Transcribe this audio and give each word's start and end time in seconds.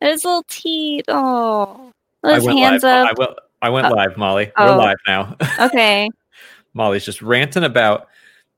His 0.00 0.24
little 0.24 0.44
teeth. 0.48 1.04
Oh, 1.08 1.92
I 2.24 2.34
his 2.34 2.46
hands 2.46 2.82
live. 2.82 3.06
I 3.06 3.10
up. 3.10 3.18
went, 3.18 3.30
I 3.62 3.68
went 3.70 3.86
Uh, 3.86 3.94
live, 3.96 4.16
Molly. 4.16 4.50
oh. 4.56 4.66
We're 4.66 4.76
live 4.76 4.96
now. 5.06 5.36
Okay. 5.66 6.08
Molly's 6.74 7.04
just 7.04 7.20
ranting 7.22 7.64
about 7.64 8.08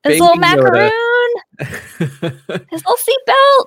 His 0.05 0.21
little 0.21 0.37
macaroon. 0.37 0.91
His 1.59 1.81
little 1.99 2.97
seatbelt. 2.97 3.67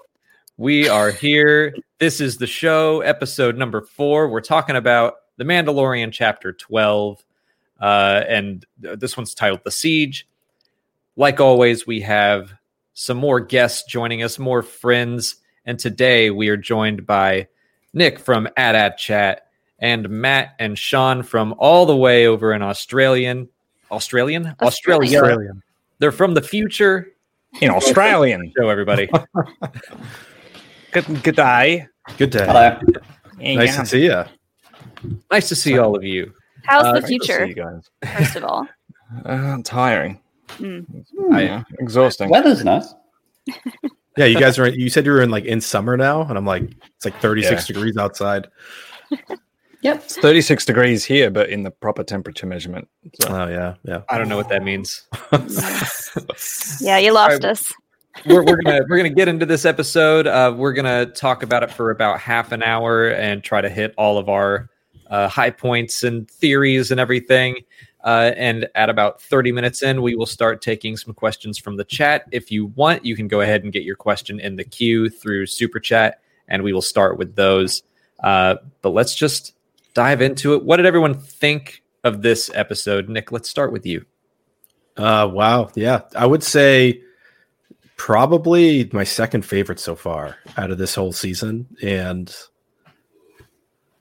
we 0.57 0.88
are 0.88 1.11
here. 1.11 1.75
This 1.99 2.21
is 2.21 2.38
the 2.38 2.47
show, 2.47 3.02
episode 3.02 3.57
number 3.57 3.82
four. 3.82 4.30
We're 4.30 4.42
talking 4.42 4.76
about 4.76 5.16
The 5.38 5.44
Mandalorian, 5.46 6.12
chapter 6.12 6.54
12. 6.54 7.26
Uh, 7.80 8.23
and 8.28 8.66
this 8.80 9.18
one's 9.18 9.34
titled 9.34 9.62
The 9.64 9.71
Siege. 9.71 10.28
Like 11.18 11.39
always, 11.39 11.88
we 11.88 12.02
have 12.02 12.54
some 12.94 13.18
more 13.18 13.39
guests 13.39 13.84
joining 13.89 14.21
us, 14.23 14.38
more 14.39 14.62
friends. 14.62 15.38
And 15.66 15.80
today 15.80 16.30
we 16.30 16.50
are 16.50 16.57
joined 16.57 17.05
by 17.07 17.48
Nick 17.96 18.20
from 18.20 18.48
AdAd 18.57 18.97
Chat 18.97 19.47
and 19.79 20.07
Matt 20.10 20.54
and 20.60 20.78
Sean 20.78 21.24
from 21.24 21.56
all 21.57 21.86
the 21.88 21.96
way 21.96 22.28
over 22.28 22.54
in 22.54 22.61
Australian. 22.61 23.50
Australian? 23.89 24.54
Australia. 24.61 25.19
Australia. 25.19 25.52
They're 26.00 26.11
from 26.11 26.33
the 26.36 26.42
future. 26.42 27.14
in 27.61 27.71
Australian. 27.71 28.52
Show 28.60 28.69
everybody. 28.69 29.10
Good, 30.92 31.24
good 31.24 31.36
day. 31.36 31.88
Good 32.17 32.30
day. 32.30 32.45
Hello. 32.45 32.80
Nice 33.38 33.75
to 33.78 33.86
see 33.86 34.05
you. 34.05 34.23
nice 35.30 35.50
to 35.50 35.55
see 35.55 35.77
all 35.77 35.95
of 35.95 36.03
you. 36.05 36.33
How's 36.66 36.86
Uh, 36.86 36.94
the 36.94 37.02
Great 37.02 37.22
to 37.22 37.25
future? 37.27 37.45
you 37.45 37.53
guys. 37.55 37.89
First 38.17 38.36
of 38.38 38.44
all, 38.45 38.67
Uh, 39.25 39.58
tiring. 39.64 40.19
Mm. 40.58 40.86
Yeah, 41.31 41.64
exhausting. 41.80 42.30
Weather's 42.30 42.64
nice. 42.64 42.94
Yeah, 44.17 44.25
you 44.25 44.39
guys 44.39 44.58
are. 44.59 44.67
You 44.69 44.89
said 44.89 45.05
you 45.05 45.11
were 45.11 45.22
in 45.22 45.30
like 45.30 45.45
in 45.45 45.59
summer 45.61 45.97
now, 45.97 46.22
and 46.22 46.38
I'm 46.38 46.45
like, 46.45 46.64
it's 46.64 47.05
like 47.05 47.19
36 47.19 47.52
Yeah. 47.69 47.73
degrees 47.73 47.97
outside. 47.97 48.47
Yep. 49.81 49.95
It's 49.97 50.17
36 50.17 50.66
degrees 50.66 51.05
here, 51.05 51.30
but 51.30 51.49
in 51.49 51.61
the 51.63 51.69
proper 51.69 52.03
temperature 52.03 52.47
measurement. 52.47 52.88
So, 53.21 53.27
Oh 53.30 53.47
yeah, 53.47 53.75
yeah. 53.83 54.02
I 54.09 54.17
don't 54.17 54.30
know 54.30 54.38
what 54.38 54.49
that 54.49 54.63
means. 54.63 55.03
yeah, 56.81 56.97
you 56.97 57.11
lost 57.11 57.43
Alright. 57.43 57.45
us. 57.45 57.73
we're, 58.25 58.43
we're 58.43 58.55
gonna 58.61 58.81
we're 58.89 58.97
gonna 58.97 59.09
get 59.09 59.27
into 59.27 59.45
this 59.45 59.66
episode. 59.66 60.25
Uh, 60.27 60.53
we're 60.58 60.73
gonna 60.73 61.05
talk 61.08 61.43
about 61.43 61.61
it 61.63 61.69
for 61.71 61.91
about 61.91 62.19
half 62.19 62.52
an 62.52 62.63
hour 62.63 63.09
and 63.09 63.43
try 63.43 63.61
to 63.61 63.69
hit 63.69 63.93
all 63.97 64.17
of 64.17 64.30
our 64.30 64.69
uh, 65.09 65.27
high 65.27 65.52
points 65.52 66.03
and 66.03 66.30
theories 66.31 66.89
and 66.89 66.99
everything. 66.99 67.58
Uh, 68.06 68.31
and 68.38 68.67
at 68.75 68.88
about 68.88 69.20
30 69.20 69.52
minutes 69.52 69.81
in, 69.81 70.03
we 70.03 70.16
will 70.16 70.28
start 70.28 70.61
taking 70.61 70.95
some 70.95 71.14
questions 71.14 71.58
from 71.58 71.75
the 71.75 71.84
chat. 71.84 72.25
If 72.31 72.52
you 72.52 72.67
want, 72.67 73.03
you 73.03 73.16
can 73.16 73.28
go 73.28 73.42
ahead 73.42 73.64
and 73.64 73.73
get 73.73 73.81
your 73.81 73.95
question 73.95 74.39
in 74.39 74.56
the 74.56 74.64
queue 74.64 75.09
through 75.09 75.48
Super 75.48 75.80
Chat, 75.80 76.22
and 76.48 76.61
we 76.61 76.72
will 76.72 76.83
start 76.83 77.17
with 77.17 77.36
those. 77.36 77.81
Uh, 78.23 78.58
but 78.83 78.92
let's 78.92 79.16
just 79.16 79.56
dive 79.95 80.22
into 80.22 80.53
it. 80.53 80.64
What 80.64 80.78
did 80.78 80.86
everyone 80.86 81.16
think 81.16 81.81
of 82.03 82.22
this 82.22 82.52
episode? 82.53 83.09
Nick, 83.09 83.31
let's 83.31 83.50
start 83.50 83.72
with 83.72 83.88
you. 83.88 84.06
Uh, 84.95 85.28
wow. 85.31 85.72
Yeah, 85.73 86.02
I 86.16 86.28
would 86.28 86.44
say 86.44 87.02
probably 87.98 88.88
my 88.94 89.03
second 89.03 89.45
favorite 89.45 89.80
so 89.80 89.95
far 89.95 90.38
out 90.58 90.70
of 90.70 90.78
this 90.78 90.94
whole 90.94 91.11
season, 91.11 91.66
and 91.81 92.33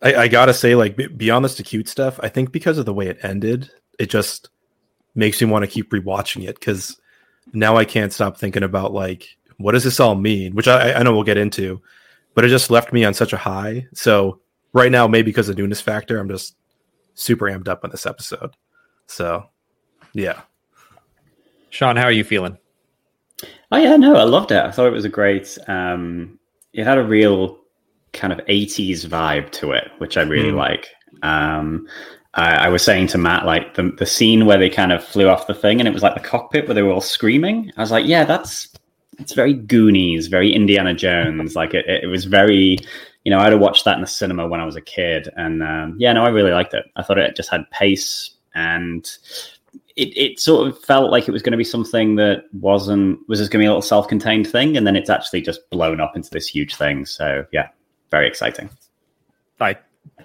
I, 0.02 0.14
I 0.14 0.28
gotta 0.28 0.52
say, 0.52 0.74
like 0.74 0.94
be- 0.94 1.06
beyond 1.06 1.46
this 1.46 1.58
cute 1.62 1.88
stuff, 1.88 2.20
I 2.22 2.28
think 2.28 2.52
because 2.52 2.76
of 2.76 2.84
the 2.84 2.92
way 2.92 3.06
it 3.08 3.18
ended, 3.22 3.70
it 3.98 4.10
just 4.10 4.48
makes 5.14 5.40
me 5.40 5.48
want 5.48 5.64
to 5.64 5.70
keep 5.70 5.90
rewatching 5.90 6.48
it 6.48 6.58
because 6.58 7.00
now 7.52 7.76
I 7.76 7.84
can't 7.84 8.12
stop 8.12 8.36
thinking 8.36 8.62
about 8.62 8.92
like 8.92 9.28
what 9.58 9.72
does 9.72 9.84
this 9.84 10.00
all 10.00 10.14
mean, 10.16 10.54
which 10.54 10.66
I, 10.68 10.94
I 10.94 11.02
know 11.02 11.12
we'll 11.12 11.22
get 11.22 11.36
into, 11.36 11.80
but 12.34 12.44
it 12.44 12.48
just 12.48 12.70
left 12.70 12.92
me 12.92 13.04
on 13.04 13.14
such 13.14 13.32
a 13.32 13.36
high. 13.36 13.86
So 13.94 14.40
right 14.72 14.90
now, 14.90 15.06
maybe 15.06 15.26
because 15.30 15.48
of 15.48 15.56
newness 15.56 15.80
factor, 15.80 16.18
I'm 16.18 16.28
just 16.28 16.56
super 17.14 17.46
amped 17.46 17.68
up 17.68 17.84
on 17.84 17.90
this 17.90 18.06
episode. 18.06 18.56
So 19.06 19.44
yeah. 20.12 20.42
Sean, 21.70 21.96
how 21.96 22.04
are 22.04 22.12
you 22.12 22.24
feeling? 22.24 22.58
Oh 23.72 23.76
yeah, 23.76 23.96
no, 23.96 24.14
I 24.16 24.24
loved 24.24 24.52
it. 24.52 24.62
I 24.64 24.70
thought 24.70 24.86
it 24.86 24.92
was 24.92 25.04
a 25.04 25.08
great. 25.08 25.56
Um, 25.66 26.38
it 26.72 26.84
had 26.84 26.98
a 26.98 27.04
real 27.04 27.58
kind 28.12 28.32
of 28.32 28.38
'80s 28.46 29.06
vibe 29.06 29.50
to 29.52 29.72
it, 29.72 29.90
which 29.98 30.16
I 30.16 30.22
really 30.22 30.50
Mm. 30.52 30.56
like. 30.56 30.88
Um, 31.22 31.88
I, 32.34 32.66
I 32.66 32.68
was 32.68 32.82
saying 32.82 33.08
to 33.08 33.18
Matt, 33.18 33.46
like 33.46 33.74
the 33.74 33.90
the 33.98 34.06
scene 34.06 34.46
where 34.46 34.58
they 34.58 34.70
kind 34.70 34.92
of 34.92 35.04
flew 35.04 35.28
off 35.28 35.46
the 35.46 35.54
thing, 35.54 35.80
and 35.80 35.88
it 35.88 35.94
was 35.94 36.02
like 36.02 36.14
the 36.14 36.20
cockpit 36.20 36.66
where 36.66 36.74
they 36.74 36.82
were 36.82 36.92
all 36.92 37.00
screaming. 37.00 37.72
I 37.76 37.80
was 37.80 37.90
like, 37.90 38.06
yeah, 38.06 38.24
that's 38.24 38.68
it's 39.18 39.32
very 39.32 39.54
Goonies, 39.54 40.26
very 40.26 40.52
Indiana 40.52 40.94
Jones. 40.94 41.54
like 41.54 41.74
it, 41.74 41.86
it 41.86 42.08
was 42.08 42.24
very, 42.24 42.78
you 43.24 43.30
know, 43.30 43.38
I'd 43.38 43.52
have 43.52 43.60
watched 43.60 43.84
that 43.84 43.94
in 43.94 44.00
the 44.00 44.06
cinema 44.06 44.48
when 44.48 44.60
I 44.60 44.66
was 44.66 44.76
a 44.76 44.80
kid, 44.80 45.28
and 45.36 45.62
um, 45.62 45.96
yeah, 45.98 46.12
no, 46.12 46.24
I 46.24 46.28
really 46.28 46.52
liked 46.52 46.74
it. 46.74 46.84
I 46.96 47.02
thought 47.02 47.18
it 47.18 47.36
just 47.36 47.50
had 47.50 47.70
pace 47.70 48.30
and 48.54 49.10
it, 49.96 50.16
it 50.16 50.40
sort 50.40 50.68
of 50.68 50.78
felt 50.84 51.10
like 51.10 51.28
it 51.28 51.32
was 51.32 51.42
going 51.42 51.52
to 51.52 51.58
be 51.58 51.64
something 51.64 52.16
that 52.16 52.44
wasn't 52.52 53.18
was 53.28 53.38
just 53.38 53.50
going 53.50 53.60
to 53.60 53.64
be 53.64 53.66
a 53.66 53.70
little 53.70 53.82
self-contained 53.82 54.46
thing 54.46 54.76
and 54.76 54.86
then 54.86 54.96
it's 54.96 55.10
actually 55.10 55.40
just 55.40 55.68
blown 55.70 56.00
up 56.00 56.16
into 56.16 56.30
this 56.30 56.46
huge 56.46 56.76
thing 56.76 57.06
so 57.06 57.44
yeah 57.52 57.68
very 58.10 58.26
exciting 58.26 58.68
I 59.60 59.76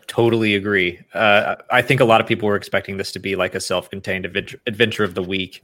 totally 0.10 0.56
agree. 0.56 1.00
Uh, 1.14 1.56
I 1.72 1.82
think 1.82 2.02
a 2.02 2.06
lot 2.06 2.20
of 2.20 2.28
people 2.28 2.50
were 2.50 2.58
expecting 2.58 2.98
this 2.98 3.14
to 3.14 3.20
be 3.20 3.38
like 3.38 3.56
a 3.56 3.62
self-contained 3.62 4.26
adventure, 4.26 4.60
adventure 4.68 5.06
of 5.06 5.16
the 5.16 5.24
week, 5.24 5.64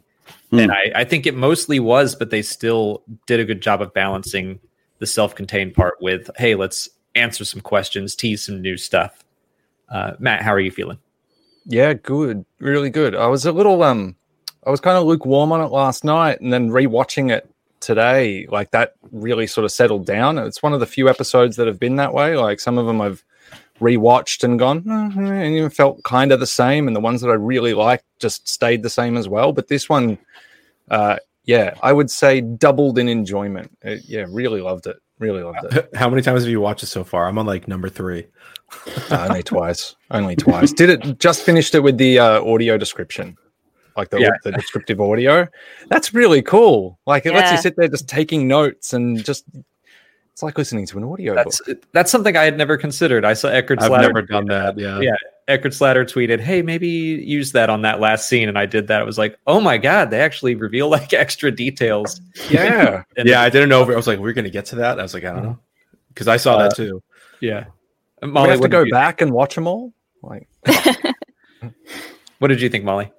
Hmm. 0.52 0.60
and 0.60 0.72
I, 0.72 0.92
I 0.96 1.04
think 1.04 1.26
it 1.28 1.36
mostly 1.36 1.80
was. 1.80 2.16
But 2.16 2.30
they 2.30 2.42
still 2.42 3.04
did 3.28 3.40
a 3.42 3.46
good 3.46 3.60
job 3.62 3.82
of 3.82 3.94
balancing 3.94 4.60
the 5.00 5.06
self-contained 5.08 5.74
part 5.74 5.96
with, 6.00 6.30
"Hey, 6.38 6.56
let's 6.56 6.88
answer 7.16 7.44
some 7.44 7.60
questions, 7.62 8.16
tease 8.16 8.46
some 8.46 8.62
new 8.62 8.78
stuff." 8.78 9.24
Uh, 9.90 10.14
Matt, 10.20 10.42
how 10.42 10.54
are 10.54 10.60
you 10.60 10.72
feeling? 10.72 10.98
yeah, 11.68 11.94
good. 11.94 12.46
Really 12.60 12.92
good. 12.92 13.16
I 13.16 13.26
was 13.26 13.44
a 13.48 13.52
little, 13.52 13.82
um, 13.82 14.16
I 14.68 14.70
was 14.70 14.80
kind 14.80 14.98
of 15.00 15.06
lukewarm 15.06 15.52
on 15.52 15.62
it 15.62 15.72
last 15.72 16.04
night 16.04 16.40
and 16.40 16.54
then 16.54 16.70
rewatching 16.70 17.32
it 17.32 17.50
today, 17.80 18.46
like 18.52 18.70
that 18.70 18.94
really 19.12 19.48
sort 19.48 19.66
of 19.66 19.72
settled 19.72 20.06
down. 20.06 20.38
It's 20.38 20.62
one 20.62 20.74
of 20.74 20.80
the 20.80 20.86
few 20.86 21.10
episodes 21.10 21.56
that 21.56 21.66
have 21.66 21.80
been 21.80 21.96
that 21.96 22.14
way. 22.14 22.38
Like 22.38 22.60
some 22.60 22.78
of 22.78 22.86
them 22.86 23.02
I've 23.02 23.24
rewatched 23.80 24.44
and 24.44 24.58
gone, 24.58 24.84
"Eh, 24.90 25.22
eh," 25.22 25.34
and 25.46 25.56
even 25.56 25.70
felt 25.70 26.04
kind 26.04 26.32
of 26.32 26.40
the 26.40 26.48
same. 26.48 26.88
And 26.88 26.96
the 26.96 27.02
ones 27.02 27.22
that 27.22 27.30
I 27.30 27.34
really 27.36 27.74
liked 27.74 28.06
just 28.20 28.48
stayed 28.48 28.84
the 28.84 28.90
same 28.90 29.18
as 29.18 29.28
well. 29.28 29.52
But 29.52 29.68
this 29.68 29.90
one, 29.90 30.18
uh, 30.90 31.18
yeah, 31.46 31.76
I 31.84 31.94
would 31.94 32.10
say 32.10 32.42
doubled 32.42 32.98
in 32.98 33.08
enjoyment. 33.10 33.72
Uh, 33.86 33.96
yeah, 34.06 34.26
really 34.30 34.62
loved 34.62 34.88
it. 34.88 34.98
Really 35.20 35.44
loved 35.44 35.74
it. 35.74 35.90
How 35.96 36.10
many 36.10 36.22
times 36.22 36.42
have 36.44 36.50
you 36.50 36.60
watched 36.62 36.84
it 36.84 36.88
so 36.88 37.04
far? 37.04 37.28
I'm 37.28 37.38
on 37.38 37.46
like 37.46 37.68
number 37.68 37.90
three. 37.90 38.28
Uh, 39.12 39.28
only 39.30 39.44
twice. 39.44 39.96
Only 40.12 40.36
twice. 40.36 40.74
Did 40.74 40.90
it? 40.90 41.20
Just 41.20 41.44
finished 41.44 41.76
it 41.76 41.82
with 41.82 41.98
the 41.98 42.20
uh, 42.20 42.44
audio 42.44 42.78
description, 42.78 43.38
like 43.96 44.10
the, 44.10 44.20
Yeah. 44.20 44.32
the 44.44 44.52
descriptive 44.52 45.00
audio. 45.00 45.48
That's 45.88 46.14
really 46.14 46.42
cool. 46.42 47.00
Like 47.06 47.26
it 47.26 47.34
lets 47.34 47.52
you 47.52 47.58
sit 47.60 47.76
there 47.78 47.88
just 47.88 48.08
taking 48.10 48.48
notes 48.48 48.94
and 48.94 49.24
just. 49.24 49.46
It's 50.36 50.44
like 50.44 50.58
listening 50.58 50.86
to 50.88 50.98
an 50.98 51.06
audio 51.06 51.34
That's 51.34 51.62
book. 51.62 51.82
that's 51.94 52.12
something 52.12 52.36
I 52.36 52.44
had 52.44 52.58
never 52.58 52.76
considered. 52.76 53.24
I 53.24 53.34
saw 53.34 53.48
Eckert 53.48 53.80
I've 53.82 53.88
Slatter. 53.88 54.08
never 54.08 54.22
done 54.22 54.48
that. 54.48 54.78
Yeah. 54.78 55.00
Yeah. 55.00 55.16
Eckhart's 55.48 55.80
Ladder 55.80 56.04
tweeted, 56.04 56.42
"Hey, 56.42 56.62
maybe 56.62 56.90
use 56.90 57.54
that 57.54 57.70
on 57.70 57.84
that 57.84 58.02
last 58.02 58.28
scene," 58.28 58.50
and 58.50 58.58
I 58.60 58.66
did 58.66 58.88
that. 58.88 59.02
It 59.02 59.06
was 59.06 59.18
like, 59.18 59.40
"Oh 59.48 59.62
my 59.62 59.78
god!" 59.78 60.10
They 60.12 60.20
actually 60.20 60.56
reveal 60.56 60.90
like 60.90 61.14
extra 61.26 61.52
details. 61.52 62.20
Yeah. 62.50 63.04
And 63.16 63.30
Yeah, 63.30 63.40
I 63.44 63.50
didn't 63.50 63.70
know 63.70 63.82
if 63.82 63.88
I 63.88 63.96
was 63.96 64.08
like, 64.08 64.20
we're 64.20 64.34
gonna 64.34 64.50
get 64.50 64.66
to 64.66 64.76
that. 64.76 65.00
I 65.00 65.04
was 65.04 65.14
like, 65.14 65.24
I 65.24 65.32
don't 65.32 65.44
know. 65.44 65.60
Because 66.10 66.28
I 66.28 66.36
saw 66.36 66.58
Uh, 66.58 66.64
that 66.68 66.76
too. 66.76 67.02
yeah. 67.40 67.68
we 68.22 68.28
Molly, 68.28 68.50
have 68.50 68.60
to 68.60 68.68
go 68.68 68.84
back 68.92 69.22
and 69.22 69.32
watch 69.32 69.56
them 69.56 69.68
all. 69.68 69.94
Like, 70.22 70.50
What 72.40 72.50
did 72.50 72.60
you 72.62 72.68
think, 72.68 72.84
Molly? 72.84 73.10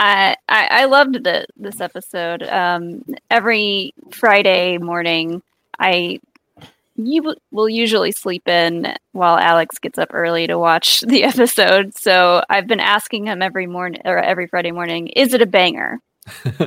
I, 0.00 0.34
I 0.48 0.68
I 0.82 0.84
loved 0.86 1.22
the 1.22 1.46
this 1.56 1.80
episode. 1.80 2.42
Um, 2.42 3.04
every 3.30 3.94
Friday 4.10 4.78
morning, 4.78 5.42
I 5.78 6.20
you 6.96 7.34
will 7.50 7.68
usually 7.68 8.12
sleep 8.12 8.46
in 8.48 8.94
while 9.12 9.36
Alex 9.38 9.78
gets 9.78 9.98
up 9.98 10.10
early 10.12 10.46
to 10.46 10.58
watch 10.58 11.00
the 11.06 11.24
episode. 11.24 11.96
So 11.96 12.42
I've 12.48 12.66
been 12.66 12.80
asking 12.80 13.26
him 13.26 13.42
every 13.42 13.66
morning 13.66 14.02
or 14.04 14.18
every 14.18 14.46
Friday 14.46 14.72
morning, 14.72 15.08
is 15.08 15.34
it 15.34 15.42
a 15.42 15.46
banger? 15.46 16.00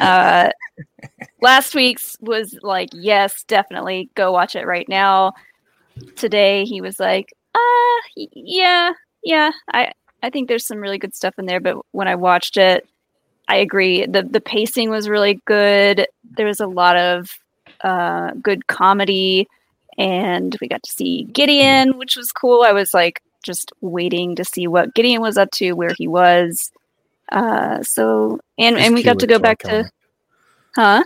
Uh, 0.00 0.48
last 1.42 1.74
week's 1.74 2.16
was 2.20 2.56
like, 2.62 2.88
yes, 2.92 3.44
definitely 3.44 4.08
go 4.14 4.32
watch 4.32 4.56
it 4.56 4.66
right 4.66 4.88
now. 4.88 5.34
Today 6.16 6.64
he 6.64 6.80
was 6.80 6.98
like, 6.98 7.34
uh, 7.54 8.00
yeah, 8.16 8.92
yeah, 9.22 9.50
I 9.72 9.92
I 10.22 10.30
think 10.30 10.48
there's 10.48 10.66
some 10.66 10.78
really 10.78 10.98
good 10.98 11.14
stuff 11.14 11.34
in 11.38 11.44
there. 11.46 11.60
But 11.60 11.76
when 11.92 12.08
I 12.08 12.14
watched 12.14 12.56
it, 12.56 12.88
I 13.48 13.56
agree. 13.56 14.06
the 14.06 14.22
The 14.22 14.40
pacing 14.40 14.88
was 14.88 15.08
really 15.08 15.40
good. 15.44 16.06
There 16.24 16.46
was 16.46 16.60
a 16.60 16.66
lot 16.66 16.96
of 16.96 17.28
uh, 17.84 18.32
good 18.42 18.66
comedy, 18.66 19.46
and 19.98 20.56
we 20.60 20.68
got 20.68 20.82
to 20.82 20.90
see 20.90 21.24
Gideon, 21.32 21.98
which 21.98 22.16
was 22.16 22.32
cool. 22.32 22.62
I 22.62 22.72
was 22.72 22.92
like 22.94 23.22
just 23.42 23.72
waiting 23.80 24.36
to 24.36 24.44
see 24.44 24.66
what 24.66 24.94
Gideon 24.94 25.20
was 25.22 25.38
up 25.38 25.50
to, 25.52 25.72
where 25.72 25.92
he 25.96 26.06
was. 26.08 26.70
Uh, 27.32 27.82
so 27.82 28.40
and 28.58 28.76
His 28.76 28.86
and 28.86 28.94
we 28.94 29.02
got 29.02 29.18
to 29.20 29.26
go 29.26 29.36
so 29.36 29.40
back 29.42 29.58
to, 29.60 29.90
huh? 30.76 31.04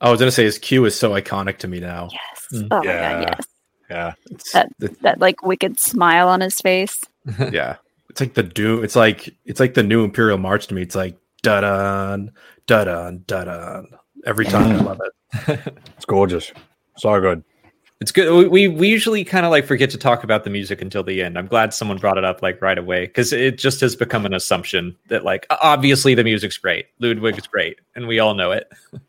I 0.00 0.10
was 0.10 0.20
gonna 0.20 0.30
say 0.30 0.44
his 0.44 0.58
cue 0.58 0.84
is 0.84 0.98
so 0.98 1.10
iconic 1.12 1.58
to 1.58 1.68
me 1.68 1.80
now. 1.80 2.08
Yes. 2.12 2.62
Mm. 2.62 2.68
Oh 2.70 2.78
my 2.78 2.84
Yeah. 2.84 3.12
god, 3.24 3.34
yes. 3.38 3.46
Yeah. 3.90 4.12
It's, 4.30 4.52
That- 4.52 4.72
it's- 4.80 4.98
That 5.02 5.20
like 5.20 5.42
wicked 5.42 5.78
smile 5.80 6.28
on 6.28 6.40
his 6.40 6.60
face. 6.60 7.00
yeah, 7.50 7.76
it's 8.10 8.20
like 8.20 8.34
the 8.34 8.42
doom. 8.42 8.84
It's 8.84 8.96
like 8.96 9.34
it's 9.44 9.60
like 9.60 9.74
the 9.74 9.82
new 9.82 10.04
Imperial 10.04 10.38
March 10.38 10.66
to 10.68 10.74
me. 10.74 10.82
It's 10.82 10.94
like 10.94 11.16
da 11.42 11.60
dun 11.60 12.32
da 12.66 12.84
dun 12.84 13.24
da 13.26 13.44
dun 13.44 13.86
every 14.24 14.44
time. 14.44 14.72
I 14.72 14.82
love 14.82 15.00
it. 15.00 15.74
It's 15.96 16.04
gorgeous. 16.04 16.52
So 16.98 17.20
good. 17.20 17.42
It's 18.00 18.12
good. 18.12 18.32
We 18.32 18.48
we, 18.48 18.68
we 18.68 18.88
usually 18.88 19.24
kind 19.24 19.46
of 19.46 19.50
like 19.50 19.66
forget 19.66 19.90
to 19.90 19.98
talk 19.98 20.24
about 20.24 20.44
the 20.44 20.50
music 20.50 20.82
until 20.82 21.02
the 21.02 21.22
end. 21.22 21.38
I'm 21.38 21.46
glad 21.46 21.72
someone 21.72 21.96
brought 21.98 22.18
it 22.18 22.24
up 22.24 22.42
like 22.42 22.60
right 22.60 22.78
away 22.78 23.06
because 23.06 23.32
it 23.32 23.58
just 23.58 23.80
has 23.80 23.96
become 23.96 24.26
an 24.26 24.34
assumption 24.34 24.96
that 25.08 25.24
like 25.24 25.46
obviously 25.50 26.14
the 26.14 26.24
music's 26.24 26.58
great, 26.58 26.86
Ludwig 27.00 27.38
is 27.38 27.46
great, 27.46 27.80
and 27.94 28.06
we 28.06 28.18
all 28.18 28.34
know 28.34 28.50
it. 28.50 28.70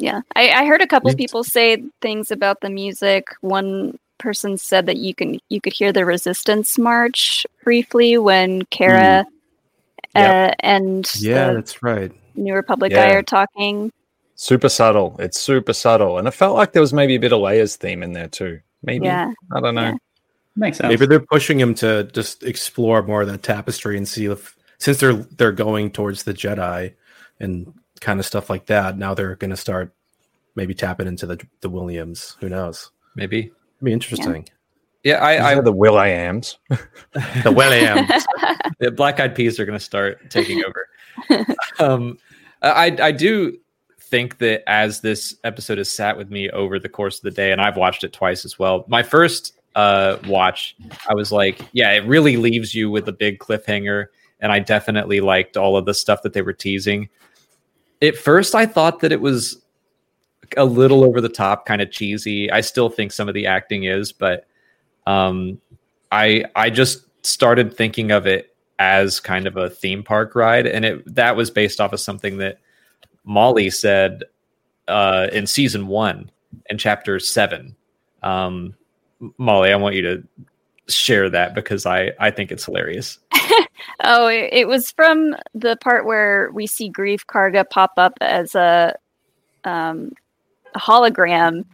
Yeah, 0.00 0.20
I, 0.36 0.50
I 0.50 0.64
heard 0.64 0.80
a 0.80 0.86
couple 0.86 1.12
people 1.14 1.42
say 1.42 1.82
things 2.00 2.30
about 2.30 2.60
the 2.60 2.70
music. 2.70 3.30
One 3.40 3.98
person 4.18 4.56
said 4.56 4.86
that 4.86 4.98
you 4.98 5.12
can 5.12 5.40
you 5.48 5.60
could 5.60 5.72
hear 5.72 5.92
the 5.92 6.04
Resistance 6.04 6.78
March 6.78 7.44
briefly 7.64 8.16
when 8.16 8.62
Cara 8.66 9.26
uh, 10.14 10.52
and 10.60 11.10
Yeah, 11.18 11.48
the 11.48 11.54
that's 11.54 11.82
right. 11.82 12.12
New 12.34 12.54
Republic 12.54 12.92
guy 12.92 13.10
are 13.10 13.22
talking. 13.22 13.92
Super 14.40 14.68
subtle. 14.68 15.16
It's 15.18 15.40
super 15.40 15.72
subtle. 15.72 16.16
And 16.16 16.28
it 16.28 16.30
felt 16.30 16.54
like 16.54 16.70
there 16.70 16.80
was 16.80 16.92
maybe 16.92 17.16
a 17.16 17.18
bit 17.20 17.32
of 17.32 17.40
Leia's 17.40 17.74
theme 17.74 18.04
in 18.04 18.12
there 18.12 18.28
too. 18.28 18.60
Maybe. 18.84 19.06
Yeah, 19.06 19.32
I 19.52 19.60
don't 19.60 19.74
know. 19.74 19.82
Yeah. 19.82 19.94
Makes 20.54 20.78
sense. 20.78 20.88
Maybe 20.88 21.06
they're 21.06 21.18
pushing 21.18 21.58
him 21.58 21.74
to 21.74 22.04
just 22.04 22.44
explore 22.44 23.02
more 23.02 23.22
of 23.22 23.26
that 23.28 23.42
tapestry 23.42 23.96
and 23.96 24.06
see 24.06 24.26
if 24.26 24.56
since 24.78 25.00
they're 25.00 25.14
they're 25.14 25.50
going 25.50 25.90
towards 25.90 26.22
the 26.22 26.32
Jedi 26.32 26.94
and 27.40 27.74
kind 28.00 28.20
of 28.20 28.26
stuff 28.26 28.48
like 28.48 28.66
that. 28.66 28.96
Now 28.96 29.12
they're 29.12 29.34
going 29.34 29.50
to 29.50 29.56
start 29.56 29.92
maybe 30.54 30.72
tapping 30.72 31.08
into 31.08 31.26
the 31.26 31.44
the 31.60 31.68
Williams. 31.68 32.36
Who 32.38 32.48
knows? 32.48 32.92
Maybe. 33.16 33.38
It'd 33.38 33.52
be 33.82 33.92
interesting. 33.92 34.48
Yeah, 35.02 35.14
These 35.32 35.40
I, 35.40 35.50
I 35.50 35.60
the 35.60 35.72
Will 35.72 35.98
I 35.98 36.08
Ams. 36.10 36.58
The 36.68 37.50
Will 37.50 37.72
I 37.72 37.92
Williams. 37.92 38.26
the 38.78 38.92
Black 38.92 39.18
Eyed 39.18 39.34
Peas 39.34 39.58
are 39.58 39.64
going 39.64 39.78
to 39.78 39.84
start 39.84 40.30
taking 40.30 40.62
over. 40.64 41.56
um, 41.80 42.18
I 42.62 42.96
I 43.00 43.10
do 43.10 43.58
think 44.08 44.38
that 44.38 44.68
as 44.68 45.00
this 45.00 45.36
episode 45.44 45.78
has 45.78 45.90
sat 45.90 46.16
with 46.16 46.30
me 46.30 46.50
over 46.50 46.78
the 46.78 46.88
course 46.88 47.16
of 47.16 47.22
the 47.22 47.30
day, 47.30 47.52
and 47.52 47.60
I've 47.60 47.76
watched 47.76 48.04
it 48.04 48.12
twice 48.12 48.44
as 48.44 48.58
well. 48.58 48.84
My 48.88 49.02
first 49.02 49.54
uh, 49.74 50.18
watch, 50.26 50.76
I 51.08 51.14
was 51.14 51.30
like, 51.30 51.60
yeah, 51.72 51.92
it 51.92 52.04
really 52.06 52.36
leaves 52.36 52.74
you 52.74 52.90
with 52.90 53.08
a 53.08 53.12
big 53.12 53.38
cliffhanger, 53.38 54.06
and 54.40 54.50
I 54.50 54.58
definitely 54.58 55.20
liked 55.20 55.56
all 55.56 55.76
of 55.76 55.84
the 55.84 55.94
stuff 55.94 56.22
that 56.22 56.32
they 56.32 56.42
were 56.42 56.52
teasing. 56.52 57.08
At 58.02 58.16
first, 58.16 58.54
I 58.54 58.66
thought 58.66 59.00
that 59.00 59.12
it 59.12 59.20
was 59.20 59.62
a 60.56 60.64
little 60.64 61.04
over 61.04 61.20
the 61.20 61.28
top, 61.28 61.66
kind 61.66 61.82
of 61.82 61.90
cheesy. 61.90 62.50
I 62.50 62.60
still 62.60 62.88
think 62.88 63.12
some 63.12 63.28
of 63.28 63.34
the 63.34 63.46
acting 63.46 63.84
is, 63.84 64.12
but 64.12 64.46
um, 65.06 65.60
I 66.10 66.44
I 66.54 66.70
just 66.70 67.04
started 67.24 67.76
thinking 67.76 68.10
of 68.10 68.26
it 68.26 68.54
as 68.78 69.20
kind 69.20 69.46
of 69.46 69.56
a 69.56 69.68
theme 69.68 70.02
park 70.02 70.34
ride, 70.34 70.66
and 70.66 70.84
it 70.84 71.14
that 71.14 71.36
was 71.36 71.50
based 71.50 71.80
off 71.80 71.92
of 71.92 72.00
something 72.00 72.38
that 72.38 72.58
Molly 73.28 73.68
said 73.70 74.24
uh, 74.88 75.28
in 75.32 75.46
season 75.46 75.86
one 75.86 76.30
in 76.70 76.78
chapter 76.78 77.20
seven. 77.20 77.76
Um, 78.22 78.74
Molly, 79.36 79.70
I 79.70 79.76
want 79.76 79.94
you 79.94 80.02
to 80.02 80.22
share 80.88 81.28
that 81.30 81.54
because 81.54 81.86
I 81.86 82.12
I 82.18 82.30
think 82.30 82.50
it's 82.50 82.64
hilarious. 82.64 83.18
Oh, 84.04 84.26
it, 84.26 84.50
it 84.52 84.68
was 84.68 84.90
from 84.92 85.36
the 85.54 85.76
part 85.76 86.04
where 86.04 86.50
we 86.52 86.66
see 86.66 86.90
Greef 86.90 87.24
Karga 87.26 87.68
pop 87.68 87.92
up 87.96 88.14
as 88.20 88.54
a, 88.54 88.94
um, 89.64 90.12
a 90.74 90.78
hologram 90.78 91.64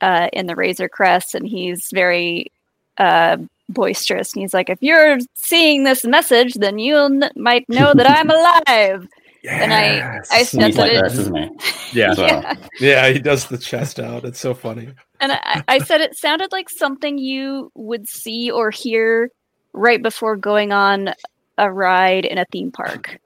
uh, 0.00 0.28
in 0.32 0.46
the 0.46 0.56
Razor 0.56 0.88
Crest, 0.88 1.34
and 1.34 1.46
he's 1.46 1.88
very 1.92 2.50
uh, 2.98 3.38
boisterous. 3.68 4.34
And 4.34 4.42
he's 4.42 4.54
like, 4.54 4.68
"If 4.68 4.82
you're 4.82 5.18
seeing 5.34 5.84
this 5.84 6.04
message, 6.04 6.54
then 6.54 6.78
you 6.78 6.96
n- 6.96 7.30
might 7.36 7.68
know 7.68 7.94
that 7.94 8.08
I'm 8.08 8.30
alive." 8.68 9.08
And 9.48 9.72
I- 9.72 9.76
I 9.78 9.96
Yes. 9.96 10.28
said 10.50 10.62
He's 10.66 10.76
that 10.76 10.82
like 10.82 10.92
it- 10.92 11.02
this, 11.04 11.12
isn't 11.18 11.36
he? 11.36 11.98
yeah, 11.98 12.10
As 12.12 12.18
well. 12.18 12.56
yeah. 12.80 13.08
He 13.10 13.18
does 13.18 13.46
the 13.46 13.58
chest 13.58 13.98
out. 13.98 14.24
It's 14.24 14.38
so 14.40 14.54
funny. 14.54 14.88
And 15.20 15.32
I, 15.32 15.62
I 15.68 15.78
said 15.78 16.00
it 16.00 16.16
sounded 16.16 16.52
like 16.52 16.68
something 16.70 17.18
you 17.18 17.70
would 17.74 18.08
see 18.08 18.50
or 18.50 18.70
hear 18.70 19.30
right 19.72 20.02
before 20.02 20.36
going 20.36 20.72
on 20.72 21.14
a 21.58 21.72
ride 21.72 22.24
in 22.24 22.38
a 22.38 22.44
theme 22.52 22.70
park. 22.72 23.18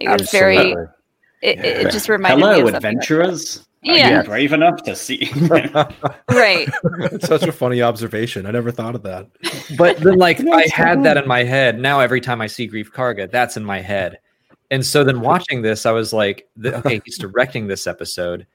It 0.00 0.08
was 0.08 0.30
very. 0.30 0.72
It, 1.42 1.58
it- 1.58 1.86
it 1.86 1.90
just 1.92 2.08
reminded 2.08 2.36
me 2.36 2.42
Hello, 2.42 2.52
of 2.52 2.56
something 2.58 2.72
like 2.74 2.82
that. 2.82 2.88
adventurers. 2.88 3.58
Are 3.84 3.96
Yeah. 3.96 4.18
you 4.18 4.24
brave 4.24 4.52
enough 4.52 4.82
to 4.84 4.94
see? 4.94 5.28
right. 6.30 6.68
It's 7.10 7.26
such 7.26 7.42
a 7.42 7.50
funny 7.52 7.82
observation. 7.82 8.46
I 8.46 8.52
never 8.52 8.70
thought 8.70 8.94
of 8.94 9.02
that. 9.02 9.26
But 9.76 9.96
then, 9.98 10.18
like, 10.18 10.38
I 10.40 10.66
had 10.72 11.02
that 11.02 11.16
in 11.16 11.26
my 11.26 11.42
head. 11.42 11.80
Now, 11.80 11.98
every 11.98 12.20
time 12.20 12.40
I 12.40 12.46
see 12.46 12.68
Greef 12.68 12.90
Karga, 12.92 13.28
that's 13.28 13.56
in 13.56 13.64
my 13.64 13.80
head. 13.80 14.18
And 14.72 14.84
so 14.84 15.04
then 15.04 15.20
watching 15.32 15.62
this, 15.62 15.86
I 15.86 15.92
was 15.92 16.12
like, 16.12 16.48
okay, 16.64 17.00
he's 17.04 17.18
directing 17.18 17.68
this 17.68 17.86
episode. 17.86 18.46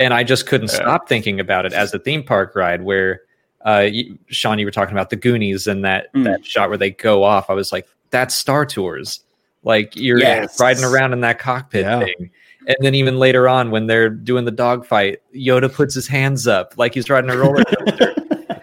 And 0.00 0.12
I 0.12 0.24
just 0.24 0.46
couldn't 0.46 0.70
Yeah. 0.72 0.76
stop 0.76 1.08
thinking 1.08 1.38
about 1.38 1.66
it 1.66 1.72
as 1.72 1.94
a 1.94 1.98
theme 2.00 2.22
park 2.24 2.56
ride 2.56 2.82
where, 2.82 3.20
uh, 3.64 3.86
you, 3.90 4.18
Sean, 4.28 4.58
you 4.58 4.64
were 4.66 4.70
talking 4.72 4.92
about 4.94 5.10
the 5.10 5.16
Goonies 5.16 5.66
and 5.68 5.84
that, 5.84 6.12
Mm. 6.14 6.24
that 6.24 6.44
shot 6.44 6.68
where 6.68 6.78
they 6.78 6.90
go 6.90 7.22
off. 7.22 7.48
I 7.50 7.52
was 7.54 7.72
like, 7.72 7.86
that's 8.10 8.34
Star 8.34 8.66
Tours. 8.66 9.20
Like, 9.62 9.94
you're 9.96 10.18
Yes. 10.18 10.58
riding 10.60 10.84
around 10.84 11.12
in 11.12 11.20
that 11.20 11.38
cockpit 11.38 11.82
Yeah. 11.84 12.00
thing. 12.00 12.30
And 12.68 12.76
then 12.80 12.94
even 12.94 13.18
later 13.18 13.48
on, 13.48 13.70
when 13.70 13.86
they're 13.86 14.08
doing 14.10 14.44
the 14.44 14.50
dogfight, 14.50 15.20
Yoda 15.34 15.72
puts 15.72 15.94
his 15.94 16.06
hands 16.08 16.46
up 16.48 16.74
like 16.76 16.94
he's 16.94 17.08
riding 17.10 17.30
a 17.30 17.36
roller 17.38 17.64
coaster. 17.64 18.14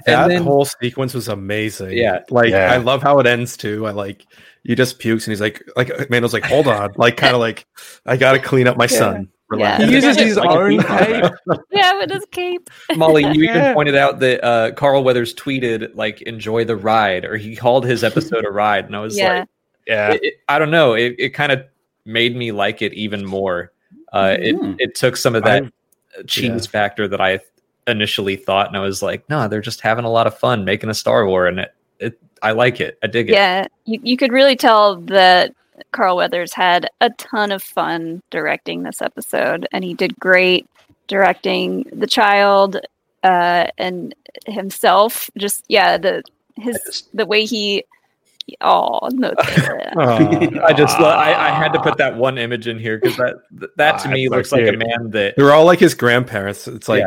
That 0.05 0.23
and 0.23 0.31
then, 0.31 0.43
whole 0.43 0.65
sequence 0.65 1.13
was 1.13 1.27
amazing. 1.29 1.91
Yeah. 1.91 2.19
like 2.29 2.49
Yeah. 2.49 2.73
I 2.73 2.77
love 2.77 3.01
how 3.01 3.19
it 3.19 3.27
ends 3.27 3.55
too. 3.55 3.87
I 3.87 3.91
like 3.91 4.25
he 4.63 4.75
just 4.75 4.99
pukes 4.99 5.25
and 5.27 5.31
he's 5.31 5.41
like, 5.41 5.61
like 5.75 6.09
Mando's 6.09 6.33
like, 6.33 6.45
hold 6.45 6.67
on, 6.67 6.91
like 6.97 7.17
kind 7.17 7.33
of 7.33 7.39
like 7.39 7.65
I 8.05 8.17
gotta 8.17 8.39
clean 8.39 8.67
up 8.67 8.77
my 8.77 8.87
son. 8.87 9.29
Relax. 9.49 9.81
Yeah. 9.81 9.85
He 9.87 9.93
uses 9.93 10.17
his 10.17 10.37
Like 10.37 10.49
own 10.49 10.81
cape. 10.81 11.31
Yeah, 11.71 11.97
with 11.99 12.09
his 12.09 12.25
cape. 12.31 12.69
Molly, 12.95 13.23
you 13.23 13.43
Yeah. 13.43 13.59
even 13.59 13.73
pointed 13.75 13.95
out 13.95 14.19
that 14.19 14.43
uh, 14.43 14.71
Carl 14.71 15.03
Weathers 15.03 15.35
tweeted 15.35 15.91
like 15.95 16.21
"enjoy 16.23 16.63
the 16.65 16.75
ride" 16.77 17.25
or 17.25 17.37
he 17.37 17.55
called 17.55 17.85
his 17.85 18.03
episode 18.03 18.45
a 18.45 18.51
ride, 18.51 18.85
and 18.85 18.95
I 18.95 18.99
was 19.01 19.17
Yeah. 19.17 19.39
like, 19.39 19.47
Yeah. 19.85 20.11
it, 20.13 20.23
it- 20.23 20.33
I 20.49 20.57
don't 20.59 20.71
know, 20.71 20.93
it, 20.93 21.15
it 21.19 21.29
kind 21.31 21.51
of 21.51 21.63
made 22.05 22.35
me 22.35 22.51
like 22.51 22.81
it 22.81 22.93
even 22.93 23.25
more. 23.25 23.71
Uh, 24.11 24.37
it 24.39 24.55
Mm. 24.55 24.75
it 24.79 24.95
took 24.95 25.17
some 25.17 25.35
of 25.35 25.43
that 25.43 25.63
I- 25.65 26.21
cheese 26.25 26.65
factor 26.65 27.07
that 27.07 27.19
I 27.21 27.39
initially 27.85 28.37
thought, 28.37 28.67
and 28.67 28.77
I 28.77 28.79
was 28.79 29.01
like, 29.03 29.27
no, 29.29 29.47
they're 29.47 29.61
just 29.61 29.81
having 29.81 30.05
a 30.05 30.09
lot 30.09 30.25
of 30.25 30.37
fun 30.37 30.63
making 30.65 30.89
a 30.89 30.93
Star 30.93 31.25
War, 31.27 31.47
and 31.47 31.59
it, 31.59 31.65
it 31.65 31.73
I 32.43 32.51
like 32.51 32.79
it, 32.79 32.99
I 33.01 33.07
dig 33.07 33.29
it. 33.29 33.33
Yeah, 33.33 33.67
you, 33.85 33.99
you 34.03 34.17
could 34.17 34.31
really 34.31 34.55
tell 34.55 34.97
that 34.97 35.53
Carl 35.91 36.17
Weathers 36.17 36.53
had 36.53 36.89
a 37.01 37.09
ton 37.11 37.51
of 37.51 37.63
fun 37.63 38.21
directing 38.29 38.83
this 38.83 39.01
episode, 39.01 39.67
and 39.71 39.83
he 39.83 39.93
did 39.93 40.19
great 40.19 40.67
directing 41.07 41.83
the 41.91 42.07
child 42.07 42.77
uh, 43.23 43.67
and 43.77 44.13
himself. 44.45 45.29
Just 45.37 45.63
yeah, 45.67 45.97
the 45.97 46.23
his 46.57 46.79
just- 46.85 47.15
the 47.17 47.25
way 47.25 47.45
he. 47.45 47.83
Oh 48.59 49.07
no! 49.13 49.29
Aw. 49.37 50.65
I 50.65 50.73
just 50.73 50.99
lo- 50.99 51.07
I, 51.07 51.47
I 51.47 51.49
had 51.51 51.71
to 51.71 51.81
put 51.81 51.97
that 51.97 52.17
one 52.17 52.37
image 52.37 52.67
in 52.67 52.77
here 52.77 52.97
because 52.99 53.15
that 53.15 53.35
that 53.77 53.99
to 53.99 54.09
me 54.09 54.27
looks 54.27 54.51
like 54.51 54.67
a 54.67 54.73
man 54.73 55.11
that 55.11 55.35
They're 55.37 55.53
all 55.53 55.63
like 55.63 55.79
his 55.79 55.93
grandparents. 55.93 56.67
It's 56.67 56.89
like 56.89 57.05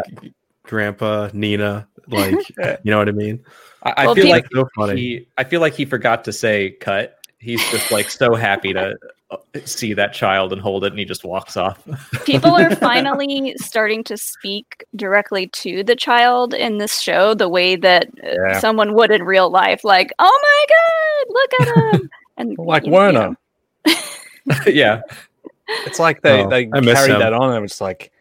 Grandpa, 0.62 1.28
Nina, 1.34 1.86
like 2.08 2.48
you 2.82 2.90
know 2.90 2.96
what 2.96 3.10
I 3.10 3.12
mean. 3.12 3.44
I, 3.86 3.94
I 4.02 4.06
Well, 4.06 4.14
feel 4.14 4.24
people- 4.24 4.36
like 4.36 4.46
so 4.52 4.68
funny. 4.74 5.00
he 5.00 5.28
I 5.38 5.44
feel 5.44 5.60
like 5.60 5.74
he 5.74 5.84
forgot 5.84 6.24
to 6.24 6.32
say 6.32 6.70
cut. 6.80 7.18
He's 7.38 7.62
just 7.70 7.90
like 7.92 8.08
so 8.10 8.34
happy 8.34 8.72
to 8.72 8.96
uh, 9.30 9.36
see 9.64 9.92
that 9.92 10.12
child 10.14 10.52
and 10.52 10.60
hold 10.60 10.84
it, 10.84 10.92
and 10.92 10.98
he 10.98 11.04
just 11.04 11.22
walks 11.24 11.56
off. 11.56 11.86
People 12.24 12.50
are 12.52 12.74
finally 12.76 13.54
starting 13.58 14.02
to 14.04 14.16
speak 14.16 14.84
directly 14.96 15.46
to 15.48 15.84
the 15.84 15.94
child 15.96 16.54
in 16.54 16.78
this 16.78 16.98
show 17.00 17.34
the 17.34 17.48
way 17.48 17.76
that 17.76 18.06
uh, 18.24 18.28
Yeah. 18.48 18.58
someone 18.60 18.94
would 18.94 19.10
in 19.10 19.22
real 19.22 19.50
life. 19.50 19.84
Like, 19.84 20.12
oh 20.18 20.40
my 20.42 20.66
god, 20.74 21.34
look 21.34 21.60
at 21.94 21.94
him! 22.00 22.10
And 22.38 22.58
Like 22.58 22.84
you- 22.84 22.90
you 22.90 22.94
Werner. 22.94 23.36
know, 23.86 23.94
yeah, 24.66 25.00
It's 25.86 25.98
like 25.98 26.22
they, 26.22 26.42
Oh, 26.44 26.48
they 26.50 26.68
I 26.72 26.80
miss 26.80 26.94
carried 26.94 27.20
that 27.20 27.32
on 27.32 27.54
and 27.54 27.64
it's 27.64 27.80
like 27.80 28.12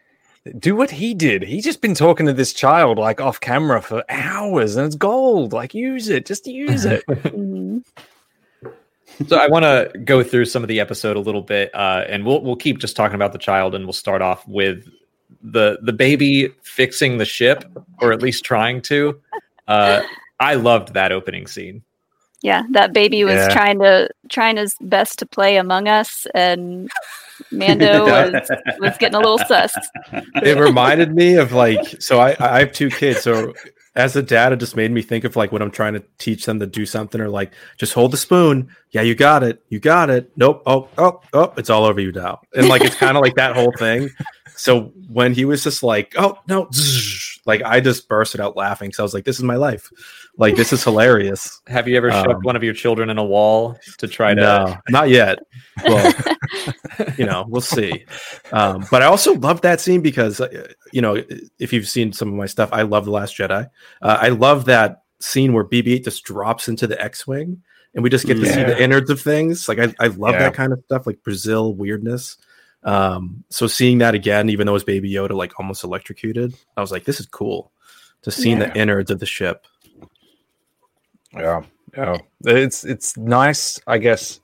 do 0.58 0.76
what 0.76 0.90
he 0.90 1.14
did. 1.14 1.42
He's 1.42 1.64
just 1.64 1.80
been 1.80 1.94
talking 1.94 2.26
to 2.26 2.32
this 2.32 2.52
child 2.52 2.98
like 2.98 3.20
off 3.20 3.40
camera 3.40 3.80
for 3.82 4.04
hours 4.08 4.76
and 4.76 4.86
it's 4.86 4.94
gold. 4.96 5.52
Like 5.52 5.74
use 5.74 6.08
it. 6.08 6.26
Just 6.26 6.46
use 6.46 6.84
it. 6.84 7.04
mhm. 7.08 7.84
so 9.26 9.36
I 9.38 9.48
want 9.48 9.64
to 9.64 9.98
go 10.04 10.22
through 10.22 10.44
some 10.46 10.62
of 10.62 10.68
the 10.68 10.80
episode 10.80 11.16
a 11.16 11.20
little 11.20 11.42
bit, 11.42 11.74
uh, 11.74 12.04
and 12.08 12.24
we'll 12.24 12.42
we'll 12.42 12.56
keep 12.56 12.78
just 12.78 12.96
talking 12.96 13.14
about 13.14 13.32
the 13.32 13.38
child, 13.38 13.74
and 13.74 13.84
we'll 13.84 13.92
start 13.92 14.22
off 14.22 14.46
with 14.46 14.88
the 15.42 15.78
the 15.82 15.92
baby 15.92 16.48
fixing 16.62 17.18
the 17.18 17.24
ship, 17.24 17.64
or 18.00 18.12
at 18.12 18.22
least 18.22 18.44
trying 18.44 18.82
to. 18.82 19.20
Uh, 19.68 20.02
I 20.40 20.54
loved 20.54 20.94
that 20.94 21.12
opening 21.12 21.46
scene. 21.46 21.82
Yeah, 22.42 22.62
that 22.72 22.92
baby 22.92 23.24
was 23.24 23.34
Yeah. 23.34 23.48
trying 23.48 23.78
to 23.80 24.08
trying 24.28 24.56
his 24.58 24.74
best 24.80 25.18
to 25.20 25.26
play 25.26 25.56
Among 25.56 25.88
Us, 25.88 26.26
and 26.34 26.90
Mando 27.50 28.04
was 28.32 28.50
was 28.78 28.96
getting 28.98 29.16
a 29.16 29.20
little 29.20 29.38
sus. 29.38 29.74
it 30.12 30.58
reminded 30.58 31.14
me 31.14 31.36
of 31.36 31.52
like 31.52 32.00
so 32.00 32.20
I 32.20 32.36
I 32.40 32.60
have 32.60 32.72
two 32.72 32.90
kids 32.90 33.22
so 33.22 33.52
as 33.96 34.14
a 34.14 34.22
dad, 34.22 34.52
it 34.52 34.56
just 34.56 34.76
made 34.76 34.92
me 34.92 35.00
think 35.00 35.24
of 35.24 35.36
like 35.36 35.50
when 35.50 35.62
I'm 35.62 35.70
trying 35.70 35.94
to 35.94 36.04
teach 36.18 36.44
them 36.44 36.60
to 36.60 36.66
do 36.66 36.84
something 36.84 37.18
or 37.18 37.30
like 37.30 37.52
just 37.78 37.94
hold 37.94 38.10
the 38.10 38.18
spoon. 38.18 38.68
Yeah, 38.90 39.00
you 39.00 39.14
got 39.14 39.42
it. 39.42 39.62
You 39.70 39.80
got 39.80 40.10
it. 40.10 40.30
Nope. 40.36 40.62
Oh, 40.66 40.88
oh, 40.98 41.22
oh, 41.32 41.54
it's 41.56 41.70
all 41.70 41.84
over 41.84 41.98
you 41.98 42.12
now. 42.12 42.42
And 42.54 42.68
like 42.68 42.82
it's 42.84 42.94
kind 42.94 43.16
of 43.16 43.22
like 43.22 43.36
that 43.36 43.56
whole 43.56 43.72
thing. 43.78 44.10
So 44.54 44.92
when 45.08 45.32
he 45.32 45.46
was 45.46 45.64
just 45.64 45.82
like, 45.82 46.14
oh 46.18 46.38
no, 46.46 46.68
like 47.46 47.62
I 47.62 47.80
just 47.80 48.06
bursted 48.06 48.40
out 48.40 48.54
laughing. 48.54 48.92
So 48.92 49.02
I 49.02 49.04
was 49.04 49.14
like, 49.14 49.24
this 49.24 49.38
is 49.38 49.44
my 49.44 49.56
life. 49.56 49.90
Like 50.38 50.54
this 50.56 50.72
is 50.72 50.84
hilarious. 50.84 51.60
Have 51.66 51.88
you 51.88 51.96
ever 51.96 52.10
shoved 52.10 52.28
Um, 52.28 52.40
one 52.42 52.56
of 52.56 52.62
your 52.62 52.74
children 52.74 53.08
in 53.10 53.16
a 53.18 53.24
wall 53.24 53.78
to 53.98 54.06
try 54.06 54.34
to? 54.34 54.40
No, 54.40 54.76
not 54.90 55.08
yet. 55.08 55.38
Well, 55.84 56.12
you 57.18 57.24
know, 57.24 57.46
we'll 57.48 57.60
see. 57.62 58.04
Um, 58.52 58.84
but 58.90 59.02
I 59.02 59.06
also 59.06 59.34
love 59.34 59.62
that 59.62 59.80
scene 59.80 60.02
because, 60.02 60.40
uh, 60.40 60.68
you 60.92 61.00
know, 61.00 61.22
if 61.58 61.72
you've 61.72 61.88
seen 61.88 62.12
some 62.12 62.28
of 62.28 62.34
my 62.34 62.46
stuff, 62.46 62.68
I 62.72 62.82
love 62.82 63.04
The 63.06 63.10
Last 63.12 63.36
Jedi. 63.36 63.68
Uh, 64.02 64.18
I 64.20 64.28
love 64.28 64.66
that 64.66 65.02
scene 65.20 65.52
where 65.54 65.64
BB 65.64 65.88
8 65.94 66.04
just 66.04 66.24
drops 66.24 66.68
into 66.68 66.86
the 66.86 67.02
X 67.02 67.26
Wing 67.26 67.62
and 67.94 68.02
we 68.02 68.10
just 68.10 68.26
get 68.26 68.34
to 68.34 68.44
see 68.46 68.62
the 68.62 68.80
innards 68.82 69.08
of 69.08 69.20
things. 69.20 69.68
Like, 69.70 69.78
I, 69.78 69.94
I 69.98 70.08
love 70.08 70.34
Yeah. 70.34 70.40
that 70.40 70.54
kind 70.54 70.72
of 70.74 70.80
stuff, 70.84 71.06
like 71.06 71.22
Brazil 71.22 71.74
weirdness. 71.74 72.36
Um, 72.82 73.42
so 73.48 73.66
seeing 73.66 73.98
that 73.98 74.14
again, 74.14 74.50
even 74.50 74.66
though 74.66 74.72
it 74.72 74.74
was 74.74 74.84
Baby 74.84 75.10
Yoda, 75.10 75.32
like 75.32 75.58
almost 75.58 75.82
electrocuted, 75.82 76.54
I 76.76 76.82
was 76.82 76.92
like, 76.92 77.04
this 77.04 77.20
is 77.20 77.26
cool. 77.26 77.72
Just 78.22 78.36
seeing 78.38 78.58
Yeah. 78.60 78.68
the 78.70 78.78
innards 78.78 79.10
of 79.10 79.18
the 79.18 79.26
ship. 79.26 79.66
Yeah, 81.36 81.62
yeah. 81.96 82.18
It's 82.44 82.84
it's 82.84 83.16
nice, 83.16 83.80
I 83.86 83.98
guess. 83.98 84.40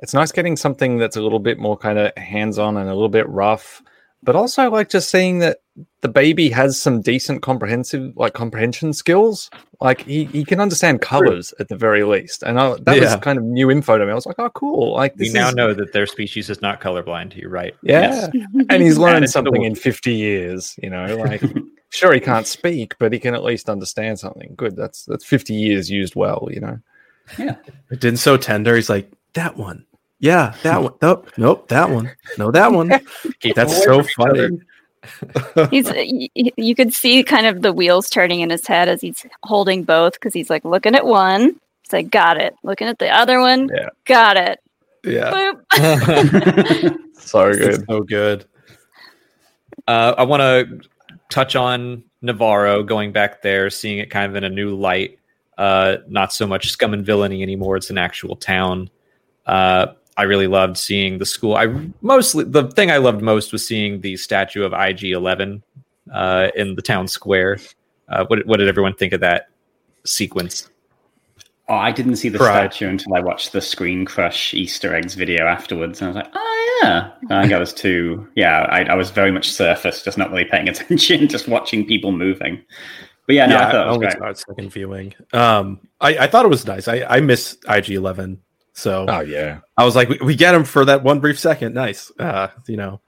It's 0.00 0.14
nice 0.14 0.32
getting 0.32 0.56
something 0.56 0.98
that's 0.98 1.16
a 1.16 1.20
little 1.20 1.38
bit 1.38 1.58
more 1.58 1.76
kind 1.76 1.98
of 1.98 2.16
hands-on 2.16 2.76
and 2.76 2.88
a 2.88 2.94
little 2.94 3.08
bit 3.10 3.28
rough, 3.28 3.82
but 4.22 4.36
also 4.36 4.62
I 4.62 4.66
like 4.68 4.88
just 4.88 5.10
seeing 5.10 5.40
that 5.40 5.58
the 6.02 6.08
baby 6.08 6.48
has 6.50 6.80
some 6.80 7.00
decent 7.02 7.42
comprehensive 7.42 8.12
like 8.16 8.32
comprehension 8.32 8.92
skills. 8.92 9.50
Like 9.80 10.02
he, 10.02 10.24
he 10.26 10.44
can 10.44 10.60
understand 10.60 11.00
colors 11.00 11.52
at 11.60 11.68
the 11.68 11.76
very 11.76 12.04
least, 12.04 12.42
and 12.42 12.58
I, 12.58 12.76
that 12.82 12.96
Yeah. 12.96 13.02
was 13.14 13.16
kind 13.22 13.38
of 13.38 13.44
new 13.44 13.70
info 13.70 13.98
to 13.98 14.04
me. 14.04 14.12
I 14.12 14.14
was 14.14 14.26
like, 14.26 14.38
oh, 14.38 14.50
cool! 14.50 14.94
Like 14.94 15.14
We 15.16 15.30
now 15.30 15.48
is- 15.48 15.54
know 15.54 15.74
that 15.74 15.92
their 15.92 16.06
species 16.06 16.50
is 16.50 16.60
not 16.62 16.80
colorblind. 16.80 17.32
To 17.32 17.40
You're 17.40 17.50
right. 17.50 17.74
yeah, 17.82 18.28
and 18.68 18.82
he's 18.82 18.98
learned 19.06 19.24
to 19.24 19.28
something 19.28 19.62
in 19.62 19.74
50 19.74 20.12
years 20.14 20.74
you 20.82 20.90
know 20.90 21.16
like 21.16 21.42
sure 21.90 22.12
he 22.12 22.20
can't 22.20 22.46
speak 22.46 22.94
but 22.98 23.12
he 23.12 23.18
can 23.18 23.34
at 23.34 23.42
least 23.42 23.68
understand 23.68 24.18
something 24.18 24.54
good 24.56 24.76
that's 24.76 25.04
that's 25.06 25.24
50 25.24 25.54
years 25.54 25.90
used 25.90 26.14
well 26.14 26.48
you 26.50 26.60
know 26.60 26.78
Yeah. 27.38 27.56
It 27.90 28.00
didn't 28.00 28.18
so 28.18 28.36
tender. 28.36 28.74
He's 28.76 28.90
like, 28.90 29.10
that 29.34 29.56
one. 29.56 29.84
Yeah, 30.18 30.54
that 30.64 30.82
one. 30.82 30.92
Nope, 31.00 31.30
nope, 31.38 31.68
that 31.68 31.88
one. 31.90 32.10
No, 32.36 32.50
that 32.50 32.72
one. 32.72 32.88
That's 33.54 33.82
so 33.84 33.94
away 34.00 34.02
from 34.02 34.26
each 34.26 34.30
other. 34.30 34.48
funny. 34.48 34.58
he's 35.70 35.86
y- 35.90 36.28
y- 36.36 36.52
you 36.56 36.74
could 36.74 36.92
see 36.92 37.22
kind 37.22 37.46
of 37.46 37.62
the 37.62 37.72
wheels 37.72 38.10
turning 38.10 38.40
in 38.40 38.50
his 38.50 38.66
head 38.66 38.88
as 38.88 39.00
he's 39.00 39.24
holding 39.42 39.82
both 39.82 40.12
because 40.14 40.34
he's 40.34 40.50
like 40.50 40.64
looking 40.64 40.94
at 40.94 41.06
one 41.06 41.58
it's 41.82 41.92
like 41.92 42.10
got 42.10 42.36
it 42.36 42.54
looking 42.62 42.86
at 42.86 42.98
the 42.98 43.08
other 43.08 43.40
one 43.40 43.68
Yeah. 43.74 43.88
got 44.04 44.36
it 44.36 44.60
Yeah, 45.04 45.30
Boop. 45.72 46.96
so 47.18 47.52
good 47.52 47.86
so 47.88 48.00
good. 48.02 48.44
Uh, 49.88 50.14
I 50.18 50.24
want 50.24 50.40
to 50.40 50.80
touch 51.30 51.56
on 51.56 52.04
Nevarro 52.22 52.86
going 52.86 53.12
back 53.12 53.42
there, 53.42 53.70
seeing 53.70 53.98
it 53.98 54.10
kind 54.10 54.30
of 54.30 54.36
in 54.36 54.44
a 54.44 54.48
new 54.50 54.76
light. 54.76 55.18
Uh, 55.56 55.96
not 56.08 56.32
so 56.32 56.46
much 56.46 56.68
scum 56.70 56.92
and 56.94 57.04
villainy 57.04 57.42
anymore. 57.42 57.76
It's 57.76 57.90
an 57.90 57.98
actual 57.98 58.36
town. 58.36 58.90
Uh, 59.46 59.88
I 60.20 60.24
really 60.24 60.46
loved 60.48 60.76
seeing 60.76 61.16
the 61.18 61.24
school. 61.26 61.54
I 61.56 61.66
mostly 62.02 62.44
the 62.44 62.68
thing 62.68 62.90
I 62.90 62.98
loved 62.98 63.22
most 63.22 63.52
was 63.52 63.66
seeing 63.66 64.02
the 64.02 64.16
statue 64.18 64.64
of 64.64 64.72
IG 64.74 65.04
Eleven 65.12 65.62
uh, 66.12 66.48
in 66.54 66.74
the 66.74 66.82
town 66.82 67.08
square. 67.08 67.58
Uh, 68.08 68.24
what, 68.26 68.44
what 68.46 68.58
did 68.58 68.68
everyone 68.68 68.94
think 68.94 69.12
of 69.14 69.20
that 69.20 69.48
sequence? 70.04 70.68
Oh, 71.68 71.74
I 71.74 71.92
didn't 71.92 72.16
see 72.16 72.28
the 72.28 72.38
Right. 72.38 72.70
statue 72.72 72.88
until 72.88 73.14
I 73.14 73.20
watched 73.20 73.52
the 73.52 73.60
Screen 73.60 74.04
Crush 74.04 74.52
Easter 74.54 74.94
eggs 74.94 75.14
video 75.14 75.46
afterwards, 75.46 76.00
and 76.02 76.06
I 76.06 76.08
was 76.10 76.16
like, 76.16 76.32
"Oh 76.34 76.80
yeah." 76.82 77.12
I 77.30 77.40
think 77.42 77.52
I 77.54 77.58
was 77.58 77.72
too. 77.72 78.28
Yeah, 78.34 78.66
I, 78.68 78.82
I 78.84 78.94
was 78.94 79.10
very 79.10 79.30
much 79.30 79.48
surface, 79.50 80.02
just 80.02 80.18
not 80.18 80.30
really 80.30 80.44
paying 80.44 80.68
attention, 80.72 81.28
just 81.28 81.48
watching 81.48 81.86
people 81.86 82.12
moving. 82.12 82.60
But 83.26 83.36
yeah, 83.36 83.46
no, 83.46 83.54
yeah, 83.54 83.68
I 83.68 83.72
thought 83.72 83.84
it 83.84 83.86
was 83.86 83.94
only 83.94 84.06
great. 84.06 84.16
started 84.16 84.38
second 84.38 84.70
viewing. 84.72 85.14
Um, 85.32 85.80
I, 86.00 86.18
I 86.18 86.26
thought 86.26 86.44
it 86.44 86.48
was 86.48 86.66
nice. 86.66 86.88
I, 86.88 87.04
I 87.08 87.20
miss 87.20 87.56
IG 87.68 87.90
Eleven, 87.90 88.40
so 88.72 89.06
oh 89.08 89.20
yeah 89.20 89.60
I 89.76 89.84
was 89.84 89.96
like, 89.96 90.08
we, 90.08 90.18
we 90.22 90.34
get 90.36 90.54
him 90.54 90.64
for 90.64 90.84
that 90.84 91.02
one 91.02 91.20
brief 91.20 91.38
second. 91.38 91.74
Nice, 91.74 92.10
uh, 92.18 92.48
you 92.66 92.76
know. 92.76 93.00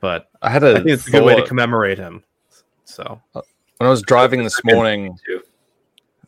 But 0.00 0.28
i 0.40 0.48
had 0.48 0.62
a 0.64 0.70
I 0.70 0.74
think 0.76 0.88
it's 0.88 1.06
a 1.08 1.10
good 1.10 1.24
way 1.24 1.36
to 1.36 1.46
commemorate 1.46 1.98
him. 1.98 2.24
So 2.84 3.20
when 3.32 3.42
i 3.86 3.88
was 3.88 4.02
driving 4.02 4.42
this 4.44 4.62
morning 4.64 5.16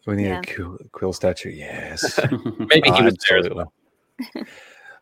we 0.06 0.16
need 0.16 0.26
Yeah. 0.26 0.40
a 0.40 0.54
quill, 0.54 0.78
cool 0.92 1.12
statue 1.12 1.50
yes 1.50 2.18
Maybe 2.58 2.90
he 2.90 3.02
was 3.02 3.16
there 3.28 3.38
as 3.38 3.48
well. 3.50 3.72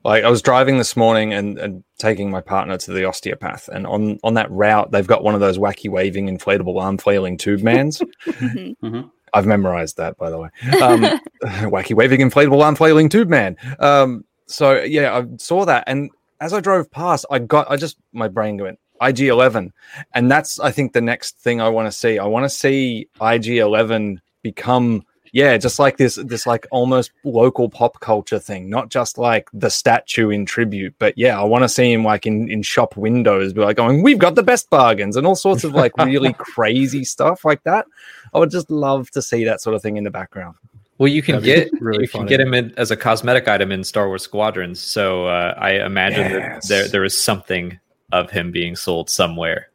like 0.05 0.25
I 0.25 0.31
was 0.31 0.41
driving 0.43 0.79
this 0.79 0.97
morning 0.97 1.33
and, 1.35 1.59
and 1.59 1.85
taking 1.99 2.31
my 2.31 2.41
partner 2.41 2.79
to 2.79 2.93
the 2.93 3.05
osteopath, 3.05 3.69
and 3.69 3.87
on 3.87 4.19
on 4.23 4.35
that 4.35 4.51
route 4.51 4.91
they've 4.93 5.07
got 5.07 5.23
one 5.25 5.35
of 5.35 5.41
those 5.41 5.59
wacky 5.59 5.91
waving 5.91 6.27
inflatable 6.29 6.81
arm 6.81 6.97
flailing 6.99 7.37
tube 7.37 7.63
mans. 7.63 8.01
Mhm. 8.27 9.11
I've 9.35 9.47
memorized 9.47 9.97
that, 9.97 10.17
by 10.17 10.31
the 10.31 10.39
way. 10.39 10.49
Um, 10.81 11.03
wacky 11.71 11.95
waving 11.95 12.21
inflatable 12.21 12.63
arm 12.63 12.75
flailing 12.75 13.09
tube 13.09 13.29
man. 13.29 13.57
Um, 13.79 14.25
so 14.47 14.83
yeah, 14.83 15.17
I 15.17 15.25
saw 15.37 15.65
that, 15.65 15.85
and 15.87 16.11
as 16.41 16.53
I 16.53 16.61
drove 16.61 16.91
past, 16.91 17.27
I 17.31 17.39
got 17.39 17.71
I 17.71 17.77
just 17.77 17.97
my 18.13 18.29
brain 18.29 18.57
went 18.57 18.79
IG 19.01 19.21
Eleven, 19.21 19.73
and 20.15 20.31
that's 20.31 20.59
I 20.61 20.71
think 20.71 20.93
the 20.93 21.01
next 21.01 21.39
thing 21.39 21.61
I 21.61 21.69
want 21.69 21.87
to 21.87 21.93
see. 21.93 22.19
I 22.19 22.27
want 22.27 22.45
to 22.45 22.51
see 22.51 23.09
IG 23.21 23.59
Eleven 23.59 24.21
become 24.43 25.05
yeah, 25.33 25.57
just 25.59 25.79
like 25.79 25.97
this 25.97 26.17
this 26.17 26.47
like 26.47 26.67
almost 26.71 27.13
local 27.25 27.69
pop 27.69 28.01
culture 28.01 28.39
thing, 28.39 28.69
not 28.69 28.89
just 28.89 29.19
like 29.19 29.49
the 29.53 29.71
statue 29.71 30.31
in 30.31 30.45
tribute, 30.45 30.95
but 30.99 31.17
yeah, 31.17 31.41
I 31.41 31.45
want 31.45 31.63
to 31.63 31.69
see 31.69 31.93
him 31.93 32.05
like 32.05 32.27
in 32.27 32.51
in 32.51 32.63
shop 32.63 32.97
windows, 32.97 33.53
be 33.53 33.61
like 33.61 33.77
going, 33.77 34.03
"We've 34.03 34.19
got 34.19 34.35
the 34.35 34.43
best 34.43 34.71
bargains" 34.71 35.17
and 35.17 35.27
all 35.27 35.37
sorts 35.37 35.65
of 35.65 35.73
like 35.73 35.97
really 35.99 36.33
crazy 36.39 37.05
stuff 37.05 37.45
like 37.45 37.63
that. 37.65 37.87
I 38.35 38.39
would 38.39 38.51
just 38.51 38.71
love 38.71 39.11
to 39.13 39.23
see 39.23 39.45
that 39.45 39.61
sort 39.61 39.75
of 39.75 39.83
thing 39.83 39.97
in 39.97 40.05
the 40.05 40.11
background. 40.11 40.57
Well, 40.99 41.09
you 41.09 41.23
can 41.23 41.37
That'd 41.41 41.71
get 41.71 41.81
really 41.81 42.03
you 42.03 42.09
can 42.09 42.27
get 42.27 42.41
him 42.41 42.53
in, 42.53 42.75
as 42.77 42.91
a 42.91 42.97
cosmetic 42.97 43.49
item 43.49 43.73
in 43.73 43.83
Star 43.85 44.07
Wars 44.09 44.23
Squadrons. 44.23 44.79
So 44.81 45.27
uh, 45.27 45.55
I 45.57 45.85
imagine 45.85 46.31
Yes. 46.31 46.69
that 46.69 46.75
there 46.75 46.89
there 46.89 47.05
is 47.05 47.21
something 47.21 47.79
of 48.13 48.31
him 48.31 48.51
being 48.53 48.77
sold 48.77 49.09
somewhere. 49.09 49.69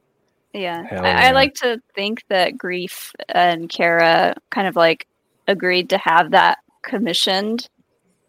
Yeah, 0.53 0.85
I, 0.89 0.95
yeah. 0.95 1.27
I 1.27 1.31
like 1.31 1.55
to 1.55 1.81
think 1.95 2.23
that 2.29 2.53
Greef 2.57 3.11
and 3.29 3.69
Cara 3.69 4.35
kind 4.51 4.67
of 4.67 4.75
like 4.75 5.07
agreed 5.47 5.89
to 5.89 5.97
have 5.97 6.31
that 6.31 6.59
commissioned 6.83 7.69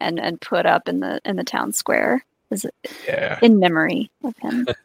and 0.00 0.18
and 0.18 0.40
put 0.40 0.64
up 0.66 0.88
in 0.88 1.00
the 1.00 1.20
in 1.26 1.36
the 1.36 1.44
town 1.44 1.72
square 1.72 2.24
as 2.50 2.64
Yeah. 3.06 3.38
in 3.42 3.58
memory 3.60 4.10
of 4.24 4.34
him. 4.38 4.66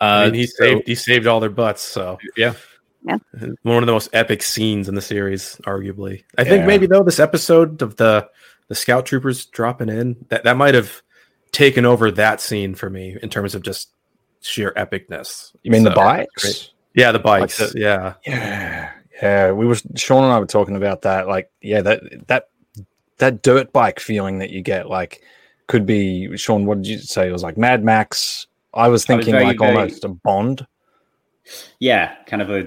Uh, 0.00 0.04
I 0.04 0.24
mean, 0.26 0.34
he 0.34 0.46
so- 0.46 0.54
saved 0.64 0.82
he 0.86 0.94
saved 0.94 1.26
all 1.26 1.40
their 1.40 1.50
butts. 1.50 1.82
So 1.82 2.18
yeah. 2.36 2.54
One 3.02 3.82
of 3.82 3.86
the 3.86 3.92
most 3.92 4.08
epic 4.12 4.42
scenes 4.42 4.88
in 4.88 4.94
the 4.94 5.00
series, 5.02 5.56
arguably. 5.64 6.24
I 6.36 6.44
think 6.44 6.60
Yeah. 6.62 6.66
maybe 6.66 6.86
though 6.86 7.02
this 7.02 7.20
episode 7.20 7.82
of 7.82 7.96
the 7.96 8.28
the 8.68 8.74
scout 8.74 9.06
troopers 9.06 9.46
dropping 9.46 9.88
in 9.88 10.16
that 10.28 10.44
that 10.44 10.56
might 10.56 10.74
have 10.74 11.00
taken 11.52 11.86
over 11.86 12.10
that 12.10 12.40
scene 12.40 12.74
for 12.74 12.90
me 12.90 13.16
in 13.22 13.30
terms 13.30 13.54
of 13.54 13.62
just 13.62 13.90
sheer 14.40 14.72
epicness. 14.76 15.52
You 15.62 15.70
mean 15.70 15.84
the 15.84 15.90
bikes? 15.90 16.42
great. 16.42 16.70
Yeah, 16.94 17.12
the 17.12 17.18
bikes. 17.18 17.58
the- 17.58 17.78
yeah, 17.78 18.14
Yeah, 18.26 18.90
yeah. 19.22 19.52
We 19.52 19.66
were 19.66 19.76
Sean 19.96 20.24
and 20.24 20.32
I 20.32 20.38
were 20.38 20.46
talking 20.46 20.76
about 20.76 21.02
that. 21.02 21.26
Like, 21.28 21.50
yeah, 21.62 21.80
that 21.82 22.26
that 22.28 22.48
that 23.18 23.42
dirt 23.42 23.72
bike 23.72 23.98
feeling 24.00 24.38
that 24.40 24.50
you 24.50 24.62
get, 24.62 24.88
like, 24.88 25.22
could 25.66 25.86
be 25.86 26.36
Sean. 26.36 26.66
What 26.66 26.82
did 26.82 26.86
you 26.88 26.98
say? 26.98 27.28
It 27.28 27.32
was 27.32 27.42
like 27.42 27.56
Mad 27.56 27.82
Max. 27.84 28.46
I 28.74 28.82
was 28.88 28.88
I 28.88 28.90
was 28.90 29.04
thinking 29.06 29.32
very, 29.32 29.44
like 29.44 29.58
very- 29.58 29.74
almost 29.76 30.04
a 30.04 30.08
Bond. 30.08 30.66
Yeah, 31.78 32.14
kind 32.26 32.42
of 32.42 32.50
a 32.50 32.66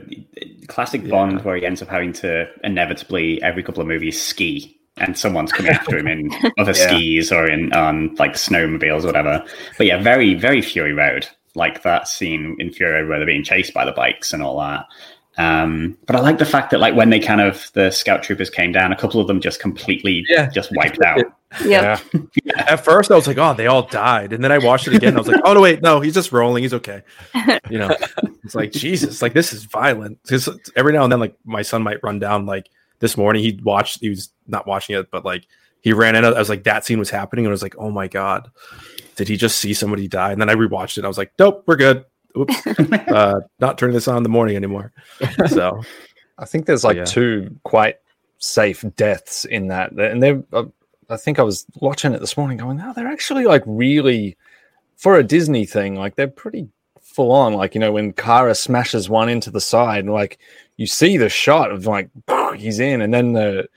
classic 0.68 1.04
Yeah. 1.04 1.10
Bond 1.10 1.44
where 1.44 1.56
he 1.56 1.66
ends 1.66 1.82
up 1.82 1.88
having 1.90 2.14
to 2.14 2.48
inevitably 2.64 3.42
every 3.42 3.64
couple 3.64 3.82
of 3.82 3.88
movies 3.88 4.22
ski, 4.22 4.78
and 4.98 5.18
someone's 5.18 5.52
coming 5.52 5.72
after 5.72 5.98
him 5.98 6.08
in 6.08 6.32
other 6.58 6.74
Yeah. 6.76 6.88
skis 6.88 7.32
or 7.32 7.50
in 7.50 7.74
on 7.74 8.16
like 8.16 8.34
snowmobiles 8.34 9.04
or 9.04 9.08
whatever. 9.08 9.44
But 9.78 9.88
yeah, 9.88 10.02
very 10.02 10.34
very 10.36 10.62
Fury 10.62 10.94
Road, 10.94 11.28
like 11.56 11.84
that 11.84 12.08
scene 12.08 12.56
in 12.60 12.72
Fury 12.72 12.94
Road 13.02 13.10
where 13.10 13.18
they're 13.20 13.26
being 13.28 13.44
chased 13.44 13.74
by 13.74 13.86
the 13.86 13.92
bikes 13.92 14.34
and 14.34 14.42
all 14.44 14.60
that. 14.60 14.86
Um, 15.38 15.98
but 16.08 16.16
I 16.18 16.20
like 16.20 16.40
the 16.40 16.46
fact 16.46 16.72
that 16.72 16.82
like 16.82 16.94
when 16.94 17.10
they 17.10 17.20
kind 17.20 17.40
of 17.40 17.72
the 17.74 17.90
scout 17.90 18.22
troopers 18.22 18.50
came 18.50 18.74
down, 18.74 18.92
a 18.92 18.98
couple 18.98 19.22
of 19.22 19.28
them 19.28 19.40
just 19.40 19.62
completely 19.62 20.24
Yeah. 20.28 20.50
just 20.50 20.70
wiped 20.76 21.02
out. 21.02 21.20
Yep. 21.66 22.00
Yeah, 22.46 22.64
At 22.68 22.84
first, 22.86 23.12
I 23.12 23.16
was 23.16 23.28
like, 23.28 23.38
"Oh, 23.38 23.54
they 23.54 23.68
all 23.68 23.84
died," 23.84 24.32
and 24.32 24.42
then 24.44 24.52
I 24.54 24.58
watched 24.58 24.88
it 24.88 24.94
again. 24.96 25.10
And 25.10 25.18
I 25.18 25.20
was 25.22 25.28
like, 25.28 25.42
"Oh 25.44 25.54
no, 25.54 25.60
wait, 25.62 25.82
no, 25.82 26.00
he's 26.00 26.14
just 26.14 26.32
rolling. 26.32 26.64
He's 26.64 26.74
okay." 26.74 27.02
You 27.70 27.78
know, 27.80 27.96
it's 28.52 28.56
like 28.56 28.72
Jesus, 28.72 29.22
like 29.22 29.34
this 29.34 29.54
is 29.54 29.64
violent. 29.66 30.22
Because 30.24 30.50
every 30.76 30.94
now 30.94 31.04
and 31.04 31.12
then, 31.12 31.20
like 31.20 31.36
my 31.46 31.62
son 31.62 31.82
might 31.84 32.04
run 32.04 32.20
down. 32.20 32.46
Like 32.46 32.70
this 33.00 33.16
morning, 33.18 33.42
he 33.44 33.60
watched. 33.64 34.00
He 34.02 34.10
was 34.10 34.30
not 34.48 34.68
watching 34.68 34.96
it, 34.98 35.10
but 35.12 35.24
like 35.26 35.48
he 35.82 35.94
ran 35.94 36.16
in. 36.16 36.26
I 36.26 36.32
was 36.32 36.50
like, 36.50 36.64
that 36.66 36.86
scene 36.86 37.00
was 37.00 37.10
happening, 37.10 37.46
and 37.46 37.52
I 37.52 37.54
was 37.54 37.64
like, 37.64 37.76
"Oh 37.78 37.90
my 37.92 38.08
god, 38.08 38.52
did 39.16 39.28
he 39.28 39.38
just 39.38 39.58
see 39.60 39.74
somebody 39.74 40.08
die?" 40.08 40.32
And 40.32 40.42
then 40.42 40.50
I 40.50 40.56
rewatched 40.56 40.98
it. 40.98 41.06
I 41.06 41.08
was 41.08 41.18
like, 41.18 41.32
"Nope, 41.40 41.64
we're 41.66 41.78
good. 41.78 42.06
Oops, 42.38 42.68
uh, 42.92 43.40
not 43.60 43.78
turning 43.78 43.94
this 43.94 44.08
on 44.08 44.18
in 44.18 44.24
the 44.24 44.30
morning 44.30 44.56
anymore." 44.56 44.92
So 45.48 45.82
I 46.38 46.46
think 46.46 46.66
there's 46.66 46.84
like 46.84 46.98
Yeah. 46.98 47.06
two 47.06 47.58
quite 47.64 47.98
safe 48.38 48.84
deaths 48.96 49.46
in 49.46 49.68
that, 49.68 49.94
and 49.94 50.22
they're. 50.22 50.44
Uh, 50.52 50.66
I 51.10 51.18
think 51.18 51.40
I 51.40 51.44
was 51.44 51.66
watching 51.82 52.14
it 52.14 52.20
this 52.20 52.38
morning, 52.38 52.58
going, 52.58 52.80
"Oh, 52.82 52.94
they're 52.94 53.08
actually 53.08 53.46
like 53.46 53.64
really 53.66 54.38
for 54.98 55.16
a 55.18 55.24
Disney 55.24 55.66
thing. 55.66 55.96
Like 55.96 56.16
they're 56.16 56.28
pretty 56.28 56.68
full 57.12 57.32
on. 57.32 57.54
Like 57.54 57.76
you 57.76 57.82
know 57.82 57.92
when 57.92 58.14
Cara 58.14 58.56
smashes 58.56 59.10
one 59.10 59.30
into 59.30 59.52
the 59.52 59.62
side, 59.62 60.06
and 60.06 60.14
like 60.14 60.40
you 60.78 60.88
see 60.88 61.18
the 61.18 61.30
shot 61.30 61.72
of 61.72 61.86
like 61.86 62.10
he's 62.56 62.80
in, 62.80 63.02
and 63.02 63.14
then 63.14 63.34
the 63.34 63.68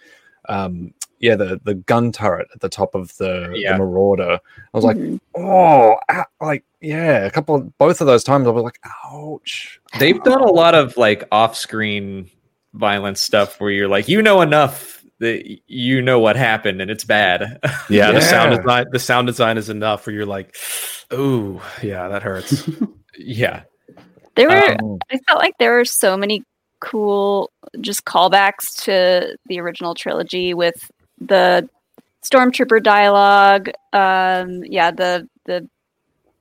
um 0.48 0.92
yeah 1.20 1.36
the 1.36 1.60
the 1.64 1.74
gun 1.74 2.12
turret 2.12 2.48
at 2.54 2.60
the 2.60 2.68
top 2.68 2.94
of 2.94 3.16
the, 3.16 3.52
Yeah. 3.54 3.72
the 3.72 3.78
Marauder. 3.78 4.38
I 4.40 4.76
was 4.76 4.84
like, 4.84 4.96
Mhm. 4.96 5.20
oh, 5.36 5.96
ah, 6.10 6.26
like 6.40 6.64
yeah, 6.80 7.24
a 7.24 7.30
couple 7.30 7.54
of 7.54 7.78
both 7.78 8.00
of 8.00 8.06
those 8.06 8.24
times 8.24 8.46
I 8.46 8.50
was 8.50 8.62
like, 8.64 8.78
ouch. 9.06 9.80
They've 9.98 10.22
done 10.22 10.42
a 10.42 10.50
lot 10.52 10.74
of 10.74 10.96
like 10.98 11.24
off-screen 11.32 12.28
violence 12.74 13.20
stuff 13.20 13.58
where 13.60 13.70
you're 13.70 13.88
like, 13.88 14.06
you 14.08 14.20
know 14.20 14.42
enough 14.42 15.02
that 15.20 15.46
you 15.66 16.02
know 16.02 16.18
what 16.18 16.36
happened 16.36 16.82
and 16.82 16.90
it's 16.90 17.04
bad. 17.04 17.58
Yeah, 17.88 18.10
the 18.12 18.20
sound 18.20 18.56
design 18.56 18.86
the 18.90 18.98
sound 18.98 19.26
design 19.28 19.56
is 19.56 19.68
enough 19.70 20.06
where 20.06 20.14
you're 20.14 20.26
like, 20.26 20.54
oh 21.10 21.62
yeah, 21.82 22.08
that 22.08 22.22
hurts. 22.22 22.68
yeah. 23.18 23.62
There 24.36 24.48
were 24.48 24.76
Um, 24.82 24.98
I 25.10 25.18
felt 25.28 25.40
like 25.40 25.54
there 25.58 25.72
were 25.72 25.84
so 25.84 26.16
many 26.16 26.44
cool 26.80 27.50
just 27.80 28.04
callbacks 28.04 28.82
to 28.84 29.36
the 29.46 29.60
original 29.60 29.94
trilogy 29.94 30.54
with 30.54 30.90
the 31.20 31.68
stormtrooper 32.22 32.82
dialogue. 32.82 33.70
Um, 33.92 34.64
yeah, 34.64 34.90
the 34.90 35.28
the 35.44 35.68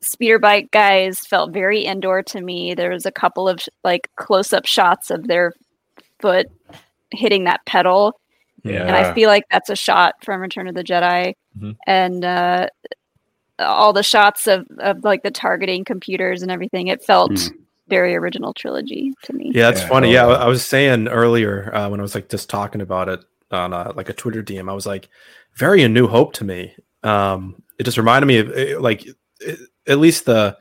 speeder 0.01 0.39
bike 0.39 0.71
guys 0.71 1.19
felt 1.19 1.51
very 1.53 1.85
Endor 1.85 2.23
to 2.23 2.41
me. 2.41 2.73
There 2.73 2.89
was 2.89 3.05
a 3.05 3.11
couple 3.11 3.47
of 3.47 3.59
like 3.83 4.09
close 4.15 4.53
up 4.53 4.65
shots 4.65 5.11
of 5.11 5.27
their 5.27 5.53
foot 6.19 6.47
hitting 7.11 7.43
that 7.43 7.65
pedal, 7.65 8.19
yeah, 8.63 8.87
and 8.87 8.95
I 8.95 9.13
feel 9.13 9.29
like 9.29 9.45
that's 9.51 9.69
a 9.69 9.75
shot 9.75 10.15
from 10.23 10.41
Return 10.41 10.67
of 10.67 10.75
the 10.75 10.83
Jedi. 10.83 11.35
Mhm. 11.57 11.75
And 11.85 12.25
uh, 12.25 12.67
all 13.65 13.93
the 13.93 14.03
shots 14.03 14.47
of, 14.47 14.67
of 14.79 15.03
like 15.03 15.23
the 15.23 15.31
targeting 15.31 15.83
computers 15.85 16.41
and 16.41 16.51
everything, 16.51 16.87
it 16.87 17.03
felt 17.03 17.31
Mm. 17.31 17.51
very 17.87 18.15
original 18.15 18.53
trilogy 18.53 19.13
to 19.23 19.33
me. 19.33 19.51
Yeah, 19.53 19.69
that's 19.69 19.81
Yeah. 19.81 19.87
funny. 19.89 20.13
Yeah, 20.13 20.27
I 20.27 20.47
was 20.47 20.65
saying 20.65 21.07
earlier 21.07 21.73
uh, 21.75 21.89
when 21.89 21.99
I 21.99 22.03
was 22.03 22.15
like 22.15 22.29
just 22.29 22.49
talking 22.49 22.81
about 22.81 23.09
it 23.09 23.23
on 23.51 23.73
uh, 23.73 23.91
like 23.95 24.09
a 24.09 24.13
Twitter 24.13 24.41
DM, 24.41 24.69
I 24.69 24.73
was 24.73 24.85
like, 24.85 25.09
very 25.55 25.83
a 25.83 25.89
New 25.89 26.07
Hope 26.07 26.33
to 26.33 26.43
me. 26.45 26.75
Um, 27.03 27.61
it 27.77 27.83
just 27.83 27.97
reminded 27.97 28.27
me 28.27 28.37
of 28.39 28.51
eh, 28.57 28.77
like 28.79 29.05
eh, 29.45 29.55
at 29.87 29.99
least 29.99 30.25
the 30.25 30.57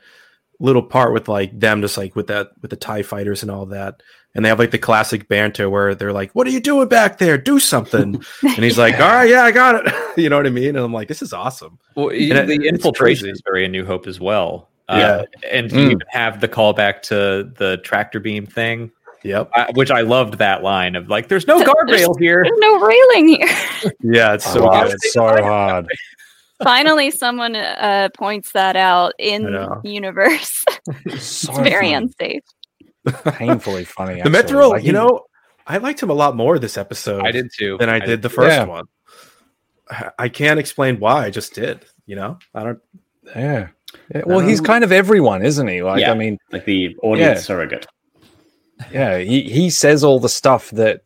little 0.60 0.82
part 0.82 1.12
with 1.12 1.28
like 1.28 1.58
them 1.58 1.80
just 1.80 1.96
like 1.96 2.14
with 2.16 2.26
that 2.28 2.48
with 2.60 2.70
the 2.70 2.76
Tie 2.76 3.02
fighters 3.02 3.42
and 3.42 3.50
all 3.50 3.66
that, 3.66 4.02
and 4.34 4.44
they 4.44 4.48
have 4.48 4.58
like 4.58 4.70
the 4.70 4.78
classic 4.78 5.28
banter 5.28 5.68
where 5.68 5.94
they're 5.94 6.12
like, 6.12 6.30
"What 6.32 6.46
are 6.46 6.50
you 6.50 6.60
doing 6.60 6.88
back 6.88 7.18
there? 7.18 7.36
Do 7.38 7.58
something!" 7.58 8.22
and 8.42 8.64
he's 8.64 8.78
like, 8.78 8.94
"All 8.94 9.08
right, 9.08 9.28
yeah, 9.28 9.42
I 9.42 9.50
got 9.52 9.86
it." 9.86 9.94
you 10.16 10.28
know 10.28 10.36
what 10.36 10.46
I 10.46 10.50
mean? 10.50 10.70
And 10.76 10.78
I'm 10.78 10.92
like, 10.92 11.08
"This 11.08 11.22
is 11.22 11.32
awesome." 11.32 11.78
Well, 11.94 12.08
And 12.08 12.48
the 12.48 12.54
it's 12.54 12.64
infiltration 12.64 13.28
is 13.28 13.42
very 13.44 13.64
A 13.64 13.68
New 13.68 13.84
Hope 13.84 14.06
as 14.06 14.18
well. 14.20 14.68
Yeah. 14.88 14.96
Uh, 14.96 15.24
and 15.50 15.70
Mm. 15.70 15.74
you 15.74 15.84
even 15.86 16.02
have 16.08 16.40
the 16.40 16.48
callback 16.48 17.02
to 17.02 17.50
the 17.56 17.78
tractor 17.84 18.20
beam 18.20 18.44
thing, 18.46 18.90
Yep. 19.22 19.50
uh, 19.56 19.66
which 19.74 19.90
I 19.90 20.00
loved 20.02 20.38
that 20.38 20.62
line 20.62 20.96
of 20.96 21.08
like, 21.08 21.28
"There's 21.28 21.46
no 21.46 21.58
There's- 21.58 21.70
guardrail 21.70 22.18
here." 22.18 22.42
There's 22.44 22.58
no 22.58 22.80
railing 22.80 23.28
here. 23.28 23.48
Yeah, 24.02 24.34
it's 24.34 24.44
so 24.50 24.68
oh, 24.68 24.82
good. 24.84 24.92
it's 24.94 25.12
so 25.12 25.22
hard. 25.42 25.86
Finally, 26.62 27.10
someone 27.10 27.56
uh, 27.56 28.08
points 28.16 28.52
that 28.52 28.76
out 28.76 29.14
in 29.18 29.42
the 29.44 29.80
universe. 29.84 30.64
It's 31.06 31.48
very 31.48 31.86
funny. 31.90 31.94
unsafe. 31.94 32.42
Painfully 33.06 33.84
funny. 33.84 34.14
The 34.14 34.20
actually. 34.20 34.32
Mythrol, 34.42 34.70
Like, 34.70 34.84
you 34.84 34.92
know, 34.92 35.24
I 35.66 35.78
liked 35.78 36.02
him 36.02 36.10
a 36.10 36.14
lot 36.14 36.36
more 36.36 36.58
this 36.58 36.76
episode. 36.76 37.24
I 37.26 37.30
did 37.32 37.50
too. 37.56 37.76
than 37.78 37.88
I 37.88 37.98
did 37.98 38.22
the 38.22 38.28
first 38.28 38.50
Yeah. 38.56 38.64
one. 38.64 38.84
I- 39.90 40.10
I 40.18 40.28
can't 40.28 40.58
explain 40.60 40.98
why. 41.00 41.24
I 41.26 41.30
just 41.30 41.54
did. 41.54 41.84
You 42.06 42.16
know, 42.16 42.38
I 42.54 42.64
don't. 42.64 42.78
yeah. 43.36 43.68
Yeah, 44.14 44.22
Well, 44.24 44.40
he's 44.40 44.60
kind 44.60 44.84
of 44.84 44.90
everyone, 44.92 45.44
isn't 45.44 45.68
he? 45.68 45.82
Like, 45.82 46.00
Yeah. 46.00 46.12
I 46.12 46.14
mean, 46.14 46.38
like 46.50 46.64
the 46.64 46.96
audience 47.02 47.38
Yeah. 47.40 47.42
surrogate. 47.42 47.86
yeah, 48.90 49.18
he, 49.18 49.42
he 49.42 49.70
says 49.70 50.02
all 50.02 50.18
the 50.18 50.28
stuff 50.30 50.70
that 50.70 51.02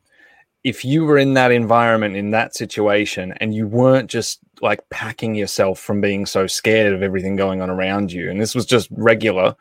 if 0.65 0.85
you 0.85 1.05
were 1.05 1.19
in 1.19 1.35
that 1.35 1.51
environment, 1.53 2.17
in 2.17 2.31
that 2.31 2.55
situation, 2.55 3.33
and 3.41 3.55
you 3.55 3.67
weren't 3.67 4.09
just 4.11 4.39
like 4.63 4.81
packing 4.89 5.35
yourself 5.35 5.79
from 5.79 6.01
being 6.01 6.27
so 6.27 6.47
scared 6.47 6.93
of 6.95 7.03
everything 7.03 7.37
going 7.37 7.61
on 7.61 7.71
around 7.71 8.11
you, 8.13 8.31
and 8.31 8.41
this 8.41 8.55
was 8.55 8.65
just 8.67 8.89
regular, 8.93 9.55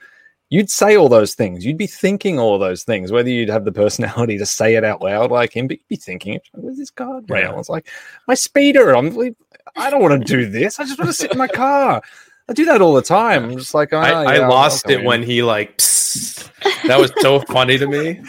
you'd 0.50 0.70
say 0.70 0.96
all 0.96 1.10
those 1.10 1.34
things. 1.34 1.66
You'd 1.66 1.78
be 1.78 1.88
thinking 1.88 2.40
all 2.40 2.58
those 2.60 2.84
things, 2.84 3.12
whether 3.12 3.30
you'd 3.30 3.50
have 3.50 3.66
the 3.66 3.72
personality 3.72 4.38
to 4.38 4.46
say 4.46 4.76
it 4.76 4.84
out 4.84 5.02
loud 5.02 5.32
like 5.32 5.56
him, 5.56 5.68
but 5.68 5.78
you'd 5.78 5.88
be 5.88 5.96
thinking, 5.96 6.40
where's 6.54 6.78
this 6.78 6.92
guardrail? 6.92 7.52
Yeah. 7.54 7.60
It's 7.60 7.70
like, 7.70 7.88
my 8.28 8.36
speeder, 8.36 8.96
I'm 8.96 9.36
I 9.76 9.90
don't 9.90 10.02
want 10.02 10.22
to 10.22 10.28
do 10.28 10.50
this. 10.50 10.80
I 10.80 10.86
just 10.86 11.00
want 11.00 11.10
to 11.10 11.14
sit 11.14 11.32
in 11.32 11.38
my 11.38 11.48
car. 11.48 12.02
I 12.48 12.54
do 12.54 12.66
that 12.66 12.82
all 12.82 12.94
the 12.94 13.02
time. 13.02 13.46
I'm 13.46 13.58
just 13.58 13.74
like, 13.74 13.92
oh, 13.92 13.98
I, 13.98 14.36
yeah, 14.36 14.44
I 14.44 14.48
lost 14.48 14.90
it 14.90 14.98
come 14.98 15.06
when 15.06 15.24
he 15.24 15.42
like. 15.42 15.78
psst. 15.78 16.52
that 16.88 17.00
was 17.00 17.12
so 17.20 17.40
funny 17.42 17.78
to 17.78 17.88
me. 17.88 18.22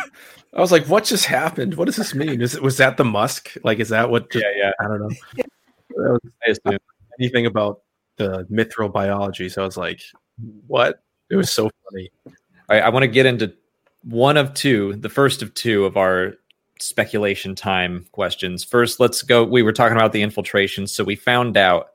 I 0.54 0.60
was 0.60 0.72
like, 0.72 0.86
"What 0.86 1.04
just 1.04 1.26
happened? 1.26 1.74
What 1.74 1.84
does 1.84 1.96
this 1.96 2.14
mean? 2.14 2.40
Is 2.40 2.54
it 2.54 2.62
was 2.62 2.78
that 2.78 2.96
the 2.96 3.04
Musk? 3.04 3.52
Like, 3.62 3.78
is 3.78 3.90
that 3.90 4.08
what? 4.08 4.30
Just, 4.30 4.44
yeah, 4.44 4.68
yeah. 4.68 4.72
I 4.80 4.88
don't 4.88 5.00
know. 5.00 5.10
That 5.90 6.20
was 6.46 6.60
I 6.64 6.78
anything 7.20 7.44
about 7.44 7.82
the 8.16 8.46
Mythrol 8.50 8.90
biology. 8.90 9.50
So 9.50 9.62
I 9.62 9.66
was 9.66 9.76
like, 9.76 10.00
"What?" 10.66 11.02
It 11.30 11.36
was 11.36 11.50
so 11.50 11.70
funny. 11.90 12.10
I 12.68 12.88
want 12.88 13.02
to 13.02 13.08
get 13.08 13.26
into 13.26 13.52
one 14.02 14.36
of 14.36 14.54
two, 14.54 14.94
the 14.96 15.08
first 15.08 15.42
of 15.42 15.54
two 15.54 15.84
of 15.84 15.96
our 15.96 16.34
speculation 16.80 17.54
time 17.54 18.06
questions. 18.12 18.62
First, 18.62 19.00
let's 19.00 19.22
go. 19.22 19.44
We 19.44 19.62
were 19.62 19.72
talking 19.72 19.96
about 19.96 20.12
the 20.12 20.22
infiltration, 20.22 20.86
so 20.86 21.04
we 21.04 21.16
found 21.16 21.56
out 21.56 21.92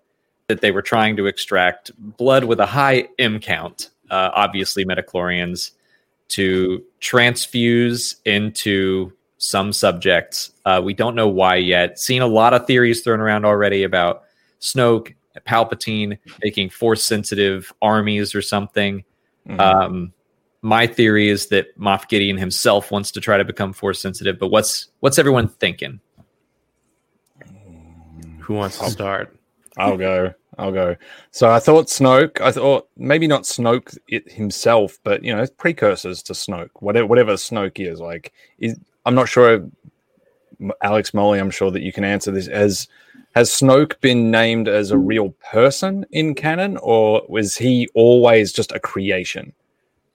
that 0.47 0.61
they 0.61 0.71
were 0.71 0.81
trying 0.81 1.15
to 1.17 1.27
extract 1.27 1.91
blood 2.17 2.45
with 2.45 2.59
a 2.59 2.65
high 2.65 3.07
M 3.19 3.39
count, 3.39 3.89
uh, 4.09 4.31
obviously 4.33 4.83
midi-chlorians, 4.83 5.71
to 6.29 6.83
transfuse 6.99 8.15
into 8.25 9.13
some 9.37 9.73
subjects. 9.73 10.51
Uh, 10.65 10.81
we 10.83 10.93
don't 10.93 11.15
know 11.15 11.27
why 11.27 11.55
yet. 11.55 11.99
Seen 11.99 12.21
a 12.21 12.27
lot 12.27 12.53
of 12.53 12.67
theories 12.67 13.01
thrown 13.01 13.19
around 13.19 13.45
already 13.45 13.83
about 13.83 14.23
Snoke, 14.59 15.13
Palpatine 15.47 16.17
making 16.43 16.69
force 16.69 17.03
sensitive 17.03 17.73
armies 17.81 18.35
or 18.35 18.41
something. 18.41 19.03
Mhm. 19.47 19.59
Um, 19.59 20.13
my 20.61 20.85
theory 20.85 21.29
is 21.29 21.47
that 21.47 21.77
Moff 21.79 22.07
Gideon 22.07 22.37
himself 22.37 22.91
wants 22.91 23.11
to 23.11 23.21
try 23.21 23.37
to 23.37 23.43
become 23.43 23.73
force 23.73 23.99
sensitive, 23.99 24.37
but 24.37 24.49
what's 24.49 24.87
what's 24.99 25.17
everyone 25.17 25.47
thinking? 25.47 25.99
Who 28.39 28.53
wants 28.53 28.77
to 28.79 28.89
start? 28.89 29.35
I'll 29.77 29.97
go. 29.97 30.33
I'll 30.57 30.71
go. 30.71 30.95
So 31.31 31.49
I 31.49 31.59
thought 31.59 31.87
Snoke. 31.87 32.41
I 32.41 32.51
thought 32.51 32.87
maybe 32.97 33.25
not 33.25 33.43
Snoke 33.43 33.97
it 34.07 34.31
himself, 34.31 34.99
but 35.03 35.23
you 35.23 35.35
know, 35.35 35.45
precursors 35.57 36.21
to 36.23 36.33
Snoke. 36.33 36.69
Whatever, 36.75 37.07
whatever 37.07 37.33
Snoke 37.33 37.79
is 37.79 37.99
like. 37.99 38.33
Is 38.59 38.77
I'm 39.05 39.15
not 39.15 39.29
sure. 39.29 39.67
Alex 40.83 41.13
Molly, 41.13 41.39
I'm 41.39 41.49
sure 41.49 41.71
that 41.71 41.81
you 41.81 41.91
can 41.91 42.03
answer 42.03 42.29
this. 42.29 42.47
Has 42.47 42.87
has 43.33 43.49
Snoke 43.49 43.99
been 44.01 44.29
named 44.31 44.67
as 44.67 44.91
a 44.91 44.97
real 44.97 45.29
person 45.51 46.05
in 46.11 46.35
canon, 46.35 46.77
or 46.77 47.23
was 47.29 47.55
he 47.55 47.87
always 47.93 48.51
just 48.51 48.71
a 48.71 48.79
creation? 48.79 49.53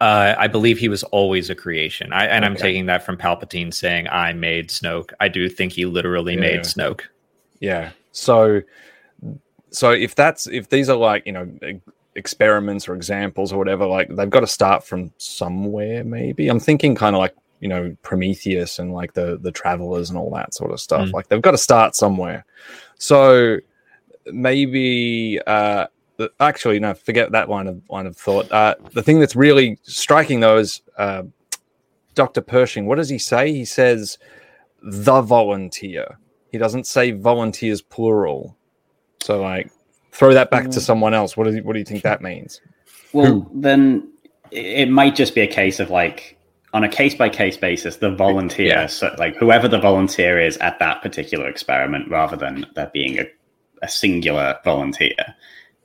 Uh, 0.00 0.34
I 0.36 0.46
believe 0.46 0.78
he 0.78 0.90
was 0.90 1.02
always 1.04 1.48
a 1.48 1.54
creation, 1.54 2.12
I, 2.12 2.26
and 2.26 2.44
I'm 2.44 2.54
taking 2.56 2.84
that 2.86 3.02
from 3.04 3.16
Palpatine 3.16 3.72
saying, 3.72 4.08
"I 4.08 4.34
made 4.34 4.68
Snoke." 4.68 5.12
I 5.20 5.28
do 5.28 5.48
think 5.48 5.72
he 5.72 5.86
literally 5.86 6.34
Yeah. 6.34 6.40
made 6.40 6.60
Snoke. 6.60 7.00
Yeah. 7.60 7.90
So, 8.12 8.60
so 9.70 9.92
if 9.92 10.14
that's 10.14 10.46
if 10.48 10.68
these 10.68 10.90
are 10.90 10.96
like 10.98 11.24
you 11.26 11.32
know 11.32 11.50
experiments 12.14 12.88
or 12.88 12.94
examples 12.94 13.52
or 13.52 13.58
whatever, 13.58 13.86
like 13.86 14.08
they've 14.14 14.28
got 14.28 14.40
to 14.40 14.46
start 14.46 14.84
from 14.84 15.12
somewhere. 15.16 16.04
Maybe 16.04 16.48
I'm 16.48 16.60
thinking 16.60 16.94
kind 16.94 17.16
of 17.16 17.20
like 17.20 17.34
you 17.60 17.68
know 17.68 17.96
Prometheus 18.02 18.78
and 18.78 18.92
like 18.92 19.14
the 19.14 19.38
the 19.40 19.52
travelers 19.52 20.10
and 20.10 20.18
all 20.18 20.30
that 20.34 20.54
sort 20.54 20.70
of 20.70 20.80
stuff. 20.80 21.08
Mm. 21.08 21.12
Like 21.12 21.28
they've 21.28 21.42
got 21.42 21.52
to 21.52 21.58
start 21.58 21.94
somewhere. 21.94 22.44
So 22.98 23.58
maybe 24.26 25.40
uh 25.46 25.86
the- 26.16 26.32
actually 26.40 26.78
no, 26.80 26.94
forget 26.94 27.32
that 27.32 27.48
line 27.48 27.66
of 27.66 27.80
line 27.90 28.06
of 28.06 28.16
thought. 28.16 28.50
Uh, 28.50 28.74
the 28.92 29.02
thing 29.02 29.20
that's 29.20 29.36
really 29.36 29.78
striking 29.82 30.40
though 30.40 30.58
is 30.58 30.82
uh, 30.98 31.22
Dr. 32.14 32.40
Pershing. 32.40 32.86
What 32.86 32.96
does 32.96 33.08
he 33.08 33.18
say? 33.18 33.52
He 33.52 33.64
says 33.64 34.18
the 34.82 35.20
volunteer. 35.20 36.18
He 36.50 36.58
doesn't 36.58 36.86
say 36.86 37.10
volunteers 37.10 37.82
plural. 37.82 38.56
So 39.22 39.40
like 39.40 39.70
throw 40.12 40.32
that 40.34 40.50
back 40.50 40.70
to 40.70 40.80
someone 40.80 41.14
else. 41.14 41.36
What 41.36 41.46
do 41.46 41.54
you, 41.54 41.62
what 41.62 41.74
do 41.74 41.78
you 41.78 41.84
think 41.84 42.02
that 42.02 42.22
means? 42.22 42.60
Well, 43.12 43.50
then 43.52 44.12
it 44.50 44.88
might 44.88 45.14
just 45.14 45.34
be 45.34 45.42
a 45.42 45.46
case 45.46 45.80
of 45.80 45.90
like 45.90 46.35
on 46.74 46.84
a 46.84 46.88
case 46.88 47.14
by 47.14 47.28
case 47.28 47.56
basis, 47.56 47.96
the 47.96 48.10
volunteer, 48.10 48.66
Yeah. 48.68 48.86
so 48.86 49.14
like 49.18 49.36
whoever 49.36 49.68
the 49.68 49.78
volunteer 49.78 50.40
is 50.40 50.56
at 50.58 50.78
that 50.80 51.02
particular 51.02 51.48
experiment, 51.48 52.10
rather 52.10 52.36
than 52.36 52.66
there 52.74 52.90
being 52.92 53.18
a, 53.18 53.24
a 53.82 53.88
singular 53.88 54.58
volunteer. 54.64 55.14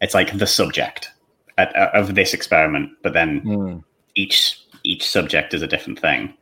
It's 0.02 0.14
like 0.14 0.38
the 0.38 0.48
subject 0.48 1.12
at, 1.58 1.76
uh, 1.76 1.92
of 1.94 2.16
this 2.16 2.34
experiment, 2.34 2.90
but 3.04 3.14
then 3.14 3.40
Hmm. 3.40 3.78
each 4.16 4.58
each 4.84 5.08
subject 5.08 5.54
is 5.54 5.62
a 5.62 5.68
different 5.68 6.00
thing. 6.00 6.34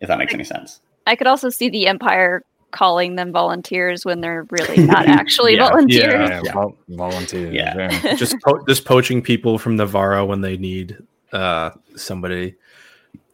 If 0.00 0.08
that 0.08 0.18
makes 0.18 0.32
any 0.32 0.44
sense. 0.44 0.80
I 1.06 1.16
could 1.16 1.26
also 1.26 1.48
see 1.50 1.68
the 1.68 1.86
Empire 1.86 2.42
calling 2.70 3.16
them 3.16 3.32
volunteers 3.32 4.04
when 4.04 4.20
they're 4.22 4.46
really 4.50 4.86
not 4.86 5.06
actually 5.06 5.56
Yeah. 5.56 5.68
volunteers. 5.68 6.30
Yeah, 6.44 6.52
vol- 6.52 6.76
volunteers. 6.88 7.52
Yeah. 7.54 7.90
yeah. 8.02 8.14
just 8.14 8.36
po- 8.44 8.64
just 8.66 8.84
poaching 8.86 9.20
people 9.22 9.58
from 9.58 9.76
Nevarro 9.76 10.26
when 10.26 10.40
they 10.40 10.56
need 10.56 10.96
uh 11.32 11.70
somebody. 11.96 12.54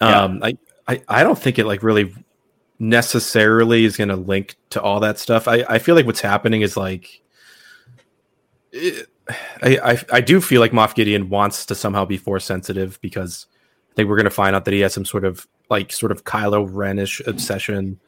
Um 0.00 0.40
I, 0.42 0.56
I 0.88 1.02
I 1.08 1.22
don't 1.22 1.38
think 1.38 1.58
it 1.58 1.66
like 1.66 1.82
really 1.82 2.14
necessarily 2.78 3.84
is 3.84 3.96
going 3.96 4.08
to 4.08 4.16
link 4.16 4.56
to 4.70 4.82
all 4.82 5.00
that 5.00 5.18
stuff. 5.18 5.46
I 5.48 5.64
I 5.68 5.78
feel 5.78 5.94
like 5.94 6.06
what's 6.06 6.20
happening 6.20 6.62
is 6.62 6.76
like 6.76 7.22
it, 8.72 9.06
I, 9.62 9.78
I 9.92 10.04
I 10.12 10.20
do 10.20 10.40
feel 10.40 10.60
like 10.60 10.72
Moff 10.72 10.94
Gideon 10.94 11.30
wants 11.30 11.64
to 11.66 11.74
somehow 11.74 12.04
be 12.04 12.16
force 12.18 12.44
sensitive 12.44 13.00
because 13.00 13.46
I 13.92 13.94
think 13.94 14.08
we're 14.08 14.16
going 14.16 14.24
to 14.24 14.30
find 14.30 14.54
out 14.56 14.64
that 14.66 14.74
he 14.74 14.80
has 14.80 14.92
some 14.92 15.04
sort 15.04 15.24
of 15.24 15.46
like 15.70 15.92
sort 15.92 16.12
of 16.12 16.24
Kylo 16.24 16.68
Renish 16.68 17.26
obsession 17.26 17.98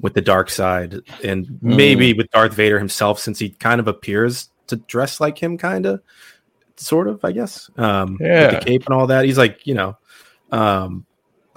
with 0.00 0.14
the 0.14 0.20
dark 0.20 0.50
side 0.50 1.00
and 1.24 1.58
maybe 1.62 2.12
with 2.12 2.30
Darth 2.30 2.52
Vader 2.52 2.78
himself 2.78 3.18
since 3.18 3.38
he 3.38 3.50
kind 3.50 3.80
of 3.80 3.88
appears 3.88 4.50
to 4.66 4.76
dress 4.76 5.20
like 5.20 5.42
him 5.42 5.56
kind 5.56 5.86
of 5.86 6.02
sort 6.76 7.08
of 7.08 7.24
I 7.24 7.32
guess 7.32 7.70
um 7.78 8.12
with 8.20 8.28
Yeah. 8.28 8.50
the 8.58 8.64
cape 8.64 8.84
and 8.86 8.94
all 8.94 9.06
that 9.06 9.24
he's 9.24 9.38
like 9.38 9.66
you 9.66 9.74
know 9.74 9.96
um 10.52 11.06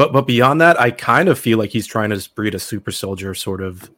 but 0.02 0.14
but 0.14 0.26
beyond 0.26 0.60
that 0.62 0.82
I 0.82 0.90
kind 0.90 1.30
of 1.30 1.38
feel 1.38 1.60
like 1.60 1.70
he's 1.70 1.86
trying 1.86 2.10
to 2.10 2.30
breed 2.34 2.56
a 2.56 2.60
super 2.60 2.92
soldier 2.92 3.36
sort 3.36 3.62
of 3.62 3.92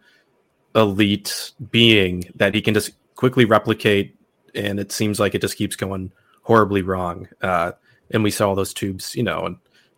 elite 0.75 1.53
being 1.71 2.29
that 2.35 2.53
he 2.53 2.61
can 2.61 2.73
just 2.73 2.91
quickly 3.15 3.45
replicate 3.45 4.17
and 4.53 4.81
it 4.81 4.91
seems 4.91 5.17
like 5.17 5.33
it 5.33 5.39
just 5.39 5.55
keeps 5.55 5.77
going 5.77 6.11
horribly 6.41 6.81
wrong. 6.81 7.29
Uh 7.41 7.71
and 8.11 8.21
we 8.21 8.31
saw 8.31 8.49
all 8.49 8.55
those 8.55 8.73
tubes 8.73 9.15
you 9.15 9.23
know 9.23 9.45
and 9.45 9.55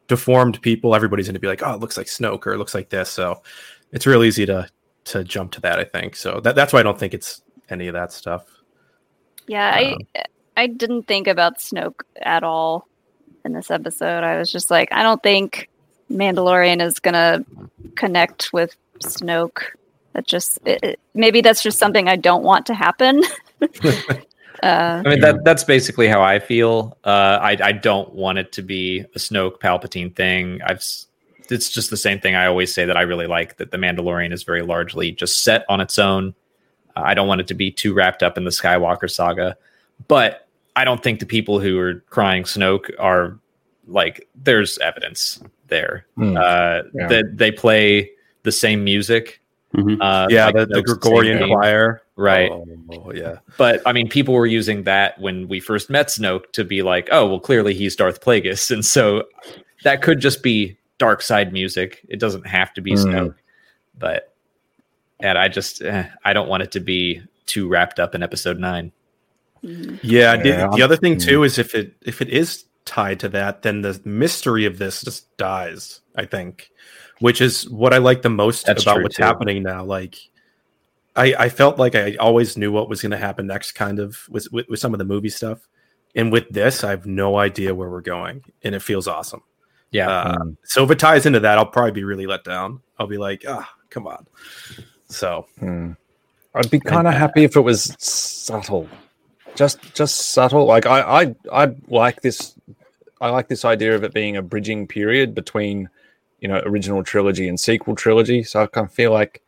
deformed 0.07 0.61
people. 0.61 0.93
Everybody's 0.93 1.25
going 1.25 1.33
to 1.33 1.39
be 1.39 1.47
like 1.47 1.63
oh 1.63 1.73
it 1.73 1.79
looks 1.79 1.97
like 1.97 2.05
snoke 2.05 2.45
or 2.45 2.53
it 2.53 2.59
looks 2.59 2.75
like 2.75 2.89
this. 2.89 3.09
So 3.09 3.41
it's 3.91 4.05
real 4.05 4.23
easy 4.23 4.45
to 4.45 4.69
to 5.05 5.23
jump 5.23 5.53
to 5.53 5.61
that 5.61 5.79
i 5.79 5.83
think. 5.83 6.15
So 6.15 6.39
that, 6.41 6.55
that's 6.55 6.71
why 6.71 6.81
i 6.81 6.83
don't 6.83 6.99
think 6.99 7.15
it's 7.15 7.41
any 7.69 7.87
of 7.87 7.93
that 7.93 8.11
stuff. 8.11 8.45
Yeah, 9.47 9.71
I 9.73 9.93
Um, 9.93 10.23
I 10.57 10.67
didn't 10.67 11.03
think 11.07 11.27
about 11.27 11.57
Snoke 11.59 12.01
at 12.21 12.43
all 12.43 12.87
in 13.43 13.53
this 13.53 13.69
episode. 13.69 14.23
I 14.23 14.37
was 14.37 14.51
just 14.51 14.71
like, 14.71 14.89
I 14.91 15.03
don't 15.03 15.21
think 15.21 15.69
Mandalorian 16.11 16.81
is 16.81 16.99
gonna 16.99 17.43
connect 17.95 18.53
with 18.53 18.75
Snoke. 18.99 19.63
That 20.13 20.25
just 20.27 20.59
it, 20.65 20.83
it- 20.83 20.99
maybe 21.13 21.41
that's 21.41 21.63
just 21.63 21.77
something 21.79 22.07
I 22.07 22.15
don't 22.15 22.43
want 22.43 22.65
to 22.67 22.73
happen. 22.73 23.23
uh, 23.61 24.07
I 24.63 25.03
mean 25.03 25.19
that 25.21 25.43
that's 25.43 25.63
basically 25.63 26.07
how 26.07 26.21
I 26.21 26.39
feel. 26.39 26.97
Uh, 27.03 27.39
I 27.41 27.57
I 27.61 27.71
don't 27.71 28.13
want 28.13 28.37
it 28.37 28.51
to 28.53 28.61
be 28.61 29.01
a 29.01 29.19
Snoke 29.19 29.59
Palpatine 29.59 30.15
thing. 30.15 30.61
I've 30.65 30.83
it's 31.49 31.69
just 31.69 31.89
the 31.89 31.97
same 31.97 32.19
thing 32.19 32.33
I 32.35 32.47
always 32.47 32.73
say 32.73 32.85
that 32.85 32.97
I 32.97 33.01
really 33.01 33.27
like 33.27 33.57
that 33.57 33.71
the 33.71 33.77
Mandalorian 33.77 34.33
is 34.33 34.43
very 34.43 34.63
largely 34.63 35.11
just 35.11 35.43
set 35.43 35.63
on 35.69 35.79
its 35.79 35.99
own. 35.99 36.33
Uh, 36.95 37.03
I 37.05 37.13
don't 37.13 37.27
want 37.27 37.41
it 37.41 37.47
to 37.47 37.53
be 37.53 37.71
too 37.71 37.93
wrapped 37.93 38.23
up 38.23 38.37
in 38.37 38.45
the 38.45 38.49
Skywalker 38.49 39.09
saga, 39.09 39.55
but 40.07 40.47
I 40.75 40.85
don't 40.85 41.03
think 41.03 41.19
the 41.19 41.25
people 41.25 41.59
who 41.59 41.77
are 41.79 41.95
crying 42.09 42.43
Snoke 42.43 42.89
are 42.99 43.37
like 43.87 44.27
there's 44.35 44.77
evidence 44.79 45.39
there 45.67 46.05
Hmm. 46.15 46.37
uh, 46.37 46.81
Yeah. 46.93 47.07
that 47.07 47.37
they 47.37 47.51
play 47.51 48.11
the 48.43 48.51
same 48.51 48.83
music. 48.83 49.41
Mhm. 49.75 49.97
Uh, 49.99 50.27
yeah 50.29 50.45
like 50.45 50.55
the, 50.55 50.65
the 50.67 50.81
gregorian 50.83 51.47
choir 51.49 52.01
right? 52.15 52.49
oh, 52.49 53.11
yeah 53.13 53.39
But 53.57 53.81
I 53.85 53.91
mean, 53.91 54.07
people 54.07 54.33
were 54.33 54.45
using 54.45 54.83
that 54.83 55.19
when 55.19 55.49
we 55.49 55.59
first 55.59 55.89
met 55.89 56.07
Snoke 56.07 56.49
to 56.53 56.63
be 56.63 56.81
like, 56.81 57.09
oh, 57.11 57.27
well, 57.27 57.39
clearly 57.41 57.73
he's 57.73 57.93
Darth 57.95 58.21
Plagueis, 58.21 58.71
and 58.75 58.85
so 58.85 59.23
that 59.83 60.01
could 60.01 60.19
just 60.21 60.41
be 60.43 60.77
dark 60.97 61.21
side 61.21 61.51
music. 61.51 62.05
It 62.07 62.19
doesn't 62.21 62.47
have 62.47 62.73
to 62.75 62.81
be 62.81 62.91
Mm. 62.93 63.03
Snoke, 63.05 63.35
but 63.99 64.33
and 65.19 65.37
I 65.37 65.49
just 65.49 65.81
eh, 65.81 66.05
I 66.23 66.31
don't 66.31 66.47
want 66.47 66.63
it 66.63 66.71
to 66.73 66.79
be 66.79 67.21
too 67.45 67.67
wrapped 67.67 67.99
up 67.99 68.15
in 68.15 68.23
Episode 68.23 68.59
Nine. 68.59 68.91
mhm. 69.63 69.99
Yeah, 70.03 70.37
the- 70.37 70.69
the, 70.75 70.83
other 70.83 70.95
thing 70.95 71.15
mm. 71.17 71.25
too 71.25 71.43
is 71.43 71.57
if 71.59 71.75
it 71.75 71.93
if 72.05 72.21
it 72.21 72.29
is 72.29 72.63
tied 72.85 73.19
to 73.21 73.29
that, 73.29 73.61
then 73.63 73.81
the 73.81 73.99
mystery 74.05 74.65
of 74.65 74.77
this 74.77 75.01
just 75.03 75.35
dies. 75.37 76.01
I 76.15 76.25
think, 76.25 76.69
which 77.19 77.41
is 77.41 77.69
what 77.69 77.93
I 77.93 77.97
like 77.97 78.21
the 78.21 78.29
most 78.29 78.65
That's 78.65 78.83
about 78.83 79.01
what's 79.03 79.17
too. 79.17 79.23
happening 79.23 79.63
now. 79.63 79.83
Like, 79.83 80.15
I 81.15 81.33
I 81.37 81.49
felt 81.49 81.77
like 81.77 81.95
I 81.95 82.15
always 82.15 82.57
knew 82.57 82.71
what 82.71 82.87
was 82.89 83.01
going 83.01 83.11
to 83.11 83.17
happen 83.17 83.47
next, 83.47 83.73
kind 83.73 83.99
of 83.99 84.17
with, 84.29 84.47
with 84.51 84.67
with 84.69 84.79
some 84.79 84.93
of 84.93 84.99
the 84.99 85.05
movie 85.05 85.29
stuff, 85.29 85.67
and 86.15 86.31
with 86.31 86.47
this, 86.49 86.83
I 86.83 86.91
have 86.91 87.05
no 87.05 87.37
idea 87.37 87.75
where 87.75 87.89
we're 87.89 88.01
going, 88.01 88.43
and 88.63 88.73
it 88.75 88.81
feels 88.81 89.07
awesome. 89.07 89.43
Yeah, 89.91 90.09
Uh, 90.09 90.35
Mm. 90.37 90.57
so 90.63 90.83
if 90.83 90.91
it 90.91 90.99
ties 90.99 91.25
into 91.25 91.39
that, 91.41 91.57
I'll 91.57 91.65
probably 91.65 91.91
be 91.91 92.03
really 92.03 92.27
let 92.27 92.43
down. 92.43 92.81
I'll 92.99 93.07
be 93.07 93.17
like, 93.17 93.43
ah, 93.47 93.69
come 93.89 94.07
on. 94.07 94.25
So 95.09 95.45
Hmm. 95.59 95.91
I'd 96.53 96.71
be 96.71 96.79
kind 96.79 97.07
of 97.07 97.13
happy 97.13 97.43
if 97.43 97.55
it 97.55 97.61
was 97.61 97.95
subtle, 97.99 98.89
just 99.55 99.79
just 99.93 100.15
subtle. 100.31 100.65
Like 100.65 100.85
I 100.85 101.01
I 101.01 101.35
I 101.65 101.75
like 101.87 102.21
this. 102.21 102.54
I 103.21 103.29
like 103.29 103.47
this 103.47 103.65
idea 103.65 103.95
of 103.95 104.03
it 104.03 104.13
being 104.13 104.35
a 104.37 104.41
bridging 104.41 104.87
period 104.87 105.33
between, 105.33 105.89
you 106.39 106.47
know, 106.47 106.61
original 106.65 107.03
trilogy 107.03 107.47
and 107.47 107.59
sequel 107.59 107.95
trilogy. 107.95 108.43
So 108.43 108.61
I 108.63 108.67
kind 108.67 108.85
of 108.87 108.93
feel 108.93 109.11
like, 109.11 109.41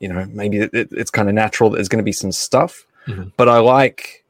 you 0.00 0.08
know, 0.08 0.24
maybe 0.32 0.58
it, 0.58 0.72
it- 0.74 0.92
it's 0.92 1.10
kind 1.10 1.28
of 1.28 1.34
natural 1.34 1.70
that 1.70 1.76
there's 1.76 1.88
going 1.88 1.98
to 1.98 2.04
be 2.04 2.12
some 2.12 2.32
stuff. 2.32 2.86
Mhm. 3.06 3.32
But 3.36 3.48
I 3.48 3.58
like 3.58 4.24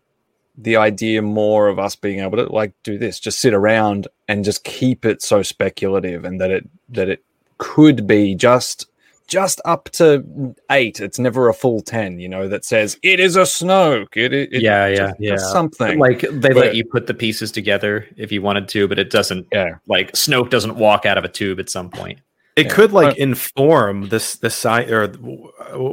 the 0.58 0.76
idea 0.76 1.20
more 1.20 1.68
of 1.68 1.78
us 1.78 1.96
being 1.96 2.20
able 2.20 2.38
to 2.38 2.50
like 2.52 2.72
do 2.82 2.96
this, 2.96 3.20
just 3.20 3.40
sit 3.40 3.52
around 3.52 4.08
and 4.26 4.42
just 4.44 4.64
keep 4.64 5.04
it 5.04 5.20
so 5.22 5.42
speculative, 5.42 6.24
and 6.24 6.40
that 6.40 6.50
it 6.50 6.68
that 6.88 7.08
it 7.10 7.22
could 7.58 8.06
be 8.06 8.34
just 8.34 8.86
just 9.28 9.60
up 9.64 9.90
to 9.92 10.54
eight. 10.70 11.00
It's 11.00 11.18
never 11.18 11.48
a 11.48 11.54
full 11.54 11.80
ten, 11.80 12.18
you 12.18 12.28
know, 12.28 12.48
that 12.48 12.64
says 12.64 12.98
it 13.02 13.20
is 13.20 13.36
a 13.36 13.40
Snoke. 13.42 14.16
It, 14.16 14.32
it, 14.32 14.52
it 14.52 14.62
yeah, 14.62 14.86
yeah. 14.86 14.96
just- 14.96 15.10
just 15.20 15.20
yeah. 15.20 15.36
something. 15.52 15.98
Like 15.98 16.20
they 16.20 16.28
But- 16.50 16.56
let 16.56 16.74
you 16.76 16.84
put 16.84 17.06
the 17.06 17.14
pieces 17.14 17.50
together 17.52 18.06
if 18.16 18.30
you 18.32 18.42
wanted 18.42 18.68
to, 18.68 18.86
but 18.88 18.98
it 18.98 19.10
doesn't. 19.10 19.46
yeah, 19.52 19.76
Like 19.86 20.12
Snoke 20.12 20.50
doesn't 20.50 20.76
walk 20.76 21.06
out 21.06 21.18
of 21.18 21.24
a 21.24 21.28
tube 21.28 21.58
at 21.60 21.68
some 21.70 21.90
point. 21.90 22.20
It 22.56 22.66
Yeah. 22.66 22.72
could 22.72 22.92
like 22.92 23.08
But- 23.10 23.18
inform 23.18 24.08
this 24.08 24.36
the 24.36 24.46
sci 24.46 24.84
or 24.84 25.04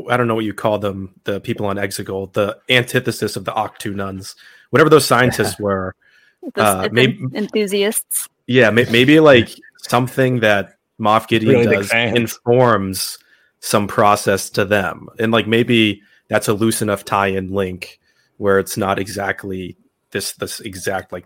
I 0.09 0.15
don't 0.17 0.27
know 0.27 0.35
what 0.35 0.45
you 0.45 0.53
call 0.53 0.79
them, 0.79 1.13
the 1.25 1.39
people 1.41 1.65
on 1.65 1.75
Exegol, 1.77 2.31
the 2.33 2.57
antithesis 2.69 3.35
of 3.35 3.45
the 3.45 3.51
Octu 3.51 3.93
nuns, 3.95 4.35
whatever 4.69 4.89
those 4.89 5.05
scientists 5.05 5.59
were. 5.59 5.95
The 6.55 6.61
Uh, 6.61 6.83
Sith 6.83 6.91
maybe- 6.91 7.19
enthusiasts. 7.33 8.27
Yeah, 8.47 8.69
may, 8.69 8.85
maybe 8.91 9.19
like 9.19 9.49
something 9.87 10.39
that 10.41 10.75
Moff 11.01 11.27
Gideon 11.27 11.53
Really 11.61 11.75
does 11.77 11.91
informs 11.93 13.17
some 13.63 13.87
process 13.87 14.49
to 14.51 14.65
them, 14.65 15.07
and 15.19 15.31
like 15.31 15.47
maybe 15.47 16.01
that's 16.27 16.49
a 16.49 16.53
loose 16.53 16.81
enough 16.81 17.05
tie-in 17.05 17.51
link 17.51 17.99
where 18.37 18.59
it's 18.59 18.75
not 18.75 18.99
exactly 18.99 19.77
this 20.11 20.33
this 20.33 20.59
exact 20.59 21.13
like 21.13 21.25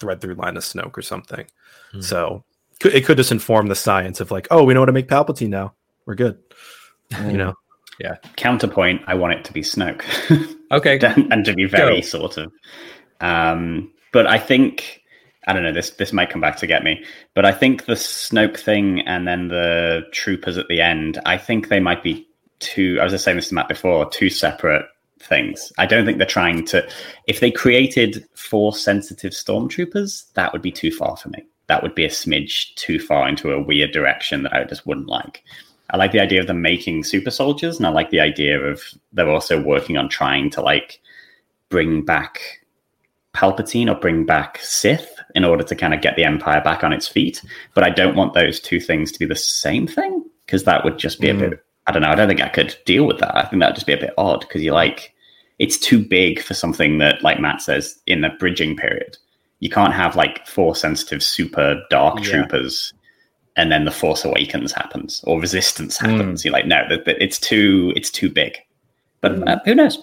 thread 0.00 0.20
through 0.20 0.34
line 0.34 0.56
of 0.56 0.64
Snoke 0.64 0.98
or 0.98 1.02
something. 1.02 1.46
Hmm. 1.92 2.00
So 2.00 2.44
it 2.84 3.06
could 3.06 3.16
just 3.16 3.30
inform 3.30 3.68
the 3.68 3.76
science 3.76 4.20
of 4.20 4.30
like, 4.30 4.48
oh, 4.50 4.64
we 4.64 4.74
know 4.74 4.80
how 4.80 4.86
to 4.86 4.92
make 4.92 5.08
Palpatine 5.08 5.48
now. 5.48 5.74
We're 6.04 6.16
good. 6.16 6.38
You 7.20 7.36
know. 7.36 7.54
Yeah. 8.00 8.16
Counterpoint, 8.34 9.00
I 9.06 9.14
want 9.14 9.34
it 9.34 9.44
to 9.44 9.52
be 9.52 9.62
Snoke. 9.62 10.02
Okay, 10.72 10.98
and, 10.98 11.32
and 11.32 11.44
to 11.44 11.54
be 11.54 11.66
very 11.66 12.00
Go. 12.00 12.06
sort 12.06 12.36
of 12.36 12.52
um 13.20 13.90
but 14.12 14.26
i 14.26 14.38
think 14.38 15.02
i 15.46 15.52
don't 15.52 15.62
know 15.62 15.72
this 15.72 15.90
this 15.90 16.12
might 16.12 16.30
come 16.30 16.40
back 16.40 16.56
to 16.56 16.66
get 16.66 16.84
me 16.84 17.04
but 17.34 17.44
i 17.44 17.52
think 17.52 17.86
the 17.86 17.94
snoke 17.94 18.58
thing 18.58 19.00
and 19.06 19.26
then 19.26 19.48
the 19.48 20.02
troopers 20.12 20.58
at 20.58 20.68
the 20.68 20.80
end 20.80 21.20
i 21.26 21.36
think 21.36 21.68
they 21.68 21.80
might 21.80 22.02
be 22.02 22.26
two 22.58 22.98
i 23.00 23.04
was 23.04 23.12
just 23.12 23.24
saying 23.24 23.36
this 23.36 23.48
to 23.48 23.54
matt 23.54 23.68
before 23.68 24.08
two 24.10 24.30
separate 24.30 24.86
things. 25.20 25.72
I 25.78 25.86
don't 25.86 26.04
think 26.04 26.18
they're 26.18 26.26
trying 26.26 26.64
to 26.66 26.86
if 27.26 27.40
they 27.40 27.50
created 27.50 28.26
force 28.34 28.80
sensitive 28.80 29.32
stormtroopers 29.32 30.32
that 30.34 30.52
would 30.52 30.62
be 30.62 30.72
too 30.72 30.90
far 30.90 31.16
for 31.16 31.28
me. 31.30 31.44
That 31.68 31.82
would 31.82 31.94
be 31.94 32.04
a 32.04 32.10
smidge 32.10 32.74
too 32.74 33.00
far 33.00 33.28
into 33.28 33.52
a 33.52 33.62
weird 33.62 33.92
direction 33.92 34.42
that 34.44 34.52
i 34.52 34.64
just 34.64 34.86
wouldn't 34.86 35.08
like. 35.08 35.42
I 35.90 35.96
like 35.96 36.12
the 36.12 36.20
idea 36.20 36.40
of 36.40 36.48
them 36.48 36.62
making 36.62 37.04
super 37.04 37.30
soldiers, 37.30 37.76
and 37.76 37.86
I 37.86 37.90
like 37.90 38.10
the 38.10 38.20
idea 38.20 38.60
of 38.60 38.82
they're 39.12 39.30
also 39.30 39.62
working 39.62 39.96
on 39.96 40.08
trying 40.08 40.50
to 40.50 40.60
like 40.60 41.00
bring 41.68 42.04
back 42.04 42.40
Palpatine 43.34 43.90
or 43.90 43.98
bring 43.98 44.24
back 44.24 44.58
Sith 44.58 45.15
in 45.36 45.44
order 45.44 45.62
to 45.62 45.76
kind 45.76 45.94
of 45.94 46.00
get 46.00 46.16
the 46.16 46.24
Empire 46.24 46.60
back 46.62 46.82
on 46.82 46.92
its 46.92 47.06
feet. 47.06 47.40
But 47.74 47.84
I 47.84 47.90
don't 47.90 48.16
want 48.16 48.34
those 48.34 48.58
two 48.58 48.80
things 48.80 49.12
to 49.12 49.18
be 49.18 49.26
the 49.26 49.36
same 49.36 49.86
thing 49.86 50.24
because 50.46 50.64
that 50.64 50.82
would 50.84 50.98
just 50.98 51.20
be 51.20 51.28
Mm. 51.28 51.36
a 51.46 51.50
bit. 51.50 51.60
I 51.86 51.92
don't 51.92 52.02
know. 52.02 52.08
I 52.10 52.14
don't 52.16 52.26
think 52.26 52.40
I 52.40 52.48
could 52.48 52.74
deal 52.84 53.06
with 53.06 53.18
that. 53.20 53.36
I 53.36 53.42
think 53.44 53.60
that 53.60 53.68
would 53.68 53.76
just 53.76 53.86
be 53.86 53.92
a 53.92 53.98
bit 53.98 54.14
odd 54.18 54.40
because 54.40 54.62
you 54.62 54.72
like 54.72 55.12
it's 55.58 55.78
too 55.78 55.98
big 56.04 56.42
for 56.42 56.52
something 56.54 56.98
that, 56.98 57.22
like 57.22 57.40
Matt 57.40 57.62
says, 57.62 57.98
in 58.06 58.20
the 58.20 58.28
bridging 58.38 58.76
period, 58.76 59.16
you 59.60 59.70
can't 59.70 59.94
have 59.94 60.14
like 60.16 60.46
force 60.46 60.80
sensitive 60.80 61.22
super 61.22 61.80
dark 61.90 62.18
Yeah. 62.18 62.24
troopers 62.30 62.92
and 63.56 63.72
then 63.72 63.86
the 63.86 63.90
Force 63.90 64.22
Awakens 64.24 64.72
happens 64.72 65.22
or 65.26 65.40
Resistance 65.40 65.96
Mm. 65.98 66.10
happens. 66.10 66.44
You're 66.44 66.52
like, 66.52 66.66
no, 66.66 66.82
it's 67.06 67.38
too 67.38 67.92
it's 67.96 68.10
too 68.10 68.28
big. 68.28 68.58
But 69.22 69.36
Mm. 69.36 69.48
uh, 69.48 69.60
who 69.64 69.74
knows? 69.74 69.98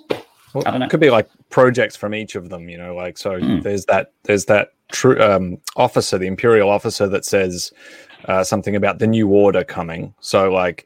Well, 0.54 0.64
I 0.66 0.72
don't 0.72 0.80
know. 0.80 0.86
It 0.86 0.90
could 0.90 1.00
be 1.00 1.10
like 1.12 1.28
projects 1.50 1.96
from 1.96 2.14
each 2.16 2.36
of 2.36 2.50
them, 2.50 2.70
you 2.70 2.78
know, 2.78 2.96
like 2.96 3.18
so. 3.18 3.40
Hmm. 3.40 3.60
There's 3.62 3.86
that. 3.86 4.12
There's 4.24 4.46
that 4.46 4.70
true 4.94 5.22
um, 5.22 5.58
officer, 5.76 6.18
the 6.18 6.28
imperial 6.28 6.70
officer, 6.70 7.08
that 7.10 7.26
says 7.26 7.74
uh, 8.26 8.44
something 8.44 8.76
about 8.76 9.00
the 9.00 9.08
new 9.08 9.28
order 9.28 9.66
coming. 9.66 10.14
So 10.22 10.50
like, 10.50 10.86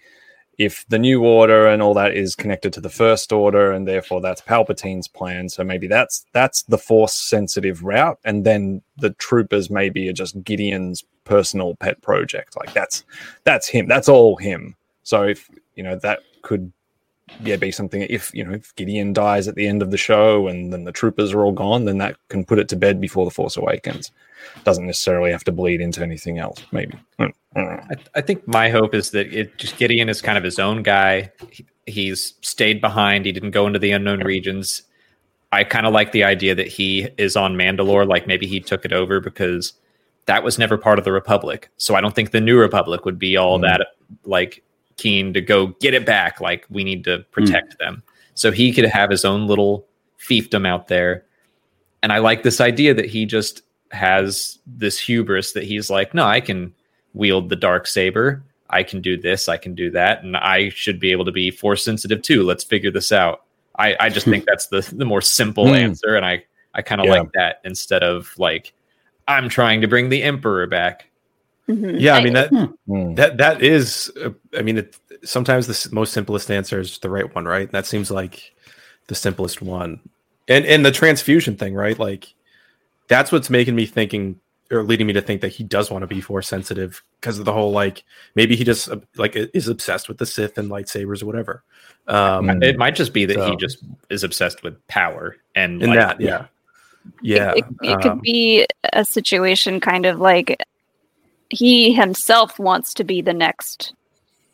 if 0.58 0.84
the 0.90 0.98
new 0.98 1.24
order 1.24 1.68
and 1.68 1.84
all 1.84 1.94
that 1.94 2.16
is 2.16 2.36
connected 2.36 2.74
to 2.74 2.82
the 2.82 2.90
first 2.90 3.32
order 3.32 3.72
and 3.72 3.88
therefore 3.88 4.22
that's 4.22 4.42
palpatine's 4.42 5.08
plan 5.08 5.48
so 5.48 5.64
maybe 5.64 5.86
that's 5.86 6.26
that's 6.32 6.64
the 6.64 6.80
force 6.80 7.14
sensitive 7.14 7.84
route 7.84 8.18
and 8.26 8.44
then 8.44 8.82
the 8.98 9.12
troopers 9.12 9.70
maybe 9.70 10.10
are 10.10 10.14
just 10.14 10.44
gideon's 10.44 11.04
personal 11.28 11.76
pet 11.76 12.02
project. 12.02 12.56
Like 12.58 12.74
that's 12.74 13.04
that's 13.44 13.68
him. 13.68 13.88
That's 13.88 14.10
all 14.10 14.38
him. 14.38 14.76
So 15.04 15.24
if 15.24 15.50
you 15.76 15.84
know 15.84 15.98
that 15.98 16.22
could 16.42 16.72
yeah 17.42 17.56
be 17.56 17.72
something 17.72 18.02
if 18.10 18.34
you 18.34 18.44
know 18.44 18.54
if 18.54 18.74
gideon 18.76 19.14
dies 19.14 19.48
at 19.48 19.56
the 19.56 19.68
end 19.68 19.82
of 19.82 19.92
the 19.92 19.98
show 19.98 20.48
and 20.48 20.72
then 20.72 20.86
the 20.86 20.92
troopers 20.92 21.34
are 21.34 21.44
all 21.44 21.52
gone 21.52 21.86
then 21.86 21.98
that 21.98 22.16
can 22.30 22.46
put 22.46 22.58
it 22.60 22.70
to 22.70 22.76
bed 22.76 23.02
before 23.02 23.26
the 23.26 23.32
force 23.32 23.58
awakens 23.58 24.12
doesn't 24.64 24.86
necessarily 24.86 25.32
have 25.32 25.44
to 25.44 25.52
bleed 25.52 25.82
into 25.82 26.02
anything 26.02 26.38
else 26.40 26.64
maybe. 26.72 26.94
I. 27.20 27.32
I, 27.56 27.96
I 28.16 28.22
think 28.22 28.48
my 28.48 28.70
hope 28.70 28.94
is 28.94 29.12
that 29.12 29.34
it 29.34 29.58
just 29.58 29.78
Gideon 29.78 30.10
is 30.10 30.22
kind 30.22 30.38
of 30.38 30.44
his 30.44 30.60
own 30.60 30.84
guy. 30.84 31.32
He, 31.50 31.66
he's 31.88 32.36
stayed 32.42 32.80
behind. 32.82 33.26
He 33.26 33.32
didn't 33.32 33.50
go 33.52 33.66
into 33.66 33.80
the 33.80 33.92
unknown 33.92 34.20
regions. 34.20 34.84
I 35.52 35.64
kind 35.64 35.88
of 35.88 35.94
like 35.94 36.12
the 36.12 36.24
idea 36.24 36.54
that 36.54 36.68
he 36.68 37.10
is 37.18 37.36
on 37.36 37.56
Mandalore. 37.56 38.08
Like 38.08 38.28
maybe 38.28 38.46
he 38.46 38.60
took 38.60 38.86
it 38.86 38.94
over 38.94 39.20
because 39.20 39.74
that 40.28 40.44
was 40.44 40.60
never 40.60 40.78
part 40.78 41.00
of 41.00 41.06
the 41.06 41.12
Republic. 41.12 41.70
So 41.78 41.96
I 41.96 42.02
don't 42.02 42.14
think 42.14 42.30
the 42.30 42.42
New 42.42 42.60
Republic 42.60 43.06
would 43.06 43.18
be 43.18 43.36
all 43.38 43.58
Mm. 43.58 43.64
that 43.64 43.88
like 44.24 44.64
keen 44.98 45.34
to 45.34 45.42
go 45.42 45.68
get 45.80 45.94
it 45.94 46.06
back. 46.06 46.42
Like 46.42 46.66
we 46.70 46.84
need 46.84 47.04
to 47.06 47.20
protect 47.32 47.78
them. 47.80 48.04
So 48.34 48.52
he 48.52 48.74
could 48.74 48.86
have 48.86 49.10
his 49.10 49.26
own 49.26 49.48
little 49.48 49.88
fiefdom 50.20 50.68
out 50.68 50.88
there. 50.88 51.24
And 52.04 52.12
I 52.12 52.20
like 52.20 52.44
this 52.44 52.62
idea 52.62 52.94
that 52.94 53.06
he 53.06 53.26
just 53.26 53.62
has 53.92 54.60
this 54.68 55.00
hubris 55.00 55.54
that 55.54 55.64
he's 55.64 55.90
like, 55.90 56.14
no, 56.14 56.26
I 56.26 56.42
can 56.42 56.74
wield 57.14 57.50
the 57.50 57.56
dark 57.56 57.88
saber. 57.88 58.44
I 58.70 58.84
can 58.84 59.02
do 59.02 59.16
this, 59.20 59.48
I 59.48 59.56
can 59.58 59.76
do 59.76 59.90
that, 59.92 60.24
and 60.24 60.36
I 60.36 60.70
should 60.70 61.00
be 61.00 61.12
able 61.14 61.24
to 61.26 61.32
be 61.32 61.52
force 61.52 61.86
sensitive 61.86 62.22
too. 62.22 62.44
Let's 62.44 62.66
figure 62.66 62.92
this 62.92 63.12
out. 63.14 63.44
I, 63.80 63.96
I 64.00 64.10
just 64.10 64.26
think 64.30 64.46
that's 64.46 64.68
the 64.68 64.82
the 64.94 65.06
more 65.06 65.22
simple 65.22 65.68
Hmm. 65.70 65.76
answer, 65.76 66.16
and 66.16 66.26
I 66.26 66.44
I 66.74 66.82
kind 66.82 67.00
of 67.02 67.08
Yeah. 67.08 67.14
like 67.22 67.32
that 67.34 67.62
instead 67.64 68.04
of 68.04 68.34
like 68.38 68.74
I'm 69.28 69.48
trying 69.50 69.82
to 69.82 69.88
bring 69.88 70.10
the 70.10 70.22
emperor 70.22 70.68
back. 70.68 71.10
Mhm. 71.68 72.00
Yeah, 72.00 72.16
I 72.16 72.24
mean 72.24 72.34
that 72.34 72.50
Hmm. 72.50 73.16
that 73.16 73.38
that 73.38 73.62
is. 73.62 74.12
Uh, 74.24 74.30
I 74.58 74.62
mean, 74.62 74.78
it, 74.78 74.98
sometimes 75.24 75.68
the 75.68 75.96
most 75.96 76.14
simplest 76.14 76.50
answer 76.50 76.80
is 76.80 76.98
the 77.00 77.10
right 77.10 77.34
one, 77.36 77.46
right? 77.46 77.70
That 77.72 77.86
seems 77.86 78.10
like 78.10 78.54
the 79.08 79.16
simplest 79.16 79.62
one. 79.62 80.00
And 80.48 80.66
and 80.66 80.86
the 80.86 80.92
transfusion 80.92 81.58
thing, 81.58 81.74
right? 81.74 81.98
Like 82.00 82.34
that's 83.08 83.32
what's 83.32 83.50
making 83.50 83.76
me 83.76 83.86
thinking 83.86 84.40
or 84.72 84.84
leading 84.84 85.08
me 85.08 85.14
to 85.14 85.22
think 85.22 85.42
that 85.42 85.54
he 85.54 85.64
does 85.64 85.90
want 85.92 86.04
to 86.04 86.08
be 86.08 86.22
force 86.22 86.48
sensitive 86.48 87.02
because 87.20 87.40
of 87.40 87.46
the 87.46 87.54
whole 87.54 87.72
like 87.72 88.04
maybe 88.36 88.56
he 88.56 88.64
just 88.64 88.90
uh, 88.90 88.98
like 89.16 89.36
is 89.36 89.68
obsessed 89.68 90.08
with 90.08 90.18
the 90.18 90.26
Sith 90.26 90.58
and 90.58 90.70
lightsabers 90.70 91.22
or 91.22 91.26
whatever. 91.26 91.64
Um. 92.08 92.62
It 92.64 92.78
might 92.78 92.96
just 92.96 93.12
be 93.14 93.26
that 93.26 93.38
he 93.38 93.56
just 93.58 93.84
is 94.10 94.24
obsessed 94.24 94.64
with 94.64 94.86
power 94.88 95.36
and 95.56 95.82
and 95.82 95.92
like, 95.92 96.00
that, 96.00 96.22
yeah, 96.22 96.46
yeah, 97.22 97.54
It, 97.56 97.66
it, 97.82 97.92
it 97.92 98.02
could 98.02 98.12
um, 98.12 98.20
be 98.20 98.66
a 98.94 99.04
situation 99.04 99.80
kind 99.82 100.06
of 100.06 100.20
like 100.20 100.58
he 101.50 101.94
himself 101.94 102.60
wants 102.60 102.94
to 102.96 103.04
be 103.04 103.22
the 103.22 103.34
next 103.34 103.94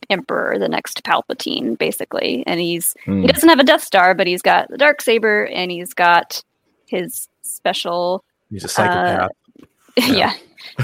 emperor, 0.10 0.58
the 0.60 0.67
next 0.69 1.03
Palpatine, 1.03 1.77
basically. 1.77 2.43
And 2.45 2.60
he's 2.60 2.95
Hmm. 3.06 3.21
he 3.21 3.27
doesn't 3.27 3.47
have 3.49 3.60
a 3.60 3.63
Death 3.63 3.84
Star, 3.84 4.13
but 4.13 4.27
he's 4.27 4.41
got 4.41 4.67
the 4.69 4.77
dark 4.77 5.01
saber 5.01 5.45
and 5.45 5.71
he's 5.71 5.93
got 5.93 6.43
his 6.88 7.27
special 7.41 8.23
he's 8.49 8.63
a 8.63 8.67
psychopath. 8.67 9.32
yeah. 9.97 10.34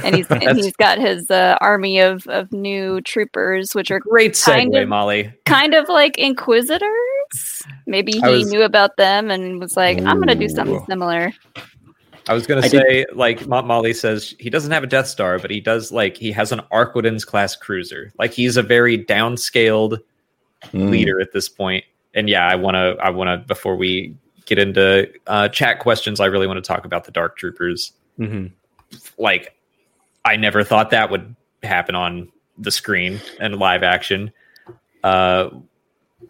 And 0.03 0.15
he's 0.15 0.27
and 0.29 0.57
he's 0.57 0.75
got 0.75 0.97
his 0.99 1.29
uh, 1.31 1.57
army 1.61 1.99
of, 1.99 2.25
of 2.27 2.51
new 2.51 3.01
troopers, 3.01 3.73
which 3.73 3.91
are 3.91 3.99
great 3.99 4.33
segue, 4.33 4.45
kind 4.45 4.75
of- 4.75 4.87
Molly. 4.89 5.33
kind 5.45 5.73
of 5.73 5.87
like 5.89 6.17
inquisitors. 6.17 7.63
Maybe 7.85 8.13
he 8.13 8.19
was- 8.21 8.49
knew 8.51 8.63
about 8.63 8.97
them 8.97 9.29
and 9.31 9.59
was 9.59 9.77
like, 9.77 9.97
"I'm 9.99 10.19
gonna 10.19 10.35
do 10.35 10.49
something 10.49 10.83
similar." 10.87 11.31
I 12.29 12.33
was 12.33 12.45
gonna 12.47 12.61
I 12.61 12.67
did- 12.69 12.81
say, 12.87 13.05
like 13.13 13.45
Mo- 13.47 13.63
Molly 13.63 13.91
says, 13.93 14.35
he 14.39 14.49
doesn't 14.49 14.71
have 14.71 14.83
a 14.83 14.87
Death 14.87 15.07
Star, 15.07 15.39
but 15.39 15.49
he 15.51 15.59
does 15.59 15.91
like 15.91 16.15
he 16.15 16.31
has 16.31 16.51
an 16.51 16.61
Arquitens 16.71 17.25
class 17.25 17.55
cruiser. 17.55 18.13
Like 18.19 18.33
he's 18.33 18.55
a 18.55 18.61
very 18.63 18.97
downscaled 19.03 19.99
Hmm. 20.71 20.89
leader 20.89 21.19
at 21.21 21.31
this 21.31 21.47
point. 21.49 21.85
And 22.13 22.29
yeah, 22.29 22.45
I 22.47 22.55
want 22.55 22.75
to, 22.75 22.97
I 23.01 23.09
want 23.11 23.29
to, 23.29 23.47
before 23.47 23.75
we 23.75 24.15
get 24.45 24.59
into 24.59 25.09
uh, 25.27 25.47
chat 25.49 25.79
questions, 25.79 26.19
I 26.19 26.25
really 26.25 26.47
want 26.47 26.57
to 26.57 26.67
talk 26.67 26.85
about 26.85 27.05
the 27.05 27.11
Dark 27.11 27.37
Troopers. 27.37 27.93
Mhm. 28.19 28.51
Like, 29.17 29.55
I 30.25 30.35
never 30.35 30.63
thought 30.63 30.89
that 30.89 31.09
would 31.11 31.35
happen 31.63 31.95
on 31.95 32.29
the 32.57 32.71
screen 32.71 33.21
and 33.39 33.55
live 33.57 33.83
action. 33.83 34.31
Uh, 35.03 35.49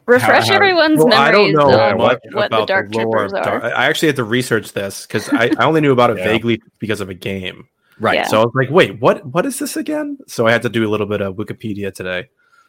Refresh 0.06 0.48
how- 0.48 0.56
everyone's 0.56 1.00
Well, 1.00 1.14
I 1.14 1.32
don't 1.32 1.54
memories 1.54 1.56
know 1.56 1.90
of 1.92 1.98
much 1.98 2.20
what 2.32 2.50
the 2.52 2.58
about 2.58 2.68
Dark 2.68 2.94
lore 2.94 3.04
Troopers 3.04 3.34
of 3.34 3.40
are. 3.40 3.44
Dark- 3.60 3.64
I 3.64 3.86
actually 3.88 4.08
had 4.08 4.16
to 4.18 4.24
research 4.24 4.74
this 4.74 5.06
because 5.06 5.30
I, 5.30 5.52
I 5.60 5.66
only 5.66 5.82
knew 5.82 5.92
about 5.92 6.10
it 6.12 6.18
Yeah. 6.20 6.26
vaguely 6.26 6.62
because 6.80 7.02
of 7.02 7.10
a 7.10 7.14
game. 7.14 7.68
right. 8.00 8.16
Yeah. 8.16 8.28
So 8.28 8.42
I 8.42 8.46
was 8.46 8.54
like, 8.56 8.70
wait, 8.70 9.00
what 9.02 9.26
what 9.28 9.46
is 9.46 9.60
this 9.60 9.76
again? 9.78 10.18
So 10.28 10.48
I 10.48 10.52
had 10.52 10.62
to 10.64 10.70
do 10.70 10.88
a 10.88 10.90
little 10.90 11.08
bit 11.08 11.22
of 11.22 11.36
Wikipedia 11.36 11.94
today. 11.94 12.28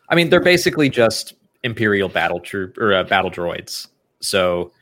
I 0.08 0.14
mean, 0.14 0.28
they're 0.30 0.40
basically 0.40 0.88
just 0.90 1.34
Imperial 1.62 2.08
battle 2.08 2.40
troop 2.40 2.76
or 2.78 2.92
uh, 2.94 3.04
battle 3.04 3.30
droids. 3.30 3.86
So 4.20 4.72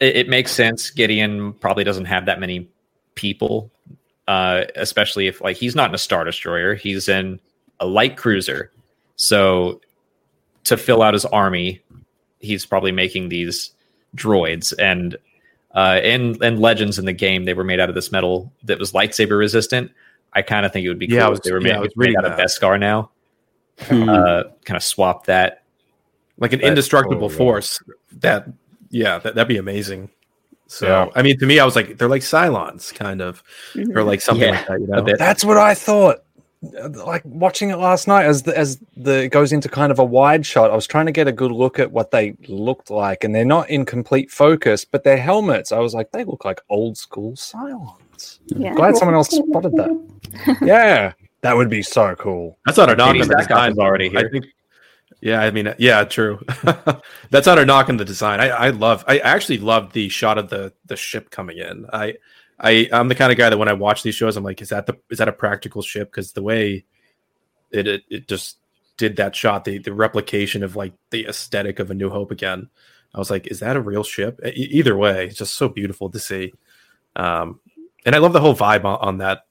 it, 0.00 0.16
it 0.16 0.28
makes 0.28 0.50
sense. 0.52 0.90
Gideon 0.90 1.52
probably 1.54 1.84
doesn't 1.84 2.06
have 2.06 2.26
that 2.26 2.40
many 2.40 2.68
people, 3.14 3.70
uh, 4.28 4.64
especially 4.76 5.26
if 5.28 5.40
like 5.40 5.56
he's 5.56 5.74
not 5.76 5.90
in 5.90 5.94
a 5.94 5.98
star 5.98 6.24
destroyer. 6.24 6.74
He's 6.74 7.08
in 7.08 7.38
a 7.80 7.86
light 7.86 8.16
cruiser. 8.16 8.72
So 9.16 9.80
to 10.66 10.76
fill 10.76 11.02
out 11.02 11.14
his 11.14 11.24
army, 11.24 11.82
he's 12.40 12.64
probably 12.66 12.92
making 12.92 13.28
these 13.30 13.72
droids 14.16 14.72
and. 14.78 15.16
Uh, 15.74 16.00
in 16.02 16.42
in 16.42 16.58
legends 16.58 16.98
in 16.98 17.04
the 17.04 17.12
game, 17.12 17.44
they 17.44 17.52
were 17.52 17.62
made 17.62 17.78
out 17.80 17.90
of 17.90 17.94
this 17.94 18.10
metal 18.10 18.50
that 18.64 18.78
was 18.78 18.92
lightsaber 18.92 19.38
resistant. 19.38 19.90
I 20.32 20.40
kind 20.40 20.64
of 20.64 20.72
think 20.72 20.86
it 20.86 20.88
would 20.88 20.98
be 20.98 21.06
cool 21.06 21.16
Yeah, 21.16 21.24
I 21.24 21.26
if 21.26 21.30
was- 21.32 21.40
they 21.40 21.52
were 21.52 21.60
yeah, 21.60 21.74
made, 21.74 21.80
made 21.82 21.90
reading 21.96 22.16
out 22.16 22.24
of. 22.24 22.32
Beskar 22.38 22.80
now. 22.80 23.10
Hmm. 23.80 24.08
Uh, 24.08 24.44
kind 24.64 24.76
of 24.76 24.82
swap 24.82 25.26
that 25.26 25.64
Like 26.38 26.54
an 26.54 26.60
That's 26.60 26.68
indestructible 26.70 27.28
cool, 27.28 27.30
yeah. 27.30 27.36
force. 27.36 27.82
That 28.20 28.46
yeah, 28.88 29.18
that, 29.18 29.34
that'd 29.34 29.48
be 29.48 29.58
amazing. 29.58 30.08
So 30.66 30.86
Yeah. 30.86 31.08
I 31.14 31.20
mean, 31.22 31.38
to 31.40 31.44
me, 31.46 31.58
I 31.60 31.66
was 31.66 31.76
like, 31.76 31.98
they're 31.98 32.08
like 32.08 32.22
Cylons, 32.22 32.94
kind 32.94 33.20
of, 33.20 33.42
or 33.94 34.02
like 34.02 34.22
something 34.22 34.48
Yeah, 34.48 34.52
like 34.60 34.66
that. 34.68 34.80
You 34.80 34.86
know. 34.86 35.06
That's 35.18 35.44
what 35.44 35.58
I 35.58 35.74
thought. 35.74 36.24
Like 36.62 37.22
watching 37.24 37.70
it 37.70 37.76
last 37.76 38.08
night, 38.08 38.24
as 38.24 38.42
the, 38.42 38.56
as 38.56 38.78
the 38.96 39.24
it 39.24 39.28
goes 39.28 39.52
into 39.52 39.68
kind 39.68 39.92
of 39.92 39.98
a 39.98 40.04
wide 40.04 40.44
shot. 40.44 40.70
I 40.70 40.74
was 40.74 40.86
trying 40.86 41.06
to 41.06 41.12
get 41.12 41.28
a 41.28 41.32
good 41.32 41.52
look 41.52 41.78
at 41.78 41.92
what 41.92 42.10
they 42.10 42.34
looked 42.48 42.90
like, 42.90 43.24
and 43.24 43.34
they're 43.34 43.44
not 43.44 43.68
in 43.68 43.84
complete 43.84 44.30
focus. 44.30 44.84
But 44.84 45.04
their 45.04 45.18
helmets, 45.18 45.70
I 45.70 45.78
was 45.78 45.94
like, 45.94 46.12
they 46.12 46.24
look 46.24 46.44
like 46.44 46.60
old 46.68 46.96
school 46.96 47.32
Cylons. 47.32 48.40
Yeah. 48.46 48.74
Glad 48.74 48.96
someone 48.96 49.14
else 49.14 49.30
spotted 49.30 49.72
that. 49.72 50.58
yeah, 50.62 51.12
that 51.42 51.56
would 51.56 51.68
be 51.68 51.82
so 51.82 52.14
cool. 52.16 52.58
that's 52.64 52.78
not 52.78 52.90
a 52.90 52.96
knock 52.96 53.10
on 53.10 53.18
the 53.18 53.24
Zach 53.24 53.48
design. 53.48 53.72
is 53.72 53.78
already 53.78 54.06
I 54.06 54.20
here. 54.20 54.30
think. 54.30 54.46
Yeah, 55.20 55.40
I 55.40 55.50
mean, 55.50 55.74
yeah, 55.78 56.04
true. 56.04 56.38
That's 57.30 57.46
not 57.46 57.58
a 57.58 57.64
knock 57.64 57.88
on 57.88 57.96
the 57.96 58.04
design. 58.04 58.38
I, 58.38 58.48
I 58.48 58.70
love. 58.70 59.02
I 59.08 59.18
actually 59.18 59.58
love 59.58 59.92
the 59.92 60.08
shot 60.08 60.36
of 60.36 60.50
the 60.50 60.72
the 60.84 60.96
ship 60.96 61.30
coming 61.30 61.58
in. 61.58 61.86
I, 61.92 62.14
I, 62.58 62.88
I'm 62.92 63.08
the 63.08 63.14
kind 63.14 63.30
of 63.30 63.38
guy 63.38 63.50
that 63.50 63.58
when 63.58 63.68
I 63.68 63.74
watch 63.74 64.02
these 64.02 64.14
shows, 64.14 64.36
I'm 64.36 64.44
like, 64.44 64.62
is 64.62 64.70
that 64.70 64.86
the 64.86 64.96
is 65.10 65.18
that 65.18 65.28
a 65.28 65.32
practical 65.32 65.82
ship? 65.82 66.10
Because 66.10 66.32
the 66.32 66.42
way 66.42 66.84
it, 67.70 67.86
it 67.86 68.02
it 68.08 68.28
just 68.28 68.58
did 68.96 69.16
that 69.16 69.36
shot, 69.36 69.64
the 69.64 69.78
the 69.78 69.92
replication 69.92 70.62
of 70.62 70.74
like 70.76 70.94
the 71.10 71.26
aesthetic 71.26 71.78
of 71.78 71.90
A 71.90 71.94
New 71.94 72.08
Hope 72.10 72.30
again. 72.30 72.68
I 73.14 73.18
was 73.18 73.30
like, 73.30 73.46
is 73.46 73.60
that 73.60 73.76
a 73.76 73.80
real 73.80 74.02
ship? 74.02 74.40
E- 74.44 74.50
either 74.72 74.96
way, 74.96 75.26
it's 75.26 75.36
just 75.38 75.54
so 75.54 75.68
beautiful 75.68 76.10
to 76.10 76.18
see. 76.18 76.52
Um, 77.14 77.60
and 78.04 78.14
I 78.14 78.18
love 78.18 78.32
the 78.32 78.40
whole 78.40 78.54
vibe 78.54 78.84
on, 78.84 78.98
on 79.00 79.18
that 79.18 79.46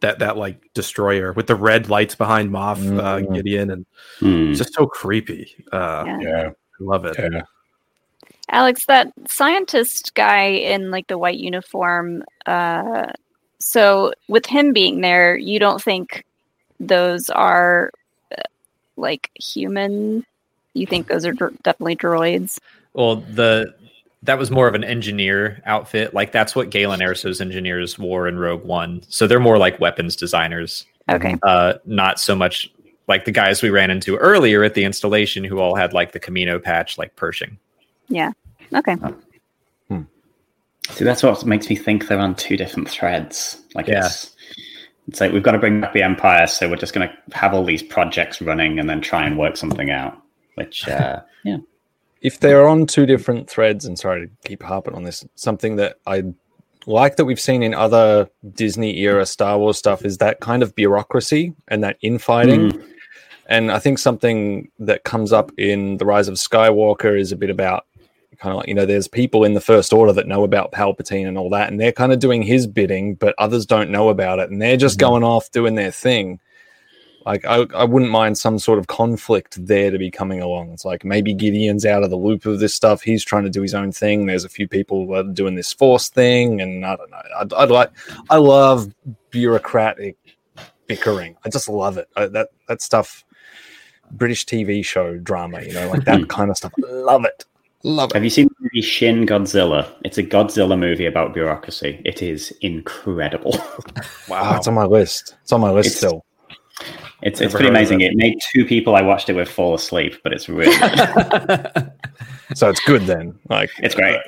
that 0.00 0.18
that 0.20 0.36
like 0.36 0.70
destroyer 0.74 1.32
with 1.32 1.46
the 1.46 1.56
red 1.56 1.88
lights 1.88 2.14
behind 2.14 2.50
Moff 2.50 2.76
uh, 2.98 3.18
Mhm. 3.26 3.34
Gideon, 3.34 3.70
and 3.70 3.86
Hmm. 4.20 4.50
it's 4.50 4.58
just 4.58 4.74
so 4.74 4.86
creepy. 4.86 5.54
Uh, 5.72 6.04
Yeah. 6.06 6.18
Yeah, 6.20 6.48
I 6.48 6.52
love 6.80 7.04
it. 7.06 7.16
yeah. 7.18 7.42
Alex, 8.50 8.86
that 8.86 9.12
scientist 9.28 10.14
guy 10.14 10.46
in 10.46 10.90
like 10.90 11.06
the 11.08 11.18
white 11.18 11.38
uniform. 11.38 12.24
Uh, 12.46 13.12
so 13.58 14.12
with 14.28 14.46
him 14.46 14.72
being 14.72 15.00
there, 15.00 15.36
you 15.36 15.58
don't 15.58 15.82
think 15.82 16.24
those 16.80 17.28
are 17.30 17.90
uh, 18.36 18.42
like 18.96 19.30
human? 19.34 20.24
You 20.74 20.86
think 20.86 21.08
those 21.08 21.26
are 21.26 21.32
dr- 21.32 21.62
definitely 21.62 21.96
droids? 21.96 22.58
Well, 22.94 23.16
the 23.16 23.74
that 24.22 24.38
was 24.38 24.50
more 24.50 24.66
of 24.66 24.74
an 24.74 24.84
engineer 24.84 25.62
outfit. 25.66 26.14
Like 26.14 26.32
that's 26.32 26.56
what 26.56 26.70
Galen 26.70 27.00
Erso's 27.00 27.40
engineers 27.40 27.98
wore 27.98 28.26
in 28.26 28.38
Rogue 28.38 28.64
One. 28.64 29.02
So 29.08 29.26
they're 29.26 29.38
more 29.38 29.58
like 29.58 29.78
weapons 29.78 30.16
designers, 30.16 30.86
Okay. 31.08 31.36
uh, 31.42 31.74
not 31.84 32.18
so 32.18 32.34
much 32.34 32.72
like 33.06 33.24
the 33.24 33.30
guys 33.30 33.62
we 33.62 33.70
ran 33.70 33.90
into 33.90 34.16
earlier 34.16 34.64
at 34.64 34.74
the 34.74 34.84
installation 34.84 35.44
who 35.44 35.60
all 35.60 35.74
had 35.74 35.92
like 35.92 36.12
the 36.12 36.20
Kamino 36.20 36.62
patch, 36.62 36.98
like 36.98 37.14
Pershing. 37.16 37.58
Okay. 38.74 38.96
See, 40.90 41.04
that's 41.04 41.22
what 41.22 41.44
makes 41.44 41.68
me 41.68 41.76
think 41.76 42.08
they're 42.08 42.18
on 42.18 42.34
two 42.34 42.56
different 42.56 42.88
threads. 42.88 43.62
Like 43.74 43.88
Yeah. 43.88 44.06
it's 44.06 44.34
it's 45.06 45.20
like 45.20 45.32
we've 45.32 45.42
got 45.42 45.52
to 45.52 45.58
bring 45.58 45.80
back 45.80 45.92
the 45.92 46.02
Empire, 46.02 46.46
so 46.46 46.68
we're 46.68 46.76
just 46.76 46.94
going 46.94 47.08
to 47.08 47.36
have 47.36 47.54
all 47.54 47.64
these 47.64 47.82
projects 47.82 48.40
running 48.42 48.78
and 48.78 48.88
then 48.88 49.00
try 49.00 49.26
and 49.26 49.38
work 49.38 49.56
something 49.56 49.90
out. 49.90 50.20
which 50.54 50.88
uh, 50.88 51.20
yeah, 51.44 51.58
if 52.20 52.40
they're 52.40 52.66
on 52.66 52.86
two 52.86 53.06
different 53.06 53.48
threads, 53.48 53.84
and 53.84 53.98
sorry 53.98 54.26
to 54.26 54.32
keep 54.48 54.62
harping 54.62 54.94
on 54.94 55.02
this, 55.04 55.24
something 55.34 55.76
that 55.76 55.96
I 56.06 56.24
like 56.86 57.16
that 57.16 57.26
we've 57.26 57.40
seen 57.40 57.62
in 57.62 57.74
other 57.74 58.28
Disney 58.54 58.98
era 59.00 59.24
Star 59.26 59.58
Wars 59.58 59.78
stuff 59.78 60.04
is 60.04 60.18
that 60.18 60.40
kind 60.40 60.62
of 60.62 60.74
bureaucracy 60.74 61.54
and 61.68 61.84
that 61.84 61.96
infighting. 62.00 62.72
Mm. 62.72 62.88
And 63.46 63.70
I 63.72 63.78
think 63.78 63.98
something 63.98 64.70
that 64.78 65.04
comes 65.04 65.32
up 65.32 65.52
in 65.58 65.98
The 65.98 66.06
Rise 66.06 66.28
of 66.28 66.34
Skywalker 66.34 67.18
is 67.18 67.30
a 67.30 67.36
bit 67.36 67.50
about 67.50 67.86
kind 68.38 68.52
of 68.52 68.58
like, 68.58 68.68
you 68.68 68.74
know, 68.74 68.86
there's 68.86 69.08
people 69.08 69.44
in 69.44 69.54
the 69.54 69.60
First 69.60 69.92
Order 69.92 70.12
that 70.12 70.26
know 70.26 70.44
about 70.44 70.72
Palpatine 70.72 71.26
and 71.26 71.36
all 71.36 71.50
that, 71.50 71.70
and 71.70 71.80
they're 71.80 71.92
kind 71.92 72.12
of 72.12 72.18
doing 72.20 72.42
his 72.42 72.66
bidding, 72.66 73.14
but 73.14 73.34
others 73.38 73.66
don't 73.66 73.90
know 73.90 74.08
about 74.08 74.38
it. 74.38 74.50
And 74.50 74.60
they're 74.62 74.76
just 74.76 74.96
Mhm. 74.96 75.00
going 75.00 75.24
off 75.24 75.50
doing 75.50 75.74
their 75.74 75.90
thing. 75.90 76.40
Like, 77.26 77.44
I, 77.44 77.66
I 77.74 77.84
wouldn't 77.84 78.10
mind 78.10 78.38
some 78.38 78.58
sort 78.58 78.78
of 78.78 78.86
conflict 78.86 79.66
there 79.66 79.90
to 79.90 79.98
be 79.98 80.10
coming 80.10 80.40
along. 80.40 80.70
It's 80.72 80.84
like 80.84 81.04
maybe 81.04 81.34
Gideon's 81.34 81.84
out 81.84 82.02
of 82.02 82.08
the 82.10 82.16
loop 82.16 82.46
of 82.46 82.58
this 82.58 82.74
stuff. 82.74 83.02
He's 83.02 83.22
trying 83.24 83.44
to 83.44 83.50
do 83.50 83.60
his 83.60 83.74
own 83.74 83.92
thing. 83.92 84.24
There's 84.24 84.44
a 84.44 84.48
few 84.48 84.66
people 84.66 85.22
doing 85.34 85.54
this 85.54 85.72
force 85.72 86.08
thing. 86.08 86.60
And 86.62 86.86
I 86.86 86.96
don't 86.96 87.10
know. 87.10 87.20
I'd, 87.38 87.52
I'd 87.52 87.70
like, 87.70 87.90
I 88.30 88.36
love 88.36 88.94
bureaucratic 89.30 90.16
bickering. 90.86 91.36
I 91.44 91.50
just 91.50 91.68
love 91.68 91.98
it. 91.98 92.08
I, 92.16 92.26
that, 92.28 92.48
that 92.68 92.80
stuff. 92.80 93.24
British 94.10 94.46
TV 94.46 94.82
show 94.82 95.18
drama, 95.18 95.60
you 95.60 95.74
know, 95.74 95.90
like 95.90 96.04
that 96.06 96.30
kind 96.30 96.50
of 96.50 96.56
stuff. 96.56 96.72
Love 96.78 97.26
it. 97.26 97.44
Love 97.84 98.10
it. 98.10 98.14
Have 98.14 98.24
you 98.24 98.30
seen 98.30 98.48
the 98.48 98.54
movie 98.60 98.82
Shin 98.82 99.24
Godzilla? 99.24 99.88
It's 100.04 100.18
a 100.18 100.22
Godzilla 100.24 100.78
movie 100.78 101.06
about 101.06 101.32
bureaucracy. 101.34 102.02
It 102.04 102.22
is 102.22 102.50
incredible. 102.60 103.56
Wow. 104.28 104.56
it's 104.56 104.68
on 104.68 104.74
my 104.74 104.84
list. 104.84 105.36
It's 105.42 105.52
on 105.52 105.60
my 105.62 105.70
list 105.70 105.86
It's- 105.86 105.96
still. 105.98 106.24
It's 107.22 107.40
Never 107.40 107.46
it's 107.46 107.54
pretty 107.54 107.68
amazing. 107.68 108.00
it. 108.02 108.12
It 108.12 108.16
made 108.16 108.38
two 108.54 108.64
people 108.64 108.94
I 108.94 109.02
watched 109.02 109.28
it 109.28 109.32
with 109.34 109.48
fall 109.48 109.74
asleep, 109.74 110.14
but 110.22 110.32
it's 110.32 110.48
really. 110.48 110.76
So 112.54 112.70
it's 112.70 112.80
good 112.80 113.02
then. 113.02 113.38
Like, 113.50 113.70
it's 113.78 113.94
great. 113.94 114.20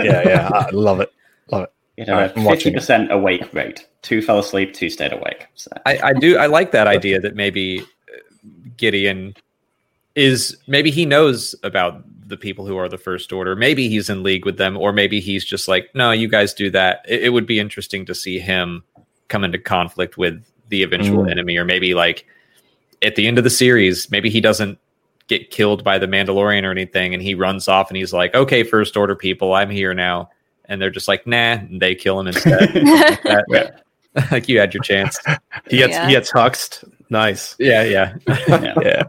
yeah, 0.00 0.22
yeah. 0.26 0.48
I 0.52 0.70
love 0.70 1.00
it. 1.00 1.12
Love 1.50 1.64
it. 1.64 1.72
It 1.98 2.08
All 2.08 2.14
had 2.16 2.20
right, 2.22 2.30
a 2.30 2.38
I'm 2.38 2.44
watching 2.44 2.56
fifty 2.56 2.68
it. 2.70 2.74
percent 2.74 3.12
awake 3.12 3.52
rate. 3.52 3.86
Two 4.02 4.22
fell 4.22 4.38
asleep, 4.38 4.72
two 4.72 4.88
stayed 4.88 5.12
awake. 5.12 5.46
So. 5.56 5.70
I, 5.84 5.98
I 6.02 6.12
do. 6.14 6.38
I 6.38 6.46
like 6.46 6.70
that 6.72 6.86
idea 6.96 7.20
that 7.20 7.34
maybe 7.36 7.80
uh, 7.80 7.84
Gideon 8.78 9.34
is 10.14 10.56
maybe 10.66 10.90
he 10.90 11.04
knows 11.04 11.54
about 11.62 12.02
the 12.26 12.36
people 12.36 12.66
who 12.66 12.76
are 12.76 12.88
the 12.88 12.98
first 12.98 13.32
order. 13.32 13.54
Maybe 13.54 13.88
he's 13.88 14.10
in 14.10 14.22
league 14.22 14.44
with 14.44 14.56
them, 14.58 14.76
or 14.76 14.92
maybe 14.92 15.20
he's 15.20 15.44
just 15.44 15.68
like, 15.68 15.88
no, 15.94 16.10
you 16.10 16.28
guys 16.28 16.52
do 16.52 16.70
that. 16.70 17.04
It, 17.08 17.24
it 17.24 17.28
would 17.30 17.46
be 17.46 17.58
interesting 17.60 18.04
to 18.06 18.14
see 18.14 18.38
him 18.38 18.82
come 19.28 19.44
into 19.44 19.58
conflict 19.58 20.18
with 20.18 20.42
the 20.68 20.82
eventual 20.82 21.24
Mm. 21.24 21.30
enemy, 21.30 21.56
or 21.56 21.64
maybe 21.64 21.94
like 21.94 22.26
at 23.02 23.14
the 23.16 23.26
end 23.26 23.38
of 23.38 23.44
the 23.44 23.50
series, 23.50 24.10
maybe 24.10 24.28
he 24.30 24.40
doesn't 24.40 24.78
get 25.28 25.50
killed 25.50 25.84
by 25.84 25.98
the 25.98 26.06
Mandalorian 26.06 26.64
or 26.64 26.70
anything, 26.70 27.14
and 27.14 27.22
he 27.22 27.34
runs 27.34 27.68
off 27.68 27.90
and 27.90 27.96
he's 27.96 28.12
like, 28.12 28.34
okay, 28.34 28.62
first 28.62 28.96
order 28.96 29.14
people, 29.16 29.54
I'm 29.54 29.70
here 29.70 29.94
now. 29.94 30.30
And 30.68 30.80
they're 30.82 30.90
just 30.90 31.06
like, 31.08 31.26
nah, 31.26 31.52
and 31.52 31.80
they 31.80 31.94
kill 31.94 32.18
him 32.18 32.26
instead. 32.28 32.70
That- 33.24 33.44
Yeah. 33.48 33.70
like 34.32 34.48
you 34.48 34.58
had 34.58 34.72
your 34.72 34.82
chance. 34.82 35.18
He 35.68 35.76
gets 35.76 35.92
Yeah. 35.92 36.06
he 36.06 36.12
gets 36.14 36.30
huxed. 36.30 36.84
Nice. 37.10 37.54
Yeah, 37.58 37.82
yeah. 37.84 38.14
Yeah. 38.26 38.74
Yeah. 38.82 39.02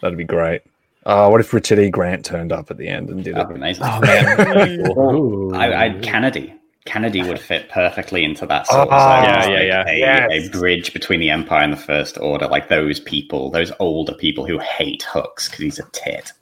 That'd 0.00 0.16
be 0.16 0.24
great. 0.24 0.62
Uh, 1.06 1.28
what 1.28 1.40
if 1.40 1.52
Richard 1.54 1.78
E. 1.78 1.88
Grant 1.90 2.24
turned 2.24 2.52
up 2.52 2.70
at 2.70 2.76
the 2.76 2.86
end 2.88 3.08
and 3.10 3.24
did 3.24 3.34
That'd 3.34 3.50
it? 3.52 3.56
amazing. 3.56 3.84
Oh 3.86 4.00
man. 4.02 4.78
Well, 4.96 5.54
I, 5.54 5.86
I 5.86 5.90
Kennedy. 6.00 6.54
Kennedy 6.86 7.22
would 7.22 7.38
fit 7.38 7.68
perfectly 7.68 8.24
into 8.24 8.46
that 8.46 8.66
Oh, 8.70 8.82
of 8.82 8.88
yeah, 8.88 9.48
yeah, 9.48 9.58
Like 9.58 9.66
yeah. 9.66 9.84
A, 9.88 9.98
Yes. 10.30 10.46
a 10.46 10.58
bridge 10.58 10.92
between 10.92 11.20
the 11.20 11.30
Empire 11.30 11.62
and 11.62 11.72
the 11.72 11.76
First 11.76 12.18
Order, 12.18 12.48
like 12.48 12.68
those 12.68 13.00
people, 13.00 13.50
those 13.50 13.70
older 13.80 14.14
people 14.14 14.46
who 14.46 14.58
hate 14.58 15.02
Hux 15.08 15.44
because 15.50 15.58
he's 15.58 15.78
a 15.78 15.84
tit. 15.92 16.32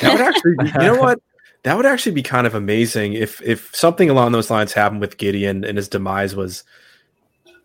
That 0.00 0.12
would 0.12 0.20
actually, 0.22 0.54
be, 0.58 0.66
you 0.66 0.86
know 0.92 0.96
what? 0.96 1.20
That 1.64 1.76
would 1.76 1.86
actually 1.86 2.12
be 2.12 2.22
kind 2.22 2.46
of 2.46 2.54
amazing 2.54 3.12
if 3.12 3.40
if 3.42 3.74
something 3.76 4.10
along 4.10 4.32
those 4.32 4.50
lines 4.50 4.72
happened 4.72 5.00
with 5.00 5.18
Gideon 5.18 5.62
and 5.64 5.76
his 5.76 5.88
demise 5.88 6.34
was 6.34 6.64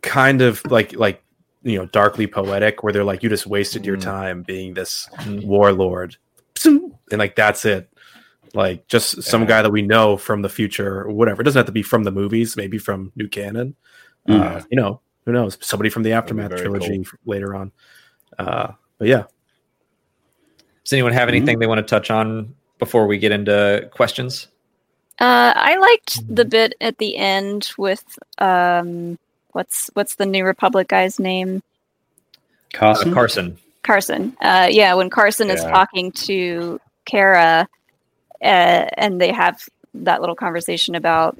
kind 0.02 0.42
of 0.42 0.64
like 0.70 0.94
like 0.94 1.24
you 1.64 1.78
know 1.80 1.86
darkly 1.88 2.28
poetic, 2.28 2.84
where 2.84 2.94
they're 2.94 3.04
like, 3.06 3.24
you 3.24 3.30
just 3.30 3.48
wasted 3.48 3.86
your 3.86 3.98
Mm. 3.98 4.02
time 4.04 4.44
being 4.44 4.74
this 4.76 5.10
Mm. 5.22 5.46
warlord, 5.46 6.18
and 6.66 6.92
like 7.12 7.36
that's 7.36 7.66
it. 7.66 7.90
Like 8.54 8.88
just 8.88 9.22
some 9.24 9.42
Yeah. 9.42 9.48
guy 9.48 9.62
that 9.62 9.72
we 9.72 9.82
know 9.82 10.18
from 10.18 10.42
the 10.42 10.50
future 10.50 11.02
or 11.02 11.12
whatever. 11.12 11.42
It 11.42 11.46
doesn't 11.46 11.60
have 11.60 11.66
to 11.68 11.72
be 11.72 11.84
from 11.84 12.04
the 12.04 12.12
movies, 12.12 12.56
maybe 12.58 12.78
from 12.78 13.12
new 13.16 13.28
canon. 13.28 13.76
Uh, 14.28 14.62
you 14.70 14.76
know, 14.76 15.00
who 15.26 15.32
knows? 15.32 15.58
Somebody 15.62 15.90
from 15.90 16.04
the 16.04 16.14
aftermath 16.14 16.50
very 16.50 16.62
trilogy 16.62 17.06
later 17.26 17.56
on. 17.56 17.72
Uh, 18.40 18.72
but 18.98 19.08
yeah, 19.08 19.24
Does 20.84 20.94
anyone 20.94 21.14
have 21.14 21.30
anything 21.30 21.60
they 21.60 21.68
want 21.68 21.80
to 21.80 21.84
touch 21.84 22.10
on 22.10 22.56
before 22.80 23.08
we 23.08 23.18
get 23.18 23.32
into 23.32 23.90
questions? 23.94 24.48
Uh, 25.20 25.52
I 25.56 25.78
liked 25.78 26.34
the 26.34 26.46
bit 26.46 26.76
at 26.80 26.98
the 26.98 27.18
end 27.18 27.72
with 27.78 28.04
um, 28.38 29.18
what's 29.52 29.90
what's 29.94 30.16
the 30.16 30.26
New 30.26 30.46
Republic 30.46 30.88
guy's 30.90 31.20
name? 31.20 31.64
Uh, 32.80 32.96
Carson? 33.14 33.58
Carson. 33.84 34.36
Uh, 34.42 34.68
yeah, 34.70 34.94
when 34.94 35.10
Carson 35.10 35.50
is 35.50 35.62
talking 35.62 36.12
to 36.12 36.80
Cara, 37.06 37.68
uh, 38.42 38.46
and 38.98 39.20
they 39.20 39.32
have 39.32 39.62
that 39.94 40.22
little 40.22 40.36
conversation 40.36 40.96
about 40.96 41.40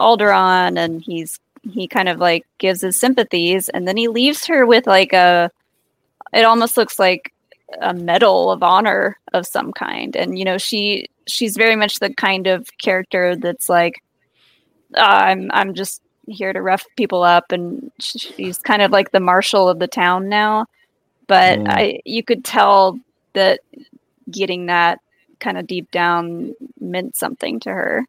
Alderaan, 0.00 0.78
and 0.78 1.02
he's 1.02 1.40
he 1.62 1.88
kind 1.88 2.08
of 2.08 2.18
like 2.18 2.46
gives 2.58 2.80
his 2.80 2.98
sympathies, 2.98 3.68
and 3.68 3.88
then 3.88 3.96
he 3.96 4.08
leaves 4.08 4.46
her 4.46 4.66
with 4.66 4.86
like 4.86 5.12
a. 5.12 5.50
It 6.32 6.44
almost 6.44 6.76
looks 6.76 6.98
like 6.98 7.32
a 7.80 7.94
medal 7.94 8.50
of 8.50 8.62
honor 8.62 9.18
of 9.32 9.46
some 9.46 9.72
kind, 9.72 10.16
and 10.16 10.38
you 10.38 10.44
know 10.44 10.58
she 10.58 11.08
she's 11.26 11.56
very 11.56 11.76
much 11.76 11.98
the 11.98 12.12
kind 12.14 12.46
of 12.46 12.68
character 12.78 13.36
that's 13.36 13.68
like, 13.68 14.02
"Ah, 14.96 15.24
I'm 15.24 15.50
I'm 15.52 15.74
just 15.74 16.02
here 16.26 16.52
to 16.52 16.62
rough 16.62 16.84
people 16.96 17.22
up, 17.22 17.52
and 17.52 17.90
she's 18.00 18.58
kind 18.58 18.82
of 18.82 18.90
like 18.90 19.10
the 19.10 19.20
marshal 19.20 19.68
of 19.68 19.78
the 19.78 19.88
town 19.88 20.28
now 20.28 20.66
but 21.26 21.58
Mm. 21.58 21.68
I 21.68 22.00
you 22.04 22.22
could 22.22 22.44
tell 22.44 22.98
that 23.34 23.60
getting 24.30 24.66
that 24.66 25.00
kind 25.40 25.58
of 25.58 25.66
deep 25.66 25.90
down 25.90 26.54
meant 26.80 27.16
something 27.16 27.60
to 27.60 27.70
her. 27.70 28.06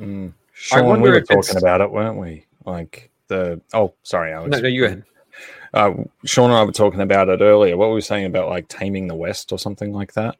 Mm. 0.00 0.28
I 0.28 0.32
Sean, 0.52 1.00
we 1.00 1.08
were 1.10 1.16
if 1.16 1.24
it's- 1.24 1.46
talking 1.48 1.58
about 1.62 1.80
it, 1.80 1.90
weren't 1.90 2.18
we? 2.18 2.46
Like 2.64 3.10
the 3.28 3.60
oh, 3.74 3.94
sorry, 4.02 4.32
Alex. 4.32 4.50
No, 4.50 4.60
no, 4.60 4.68
you 4.68 4.84
ahead. 4.86 5.04
Uh, 5.74 5.92
Sean 6.24 6.50
and 6.50 6.58
I 6.58 6.64
were 6.64 6.72
talking 6.72 7.00
about 7.00 7.28
it 7.28 7.40
earlier. 7.42 7.76
What 7.76 7.88
were 7.90 7.94
we 7.96 8.00
saying 8.00 8.24
about 8.24 8.48
like 8.48 8.66
taming 8.68 9.08
the 9.08 9.14
West 9.14 9.52
or 9.52 9.58
something 9.58 9.92
like 9.92 10.14
that? 10.14 10.36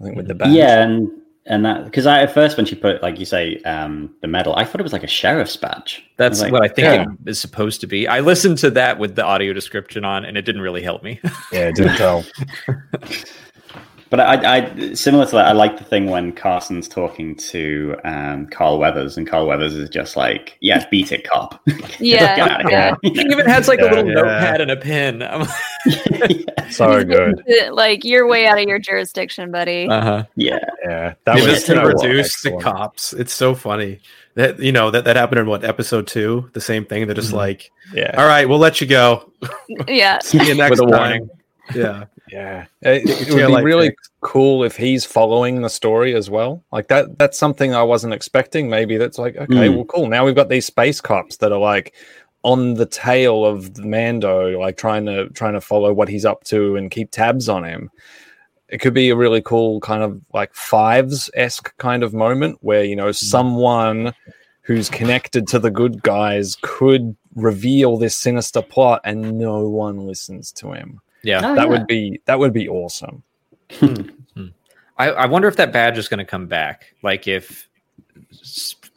I 0.00 0.04
think 0.04 0.16
with 0.16 0.28
the 0.28 0.34
band. 0.34 0.54
Yeah, 0.54 0.82
and 0.82 1.10
and 1.50 1.64
that 1.64 1.84
because 1.84 2.06
I 2.06 2.20
at 2.20 2.32
first 2.32 2.56
when 2.56 2.64
she 2.64 2.76
put 2.76 3.02
like 3.02 3.18
you 3.18 3.26
say 3.26 3.60
um 3.62 4.14
the 4.22 4.28
medal, 4.28 4.54
I 4.54 4.64
thought 4.64 4.80
it 4.80 4.84
was 4.84 4.92
like 4.92 5.02
a 5.02 5.08
sheriff's 5.08 5.56
badge. 5.56 6.08
That's 6.16 6.40
I 6.40 6.44
like, 6.44 6.52
what 6.52 6.62
I 6.62 6.68
think 6.68 6.84
yeah. 6.86 7.02
it 7.02 7.28
is 7.28 7.40
supposed 7.40 7.80
to 7.80 7.88
be. 7.88 8.06
I 8.06 8.20
listened 8.20 8.58
to 8.58 8.70
that 8.70 9.00
with 9.00 9.16
the 9.16 9.24
audio 9.24 9.52
description 9.52 10.04
on, 10.04 10.24
and 10.24 10.38
it 10.38 10.42
didn't 10.42 10.62
really 10.62 10.82
help 10.82 11.02
me. 11.02 11.20
yeah, 11.52 11.68
it 11.68 11.74
didn't 11.74 11.96
tell. 11.96 12.24
But 14.10 14.18
I, 14.20 14.56
I 14.58 14.94
similar 14.94 15.24
to 15.26 15.32
that. 15.36 15.46
I 15.46 15.52
like 15.52 15.78
the 15.78 15.84
thing 15.84 16.06
when 16.06 16.32
Carson's 16.32 16.88
talking 16.88 17.36
to 17.36 17.96
um, 18.04 18.48
Carl 18.48 18.78
Weathers, 18.80 19.16
and 19.16 19.24
Carl 19.26 19.46
Weathers 19.46 19.74
is 19.76 19.88
just 19.88 20.16
like, 20.16 20.56
"Yeah, 20.60 20.84
beat 20.90 21.12
it, 21.12 21.22
cop." 21.28 21.60
Yeah, 22.00 22.58
yeah. 22.68 22.94
he 23.02 23.10
even 23.20 23.46
has 23.46 23.68
like 23.68 23.78
Yeah, 23.78 23.86
a 23.86 23.90
little 23.90 24.06
yeah. 24.08 24.14
notepad 24.14 24.60
and 24.62 24.70
a 24.72 24.76
pen. 24.76 25.22
I'm 25.22 25.46
So 26.70 27.04
good. 27.04 27.42
Like 27.72 28.04
you're 28.04 28.26
way 28.26 28.46
out 28.46 28.58
of 28.60 28.68
your 28.68 28.78
jurisdiction, 28.78 29.50
buddy. 29.50 29.86
uh-huh. 29.88 30.24
yeah, 30.36 30.58
Yeah, 30.84 31.14
That 31.24 31.24
that 31.24 31.34
was 31.36 31.44
just 31.44 31.68
you 31.68 31.74
know 31.76 31.88
the 31.92 32.58
cops. 32.62 33.12
It's 33.12 33.32
so 33.32 33.54
funny 33.54 34.00
that 34.34 34.58
you 34.60 34.72
know 34.72 34.90
that 34.90 35.04
that 35.04 35.16
happened 35.16 35.40
in 35.40 35.46
what 35.46 35.64
episode 35.64 36.06
two. 36.06 36.50
The 36.52 36.60
same 36.60 36.84
thing. 36.84 37.06
They're 37.06 37.14
just 37.14 37.30
Mhm. 37.32 37.36
like, 37.36 37.70
Yeah, 37.94 38.14
all 38.16 38.26
right, 38.26 38.48
we'll 38.48 38.58
let 38.58 38.80
you 38.80 38.86
go. 38.86 39.30
yeah. 39.88 40.18
See 40.20 40.44
you 40.44 40.54
next 40.54 40.80
With 40.80 40.88
a 40.88 40.90
time. 40.90 41.00
warning. 41.00 41.30
Yeah, 41.74 42.04
yeah. 42.32 42.66
It, 42.82 43.02
it 43.08 43.34
would 43.34 43.46
be 43.58 43.62
really 43.64 43.88
Nick. 43.88 43.98
cool 44.20 44.64
if 44.64 44.76
he's 44.76 45.04
following 45.04 45.62
the 45.62 45.70
story 45.70 46.14
as 46.14 46.30
well. 46.30 46.62
Like 46.72 46.88
that. 46.88 47.18
That's 47.18 47.38
something 47.38 47.74
I 47.74 47.82
wasn't 47.82 48.14
expecting. 48.14 48.68
Maybe 48.68 48.96
that's 48.96 49.18
like 49.18 49.36
okay, 49.36 49.68
Mm. 49.68 49.74
well, 49.76 49.84
cool. 49.86 50.06
Now 50.08 50.24
we've 50.24 50.34
got 50.34 50.48
these 50.48 50.66
space 50.66 51.00
cops 51.00 51.36
that 51.38 51.52
are 51.52 51.58
like 51.58 51.94
on 52.42 52.74
the 52.74 52.86
tail 52.86 53.44
of 53.44 53.76
Mando, 53.84 54.58
like 54.58 54.76
trying 54.76 55.06
to 55.06 55.28
trying 55.30 55.54
to 55.54 55.60
follow 55.60 55.92
what 55.92 56.08
he's 56.08 56.24
up 56.24 56.44
to 56.44 56.76
and 56.76 56.90
keep 56.90 57.10
tabs 57.10 57.48
on 57.48 57.64
him. 57.64 57.90
It 58.68 58.78
could 58.80 58.94
be 58.94 59.10
a 59.10 59.16
really 59.16 59.42
cool 59.42 59.80
kind 59.80 60.02
of 60.02 60.20
like 60.32 60.54
fives 60.54 61.28
esque 61.34 61.76
kind 61.78 62.02
of 62.02 62.14
moment 62.14 62.58
where 62.60 62.84
you 62.84 62.94
know 62.96 63.12
someone 63.12 64.14
who's 64.62 64.88
connected 64.88 65.48
to 65.48 65.58
the 65.58 65.70
good 65.70 66.00
guys 66.02 66.56
could 66.62 67.16
reveal 67.34 67.96
this 67.96 68.16
sinister 68.16 68.62
plot 68.62 69.00
and 69.04 69.36
no 69.38 69.68
one 69.68 70.06
listens 70.06 70.52
to 70.52 70.70
him. 70.72 71.00
Yeah. 71.22 71.40
Oh, 71.44 71.54
that 71.54 71.64
yeah. 71.64 71.70
would 71.70 71.86
be 71.86 72.20
that 72.26 72.38
would 72.38 72.52
be 72.52 72.68
awesome. 72.68 73.22
I, 74.98 75.10
I 75.12 75.26
wonder 75.26 75.48
if 75.48 75.56
that 75.56 75.72
badge 75.72 75.96
is 75.96 76.08
going 76.08 76.18
to 76.18 76.24
come 76.26 76.46
back. 76.46 76.94
Like 77.02 77.26
if 77.26 77.68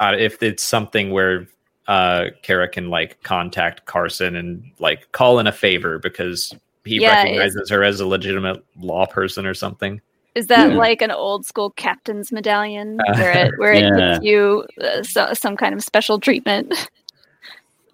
uh, 0.02 0.16
if 0.18 0.44
it's 0.44 0.64
something 0.64 1.12
where 1.12 1.48
uh 1.88 2.26
Cara 2.44 2.68
can 2.70 2.90
like 2.90 3.22
contact 3.24 3.86
Carson 3.86 4.36
and 4.36 4.64
like 4.80 5.12
call 5.14 5.40
in 5.40 5.48
a 5.48 5.52
favor 5.52 6.00
because 6.00 6.54
he 6.86 7.00
Yeah, 7.00 7.12
recognizes 7.24 7.70
her 7.70 7.84
as 7.84 8.00
a 8.02 8.08
legitimate 8.08 8.64
law 8.78 9.06
person 9.06 9.46
or 9.46 9.54
something. 9.54 10.02
Is 10.36 10.48
that 10.48 10.72
Yeah. 10.72 10.78
like 10.78 11.02
an 11.02 11.12
old 11.12 11.46
school 11.46 11.70
captain's 11.72 12.32
medallion 12.32 13.00
Uh, 13.00 13.14
where 13.18 13.46
it 13.46 13.54
where 13.58 13.74
it 13.74 13.82
Yeah. 13.84 14.14
gives 14.14 14.26
you 14.26 14.66
uh, 14.82 15.04
so, 15.04 15.34
some 15.34 15.56
kind 15.56 15.74
of 15.74 15.84
special 15.84 16.20
treatment? 16.20 16.90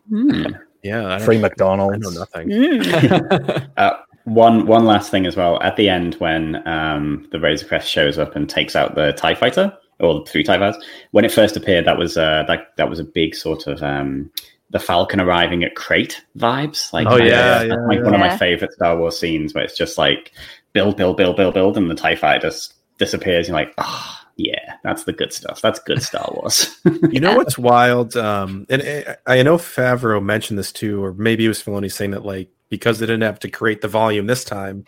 Hmm. 0.09 0.45
Yeah, 0.81 1.05
I 1.05 1.17
don't, 1.17 1.25
Free 1.25 1.37
I 1.37 1.41
McDonald's. 1.41 2.15
know 2.15 2.19
nothing. 2.21 2.49
Mm. 2.49 3.71
Uh, 3.77 3.97
one 4.29 4.65
one 4.65 4.85
last 4.85 5.11
thing 5.11 5.25
as 5.25 5.35
well. 5.35 5.61
At 5.61 5.75
the 5.75 5.89
end, 5.89 6.15
when 6.15 6.67
um, 6.67 7.27
the 7.31 7.39
Razor 7.39 7.65
Crest 7.67 7.89
shows 7.89 8.17
up 8.17 8.35
and 8.35 8.49
takes 8.49 8.75
out 8.75 8.95
the 8.95 9.11
Tie 9.13 9.35
Fighter 9.35 9.75
or 9.99 10.19
the 10.19 10.25
three 10.31 10.43
Tie 10.43 10.57
Fighters, 10.57 10.83
when 11.11 11.25
it 11.25 11.31
first 11.31 11.57
appeared, 11.57 11.85
that 11.85 11.97
was 11.97 12.17
uh, 12.17 12.43
that 12.47 12.67
that 12.77 12.89
was 12.89 12.99
a 12.99 13.03
big 13.03 13.35
sort 13.35 13.67
of 13.67 13.81
um, 13.83 14.31
the 14.69 14.79
Falcon 14.79 15.19
arriving 15.19 15.63
at 15.63 15.75
Crait 15.75 16.23
vibes. 16.37 16.93
Like, 16.93 17.07
Oh, 17.07 17.11
kind 17.11 17.21
of- 17.23 17.27
yeah, 17.27 17.35
that's 17.59 17.67
yeah, 17.69 17.75
like 17.87 18.03
one 18.03 18.13
of 18.13 18.19
my 18.19 18.37
favorite 18.37 18.71
Star 18.73 18.97
Wars 18.97 19.17
scenes, 19.19 19.53
where 19.53 19.63
it's 19.63 19.77
just 19.77 19.97
like 19.97 20.31
build, 20.73 20.95
build, 20.95 21.17
build, 21.17 21.35
build, 21.35 21.53
build, 21.55 21.77
and 21.77 21.89
the 21.89 21.95
Tie 21.95 22.15
Fighter 22.15 22.47
just 22.47 22.75
disappears. 22.99 23.47
You're 23.47 23.57
like, 23.57 23.73
ah, 23.79 24.27
yeah, 24.37 24.75
that's 24.83 25.05
the 25.05 25.13
good 25.13 25.33
stuff. 25.33 25.61
That's 25.61 25.79
good 25.79 26.01
Star 26.03 26.29
Wars. 26.33 26.75
You 27.11 27.19
know 27.19 27.35
what's 27.35 27.57
wild? 27.57 28.15
Um, 28.15 28.67
and 28.69 28.81
I, 28.83 29.17
I 29.39 29.41
know 29.43 29.57
Favreau 29.57 30.23
mentioned 30.23 30.59
this 30.59 30.71
too, 30.71 31.03
or 31.03 31.13
maybe 31.13 31.43
it 31.45 31.47
was 31.47 31.61
Filoni 31.63 31.91
saying 31.91 32.11
that 32.11 32.23
like 32.25 32.49
because 32.69 32.99
they 32.99 33.05
didn't 33.05 33.23
have 33.23 33.39
to 33.39 33.49
create 33.49 33.81
the 33.81 33.87
volume 33.87 34.27
this 34.27 34.43
time, 34.43 34.85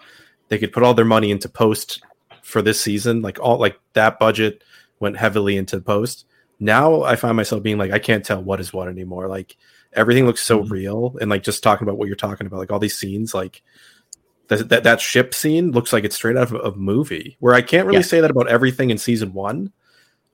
they 0.49 0.57
could 0.57 0.71
put 0.73 0.83
all 0.83 0.93
their 0.93 1.05
money 1.05 1.31
into 1.31 1.49
post 1.49 2.01
for 2.43 2.61
this 2.61 2.79
season. 2.81 3.21
Like 3.21 3.39
all 3.39 3.57
like 3.57 3.79
that 3.93 4.19
budget 4.19 4.63
went 4.99 5.17
heavily 5.17 5.57
into 5.57 5.79
post. 5.81 6.25
Now 6.59 7.01
I 7.03 7.15
find 7.15 7.35
myself 7.35 7.63
being 7.63 7.77
like, 7.77 7.91
I 7.91 7.99
can't 7.99 8.23
tell 8.23 8.41
what 8.43 8.59
is 8.59 8.71
what 8.71 8.87
anymore. 8.87 9.27
Like 9.27 9.57
everything 9.93 10.25
looks 10.25 10.43
so 10.43 10.63
Mhm. 10.63 10.69
real, 10.71 11.15
and 11.19 11.29
like 11.29 11.43
just 11.43 11.63
talking 11.63 11.87
about 11.87 11.97
what 11.97 12.07
you're 12.07 12.15
talking 12.15 12.47
about, 12.47 12.57
like 12.59 12.71
all 12.71 12.79
these 12.79 12.97
scenes, 12.97 13.33
like 13.33 13.61
that 14.47 14.69
that, 14.69 14.83
that 14.83 15.01
ship 15.01 15.33
scene 15.33 15.71
looks 15.71 15.91
like 15.93 16.03
it's 16.03 16.15
straight 16.15 16.37
out 16.37 16.51
of 16.51 16.73
a 16.73 16.77
movie. 16.77 17.35
Where 17.39 17.53
I 17.55 17.61
can't 17.61 17.87
really 17.87 17.99
Yeah. 17.99 18.05
say 18.05 18.21
that 18.21 18.31
about 18.31 18.47
everything 18.47 18.89
in 18.91 18.97
season 18.97 19.33
one, 19.33 19.71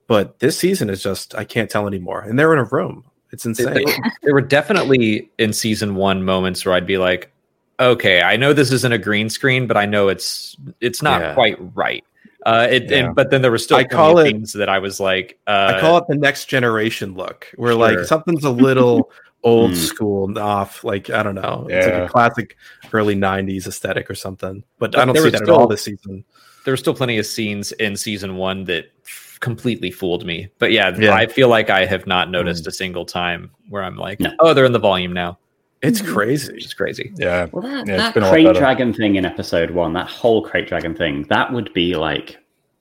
but 0.07 0.39
this 0.39 0.57
season 0.57 0.89
is 0.89 1.01
just 1.01 1.33
I 1.35 1.43
can't 1.45 1.69
tell 1.69 1.87
anymore. 1.87 2.21
And 2.21 2.37
they're 2.37 2.51
in 2.53 2.59
a 2.59 2.65
room. 2.65 3.05
It's 3.31 3.45
insane. 3.45 3.85
There 4.23 4.33
were 4.33 4.41
definitely 4.41 5.29
in 5.37 5.53
season 5.53 5.95
one 5.95 6.23
moments 6.23 6.65
where 6.65 6.73
I'd 6.75 6.87
be 6.87 6.97
like, 6.97 7.31
okay, 7.79 8.21
I 8.21 8.35
know 8.37 8.53
this 8.53 8.71
isn't 8.71 8.91
a 8.93 8.97
green 8.97 9.29
screen, 9.29 9.67
but 9.67 9.77
I 9.77 9.85
know 9.85 10.07
it's 10.09 10.55
it's 10.81 11.01
not 11.01 11.21
Yeah. 11.21 11.33
quite 11.33 11.57
right. 11.75 12.03
Uh, 12.45 12.67
it, 12.69 12.89
Yeah. 12.89 12.97
and, 13.07 13.15
but 13.15 13.29
then 13.29 13.41
there 13.41 13.51
were 13.51 13.57
still 13.57 13.77
I 13.77 13.83
call 13.83 14.19
it- 14.19 14.23
things 14.23 14.53
that 14.53 14.69
I 14.69 14.79
was 14.79 14.99
like, 14.99 15.37
uh, 15.47 15.73
I 15.75 15.81
call 15.81 15.97
it 15.97 16.05
the 16.07 16.15
next 16.15 16.45
generation 16.45 17.13
look, 17.15 17.47
where 17.57 17.73
Sure. 17.73 17.79
like 17.79 17.99
something's 18.05 18.43
a 18.45 18.49
little 18.67 19.11
old 19.43 19.71
Hmm. 19.71 19.75
school 19.77 20.39
off. 20.39 20.83
Like 20.83 21.09
I 21.09 21.23
don't 21.23 21.35
know, 21.35 21.67
it's 21.69 21.85
like 21.87 21.95
a 22.03 22.07
classic 22.07 22.55
early 22.93 23.15
'90s 23.15 23.67
aesthetic 23.67 24.09
or 24.09 24.15
something. 24.15 24.63
But 24.79 24.93
But 24.93 25.01
I 25.01 25.05
don't 25.05 25.15
see 25.17 25.23
was 25.23 25.33
that 25.33 25.41
at 25.43 25.49
all 25.49 25.67
this 25.67 25.83
season. 25.83 26.23
there 26.65 26.71
were 26.71 26.77
still 26.77 26.93
plenty 26.95 27.17
of 27.17 27.25
scenes 27.25 27.71
in 27.73 27.95
season 27.95 28.35
one 28.37 28.63
that 28.65 28.91
completely 29.39 29.91
fooled 29.91 30.25
me. 30.25 30.47
But 30.59 30.71
yeah, 30.71 30.95
Yeah. 30.97 31.13
I 31.13 31.27
feel 31.27 31.47
like 31.49 31.69
I 31.69 31.85
have 31.85 32.07
not 32.07 32.31
noticed 32.31 32.65
a 32.67 32.71
single 32.71 33.05
time 33.05 33.51
where 33.69 33.83
I'm 33.83 33.95
like, 33.95 34.19
No. 34.19 34.31
oh, 34.39 34.53
they're 34.53 34.65
in 34.65 34.71
the 34.71 34.79
volume 34.79 35.13
now, 35.13 35.37
It's 35.81 36.01
Mhm. 36.01 36.13
crazy. 36.13 36.53
It's 36.55 36.73
crazy. 36.73 37.11
Yeah. 37.17 37.47
Well, 37.51 37.61
that, 37.63 37.87
Yeah, 37.87 37.97
that 37.97 38.13
been 38.13 38.23
krayt 38.23 38.55
dragon 38.55 38.93
thing 38.93 39.15
in 39.15 39.25
episode 39.25 39.71
one, 39.71 39.93
that 39.93 40.07
whole 40.07 40.45
krayt 40.45 40.67
dragon 40.67 40.93
thing, 40.95 41.25
that 41.29 41.53
would 41.53 41.71
be 41.73 41.95
like 41.95 42.37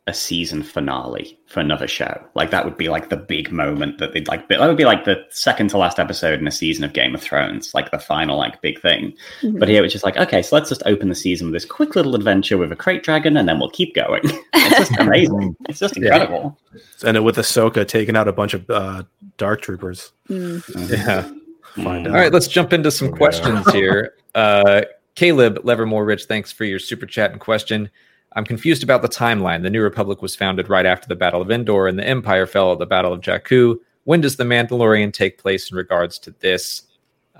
a 0.09 0.15
season 0.15 0.63
finale 0.63 1.37
for 1.49 1.59
another 1.59 1.89
show. 1.89 2.17
Like 2.37 2.53
that 2.53 2.65
would 2.65 2.77
be 2.79 2.89
like 2.89 3.09
the 3.09 3.17
big 3.17 3.51
moment 3.51 3.99
that 3.99 4.13
they'd 4.13 4.29
like. 4.29 4.49
That 4.49 4.61
would 4.61 4.77
be 4.77 4.85
like 4.85 5.05
the 5.05 5.17
second 5.31 5.69
to 5.71 5.79
last 5.79 5.99
episode 5.99 6.39
in 6.39 6.47
a 6.47 6.51
season 6.53 6.85
of 6.85 6.93
Game 6.93 7.13
of 7.13 7.21
Thrones, 7.21 7.75
like 7.75 7.91
the 7.91 7.99
final 7.99 8.39
like 8.39 8.63
big 8.63 8.81
thing. 8.81 9.15
Mhm. 9.43 9.59
But 9.59 9.69
here 9.69 9.83
it's 9.85 9.93
just 9.93 10.05
like, 10.05 10.17
okay, 10.17 10.43
so 10.43 10.55
let's 10.55 10.69
just 10.69 10.83
open 10.87 11.09
the 11.09 11.17
season 11.17 11.49
with 11.49 11.55
this 11.55 11.65
quick 11.65 11.97
little 11.97 12.15
adventure 12.15 12.57
with 12.57 12.71
a 12.71 12.77
krayt 12.77 13.03
dragon, 13.03 13.37
and 13.37 13.49
then 13.49 13.59
we'll 13.59 13.69
keep 13.71 13.97
going. 13.97 14.23
it's 14.55 14.79
just 14.79 14.93
amazing. 15.01 15.57
It's 15.69 15.81
just 15.81 15.97
incredible. 15.97 16.57
And 17.05 17.25
with 17.25 17.37
Ahsoka 17.37 17.87
taking 17.87 18.17
out 18.17 18.29
a 18.29 18.33
bunch 18.33 18.55
of 18.55 18.71
uh, 18.71 19.03
dark 19.39 19.61
troopers. 19.61 20.13
Mm. 20.31 20.89
Yeah. 20.91 21.29
Find 21.77 22.07
Mm. 22.07 22.09
out. 22.09 22.14
All 22.14 22.20
right, 22.20 22.33
let's 22.33 22.49
jump 22.49 22.72
into 22.72 22.91
some 22.91 23.09
Yeah. 23.09 23.16
questions 23.16 23.72
here. 23.72 24.14
Uh, 24.35 24.83
Caleb 25.14 25.59
Levermore 25.64 26.05
Rich, 26.07 26.27
thanks 26.27 26.53
for 26.53 26.64
your 26.66 26.79
super 26.79 27.07
chat 27.07 27.31
and 27.31 27.41
question. 27.41 27.89
I'm 28.35 28.45
confused 28.45 28.83
about 28.83 29.01
the 29.01 29.09
timeline. 29.09 29.62
The 29.62 29.70
New 29.70 29.81
Republic 29.81 30.20
was 30.20 30.37
founded 30.37 30.68
right 30.68 30.85
after 30.85 31.09
the 31.09 31.16
Battle 31.16 31.41
of 31.41 31.51
Endor, 31.51 31.87
and 31.89 31.99
the 31.99 32.07
Empire 32.07 32.45
fell 32.47 32.70
at 32.74 32.79
the 32.79 32.85
Battle 32.85 33.14
of 33.14 33.22
Jakku. 33.22 33.77
When 34.05 34.20
does 34.20 34.37
the 34.37 34.45
Mandalorian 34.45 35.11
take 35.14 35.39
place 35.39 35.70
in 35.70 35.77
regards 35.79 36.18
to 36.18 36.35
this? 36.41 36.83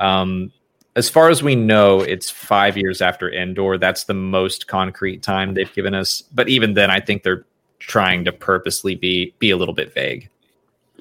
Um, 0.01 0.53
as 0.95 1.11
far 1.11 1.28
as 1.28 1.43
we 1.43 1.55
know, 1.55 2.01
it's 2.01 2.30
five 2.30 2.78
years 2.78 3.03
after 3.03 3.30
Endor. 3.30 3.76
That's 3.76 4.05
the 4.05 4.14
most 4.14 4.68
concrete 4.68 5.22
time 5.22 5.53
they've 5.53 5.72
given 5.74 5.93
us. 5.95 6.22
But 6.34 6.49
even 6.49 6.72
then, 6.72 6.91
I 6.91 7.01
think 7.01 7.24
they're 7.24 7.45
trying 7.78 8.24
to 8.24 8.32
purposely 8.32 8.95
be 8.95 9.34
be 9.39 9.51
a 9.51 9.57
little 9.59 9.74
bit 9.74 9.93
vague. 9.93 10.30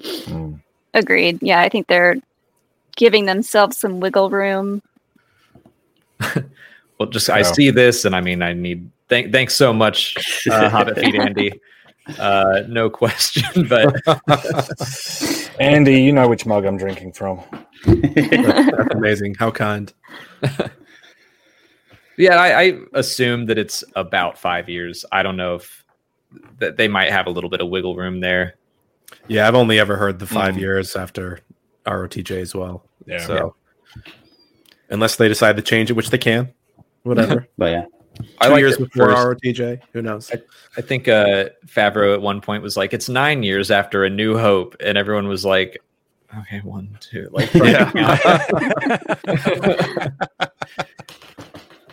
Mm. 0.02 0.60
Agreed. 0.92 1.38
Yeah, 1.42 1.60
I 1.60 1.70
think 1.70 1.86
they're 1.86 2.16
giving 2.96 3.26
themselves 3.26 3.78
some 3.78 4.00
wiggle 4.00 4.30
room. 4.30 4.82
Well, 6.98 7.10
just 7.10 7.28
I 7.28 7.42
see 7.42 7.70
this, 7.70 8.06
and 8.06 8.16
I 8.16 8.22
mean, 8.22 8.40
I 8.40 8.54
need 8.54 8.90
thank 9.10 9.30
thanks 9.30 9.54
so 9.54 9.70
much, 9.74 10.16
uh, 10.50 10.70
Hobbit 10.70 10.96
Feet 10.98 11.14
Andy. 11.14 11.52
Uh, 12.18 12.62
no 12.68 12.88
question, 13.02 13.68
but 13.68 13.94
Andy, 15.60 16.00
you 16.00 16.12
know 16.12 16.26
which 16.26 16.46
mug 16.46 16.64
I'm 16.64 16.78
drinking 16.78 17.12
from. 17.12 17.42
That's 17.84 18.94
amazing. 18.94 19.34
How 19.34 19.50
kind. 19.50 19.92
yeah, 22.16 22.36
I, 22.36 22.62
I 22.62 22.78
assume 22.94 23.44
that 23.44 23.58
it's 23.58 23.84
about 23.94 24.38
five 24.38 24.70
years. 24.70 25.04
I 25.12 25.22
don't 25.22 25.36
know 25.36 25.56
if 25.56 25.84
that 26.60 26.78
they 26.78 26.88
might 26.88 27.10
have 27.10 27.26
a 27.26 27.30
little 27.30 27.50
bit 27.50 27.60
of 27.60 27.68
wiggle 27.68 27.94
room 27.94 28.20
there. 28.20 28.54
Yeah, 29.28 29.46
I've 29.46 29.54
only 29.54 29.78
ever 29.78 29.96
heard 29.96 30.18
the 30.18 30.26
five 30.26 30.54
Mhm. 30.54 30.60
years 30.60 30.96
after 30.96 31.40
ROTJ 31.86 32.40
as 32.40 32.54
well. 32.54 32.84
Yeah. 33.06 33.26
So 33.26 33.54
unless 34.90 35.16
they 35.16 35.28
decide 35.28 35.56
to 35.56 35.62
change 35.62 35.90
it, 35.90 35.94
which 35.94 36.10
they 36.10 36.18
can, 36.18 36.52
whatever. 37.02 37.48
But 37.58 37.70
yeah, 37.72 37.84
I 38.40 38.48
Two 38.48 38.58
years 38.58 38.76
before 38.76 39.10
first. 39.10 39.42
ROTJ, 39.42 39.80
who 39.92 40.02
knows? 40.02 40.30
I 40.76 40.80
think 40.80 41.08
uh, 41.08 41.50
Favreau 41.66 42.14
at 42.14 42.22
one 42.22 42.40
point 42.40 42.62
was 42.62 42.76
like, 42.76 42.92
"It's 42.92 43.08
nine 43.08 43.42
years 43.42 43.70
after 43.70 44.04
A 44.04 44.10
New 44.10 44.36
Hope," 44.36 44.76
and 44.80 44.98
everyone 44.98 45.28
was 45.28 45.44
like, 45.44 45.78
"Okay, 46.40 46.60
one, 46.60 46.96
two, 47.00 47.28
like." 47.32 47.52
Yeah. 47.54 47.90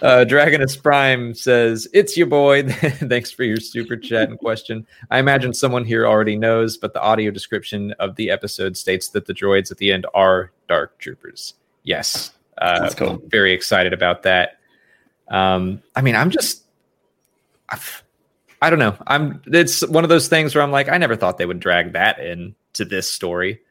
Uh, 0.03 0.25
Dragonus 0.25 0.75
Prime 0.75 1.33
says, 1.33 1.87
It's 1.93 2.17
your 2.17 2.27
boy. 2.27 2.63
Thanks 2.69 3.31
for 3.31 3.43
your 3.45 3.55
super 3.57 3.95
chat 3.95 4.29
and 4.29 4.37
question. 4.37 4.85
I 5.09 5.17
imagine 5.17 5.53
someone 5.53 5.85
here 5.85 6.05
already 6.05 6.35
knows, 6.35 6.75
but 6.75 6.93
the 6.93 7.01
audio 7.01 7.31
description 7.31 7.93
of 7.99 8.17
the 8.17 8.29
episode 8.29 8.75
states 8.75 9.07
that 9.09 9.27
the 9.27 9.33
droids 9.33 9.71
at 9.71 9.77
the 9.77 9.93
end 9.93 10.05
are 10.13 10.51
Dark 10.67 10.99
Troopers. 10.99 11.53
Yes. 11.83 12.33
Uh, 12.57 12.81
That's 12.81 12.95
cool. 12.95 13.21
Very 13.27 13.53
excited 13.53 13.93
about 13.93 14.23
that. 14.23 14.59
Um, 15.29 15.81
I 15.95 16.01
mean, 16.01 16.17
I'm 16.17 16.31
just, 16.31 16.65
I've, 17.69 18.03
I 18.61 18.69
don't 18.69 18.79
know. 18.79 18.97
I'm, 19.07 19.41
it's 19.45 19.87
one 19.87 20.03
of 20.03 20.09
those 20.09 20.27
things 20.27 20.53
where 20.53 20.65
I'm 20.65 20.71
like, 20.71 20.89
I 20.89 20.97
never 20.97 21.15
thought 21.15 21.37
they 21.37 21.45
would 21.45 21.61
drag 21.61 21.93
that 21.93 22.19
in 22.19 22.55
to 22.73 22.83
this 22.83 23.09
story. 23.09 23.61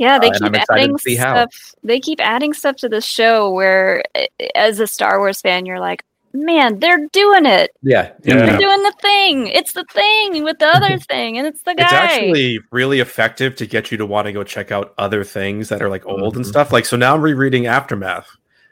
Yeah, 0.00 0.18
they 0.18 0.28
Uh, 0.30 0.38
keep 0.38 0.54
adding 0.70 0.96
to 0.96 1.02
see 1.02 1.14
how. 1.14 1.34
stuff. 1.34 1.74
They 1.84 2.00
keep 2.00 2.20
adding 2.20 2.54
stuff 2.54 2.76
to 2.76 2.88
the 2.88 3.02
show 3.02 3.50
where, 3.50 4.02
eh, 4.14 4.26
as 4.54 4.80
a 4.80 4.86
Star 4.86 5.18
Wars 5.18 5.42
fan, 5.42 5.66
you're 5.66 5.78
like, 5.78 6.02
man, 6.32 6.78
they're 6.78 7.06
doing 7.12 7.44
it. 7.44 7.70
Yeah. 7.82 8.12
Yeah. 8.22 8.46
They're 8.46 8.56
doing 8.58 8.82
the 8.82 8.94
thing. 9.02 9.48
It's 9.48 9.72
the 9.74 9.84
thing 9.92 10.42
with 10.42 10.58
the 10.58 10.68
other 10.68 10.96
thing, 11.10 11.36
and 11.36 11.46
it's 11.46 11.62
the 11.64 11.74
guy. 11.74 11.82
It's 11.84 11.92
actually 11.92 12.60
really 12.70 13.00
effective 13.00 13.56
to 13.56 13.66
get 13.66 13.90
you 13.92 13.98
to 13.98 14.06
want 14.06 14.24
to 14.26 14.32
go 14.32 14.42
check 14.42 14.72
out 14.72 14.94
other 14.96 15.22
things 15.22 15.68
that 15.68 15.82
are 15.82 15.90
like 15.90 16.06
old 16.06 16.34
and 16.36 16.46
Mhm. 16.46 16.48
stuff. 16.48 16.72
Like 16.72 16.86
so 16.86 16.96
now 16.96 17.14
I'm 17.14 17.20
rereading 17.20 17.66
Aftermath. 17.66 18.28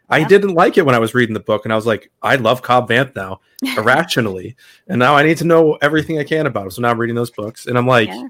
I 0.08 0.18
Yeah. 0.20 0.28
didn't 0.28 0.54
like 0.54 0.78
it 0.78 0.86
when 0.86 0.94
I 0.94 0.98
was 0.98 1.14
reading 1.14 1.34
the 1.34 1.40
book, 1.40 1.66
and 1.66 1.72
I 1.74 1.76
was 1.76 1.84
like, 1.84 2.10
I 2.22 2.36
love 2.36 2.62
Cobb 2.62 2.88
Vanth 2.88 3.14
now, 3.14 3.40
irrationally, 3.76 4.56
and 4.88 4.98
now 4.98 5.14
I 5.14 5.22
need 5.24 5.36
to 5.38 5.44
know 5.44 5.76
everything 5.82 6.18
I 6.18 6.24
can 6.24 6.46
about 6.46 6.64
him. 6.64 6.70
So 6.70 6.80
now 6.80 6.88
I'm 6.88 6.98
reading 6.98 7.16
those 7.16 7.30
books, 7.30 7.66
and 7.66 7.76
I'm 7.76 7.86
like, 7.86 8.08
Yeah. 8.08 8.28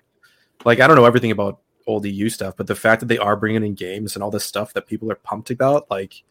like 0.65 0.81
I 0.81 0.89
don't 0.89 0.97
know 0.97 1.05
everything 1.05 1.31
about 1.31 1.59
old 1.89 2.05
EU 2.07 2.28
stuff, 2.28 2.55
but 2.57 2.66
the 2.68 2.74
fact 2.76 3.01
that 3.01 3.07
they 3.07 3.18
are 3.18 3.34
bringing 3.34 3.64
in 3.64 3.74
games 3.74 4.14
and 4.14 4.22
all 4.22 4.30
this 4.30 4.45
stuff 4.45 4.72
that 4.74 4.86
people 4.86 5.11
are 5.11 5.16
pumped 5.16 5.51
about, 5.51 5.91
like 5.91 6.22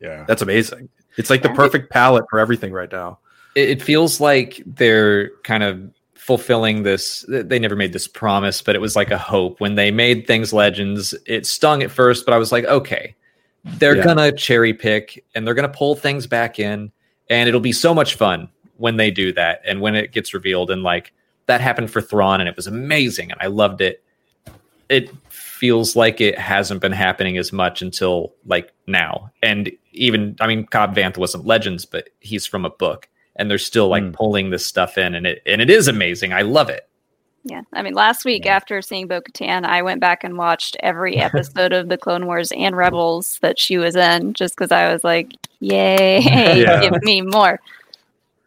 Yeah. 0.00 0.24
that's 0.26 0.40
amazing. 0.40 0.88
It's 1.16 1.28
like 1.28 1.42
the 1.42 1.50
perfect 1.50 1.90
palette 1.90 2.24
for 2.30 2.38
everything 2.38 2.72
right 2.72 2.90
now. 2.90 3.18
it, 3.56 3.68
it 3.68 3.82
feels 3.82 4.20
like 4.20 4.62
they're 4.64 5.30
kind 5.42 5.62
of 5.62 5.90
fulfilling 6.14 6.82
this 6.84 7.24
they 7.28 7.58
never 7.58 7.74
made 7.74 7.92
this 7.94 8.06
promise 8.06 8.60
but 8.62 8.76
it 8.76 8.78
was 8.80 8.94
like 8.94 9.10
a 9.10 9.16
hope 9.18 9.58
when 9.58 9.74
they 9.74 9.90
made 9.90 10.26
things 10.26 10.52
legends 10.52 11.14
it 11.26 11.46
stung 11.46 11.82
at 11.82 11.90
first 11.90 12.26
but 12.26 12.34
i 12.34 12.36
was 12.38 12.52
like 12.52 12.64
okay 12.66 13.14
they're 13.78 13.96
Yeah. 13.96 14.04
gonna 14.04 14.30
cherry 14.30 14.74
pick 14.74 15.24
and 15.34 15.44
they're 15.46 15.54
gonna 15.54 15.68
pull 15.70 15.96
things 15.96 16.26
back 16.26 16.58
in 16.60 16.92
and 17.30 17.48
it'll 17.48 17.58
be 17.60 17.72
so 17.72 17.94
much 17.94 18.14
fun 18.16 18.48
when 18.76 18.96
they 18.98 19.10
do 19.10 19.32
that 19.32 19.62
and 19.66 19.80
when 19.80 19.94
it 19.96 20.12
gets 20.12 20.34
revealed 20.34 20.70
and 20.70 20.82
like 20.82 21.12
that 21.46 21.60
happened 21.62 21.90
for 21.90 22.02
Thrawn 22.02 22.38
and 22.40 22.48
it 22.50 22.54
was 22.54 22.66
amazing 22.66 23.32
and 23.32 23.40
I 23.40 23.46
loved 23.46 23.80
it 23.80 24.04
it 24.90 25.10
feels 25.30 25.96
like 25.96 26.20
it 26.20 26.38
hasn't 26.38 26.80
been 26.82 26.92
happening 26.92 27.38
as 27.38 27.52
much 27.52 27.80
until 27.82 28.34
like 28.44 28.72
now. 28.86 29.30
And 29.42 29.70
even 29.92 30.36
I 30.40 30.46
mean 30.46 30.66
Cobb 30.66 30.94
Vanth 30.94 31.16
wasn't 31.16 31.46
Legends, 31.46 31.84
but 31.86 32.10
he's 32.20 32.44
from 32.46 32.64
a 32.66 32.70
book 32.70 33.08
and 33.36 33.50
they're 33.50 33.58
still 33.58 33.88
like 33.88 34.02
Mm. 34.02 34.12
pulling 34.12 34.50
this 34.50 34.66
stuff 34.66 34.98
in 34.98 35.14
and 35.14 35.26
it 35.26 35.42
and 35.46 35.60
it 35.62 35.70
is 35.70 35.88
amazing. 35.88 36.32
I 36.32 36.42
love 36.42 36.68
it. 36.68 36.86
Yeah, 37.42 37.62
I 37.72 37.80
mean, 37.80 37.94
last 37.94 38.26
week 38.26 38.44
after 38.44 38.82
seeing 38.82 39.06
Bo 39.06 39.22
Katan, 39.22 39.64
I 39.64 39.80
went 39.80 39.98
back 40.00 40.24
and 40.24 40.36
watched 40.36 40.76
every 40.80 41.16
episode 41.28 41.72
of 41.72 41.88
the 41.88 41.96
Clone 41.96 42.26
Wars 42.26 42.52
and 42.54 42.76
Rebels 42.76 43.38
that 43.40 43.58
she 43.58 43.78
was 43.78 43.96
in, 43.96 44.34
just 44.34 44.54
because 44.56 44.70
I 44.70 44.92
was 44.92 45.02
like, 45.04 45.32
"Yay, 45.60 46.20
Yeah. 46.60 46.80
give 46.82 47.02
me 47.02 47.22
more!" 47.22 47.58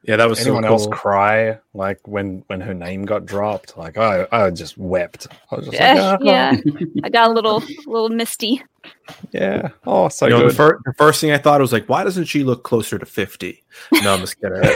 Yeah, 0.05 0.17
that 0.17 0.27
was 0.27 0.41
Anyone 0.41 0.63
so 0.63 0.69
else 0.69 0.87
cry 0.91 1.59
like 1.73 2.05
when 2.07 2.43
when 2.47 2.59
her 2.59 2.73
name 2.73 3.05
got 3.05 3.25
dropped? 3.25 3.77
Like 3.77 3.97
I 3.97 4.27
I 4.33 4.49
just 4.49 4.77
wept. 4.77 5.27
I 5.49 5.55
was 5.55 5.65
just 5.65 5.77
Yeah, 5.77 5.93
like, 5.93 6.19
"Ah, 6.21 6.23
yeah. 6.23 6.57
I 7.05 7.09
got 7.09 7.29
a 7.29 7.33
little, 7.33 7.63
little 7.87 8.09
misty. 8.09 8.61
yeah. 9.31 9.69
Oh, 9.85 10.09
so 10.09 10.25
you 10.27 10.31
know, 10.33 10.47
the, 10.49 10.53
fir- 10.53 10.81
the 10.83 10.93
first 10.95 11.21
thing 11.21 11.31
I 11.31 11.37
thought 11.37 11.61
was 11.61 11.71
like, 11.71 11.87
why 11.87 12.03
doesn't 12.03 12.25
she 12.25 12.43
look 12.43 12.63
closer 12.63 12.99
to 12.99 13.05
fifty? 13.05 13.63
No, 14.03 14.13
I'm 14.13 14.19
just 14.19 14.41
kidding. 14.41 14.61
Did 14.61 14.71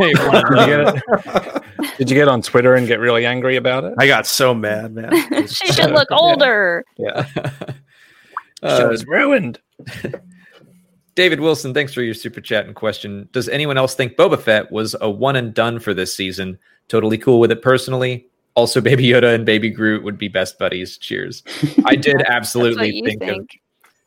you 0.00 0.66
get 0.66 0.80
it? 0.96 1.62
Did 1.98 2.10
you 2.10 2.16
get 2.16 2.26
on 2.26 2.42
Twitter 2.42 2.74
and 2.74 2.88
get 2.88 2.98
really 2.98 3.24
angry 3.24 3.54
about 3.54 3.84
it? 3.84 3.94
I 3.98 4.08
got 4.08 4.26
so 4.26 4.54
mad, 4.54 4.92
man. 4.92 5.12
she 5.46 5.68
should 5.72 5.92
look 5.92 6.10
older. 6.10 6.84
Yeah, 6.98 7.26
Uh, 8.62 8.78
she 8.80 8.84
was 8.86 9.06
ruined. 9.06 9.60
David 11.14 11.40
Wilson, 11.40 11.74
thanks 11.74 11.92
for 11.92 12.02
your 12.02 12.14
super 12.14 12.40
chat 12.40 12.66
and 12.66 12.74
question. 12.74 13.28
Does 13.32 13.48
anyone 13.48 13.76
else 13.76 13.94
think 13.94 14.16
Boba 14.16 14.40
Fett 14.40 14.72
was 14.72 14.96
a 15.00 15.10
one 15.10 15.36
and 15.36 15.52
done 15.52 15.78
for 15.78 15.92
this 15.92 16.14
season? 16.14 16.58
Totally 16.88 17.18
cool 17.18 17.38
with 17.40 17.50
it 17.52 17.60
personally. 17.62 18.26
Also, 18.54 18.80
Baby 18.82 19.04
Yoda 19.04 19.34
and 19.34 19.44
Baby 19.44 19.70
Groot 19.70 20.02
would 20.04 20.16
be 20.18 20.28
best 20.28 20.58
buddies. 20.58 20.96
Cheers. 20.98 21.42
I 21.84 21.96
did 21.96 22.22
absolutely 22.26 23.02
think, 23.02 23.20
think. 23.20 23.40
of 23.42 23.48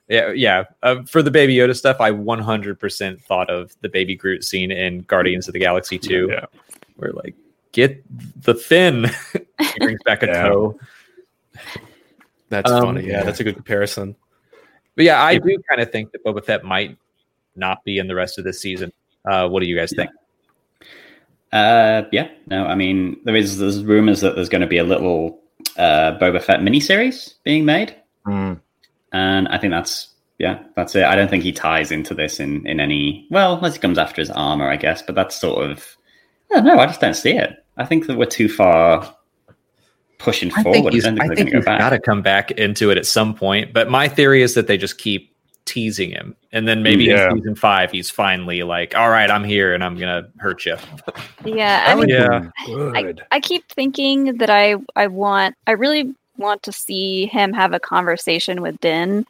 yeah, 0.07 0.31
yeah. 0.33 0.63
Uh, 0.83 1.01
for 1.03 1.21
the 1.23 1.31
Baby 1.31 1.55
Yoda 1.55 1.75
stuff, 1.75 1.97
I 1.99 2.11
100% 2.11 3.21
thought 3.21 3.49
of 3.49 3.75
the 3.81 3.89
Baby 3.89 4.15
Groot 4.15 4.43
scene 4.43 4.71
in 4.71 5.01
Guardians 5.01 5.47
of 5.47 5.53
the 5.53 5.59
Galaxy 5.59 5.97
2, 5.97 6.29
Yeah. 6.31 6.45
where 6.97 7.11
like 7.13 7.35
get 7.71 8.03
the 8.43 8.53
fin. 8.55 9.05
he 9.59 9.79
brings 9.79 10.01
back 10.03 10.21
a 10.23 10.27
Yeah. 10.27 10.43
toe. 10.47 10.79
That's 12.49 12.69
Um, 12.71 12.83
funny. 12.83 13.07
Yeah, 13.07 13.23
that's 13.23 13.39
a 13.39 13.43
good 13.43 13.55
comparison. 13.55 14.15
But 14.95 15.05
yeah, 15.05 15.21
I 15.21 15.37
do 15.37 15.57
kind 15.69 15.81
of 15.81 15.91
think 15.91 16.11
that 16.11 16.23
Boba 16.23 16.43
Fett 16.43 16.63
might 16.63 16.97
not 17.55 17.83
be 17.83 17.97
in 17.97 18.07
the 18.07 18.15
rest 18.15 18.37
of 18.37 18.43
this 18.45 18.59
season. 18.61 18.91
Uh, 19.25 19.47
what 19.49 19.59
do 19.61 19.65
you 19.67 19.75
guys 19.77 19.91
think? 19.95 20.09
Uh, 21.51 22.03
yeah, 22.11 22.27
no, 22.47 22.65
I 22.65 22.75
mean 22.75 23.17
there 23.23 23.35
is 23.35 23.57
there's 23.59 23.83
rumors 23.83 24.21
that 24.21 24.35
there's 24.35 24.49
going 24.49 24.61
to 24.61 24.67
be 24.67 24.77
a 24.77 24.83
little 24.83 25.39
uh, 25.77 26.17
Boba 26.19 26.41
Fett 26.41 26.59
miniseries 26.59 27.35
being 27.43 27.65
made, 27.65 27.95
Mm. 28.25 28.59
and 29.13 29.47
I 29.49 29.57
think 29.57 29.71
that's 29.71 30.09
yeah, 30.37 30.63
that's 30.75 30.95
it. 30.95 31.03
I 31.05 31.15
don't 31.15 31.29
think 31.29 31.43
he 31.43 31.53
ties 31.53 31.91
into 31.91 32.13
this 32.13 32.39
in 32.39 32.65
in 32.67 32.79
any 32.79 33.27
well, 33.31 33.55
unless 33.55 33.75
he 33.75 33.79
comes 33.79 33.97
after 33.97 34.21
his 34.21 34.31
armor, 34.31 34.69
I 34.69 34.75
guess. 34.75 35.01
But 35.01 35.15
that's 35.15 35.35
sort 35.39 35.69
of 35.69 35.95
I 36.51 36.55
don't 36.55 36.65
know. 36.65 36.77
I 36.79 36.87
just 36.87 36.99
don't 37.01 37.13
see 37.15 37.31
it. 37.31 37.63
I 37.77 37.85
think 37.85 38.07
that 38.07 38.17
we're 38.17 38.25
too 38.25 38.49
far 38.49 39.15
pushing 40.25 40.51
I 40.51 40.63
forward. 40.63 40.81
think 40.81 40.93
he's, 40.93 41.05
I 41.05 41.09
don't 41.11 41.21
I 41.21 41.27
think 41.27 41.37
think 41.37 41.49
they're 41.51 41.59
he's 41.59 41.65
going 41.65 41.77
to 41.77 41.83
got 41.83 41.89
to 41.91 41.99
come 41.99 42.21
back 42.21 42.51
into 42.51 42.89
it 42.91 42.97
at 42.97 43.05
some 43.05 43.33
point. 43.33 43.71
But 43.71 43.89
my 43.89 44.09
theory 44.09 44.41
is 44.41 44.55
that 44.55 44.67
they 44.67 44.77
just 44.77 44.97
keep 44.97 45.31
teasing 45.65 46.11
him, 46.11 46.35
and 46.51 46.67
then 46.67 46.83
maybe 46.83 47.05
Yeah. 47.05 47.29
in 47.29 47.37
season 47.37 47.55
five, 47.55 47.91
he's 47.91 48.09
finally 48.09 48.61
like, 48.63 48.95
"All 48.95 49.09
right, 49.09 49.29
I'm 49.31 49.43
here, 49.43 49.73
and 49.73 49.83
I'm 49.83 49.97
gonna 49.97 50.27
hurt 50.37 50.65
you." 50.65 50.75
Yeah, 51.45 51.85
I 51.87 51.95
mean, 51.95 52.09
Yeah. 52.09 52.49
be 52.65 52.73
good. 52.73 53.23
I 53.31 53.39
keep 53.39 53.63
thinking 53.69 54.37
that 54.37 54.49
I 54.49 54.75
I 54.95 55.07
want 55.07 55.55
I 55.67 55.71
really 55.71 56.13
want 56.37 56.61
to 56.63 56.71
see 56.71 57.25
him 57.27 57.53
have 57.53 57.73
a 57.73 57.79
conversation 57.79 58.61
with 58.61 58.79
Din 58.81 59.25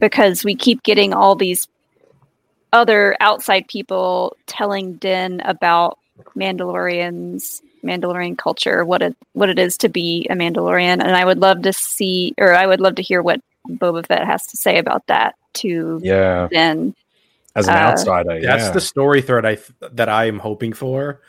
because 0.00 0.44
we 0.44 0.54
keep 0.54 0.82
getting 0.82 1.14
all 1.14 1.34
these 1.36 1.68
other 2.72 3.16
outside 3.20 3.68
people 3.68 4.36
telling 4.46 4.94
Din 4.94 5.40
about 5.44 5.98
Mandalorians, 6.36 7.62
Mandalorian 7.84 8.36
culture, 8.38 8.84
what 8.84 9.02
it 9.02 9.16
what 9.32 9.48
it 9.48 9.58
is 9.58 9.76
to 9.78 9.88
be 9.88 10.26
a 10.30 10.34
Mandalorian, 10.34 11.02
and 11.02 11.16
I 11.16 11.24
would 11.24 11.38
love 11.38 11.62
to 11.62 11.72
see 11.72 12.34
or 12.38 12.54
I 12.54 12.66
would 12.66 12.80
love 12.80 12.94
to 12.96 13.02
hear 13.02 13.22
what 13.22 13.40
Boba 13.68 14.06
Fett 14.06 14.26
has 14.26 14.46
to 14.46 14.56
say 14.56 14.78
about 14.78 15.06
that 15.06 15.34
to 15.54 16.00
yeah, 16.02 16.48
Din. 16.50 16.94
as 17.54 17.68
an 17.68 17.74
Uh, 17.74 17.78
outsider, 17.80 18.38
yeah. 18.38 18.56
That's 18.56 18.70
the 18.70 18.80
story 18.80 19.22
thread 19.22 19.46
I 19.46 19.54
th- 19.56 19.72
that 19.92 20.08
I 20.08 20.24
am 20.26 20.38
hoping 20.38 20.72
for 20.72 21.20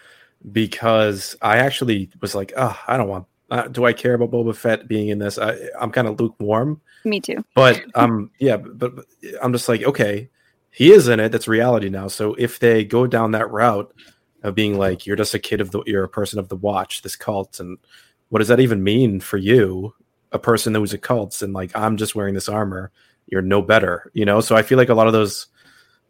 because 0.51 1.35
I 1.41 1.57
actually 1.57 2.09
was 2.21 2.35
like, 2.35 2.53
oh, 2.57 2.77
I 2.87 2.97
don't 2.97 3.07
want. 3.07 3.27
Uh, 3.51 3.67
do 3.67 3.85
I 3.85 3.93
care 3.93 4.15
about 4.15 4.31
Boba 4.31 4.55
Fett 4.55 4.87
being 4.87 5.09
in 5.09 5.19
this? 5.19 5.37
I, 5.37 5.55
I'm 5.79 5.91
kind 5.91 6.07
of 6.07 6.19
lukewarm, 6.19 6.81
Me 7.03 7.19
too. 7.19 7.45
but 7.53 7.79
um, 7.93 8.31
yeah, 8.39 8.57
but, 8.57 8.95
but 8.95 9.05
I'm 9.41 9.53
just 9.53 9.69
like, 9.69 9.83
okay, 9.83 10.29
he 10.71 10.91
is 10.91 11.07
in 11.07 11.19
it. 11.19 11.31
That's 11.31 11.47
reality 11.47 11.89
now. 11.89 12.07
So 12.07 12.33
if 12.33 12.59
they 12.59 12.83
go 12.83 13.05
down 13.07 13.31
that 13.31 13.51
route 13.51 13.93
of 14.45 14.55
being 14.55 14.77
like, 14.77 15.05
you're 15.05 15.15
just 15.15 15.33
a 15.33 15.39
kid 15.39 15.59
of 15.61 15.71
the, 15.71 15.81
you're 15.85 16.03
a 16.03 16.09
person 16.09 16.39
of 16.39 16.49
the 16.49 16.55
Watch, 16.55 17.01
this 17.01 17.15
cult, 17.15 17.59
and 17.59 17.77
what 18.29 18.39
does 18.39 18.47
that 18.47 18.59
even 18.59 18.83
mean 18.83 19.19
for 19.19 19.37
you, 19.37 19.93
a 20.31 20.39
person 20.39 20.75
who's 20.75 20.93
a 20.93 20.97
cult, 20.97 21.41
and 21.41 21.53
like, 21.53 21.71
I'm 21.75 21.97
just 21.97 22.15
wearing 22.15 22.33
this 22.35 22.49
armor, 22.49 22.91
you're 23.27 23.41
no 23.41 23.61
better, 23.61 24.11
you 24.13 24.25
know? 24.25 24.41
So 24.41 24.55
I 24.55 24.61
feel 24.61 24.77
like 24.77 24.89
a 24.89 24.93
lot 24.93 25.07
of 25.07 25.13
those 25.13 25.47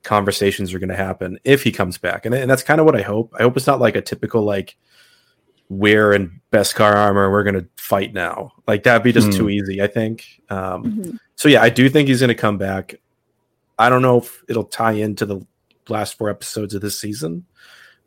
conversations 0.03 0.73
are 0.73 0.79
going 0.79 0.89
to 0.89 0.95
happen 0.95 1.39
if 1.43 1.63
he 1.63 1.71
comes 1.71 1.97
back, 1.97 2.25
and, 2.25 2.35
and 2.35 2.49
that's 2.49 2.63
kind 2.63 2.79
of 2.79 2.85
what 2.85 2.95
I 2.95 3.01
hope. 3.01 3.33
I 3.39 3.43
hope 3.43 3.57
it's 3.57 3.67
not 3.67 3.79
like 3.79 3.95
a 3.95 4.01
typical 4.01 4.43
like 4.43 4.75
we're 5.69 6.13
in 6.13 6.41
best 6.51 6.75
car 6.75 6.93
armor, 6.95 7.31
we're 7.31 7.43
going 7.43 7.55
to 7.55 7.67
fight 7.77 8.13
now. 8.13 8.51
Like 8.67 8.83
that'd 8.83 9.01
be 9.03 9.11
just 9.11 9.27
Hmm. 9.31 9.37
too 9.37 9.49
easy. 9.49 9.81
I 9.81 9.87
think. 9.87 10.25
Um, 10.49 10.83
Mhm. 10.83 11.19
so 11.35 11.49
yeah, 11.49 11.63
I 11.63 11.69
do 11.69 11.89
think 11.89 12.07
he's 12.07 12.19
going 12.19 12.27
to 12.27 12.35
come 12.35 12.57
back. 12.59 12.95
I 13.79 13.89
don't 13.89 14.03
know 14.03 14.19
if 14.19 14.43
it'll 14.47 14.63
tie 14.65 14.91
into 14.93 15.25
the 15.25 15.41
last 15.89 16.17
four 16.17 16.29
episodes 16.29 16.75
of 16.75 16.81
this 16.81 16.99
season. 16.99 17.45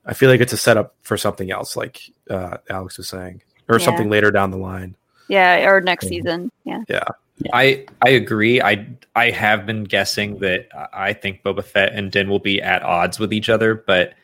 I 0.08 0.14
feel 0.14 0.28
like 0.30 0.40
it's 0.40 0.52
a 0.52 0.56
setup 0.56 0.96
for 1.02 1.16
something 1.16 1.50
else, 1.52 1.76
like 1.76 2.00
uh, 2.30 2.56
Alex 2.70 2.96
was 2.98 3.08
saying, 3.08 3.42
or 3.68 3.78
Yeah. 3.78 3.84
something 3.84 4.08
later 4.10 4.30
down 4.32 4.50
the 4.50 4.56
line. 4.56 4.96
Yeah, 5.28 5.68
or 5.68 5.80
next 5.80 6.08
season. 6.08 6.50
Yeah. 6.64 6.82
Yeah. 6.88 7.04
I 7.52 7.86
I 8.02 8.08
agree. 8.10 8.60
I 8.60 8.88
I 9.14 9.30
have 9.30 9.64
been 9.66 9.84
guessing 9.84 10.38
that 10.40 10.68
I 10.92 11.12
think 11.12 11.42
Boba 11.44 11.62
Fett 11.62 11.92
and 11.92 12.10
Din 12.10 12.28
will 12.28 12.40
be 12.40 12.60
at 12.60 12.82
odds 12.82 13.20
with 13.20 13.32
each 13.32 13.48
other, 13.48 13.74
but 13.76 14.14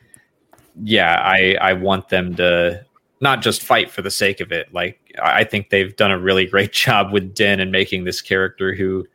yeah, 0.83 1.21
I 1.23 1.57
I 1.61 1.73
want 1.75 2.09
them 2.09 2.35
to 2.37 2.85
not 3.21 3.43
just 3.43 3.63
fight 3.63 3.91
for 3.91 4.03
the 4.03 4.11
sake 4.11 4.41
of 4.41 4.51
it. 4.51 4.73
Like 4.73 4.99
I 5.23 5.45
think 5.45 5.71
they've 5.71 5.95
done 5.95 6.11
a 6.11 6.19
really 6.19 6.47
great 6.47 6.73
job 6.85 7.13
with 7.13 7.35
Din 7.35 7.61
and 7.61 7.71
making 7.71 8.05
this 8.05 8.21
character 8.21 8.75
who 8.75 9.07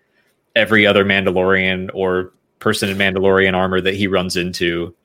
every 0.55 0.85
other 0.85 1.03
Mandalorian 1.03 1.89
or 1.93 2.31
person 2.59 2.89
in 2.89 2.97
Mandalorian 2.97 3.53
armor 3.53 3.81
that 3.81 3.95
he 3.95 4.07
runs 4.07 4.35
into 4.37 4.87
i- 4.87 4.98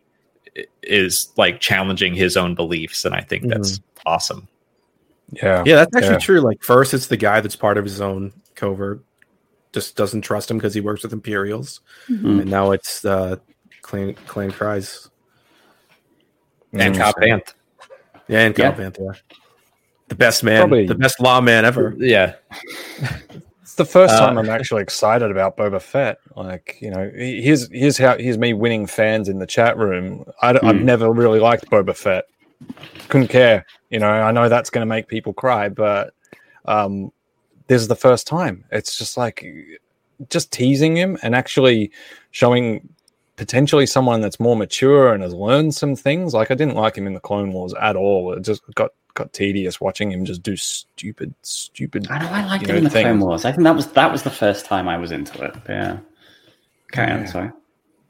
is 0.82 1.32
like 1.36 1.60
challenging 1.60 2.14
his 2.14 2.36
own 2.36 2.54
beliefs, 2.54 3.04
and 3.04 3.14
I 3.14 3.20
think 3.20 3.48
that's 3.48 3.80
awesome. 4.06 4.48
yeah, 5.32 5.62
Yeah, 5.66 5.76
that's 5.76 5.96
actually 5.96 6.12
Yeah. 6.12 6.18
true. 6.18 6.40
Like 6.40 6.62
first, 6.62 6.94
it's 6.94 7.06
the 7.08 7.16
guy 7.16 7.40
that's 7.40 7.56
part 7.56 7.78
of 7.78 7.84
his 7.84 8.00
own 8.00 8.32
covert, 8.54 9.02
just 9.72 9.96
doesn't 9.96 10.22
trust 10.22 10.50
him 10.50 10.58
because 10.58 10.74
he 10.74 10.80
works 10.80 11.02
with 11.02 11.12
Imperials, 11.12 11.80
Mhm. 12.08 12.42
and 12.42 12.50
now 12.50 12.70
it's 12.72 13.04
uh, 13.04 13.36
Clan 13.82 14.14
Clan 14.26 14.50
Kryze. 14.52 15.08
And 16.72 16.94
Mm. 16.94 16.98
Cobb 16.98 17.14
Yeah, 17.22 18.40
and 18.46 18.58
Yeah. 18.58 18.70
Cal 18.70 18.72
Panther. 18.72 19.16
The 20.08 20.14
best 20.14 20.42
man, 20.44 20.60
Probably- 20.60 20.86
the 20.86 20.94
best 20.94 21.20
lawman 21.20 21.64
ever. 21.64 21.94
Yeah, 21.98 22.34
It's 23.74 23.78
the 23.78 23.84
first 23.84 24.14
Uh, 24.14 24.28
time 24.28 24.38
I'm 24.38 24.48
actually 24.50 24.82
excited 24.82 25.32
about 25.32 25.56
Boba 25.56 25.82
Fett. 25.82 26.18
Like, 26.36 26.78
you 26.80 26.90
know, 26.92 27.10
here's 27.12 27.68
here's 27.72 27.98
how 27.98 28.16
here's 28.16 28.38
me 28.38 28.52
winning 28.52 28.86
fans 28.86 29.28
in 29.28 29.40
the 29.40 29.48
chat 29.48 29.76
room. 29.76 30.24
I, 30.40 30.52
have 30.62 30.76
Hmm. 30.76 30.84
never 30.84 31.10
really 31.10 31.40
liked 31.40 31.68
Boba 31.70 31.96
Fett. 31.96 32.26
Couldn't 33.08 33.26
care. 33.30 33.66
You 33.90 33.98
know, 33.98 34.06
I 34.06 34.30
know 34.30 34.48
that's 34.48 34.70
going 34.70 34.82
to 34.82 34.86
make 34.86 35.08
people 35.08 35.32
cry, 35.32 35.68
but 35.70 36.14
um, 36.66 37.10
this 37.66 37.82
is 37.82 37.88
the 37.88 37.96
first 37.96 38.28
time. 38.28 38.64
It's 38.70 38.96
just 38.96 39.16
like 39.16 39.44
just 40.30 40.52
teasing 40.52 40.96
him 40.96 41.18
and 41.24 41.34
actually 41.34 41.90
showing 42.30 42.88
potentially 43.34 43.86
someone 43.86 44.20
that's 44.20 44.38
more 44.38 44.54
mature 44.54 45.12
and 45.12 45.24
has 45.24 45.34
learned 45.34 45.74
some 45.74 45.96
things. 45.96 46.32
Like 46.32 46.52
I 46.52 46.54
didn't 46.54 46.76
like 46.76 46.94
him 46.94 47.08
in 47.08 47.14
the 47.14 47.18
Clone 47.20 47.52
Wars 47.52 47.74
at 47.74 47.96
all. 47.96 48.34
It 48.34 48.42
just 48.42 48.62
got 48.76 48.92
got 49.14 49.32
tedious 49.32 49.80
watching 49.80 50.10
him 50.12 50.24
just 50.24 50.42
do 50.42 50.56
stupid, 50.56 51.34
stupid. 51.42 52.08
I 52.10 52.18
know 52.18 52.28
I 52.30 52.46
liked 52.46 52.64
you 52.66 52.68
it 52.68 52.72
know, 52.72 52.78
in 52.78 52.84
the 52.84 52.90
Clone 52.90 53.04
things. 53.04 53.22
Wars. 53.24 53.44
I 53.44 53.52
think 53.52 53.62
that 53.64 53.74
was 53.74 53.86
that 53.92 54.10
was 54.12 54.22
the 54.22 54.30
first 54.30 54.66
time 54.66 54.88
I 54.88 54.96
was 54.98 55.12
into 55.12 55.42
it. 55.44 55.54
But 55.64 55.68
yeah. 55.68 55.98
Carry 56.92 57.12
on, 57.12 57.20
Yeah. 57.20 57.26
sorry. 57.26 57.50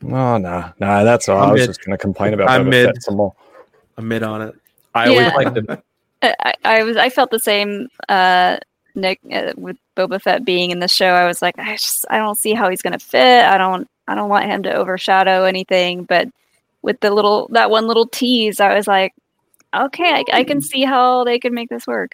Oh 0.04 0.36
no, 0.38 0.70
no, 0.80 1.04
that's 1.04 1.28
all. 1.28 1.40
I'm 1.42 1.48
I 1.50 1.52
was 1.52 1.60
mid. 1.62 1.68
just 1.70 1.84
going 1.84 1.96
to 1.96 2.00
complain 2.02 2.34
about 2.34 2.50
I'm 2.50 2.64
Boba 2.66 2.70
mid. 2.70 2.86
Fett 2.86 3.02
some 3.02 3.16
more. 3.16 3.34
I'm 3.96 4.08
mid 4.08 4.22
on 4.22 4.42
it. 4.42 4.54
I 4.94 5.06
always 5.08 5.20
Yeah. 5.20 5.34
like 5.34 5.54
the 5.54 5.82
I, 6.22 6.34
I- 6.40 6.54
I 6.64 6.82
was 6.84 6.96
I 6.96 7.08
felt 7.10 7.30
the 7.30 7.38
same 7.38 7.88
uh 8.08 8.58
Nick 8.94 9.20
uh, 9.32 9.52
with 9.56 9.76
Boba 9.96 10.20
Fett 10.22 10.44
being 10.44 10.70
in 10.70 10.78
the 10.80 10.88
show 10.88 11.06
I 11.08 11.26
was 11.26 11.42
like 11.42 11.58
I 11.58 11.72
just 11.76 12.06
I 12.10 12.18
don't 12.18 12.36
see 12.38 12.52
how 12.54 12.68
he's 12.70 12.80
going 12.82 12.92
to 12.92 13.04
fit 13.04 13.44
I 13.44 13.58
don't 13.58 13.88
I 14.06 14.14
don't 14.14 14.28
want 14.28 14.44
him 14.46 14.62
to 14.64 14.72
overshadow 14.74 15.44
anything 15.44 16.04
but 16.04 16.28
with 16.82 17.00
the 17.00 17.10
little 17.10 17.48
that 17.52 17.70
one 17.70 17.86
little 17.88 18.06
tease 18.06 18.60
I 18.60 18.74
was 18.74 18.86
like 18.86 19.12
okay 19.74 20.10
I, 20.12 20.24
I 20.32 20.44
can 20.44 20.60
see 20.60 20.84
how 20.84 21.24
they 21.24 21.38
can 21.38 21.54
make 21.54 21.68
this 21.68 21.86
work 21.86 22.12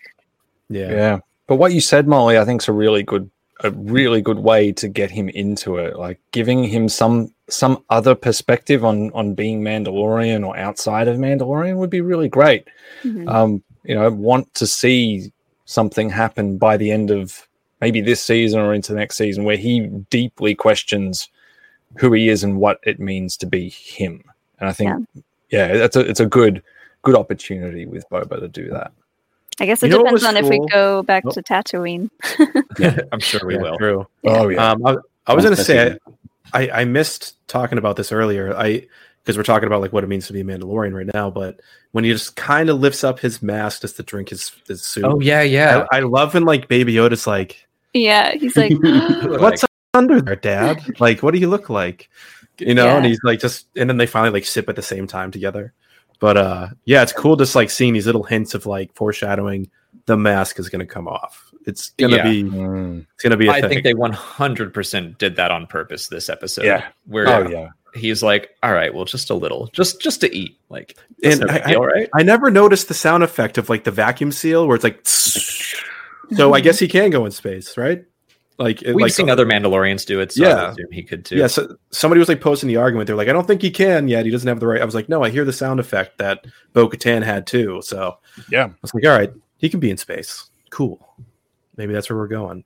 Yeah. 0.69 0.91
Yeah, 0.91 1.19
But 1.47 1.57
what 1.57 1.73
you 1.73 1.81
said, 1.81 2.07
Molly, 2.07 2.39
I 2.39 2.45
think 2.45 2.63
is 2.63 2.69
a 2.69 2.73
really 2.73 3.03
good 3.03 3.31
a 3.63 3.71
really 3.73 4.23
good 4.23 4.39
way 4.39 4.73
to 4.73 4.89
get 4.89 5.11
him 5.11 5.29
into 5.29 5.77
it. 5.77 5.97
Like 5.97 6.19
giving 6.33 6.65
him 6.65 6.89
some 6.89 7.35
some 7.49 7.85
other 7.91 8.15
perspective 8.15 8.85
on 8.85 9.11
on 9.13 9.35
being 9.35 9.61
Mandalorian 9.63 10.47
or 10.47 10.57
outside 10.57 11.09
of 11.09 11.19
Mandalorian 11.19 11.77
would 11.77 11.91
be 11.91 12.01
really 12.01 12.29
great. 12.29 12.69
Mhm. 13.03 13.29
Um, 13.29 13.63
you 13.85 13.95
know, 13.95 14.11
want 14.11 14.53
to 14.55 14.67
see 14.67 15.33
something 15.65 16.11
happen 16.11 16.59
by 16.59 16.77
the 16.77 16.91
end 16.91 17.11
of 17.11 17.47
maybe 17.81 18.01
this 18.01 18.23
season 18.23 18.61
or 18.61 18.75
into 18.75 18.93
next 18.95 19.17
season 19.17 19.45
where 19.45 19.57
he 19.57 19.87
deeply 20.11 20.55
questions 20.55 21.29
who 21.97 22.13
he 22.13 22.29
is 22.29 22.45
and 22.45 22.59
what 22.59 22.79
it 22.85 23.01
means 23.01 23.37
to 23.39 23.47
be 23.47 23.71
him. 23.71 24.23
And 24.59 24.69
I 24.69 24.73
think 24.73 25.07
yeah, 25.51 25.77
that's 25.77 25.97
a 25.97 26.01
it's 26.01 26.21
a 26.21 26.27
good 26.27 26.63
good 27.03 27.17
opportunity 27.17 27.87
with 27.87 28.09
Boba 28.11 28.41
to 28.41 28.49
do 28.49 28.71
that. 28.71 28.93
I 29.59 29.67
guess 29.67 29.83
it 29.83 29.89
know 29.89 29.99
what 29.99 30.05
depends 30.15 30.23
was 30.23 30.29
on 30.29 30.37
if 30.39 30.49
we 30.49 30.67
go 30.69 31.03
back 31.03 31.25
Oh. 31.27 31.31
to 31.33 31.43
Tatooine. 31.43 32.09
yeah, 32.79 32.99
I'm 33.13 33.21
sure 33.21 33.41
we 33.45 33.55
Yeah, 33.57 33.61
will. 33.63 33.77
True. 33.79 34.07
Oh 34.25 34.49
yeah. 34.49 34.71
Um, 34.71 34.87
I, 34.87 34.97
I 35.27 35.35
was 35.35 35.45
going 35.45 35.57
to 35.57 35.63
say, 35.63 35.99
I, 36.55 36.71
I 36.71 36.85
missed 36.85 37.35
talking 37.47 37.77
about 37.79 37.97
this 37.97 38.11
earlier. 38.11 38.57
I 38.57 38.87
because 39.23 39.37
we're 39.37 39.43
talking 39.43 39.67
about 39.67 39.83
like 39.83 39.93
what 39.93 40.03
it 40.03 40.07
means 40.07 40.27
to 40.29 40.33
be 40.33 40.41
a 40.41 40.45
Mandalorian 40.45 40.95
right 40.95 41.09
now. 41.13 41.31
But 41.31 41.61
when 41.93 42.05
he 42.05 42.11
just 42.13 42.37
kind 42.37 42.71
of 42.71 42.81
lifts 42.81 43.05
up 43.05 43.21
his 43.21 43.43
mask 43.43 43.83
just 43.83 43.97
to 43.97 44.03
drink 44.03 44.31
his 44.31 44.51
his 44.67 44.83
soup, 44.83 45.05
Oh 45.05 45.21
yeah, 45.21 45.43
yeah. 45.43 45.87
I, 45.93 45.99
I 45.99 46.01
love 46.01 46.33
when 46.35 46.45
like 46.45 46.69
Baby 46.69 46.95
Yoda's 46.95 47.27
like, 47.27 47.69
Yeah, 47.93 48.33
he's 48.33 48.57
like, 48.57 48.73
"What's 48.83 49.65
under 49.93 50.23
there, 50.23 50.37
Dad? 50.37 50.99
like, 51.01 51.23
what 51.23 51.35
do 51.35 51.39
you 51.41 51.49
look 51.51 51.69
like?" 51.69 52.09
You 52.59 52.75
know, 52.75 52.89
and 52.97 53.07
he's 53.07 53.21
like 53.25 53.41
just, 53.41 53.67
and 53.77 53.89
then 53.89 53.97
they 53.97 54.07
finally 54.07 54.31
like 54.33 54.45
sip 54.45 54.69
at 54.69 54.77
the 54.77 54.83
same 54.83 55.07
time 55.07 55.31
together. 55.31 55.73
But 56.21 56.37
uh, 56.37 56.69
yeah, 56.85 57.03
it's 57.03 57.13
cool 57.13 57.35
just 57.37 57.55
like 57.57 57.71
seeing 57.71 57.95
these 57.95 58.07
little 58.07 58.23
hints 58.23 58.55
of 58.55 58.67
like 58.67 58.95
foreshadowing 58.95 59.69
the 60.07 60.17
mask 60.17 60.59
is 60.59 60.69
going 60.69 60.81
to 60.81 60.87
come 60.87 61.09
off. 61.09 61.47
It's 61.67 61.91
gonna 61.99 62.17
Yeah. 62.17 62.23
be, 62.25 62.43
Mm. 62.45 63.07
it's 63.15 63.23
gonna 63.23 63.37
be 63.37 63.49
a 63.49 63.51
I 63.53 63.57
thing. 63.57 63.65
I 63.65 63.69
think 63.69 63.85
they 63.85 63.93
100% 63.93 65.19
did 65.19 65.37
that 65.37 65.51
on 65.51 65.67
purpose 65.67 66.09
this 66.09 66.29
episode. 66.29 66.65
Yeah. 66.65 66.87
Where 67.07 67.29
Oh 67.29 67.49
yeah. 67.49 67.69
he's 67.95 68.23
like, 68.23 68.51
"All 68.63 68.73
right, 68.73 68.95
well, 68.95 69.05
just 69.05 69.29
a 69.31 69.35
little, 69.35 69.69
just 69.75 70.01
just 70.01 70.21
to 70.23 70.35
eat." 70.35 70.59
Like, 70.71 70.97
And 71.23 71.43
and 71.43 71.51
I- 71.51 71.75
all 71.75 71.87
right. 71.87 72.09
I 72.15 72.23
never 72.23 72.51
noticed 72.51 72.89
the 72.89 72.95
sound 72.95 73.23
effect 73.23 73.59
of 73.59 73.69
like 73.69 73.85
the 73.85 73.91
vacuum 73.91 74.33
seal 74.33 74.67
where 74.67 74.75
it's 74.77 74.85
like. 74.85 75.05
So 76.37 76.55
I 76.55 76.61
guess 76.61 76.79
he 76.79 76.87
can 76.87 77.11
go 77.11 77.25
in 77.27 77.33
space, 77.33 77.77
right? 77.77 78.05
Like, 78.61 78.83
it- 78.83 78.95
We've 78.95 79.05
like 79.05 79.13
seen 79.13 79.31
other 79.31 79.47
Mandalorians 79.47 80.05
do 80.07 80.21
it, 80.21 80.33
so 80.33 80.45
Yeah. 80.45 80.55
would 80.69 80.71
assume 80.73 80.93
he 80.93 81.03
could 81.03 81.25
too. 81.25 81.37
Yeah, 81.37 81.47
so 81.47 81.77
somebody 81.91 82.19
was 82.19 82.29
like 82.29 82.41
posting 82.43 82.69
the 82.69 82.77
argument. 82.77 83.07
They're 83.07 83.17
like, 83.17 83.29
I 83.29 83.33
don't 83.33 83.47
think 83.47 83.63
he 83.63 83.71
can 83.71 84.07
yet. 84.07 84.25
He 84.27 84.31
doesn't 84.31 84.47
have 84.47 84.61
the 84.61 84.67
right. 84.67 84.81
I 84.83 84.85
was 84.85 84.95
like, 84.95 85.09
no, 85.09 85.25
I 85.25 85.31
hear 85.31 85.45
the 85.47 85.53
sound 85.53 85.81
effect 85.81 86.19
that 86.19 86.45
Bo 86.75 86.89
Katan 86.89 87.23
had 87.25 87.47
too. 87.47 87.81
So 87.83 88.19
Yeah. 88.51 88.67
I 88.67 88.73
was 88.83 88.93
like, 88.95 89.05
all 89.07 89.19
right, 89.19 89.33
he 89.57 89.69
can 89.71 89.81
be 89.81 89.91
in 89.91 89.97
space. 89.97 90.51
Cool. 90.71 91.05
Maybe 91.77 91.93
that's 91.95 92.11
where 92.11 92.19
we're 92.19 92.29
going. 92.29 92.65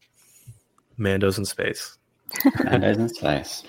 Mando's 0.98 1.38
in 1.38 1.44
space. 1.44 1.96
And 2.66 2.82
there's 2.82 2.96
in 2.98 3.08
space. 3.08 3.62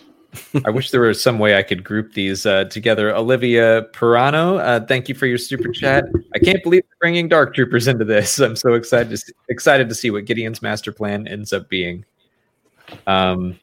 I 0.66 0.70
wish 0.70 0.92
there 0.92 1.02
was 1.02 1.22
some 1.24 1.40
way 1.40 1.56
I 1.56 1.64
could 1.64 1.84
group 1.84 2.14
these 2.14 2.46
uh, 2.46 2.66
together. 2.66 3.16
Olivia 3.16 3.84
Pirano, 3.94 4.60
uh, 4.60 4.86
thank 4.86 5.08
you 5.08 5.16
for 5.16 5.28
your 5.28 5.38
super 5.38 5.70
chat. 5.72 6.06
I 6.34 6.40
can't 6.40 6.62
believe 6.64 6.84
we're 6.84 6.98
bringing 7.00 7.30
Dark 7.30 7.54
Troopers 7.54 7.88
into 7.88 8.04
this. 8.04 8.40
I'm 8.40 8.56
so 8.56 8.74
excited 8.74 9.10
to 9.12 9.18
see, 9.18 9.32
excited 9.48 9.88
to 9.90 9.96
see 9.96 10.12
what 10.12 10.26
Gideon's 10.26 10.62
master 10.62 10.92
plan 10.92 11.28
ends 11.28 11.54
up 11.54 11.70
being. 11.70 12.04
Um, 13.08 13.60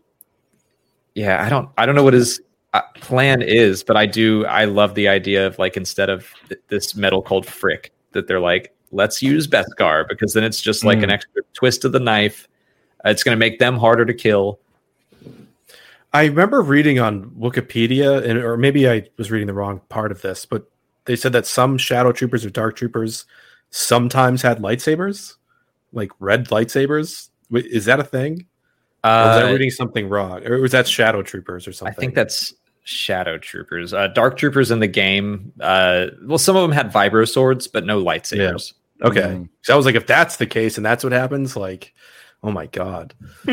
yeah, 1.14 1.44
I 1.44 1.48
don't 1.48 1.68
I 1.76 1.86
don't 1.86 1.94
know 1.94 2.04
what 2.04 2.14
his 2.14 2.40
uh, 2.74 2.80
plan 2.96 3.42
is, 3.42 3.82
but 3.84 3.96
I 3.96 4.06
do 4.06 4.46
I 4.46 4.64
love 4.64 4.94
the 4.94 5.08
idea 5.08 5.46
of 5.46 5.58
like 5.58 5.76
instead 5.76 6.08
of 6.10 6.26
th- 6.48 6.60
this 6.68 6.94
metal 6.96 7.22
called 7.22 7.46
phrik, 7.46 7.90
that 8.12 8.26
they're 8.28 8.40
like 8.40 8.74
let's 8.92 9.22
use 9.22 9.46
Beskar 9.46 10.06
because 10.08 10.34
then 10.34 10.44
it's 10.44 10.60
just 10.60 10.84
like 10.84 10.98
Mm. 10.98 11.04
an 11.04 11.10
extra 11.10 11.42
twist 11.54 11.84
of 11.84 11.92
the 11.92 12.00
knife. 12.00 12.46
Uh, 13.04 13.10
it's 13.10 13.22
going 13.24 13.34
to 13.34 13.38
make 13.38 13.58
them 13.58 13.76
harder 13.76 14.04
to 14.04 14.14
kill. 14.14 14.58
I 16.12 16.26
remember 16.26 16.60
reading 16.60 16.98
on 16.98 17.30
Wikipedia, 17.30 18.22
and 18.22 18.38
or 18.38 18.56
maybe 18.58 18.88
I 18.88 19.08
was 19.16 19.30
reading 19.30 19.46
the 19.46 19.54
wrong 19.54 19.80
part 19.88 20.12
of 20.12 20.20
this, 20.20 20.44
but 20.44 20.70
they 21.06 21.16
said 21.16 21.32
that 21.32 21.46
some 21.46 21.78
shadow 21.78 22.12
troopers 22.12 22.44
or 22.44 22.50
dark 22.50 22.76
troopers 22.76 23.24
sometimes 23.70 24.42
had 24.42 24.58
lightsabers, 24.58 25.36
like 25.92 26.10
red 26.20 26.48
lightsabers. 26.48 27.30
Is 27.50 27.86
that 27.86 27.98
a 27.98 28.04
thing? 28.04 28.46
Or 29.04 29.08
was 29.10 29.42
I 29.42 29.48
Uh, 29.48 29.52
reading 29.52 29.70
something 29.70 30.08
wrong? 30.08 30.46
Or 30.46 30.60
was 30.60 30.72
that 30.72 30.86
shadow 30.88 31.22
troopers 31.22 31.66
or 31.66 31.72
something? 31.72 31.94
I 31.96 31.98
think 31.98 32.14
that's 32.14 32.54
Shadow 32.84 33.38
Troopers. 33.38 33.92
Uh, 33.94 34.08
Dark 34.08 34.36
Troopers 34.36 34.70
in 34.72 34.80
the 34.80 34.88
game. 34.88 35.52
Uh, 35.60 36.06
well, 36.24 36.38
some 36.38 36.56
of 36.56 36.62
them 36.62 36.72
had 36.72 36.92
vibro 36.92 37.28
swords, 37.28 37.68
but 37.68 37.84
no 37.86 38.02
lightsabers. 38.02 38.72
okay. 39.02 39.20
Mm. 39.20 39.48
So 39.62 39.72
I 39.72 39.76
was 39.76 39.86
like, 39.86 39.94
if 39.94 40.06
that's 40.06 40.36
the 40.36 40.46
case 40.46 40.76
and 40.76 40.84
that's 40.86 41.04
what 41.04 41.12
happens, 41.12 41.56
like, 41.56 41.94
oh 42.42 42.50
my 42.50 42.66
god, 42.66 43.14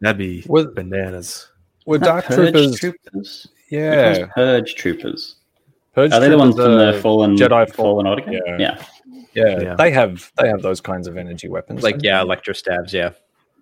that'd 0.00 0.16
be 0.18 0.44
Was- 0.46 0.66
bananas. 0.74 1.48
Were 1.86 1.98
Dark 1.98 2.26
Troopers? 2.26 2.78
troopers. 2.80 3.46
Yeah. 3.70 4.18
Which 4.18 4.28
Purge 4.30 4.74
troopers. 4.74 5.36
Purge 5.94 6.12
Are 6.12 6.20
they 6.20 6.28
the 6.28 6.38
ones 6.38 6.56
from 6.56 6.76
the 6.78 6.98
Fallen 7.02 7.36
Jedi 7.36 7.72
Fallen 7.74 8.06
Order? 8.06 8.24
Yeah. 8.30 8.56
Yeah. 8.58 8.84
Yeah, 9.34 9.60
Yeah. 9.60 9.74
they 9.76 9.90
have 9.90 10.32
they 10.40 10.48
have 10.48 10.62
those 10.62 10.80
kinds 10.80 11.06
of 11.06 11.16
energy 11.16 11.48
weapons. 11.48 11.82
Like 11.82 11.96
yeah, 12.02 12.20
electro 12.22 12.54
staffs. 12.54 12.92
Yeah, 12.92 13.10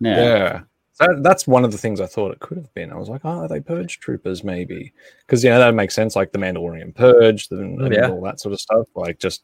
Yeah. 0.01 0.17
yeah. 0.17 0.61
So 0.95 1.07
that's 1.23 1.47
one 1.47 1.65
of 1.65 1.73
the 1.73 1.79
things 1.79 2.01
I 2.01 2.07
thought 2.07 2.31
it 2.33 2.39
could 2.39 2.57
have 2.57 2.73
been. 2.73 2.93
I 2.93 2.97
was 2.97 3.09
like, 3.09 3.23
oh, 3.25 3.41
are 3.41 3.49
they 3.49 3.61
purge 3.61 3.99
troopers 3.99 4.45
maybe? 4.45 4.93
Because 5.27 5.43
yeah, 5.43 5.59
that 5.59 5.75
makes 5.75 5.95
sense. 5.95 6.15
Like 6.15 6.31
the 6.31 6.39
Mandalorian 6.39 6.95
purge 6.95 7.49
and, 7.51 7.81
and 7.81 7.93
Yeah. 7.93 8.09
all 8.11 8.21
that 8.23 8.39
sort 8.41 8.53
of 8.53 8.61
stuff. 8.61 8.87
Like 8.95 9.19
just 9.19 9.43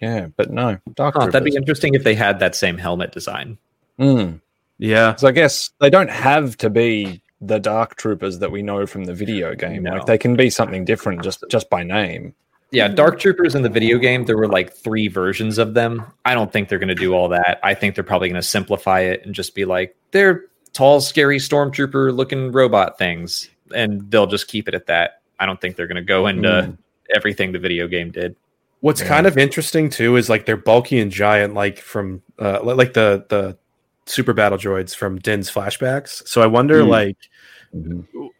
yeah, 0.00 0.28
but 0.36 0.50
no, 0.50 0.78
dark 0.94 1.14
Huh, 1.16 1.26
that'd 1.26 1.44
be 1.44 1.56
interesting 1.56 1.94
if 1.94 2.04
they 2.04 2.14
had 2.14 2.38
that 2.38 2.54
same 2.54 2.78
helmet 2.78 3.12
design. 3.12 3.58
Mm. 3.98 4.40
Yeah, 4.78 5.16
So 5.16 5.26
I 5.26 5.32
guess 5.32 5.70
they 5.80 5.90
don't 5.90 6.10
have 6.10 6.56
to 6.58 6.68
be 6.70 7.22
the 7.40 7.58
dark 7.58 7.96
troopers 7.96 8.38
that 8.38 8.52
we 8.52 8.62
know 8.62 8.86
from 8.86 9.04
the 9.04 9.14
video 9.14 9.54
game. 9.54 9.82
No. 9.84 9.92
Like 9.94 10.06
they 10.06 10.18
can 10.18 10.36
be 10.36 10.50
something 10.50 10.84
different 10.84 11.22
just 11.22 11.42
just 11.50 11.68
by 11.68 11.82
name. 11.82 12.34
Yeah, 12.72 12.88
Dark 12.88 13.20
Troopers 13.20 13.54
in 13.54 13.62
the 13.62 13.68
video 13.68 13.96
game, 13.96 14.24
there 14.24 14.36
were 14.36 14.48
like 14.48 14.72
three 14.72 15.06
versions 15.06 15.56
of 15.56 15.74
them. 15.74 16.04
I 16.24 16.34
don't 16.34 16.52
think 16.52 16.68
they're 16.68 16.80
going 16.80 16.88
to 16.88 16.96
do 16.96 17.14
all 17.14 17.28
that. 17.28 17.60
I 17.62 17.74
think 17.74 17.94
they're 17.94 18.02
probably 18.04 18.28
going 18.28 18.40
to 18.42 18.46
simplify 18.46 19.00
it 19.00 19.24
and 19.24 19.32
just 19.34 19.54
be 19.54 19.64
like, 19.64 19.96
they're 20.10 20.46
tall, 20.76 21.00
scary 21.00 21.38
stormtrooper 21.38 22.14
looking 22.14 22.52
robot 22.52 22.98
things. 22.98 23.48
And 23.74 24.08
they'll 24.10 24.26
just 24.26 24.46
keep 24.48 24.68
it 24.68 24.74
at 24.74 24.86
that. 24.86 25.22
I 25.40 25.46
don't 25.46 25.60
think 25.60 25.76
they're 25.76 25.86
going 25.88 25.96
to 25.96 26.02
go 26.02 26.26
into 26.28 26.48
Mm. 26.48 26.78
everything 27.14 27.52
the 27.52 27.58
video 27.58 27.88
game 27.88 28.10
did. 28.10 28.36
What's 28.80 29.00
Yeah. 29.00 29.08
kind 29.08 29.26
of 29.26 29.36
interesting 29.38 29.88
too 29.90 30.16
is 30.16 30.28
like 30.28 30.46
they're 30.46 30.56
bulky 30.56 30.98
and 31.00 31.10
giant, 31.10 31.54
like 31.54 31.78
from 31.78 32.22
uh, 32.38 32.60
like 32.62 32.92
the 32.92 33.24
the 33.28 33.56
super 34.04 34.32
battle 34.32 34.56
droids 34.58 34.94
from 34.94 35.18
Din's 35.18 35.50
flashbacks. 35.50 36.26
So 36.28 36.40
I 36.42 36.46
wonder, 36.46 36.82
Hmm. 36.84 36.88
like, 36.90 37.16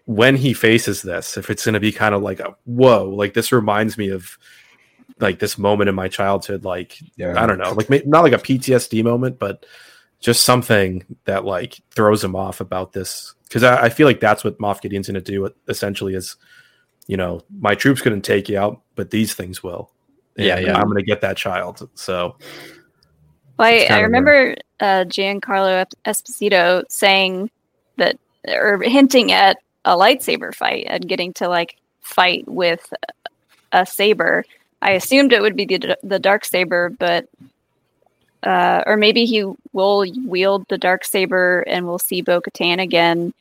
when 0.05 0.37
he 0.37 0.53
faces 0.55 1.03
this, 1.03 1.37
if 1.37 1.51
it's 1.51 1.65
going 1.65 1.73
to 1.75 1.81
be 1.81 1.91
kind 1.93 2.15
of 2.15 2.23
like 2.23 2.41
a 2.41 2.55
whoa, 2.65 3.05
like 3.09 3.35
this 3.35 3.51
reminds 3.53 3.99
me 3.99 4.11
of 4.11 4.39
like 5.21 5.39
this 5.39 5.59
moment 5.59 5.89
in 5.89 5.95
my 5.95 6.09
childhood. 6.09 6.65
Like 6.65 6.99
Yeah. 7.17 7.43
I 7.43 7.47
don't 7.47 7.59
know, 7.59 7.73
like 7.73 7.89
not 8.07 8.23
like 8.23 8.33
a 8.33 8.39
PTSD 8.39 9.03
moment, 9.03 9.39
but 9.39 9.67
just 10.21 10.45
something 10.45 11.05
that 11.25 11.45
like 11.45 11.81
throws 11.91 12.23
him 12.23 12.35
off 12.35 12.61
about 12.61 12.93
this. 12.93 13.35
Because 13.45 13.63
I, 13.63 13.85
I 13.85 13.89
feel 13.89 14.07
like 14.07 14.21
that's 14.21 14.45
what 14.45 14.59
Moff 14.59 14.81
Gideon's 14.81 15.07
going 15.07 15.15
to 15.15 15.21
do. 15.21 15.49
Essentially, 15.69 16.15
is 16.15 16.37
you 17.07 17.17
know 17.17 17.43
my 17.59 17.75
troops 17.75 18.03
couldn't 18.03 18.23
take 18.23 18.49
you 18.49 18.59
out, 18.59 18.81
but 18.95 19.11
these 19.11 19.35
things 19.35 19.63
will. 19.63 19.91
Yeah, 20.37 20.57
And 20.57 20.67
yeah. 20.67 20.77
I'm 20.77 20.85
going 20.85 20.99
to 20.99 21.05
get 21.05 21.23
that 21.23 21.37
child. 21.37 21.89
So 21.95 22.37
Well, 23.59 23.69
I, 23.69 23.87
I 23.89 24.01
remember 24.01 24.55
uh, 24.81 25.05
Giancarlo 25.07 25.81
Ep- 25.81 25.93
Esposito 26.05 26.83
saying 26.91 27.51
that, 27.97 28.19
or 28.47 28.83
hinting 28.83 29.33
at 29.33 29.57
a 29.87 29.97
lightsaber 29.97 30.55
fight 30.55 30.85
and 30.89 31.09
getting 31.09 31.33
to 31.35 31.49
like 31.49 31.77
fight 32.03 32.45
with 32.47 32.93
a 33.73 33.87
saber. 33.87 34.45
I 34.83 34.93
assumed 34.93 35.33
it 35.33 35.41
would 35.41 35.57
be 35.57 35.65
the 35.65 35.97
the 36.03 36.19
dark 36.19 36.45
saber, 36.45 36.91
but 36.91 37.29
uh, 38.47 38.83
or 38.87 38.97
maybe 38.97 39.25
he 39.27 39.45
will 39.73 40.07
wield 40.25 40.65
the 40.69 40.79
dark 40.79 41.05
saber 41.05 41.61
and 41.67 41.87
we'll 41.87 41.99
see 41.99 42.23
Bo 42.23 42.41
Katan 42.41 42.81
again, 42.81 43.35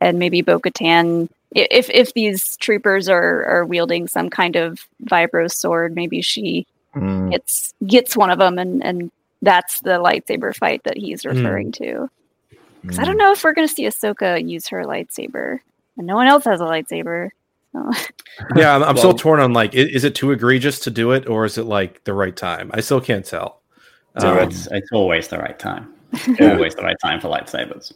and 0.00 0.18
maybe 0.18 0.42
Bo 0.42 0.60
Katan. 0.60 1.28
If 1.54 1.90
if 1.90 2.12
these 2.14 2.56
troopers 2.58 3.08
are 3.08 3.44
are 3.46 3.64
wielding 3.66 4.06
some 4.08 4.30
kind 4.30 4.56
of 4.56 4.86
vibro 5.04 5.50
sword, 5.50 5.94
maybe 5.94 6.22
she 6.22 6.66
Mm. 6.94 7.30
gets 7.30 7.72
gets 7.86 8.14
one 8.18 8.28
of 8.28 8.38
them 8.38 8.58
and 8.58 8.84
and 8.84 9.10
that's 9.40 9.80
the 9.80 9.92
lightsaber 9.98 10.54
fight 10.54 10.84
that 10.84 10.98
he's 10.98 11.24
referring 11.24 11.72
to 11.72 12.06
'Cause 12.86 12.98
i 12.98 13.04
don't 13.06 13.16
know 13.16 13.32
if 13.32 13.42
we're 13.42 13.54
going 13.54 13.66
to 13.66 13.72
see 13.74 13.84
ahsoka 13.84 14.46
use 14.46 14.68
her 14.68 14.84
lightsaber 14.84 15.60
and 15.96 16.06
no 16.06 16.16
one 16.16 16.26
else 16.26 16.44
has 16.44 16.60
a 16.60 16.64
lightsaber 16.64 17.30
so. 17.72 17.90
yeah, 18.56 18.74
I'm, 18.76 18.82
I'm 18.82 18.98
still 18.98 19.14
torn 19.14 19.40
on 19.40 19.54
like, 19.54 19.74
i- 19.74 19.78
is 19.78 20.04
it 20.04 20.14
too 20.14 20.32
egregious 20.32 20.78
to 20.80 20.90
do 20.90 21.12
it, 21.12 21.26
or 21.26 21.46
is 21.46 21.56
it 21.56 21.64
like 21.64 22.04
the 22.04 22.12
right 22.12 22.36
time? 22.36 22.70
I 22.74 22.80
still 22.82 23.00
can't 23.00 23.24
tell. 23.24 23.61
So 24.18 24.30
Um, 24.32 24.38
it's 24.48 24.66
it's 24.70 24.90
always 24.92 25.28
the 25.28 25.38
right 25.38 25.58
time. 25.58 25.92
Yeah. 26.38 26.52
Always 26.54 26.74
the 26.74 26.82
right 26.82 26.96
time 27.02 27.20
for 27.20 27.28
lightsabers. 27.28 27.92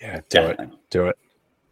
Yeah, 0.00 0.20
do 0.30 0.40
it. 0.46 0.60
Do 0.90 1.06
it. 1.08 1.16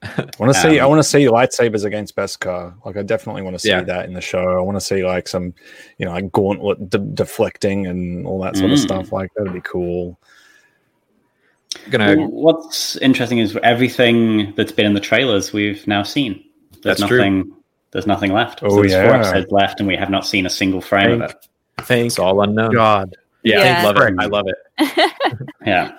I 0.02 0.28
want 0.38 0.52
to 0.52 0.60
see. 0.60 0.78
I 0.80 0.84
Um, 0.84 0.90
want 0.90 0.98
to 0.98 1.08
see 1.08 1.24
lightsabers 1.26 1.84
against 1.84 2.16
Beskar. 2.16 2.74
Like, 2.84 2.96
I 2.96 3.02
definitely 3.02 3.42
want 3.42 3.54
to 3.54 3.58
see 3.60 3.68
Yeah. 3.68 3.82
that 3.84 4.04
in 4.06 4.14
the 4.14 4.20
show. 4.20 4.58
I 4.58 4.60
want 4.60 4.76
to 4.76 4.80
see 4.80 5.04
like 5.04 5.28
some, 5.28 5.54
you 5.98 6.04
know, 6.06 6.12
like 6.12 6.30
gauntlet 6.32 6.90
de- 6.90 6.98
deflecting 6.98 7.86
and 7.86 8.26
all 8.26 8.40
that 8.42 8.56
sort 8.56 8.72
of 8.72 8.78
Mm. 8.78 8.82
stuff. 8.82 9.12
Like, 9.12 9.32
that'd 9.34 9.52
be 9.52 9.60
cool. 9.60 10.18
Gonna 11.90 12.16
What's 12.26 12.96
interesting 12.98 13.38
is 13.38 13.56
everything 13.62 14.52
that's 14.56 14.72
been 14.72 14.86
in 14.86 14.94
the 14.94 15.00
trailers 15.00 15.52
we've 15.52 15.86
now 15.86 16.02
seen. 16.02 16.42
There's 16.82 16.98
That's 16.98 17.08
true. 17.08 17.18
nothing. 17.18 17.52
There's 17.92 18.06
nothing 18.06 18.32
left. 18.32 18.60
Oh, 18.62 18.68
so 18.70 18.82
there's 18.82 18.92
four 18.92 19.14
episodes 19.14 19.50
left, 19.52 19.78
and 19.80 19.86
we 19.86 19.96
have 19.96 20.10
not 20.10 20.26
seen 20.26 20.46
a 20.46 20.50
single 20.50 20.80
frame 20.80 21.22
of 21.22 21.30
it. 21.30 21.36
Thank 21.82 22.18
all 22.18 22.42
unknown. 22.42 22.72
God. 22.74 23.16
Yeah, 23.42 23.58
Yeah. 23.64 23.80
I 23.80 23.84
love 23.84 23.96
it. 23.96 24.14
I 24.18 24.26
love 24.26 24.46
it. 24.48 25.48
Yeah, 25.66 25.96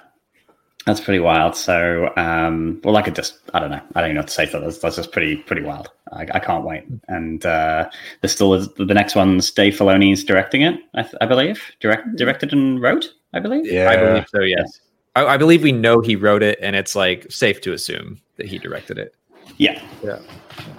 that's 0.86 1.00
pretty 1.00 1.20
wild. 1.20 1.56
So, 1.56 2.12
um, 2.18 2.82
well, 2.84 2.98
I 2.98 3.02
could 3.02 3.16
just, 3.16 3.40
I 3.54 3.60
don't 3.60 3.72
know, 3.72 3.82
I 3.96 4.02
don't 4.02 4.10
even 4.10 4.16
know 4.16 4.22
what 4.22 4.28
to 4.28 4.34
say 4.34 4.46
for 4.46 4.60
this. 4.60 4.80
That's 4.80 4.98
just 4.98 5.12
pretty, 5.12 5.38
pretty 5.38 5.62
wild. 5.62 5.90
I, 6.12 6.24
I 6.34 6.40
can't 6.40 6.66
wait. 6.66 6.84
And 7.08 7.46
uh, 7.46 7.90
there's 8.22 8.34
still 8.34 8.54
is, 8.54 8.68
the 8.76 8.86
next 8.94 9.16
one's 9.16 9.50
Dave 9.52 9.74
Filoni's 9.76 10.24
directing 10.24 10.62
it, 10.64 10.80
I, 10.96 11.04
th- 11.04 11.16
I 11.22 11.26
believe, 11.26 11.64
direct, 11.80 12.16
directed 12.18 12.52
and 12.54 12.82
wrote, 12.82 13.14
I 13.34 13.40
believe. 13.40 13.66
Yeah, 13.66 13.90
I 13.90 13.96
believe 13.98 14.26
so. 14.30 14.42
Yes, 14.42 14.80
I, 15.16 15.26
I 15.26 15.38
believe 15.38 15.64
we 15.64 15.72
know 15.72 16.02
he 16.02 16.16
wrote 16.16 16.44
it, 16.44 16.60
and 16.62 16.76
it's 16.76 16.96
like 16.96 17.32
safe 17.32 17.62
to 17.62 17.74
assume 17.74 18.22
that 18.38 18.48
he 18.48 18.58
directed 18.58 18.98
it. 18.98 19.16
Yeah. 19.58 19.82
Yeah, 20.04 20.20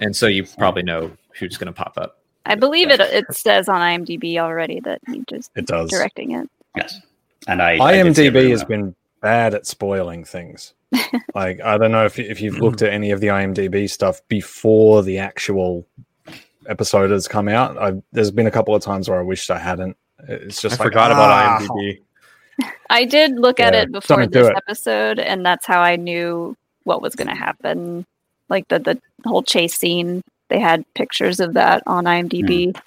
And 0.01 0.15
so 0.15 0.27
you 0.27 0.45
probably 0.57 0.83
know 0.83 1.11
who's 1.39 1.57
going 1.57 1.67
to 1.67 1.73
pop 1.73 1.97
up. 1.97 2.19
I 2.45 2.53
believe 2.55 2.89
it. 2.91 2.99
It 2.99 3.25
says 3.31 3.67
on 3.67 3.81
IMDb 3.81 4.37
already 4.37 4.79
that 4.81 5.01
he 5.07 5.23
just 5.27 5.49
it 5.55 5.65
does. 5.65 5.89
directing 5.89 6.31
it. 6.31 6.47
Yes. 6.75 6.99
And 7.47 7.61
I, 7.61 7.77
I 7.83 8.03
did 8.03 8.15
see 8.15 8.27
a 8.27 8.31
IMDb 8.31 8.49
has 8.49 8.61
rumor. 8.61 8.85
been 8.85 8.95
bad 9.21 9.53
at 9.53 9.65
spoiling 9.65 10.23
things. 10.23 10.73
like 11.35 11.59
I 11.61 11.77
don't 11.77 11.91
know 11.91 12.05
if 12.05 12.17
if 12.19 12.41
you've 12.41 12.59
looked 12.59 12.81
at 12.81 12.93
any 12.93 13.11
of 13.11 13.19
the 13.19 13.27
IMDb 13.27 13.89
stuff 13.89 14.21
before 14.27 15.03
the 15.03 15.17
actual 15.17 15.85
episode 16.67 17.11
has 17.11 17.27
come 17.27 17.47
out. 17.47 17.77
I, 17.77 17.93
there's 18.11 18.31
been 18.31 18.47
a 18.47 18.51
couple 18.51 18.75
of 18.75 18.81
times 18.81 19.09
where 19.09 19.19
I 19.19 19.23
wished 19.23 19.51
I 19.51 19.59
hadn't. 19.59 19.97
It's 20.27 20.59
I 20.59 20.69
just 20.69 20.79
like, 20.79 20.87
forgot 20.87 21.11
ah, 21.11 21.15
about 21.15 21.61
IMDb. 21.61 22.01
I 22.89 23.05
did 23.05 23.37
look 23.37 23.59
at 23.59 23.75
it 23.75 23.91
before 23.91 24.25
this 24.27 24.47
it. 24.47 24.55
episode, 24.55 25.19
and 25.19 25.45
that's 25.45 25.65
how 25.65 25.81
I 25.81 25.95
knew 25.95 26.55
what 26.83 27.01
was 27.01 27.15
going 27.15 27.27
to 27.27 27.35
happen. 27.35 28.05
Like 28.49 28.67
the 28.67 28.79
the 28.79 28.99
whole 29.25 29.43
chase 29.43 29.75
scene, 29.75 30.21
they 30.49 30.59
had 30.59 30.85
pictures 30.93 31.39
of 31.39 31.53
that 31.53 31.83
on 31.87 32.05
IMDb. 32.05 32.77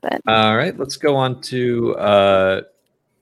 But 0.00 0.20
All 0.26 0.56
right, 0.56 0.78
let's 0.78 0.96
go 0.96 1.16
on 1.16 1.40
to 1.42 1.96
uh, 1.96 2.62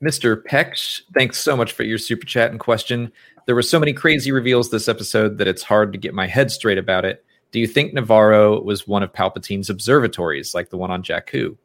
Mr. 0.03 0.43
Pex. 0.43 1.03
Thanks 1.15 1.39
so 1.39 1.57
much 1.57 1.73
for 1.73 1.83
your 1.83 1.99
super 1.99 2.27
chat 2.27 2.51
and 2.51 2.61
question. 2.61 3.13
There 3.47 3.55
were 3.55 3.63
so 3.63 3.81
many 3.81 3.93
crazy 3.93 4.31
reveals 4.31 4.71
this 4.71 4.89
episode 4.89 5.39
that 5.39 5.49
it's 5.49 5.63
hard 5.63 5.93
to 5.93 5.99
get 5.99 6.15
my 6.15 6.27
head 6.27 6.51
straight 6.51 6.79
about 6.79 7.05
it. 7.05 7.25
Do 7.51 7.59
you 7.59 7.67
think 7.67 7.95
Nevarro 7.95 8.63
was 8.63 8.87
one 8.87 9.03
of 9.03 9.13
Palpatine's 9.13 9.71
observatories, 9.71 10.55
like 10.55 10.69
the 10.69 10.77
one 10.77 10.91
on 10.91 11.03
Jakku? 11.03 11.57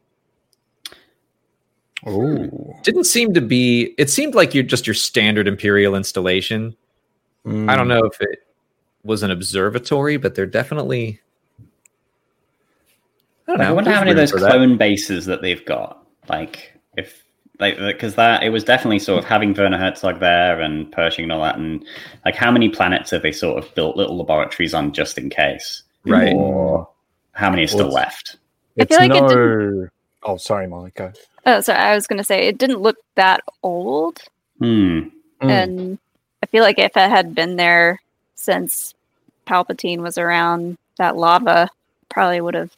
Oh, 2.06 2.76
Didn't 2.82 3.04
seem 3.04 3.34
to 3.34 3.40
be. 3.40 3.94
It 3.98 4.10
seemed 4.10 4.34
like 4.34 4.54
you're 4.54 4.62
just 4.62 4.86
your 4.86 4.94
standard 4.94 5.46
Imperial 5.46 5.94
installation. 5.94 6.76
I 7.46 7.76
don't 7.76 7.88
know 7.88 8.04
if 8.04 8.18
it 8.22 8.38
was 9.04 9.22
an 9.22 9.30
observatory, 9.30 10.16
but 10.16 10.34
they're 10.34 10.46
definitely. 10.46 11.20
I 13.48 13.52
don't 13.52 13.60
I 13.60 13.72
wonder 13.72 13.90
how 13.92 14.00
many 14.00 14.12
of 14.12 14.16
those 14.16 14.30
for 14.30 14.40
that. 14.40 14.50
clone 14.50 14.76
bases 14.76 15.26
that 15.26 15.42
they've 15.42 15.64
got. 15.64 16.04
Like, 16.28 16.72
if 16.96 17.22
like 17.60 17.76
because 17.78 18.14
that 18.16 18.42
it 18.42 18.48
was 18.50 18.64
definitely 18.64 18.98
sort 18.98 19.18
of 19.18 19.24
having 19.24 19.52
Werner 19.54 19.78
Herzog 19.78 20.18
there 20.20 20.60
and 20.60 20.90
Pershing 20.90 21.24
and 21.24 21.32
all 21.32 21.42
that, 21.42 21.56
and 21.58 21.84
like 22.24 22.34
how 22.34 22.50
many 22.50 22.68
planets 22.68 23.10
have 23.10 23.22
they 23.22 23.32
sort 23.32 23.62
of 23.62 23.72
built 23.74 23.96
little 23.96 24.16
laboratories 24.16 24.74
on 24.74 24.92
just 24.92 25.18
in 25.18 25.30
case? 25.30 25.82
Right. 26.06 26.34
Or 26.34 26.88
how 27.32 27.50
many 27.50 27.64
are 27.64 27.68
still 27.68 27.86
Well, 27.86 27.94
left? 27.94 28.36
I 28.78 28.82
It's 28.82 28.96
feel 28.96 29.08
like 29.08 29.22
it 29.22 29.34
no. 29.36 29.88
Oh, 30.24 30.36
sorry, 30.38 30.66
Monica. 30.66 31.12
oh, 31.46 31.60
sorry, 31.60 31.78
I 31.78 31.94
was 31.94 32.06
going 32.06 32.16
to 32.18 32.24
say 32.24 32.48
it 32.48 32.56
didn't 32.58 32.80
look 32.80 32.96
that 33.14 33.40
old, 33.62 34.20
Hmm. 34.58 35.00
Mm. 35.40 35.50
and 35.50 35.98
I 36.42 36.46
feel 36.46 36.62
like 36.62 36.78
if 36.78 36.96
it 36.96 37.10
had 37.10 37.34
been 37.34 37.56
there 37.56 38.00
since 38.36 38.94
Palpatine 39.46 39.98
was 39.98 40.16
around, 40.16 40.78
that 40.96 41.16
lava 41.16 41.68
probably 42.08 42.40
would 42.40 42.54
have 42.54 42.70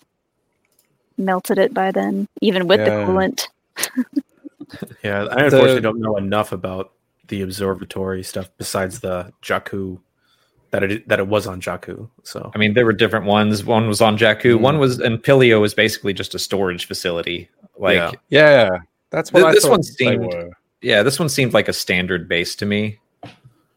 melted 1.19 1.59
it 1.59 1.73
by 1.75 1.91
then, 1.91 2.29
even 2.41 2.67
with 2.67 2.81
the 2.81 2.87
Yeah. 2.87 3.07
coolant. 3.07 3.49
Yeah, 5.05 5.27
I 5.31 5.45
unfortunately 5.45 5.75
The- 5.75 5.81
don't 5.81 6.01
know 6.01 6.17
enough 6.17 6.51
about 6.51 6.93
the 7.29 7.43
observatory 7.43 8.23
stuff 8.25 8.51
besides 8.59 8.99
the 9.01 9.33
Jakku 9.43 10.01
that 10.73 10.83
it 10.83 11.09
that 11.09 11.21
it 11.21 11.29
was 11.29 11.47
on 11.47 11.61
Jakku. 11.61 12.09
So 12.25 12.51
I 12.55 12.59
mean, 12.59 12.75
there 12.75 12.85
were 12.85 12.93
different 12.93 13.27
ones. 13.27 13.65
One 13.65 13.87
was 13.87 14.01
on 14.01 14.19
Jakku. 14.19 14.57
Mm. 14.57 14.61
One 14.61 14.79
was, 14.79 14.99
and 14.99 15.23
Pillio 15.23 15.61
was 15.61 15.73
basically 15.73 16.13
just 16.13 16.35
a 16.35 16.39
storage 16.41 16.87
facility. 16.87 17.49
Like, 17.79 17.95
Yeah. 17.95 18.11
yeah, 18.29 18.51
Yeah, 18.73 18.79
that's 19.11 19.33
what 19.33 19.41
Th- 19.41 19.51
I 19.51 19.53
this 19.55 19.67
one 19.69 19.83
seemed- 19.85 20.27
were. 20.27 20.51
this 20.83 21.19
one 21.21 21.29
seemed 21.29 21.55
like 21.55 21.69
a 21.69 21.73
standard 21.73 22.29
base 22.29 22.57
to 22.57 22.67
me. 22.67 22.99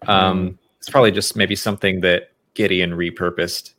Um, 0.07 0.57
It's 0.79 0.89
probably 0.89 1.11
just 1.11 1.35
maybe 1.35 1.55
something 1.55 2.01
that 2.01 2.31
Gideon 2.55 2.91
repurposed. 2.93 3.73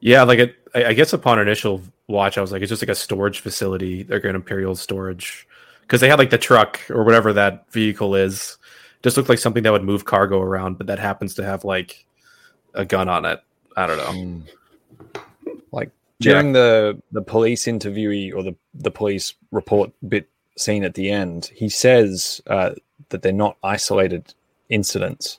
yeah, 0.00 0.22
like 0.22 0.38
it. 0.38 0.54
I, 0.74 0.86
I 0.86 0.92
guess 0.92 1.12
upon 1.12 1.38
initial 1.38 1.82
watch, 2.08 2.38
I 2.38 2.40
was 2.40 2.52
like, 2.52 2.62
it's 2.62 2.70
just 2.70 2.82
like 2.82 2.88
a 2.88 2.94
storage 2.94 3.40
facility, 3.40 4.04
like 4.04 4.24
an 4.24 4.34
Imperial 4.34 4.74
storage, 4.74 5.46
because 5.82 6.00
they 6.00 6.08
had 6.08 6.18
like 6.18 6.30
the 6.30 6.38
truck 6.38 6.80
or 6.90 7.04
whatever 7.04 7.32
that 7.32 7.70
vehicle 7.72 8.14
is. 8.14 8.58
Just 9.02 9.16
looked 9.16 9.28
like 9.28 9.38
something 9.38 9.64
that 9.64 9.72
would 9.72 9.82
move 9.82 10.04
cargo 10.04 10.40
around, 10.40 10.78
but 10.78 10.86
that 10.86 10.98
happens 10.98 11.34
to 11.34 11.44
have 11.44 11.64
like 11.64 12.06
a 12.74 12.84
gun 12.84 13.08
on 13.08 13.24
it. 13.24 13.42
I 13.76 13.86
don't 13.86 13.96
know. 13.96 14.42
Mm. 15.14 15.22
Like 15.72 15.90
during 16.20 16.52
the 16.52 17.00
the 17.10 17.22
police 17.22 17.64
interviewee 17.64 18.32
or 18.34 18.42
the 18.42 18.54
the 18.74 18.90
police 18.90 19.34
report 19.50 19.90
bit 20.08 20.28
scene 20.56 20.84
at 20.84 20.94
the 20.94 21.10
end, 21.10 21.50
he 21.54 21.68
says 21.68 22.40
uh, 22.46 22.74
that 23.08 23.22
they're 23.22 23.32
not 23.32 23.56
isolated 23.64 24.34
incidents. 24.68 25.38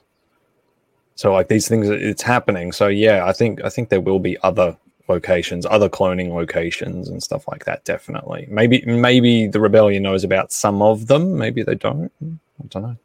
So 1.14 1.32
like 1.32 1.48
these 1.48 1.68
things, 1.68 1.88
it's 1.88 2.22
happening. 2.22 2.72
So 2.72 2.88
yeah, 2.88 3.24
I 3.24 3.32
think 3.32 3.64
I 3.64 3.70
think 3.70 3.88
there 3.88 4.00
will 4.00 4.18
be 4.18 4.36
other 4.42 4.76
locations, 5.08 5.66
other 5.66 5.88
cloning 5.88 6.32
locations 6.32 7.08
and 7.08 7.22
stuff 7.22 7.46
like 7.48 7.64
that. 7.66 7.84
Definitely. 7.84 8.46
Maybe 8.50 8.82
maybe 8.86 9.46
the 9.46 9.60
rebellion 9.60 10.02
knows 10.02 10.24
about 10.24 10.52
some 10.52 10.80
of 10.82 11.06
them. 11.06 11.36
Maybe 11.38 11.62
they 11.62 11.74
don't. 11.74 12.10
I 12.22 12.66
don't 12.68 12.82
know. 12.82 12.96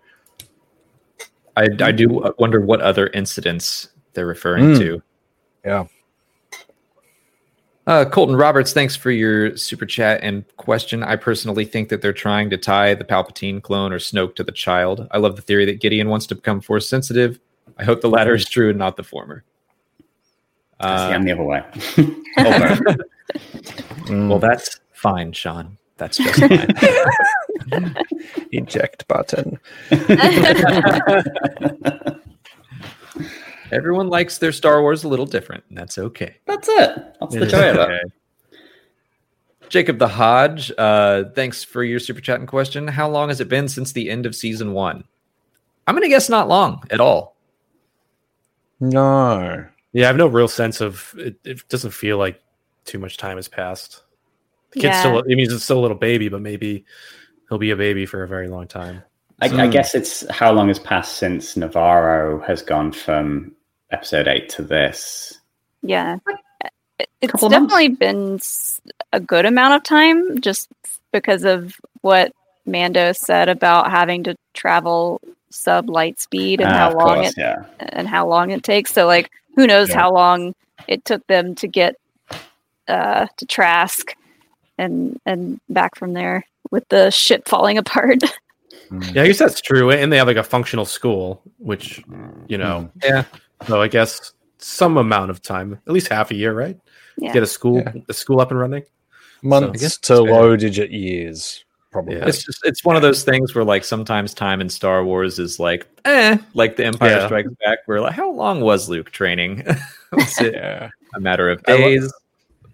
I, 1.57 1.67
I 1.81 1.91
do 1.91 2.33
wonder 2.37 2.61
what 2.61 2.81
other 2.81 3.07
incidents 3.07 3.89
they're 4.13 4.25
referring 4.25 4.65
Mm. 4.75 4.77
to. 4.79 5.01
Yeah. 5.65 5.85
Uh, 7.87 8.05
Colton 8.05 8.35
Roberts, 8.35 8.71
thanks 8.71 8.95
for 8.95 9.09
your 9.09 9.57
super 9.57 9.85
chat 9.85 10.19
and 10.21 10.45
question. 10.57 11.01
I 11.03 11.15
personally 11.15 11.65
think 11.65 11.89
that 11.89 12.01
they're 12.03 12.13
trying 12.13 12.49
to 12.51 12.57
tie 12.57 12.93
the 12.93 13.03
Palpatine 13.03 13.61
clone 13.63 13.91
or 13.91 13.97
Snoke 13.97 14.35
to 14.35 14.43
the 14.43 14.51
child. 14.51 15.07
I 15.09 15.17
love 15.17 15.35
the 15.35 15.41
theory 15.41 15.65
that 15.65 15.79
Gideon 15.81 16.07
wants 16.07 16.27
to 16.27 16.35
become 16.35 16.61
force 16.61 16.87
sensitive. 16.87 17.39
I 17.79 17.83
hope 17.83 18.01
the 18.01 18.09
latter 18.09 18.35
is 18.35 18.45
true 18.45 18.69
and 18.69 18.77
not 18.77 18.95
the 18.95 19.03
former. 19.03 19.43
I 20.79 20.97
see, 20.97 21.03
Uh, 21.03 21.09
I'm 21.15 21.25
the 21.25 21.31
other 21.33 21.43
way. 21.43 21.61
Mm. 24.09 24.27
well, 24.27 24.39
that's 24.39 24.79
fine, 24.91 25.31
Sean. 25.33 25.77
That's 25.97 26.17
just 26.17 26.39
fine. 26.39 27.95
eject 28.51 29.07
button. 29.07 29.59
Everyone 33.71 34.09
likes 34.09 34.39
their 34.39 34.51
Star 34.51 34.81
Wars 34.81 35.03
a 35.03 35.07
little 35.07 35.27
different, 35.27 35.63
and 35.69 35.77
that's 35.77 35.99
okay. 35.99 36.37
That's 36.47 36.67
it. 36.67 37.15
That's 37.19 37.35
the 37.35 37.45
joy 37.45 37.69
of 37.69 37.91
it. 37.91 38.11
Jacob 39.69 39.99
the 39.99 40.07
Hodge, 40.07 40.71
uh, 40.79 41.25
thanks 41.35 41.63
for 41.63 41.83
your 41.83 41.99
super 41.99 42.19
chat 42.21 42.39
and 42.39 42.47
question. 42.47 42.87
How 42.87 43.07
long 43.07 43.29
has 43.29 43.39
it 43.39 43.47
been 43.47 43.67
since 43.67 43.91
the 43.91 44.09
end 44.09 44.25
of 44.25 44.35
season 44.35 44.73
one? 44.73 45.03
I'm 45.85 45.93
going 45.93 46.01
to 46.01 46.09
guess 46.09 46.29
not 46.29 46.47
long 46.47 46.83
at 46.89 46.99
all. 46.99 47.35
No. 48.79 49.67
Yeah, 49.93 50.05
I 50.05 50.07
have 50.07 50.17
no 50.17 50.27
real 50.27 50.47
sense 50.47 50.81
of 50.81 51.13
it. 51.17 51.35
It 51.43 51.67
doesn't 51.69 51.91
feel 51.91 52.17
like 52.17 52.41
too 52.85 52.99
much 52.99 53.17
time 53.17 53.37
has 53.37 53.47
passed. 53.47 54.03
The 54.71 54.81
kid's 54.81 54.93
Yeah. 54.95 54.99
still. 54.99 55.19
It 55.19 55.35
means 55.35 55.51
it's 55.53 55.63
still 55.63 55.79
a 55.79 55.81
little 55.81 55.97
baby, 55.97 56.29
but 56.29 56.41
maybe 56.41 56.85
he'll 57.49 57.57
be 57.57 57.71
a 57.71 57.75
baby 57.75 58.05
for 58.05 58.23
a 58.23 58.27
very 58.27 58.47
long 58.47 58.67
time. 58.67 59.01
I, 59.41 59.45
I 59.45 59.49
Mm. 59.49 59.71
guess 59.71 59.95
it's 59.95 60.29
how 60.29 60.51
long 60.51 60.67
has 60.67 60.79
passed 60.79 61.15
since 61.17 61.55
Nevarro 61.55 62.45
has 62.45 62.61
gone 62.61 62.91
from 62.91 63.53
episode 63.91 64.27
eight 64.27 64.49
to 64.49 64.61
this. 64.61 65.39
Yeah. 65.81 66.17
It's 67.21 67.31
Couple 67.31 67.49
months? 67.49 67.73
definitely 67.73 67.89
been 67.95 68.39
a 69.13 69.19
good 69.19 69.45
amount 69.45 69.73
of 69.75 69.83
time 69.83 70.41
just 70.41 70.67
because 71.11 71.45
of 71.45 71.73
what 72.01 72.31
Mando 72.65 73.13
said 73.13 73.49
about 73.49 73.89
having 73.89 74.23
to 74.25 74.35
travel 74.53 75.21
sub 75.49 75.89
light 75.89 76.19
speed 76.19 76.59
and 76.61 76.69
Ah, 76.69 76.75
how 76.77 76.91
long 76.93 77.15
course, 77.15 77.29
it 77.29 77.37
yeah. 77.37 77.63
and 77.79 78.07
how 78.07 78.27
long 78.27 78.51
it 78.51 78.61
takes. 78.63 78.93
So 78.93 79.07
like 79.07 79.31
who 79.55 79.67
knows 79.67 79.89
Yeah. 79.89 79.99
how 79.99 80.13
long 80.13 80.55
it 80.87 81.05
took 81.05 81.25
them 81.27 81.55
to 81.55 81.67
get 81.67 81.95
uh 82.87 83.27
to 83.37 83.45
Trask 83.45 84.15
and 84.77 85.19
and 85.25 85.59
back 85.69 85.95
from 85.97 86.13
there 86.13 86.45
with 86.71 86.87
the 86.89 87.09
ship 87.11 87.47
falling 87.47 87.77
apart. 87.77 88.19
Yeah, 89.13 89.21
I 89.21 89.27
guess 89.27 89.37
that's 89.37 89.61
true. 89.61 89.91
And 89.91 90.11
they 90.11 90.17
have 90.17 90.25
like 90.25 90.37
a 90.37 90.43
functional 90.43 90.83
school, 90.85 91.43
which 91.59 92.01
you 92.47 92.57
know. 92.57 92.89
Yeah. 93.03 93.23
So 93.67 93.79
I 93.81 93.87
guess 93.87 94.33
some 94.57 94.97
amount 94.97 95.29
of 95.29 95.43
time, 95.43 95.79
at 95.85 95.93
least 95.93 96.07
half 96.07 96.31
a 96.31 96.35
year, 96.35 96.53
right? 96.53 96.75
Yeah. 97.17 97.31
Get 97.31 97.43
a 97.43 97.45
school, 97.45 97.77
Yeah. 97.81 97.93
a 98.09 98.13
school 98.13 98.41
up 98.41 98.49
and 98.49 98.59
running. 98.59 98.83
Months 99.43 99.79
guess 99.81 99.97
to 99.99 100.21
low 100.21 100.55
digit 100.55 100.89
years. 100.89 101.63
Probably. 101.91 102.15
Yeah. 102.15 102.27
It's 102.27 102.43
just 102.43 102.59
it's 102.63 102.83
one 102.83 102.95
of 102.95 103.01
those 103.01 103.23
things 103.23 103.55
where 103.55 103.63
like 103.63 103.83
sometimes 103.83 104.33
time 104.33 104.61
in 104.61 104.69
Star 104.69 105.03
Wars 105.03 105.39
is 105.39 105.59
like 105.59 105.87
eh, 106.05 106.37
like 106.53 106.75
the 106.75 106.85
Empire 106.85 107.09
Yeah. 107.11 107.25
Strikes 107.25 107.51
Back. 107.63 107.79
Where 107.85 108.01
like 108.01 108.13
how 108.13 108.31
long 108.31 108.61
was 108.61 108.89
Luke 108.89 109.11
training? 109.11 109.65
was 110.11 110.39
it 110.41 110.53
yeah. 110.53 110.89
a 111.15 111.19
matter 111.19 111.49
of 111.49 111.61
I 111.67 111.73
lo- 111.73 111.77
days? 111.77 112.13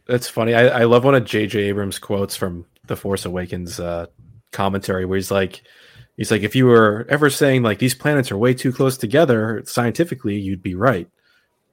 It's 0.08 0.28
funny. 0.28 0.54
I, 0.54 0.82
I 0.82 0.84
love 0.84 1.04
one 1.04 1.16
of 1.16 1.26
J.J. 1.26 1.60
Abrams' 1.64 1.98
quotes 1.98 2.36
from 2.36 2.66
The 2.86 2.96
Force 2.96 3.26
Awakens 3.26 3.80
uh, 3.80 4.06
commentary, 4.52 5.04
where 5.06 5.18
he's 5.18 5.32
like, 5.32 5.64
he's 6.16 6.30
like, 6.30 6.44
if 6.44 6.56
you 6.56 6.68
were 6.68 7.08
ever 7.10 7.30
saying 7.32 7.64
like 7.64 7.80
these 7.80 7.96
planets 7.96 8.32
are 8.32 8.38
way 8.38 8.54
too 8.54 8.72
close 8.72 8.98
together 8.98 9.64
scientifically, 9.66 10.36
you'd 10.36 10.62
be 10.62 10.76
right. 10.76 11.10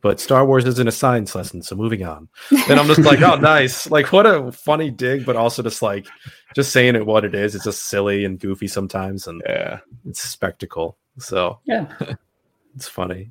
But 0.02 0.18
Star 0.20 0.44
Wars 0.44 0.64
isn't 0.66 0.88
a 0.88 0.92
science 0.92 1.34
lesson, 1.34 1.62
so 1.62 1.74
moving 1.76 2.04
on. 2.04 2.28
And 2.68 2.78
I'm 2.78 2.86
just 2.88 3.00
like, 3.04 3.22
oh, 3.22 3.36
nice. 3.36 3.88
Like, 3.90 4.12
what 4.12 4.26
a 4.26 4.50
funny 4.52 4.90
dig, 4.90 5.24
but 5.24 5.36
also 5.36 5.62
just 5.62 5.80
like, 5.80 6.06
just 6.54 6.72
saying 6.72 6.96
it 6.96 7.06
what 7.06 7.24
it 7.24 7.34
is. 7.34 7.54
It's 7.54 7.64
just 7.64 7.84
silly 7.84 8.24
and 8.24 8.38
goofy 8.38 8.66
sometimes, 8.68 9.26
and 9.28 9.40
Yeah. 9.48 9.78
it's 10.04 10.24
a 10.24 10.28
spectacle. 10.28 10.98
So 11.18 11.60
Yeah. 11.64 11.86
it's 12.74 12.88
funny. 12.88 13.30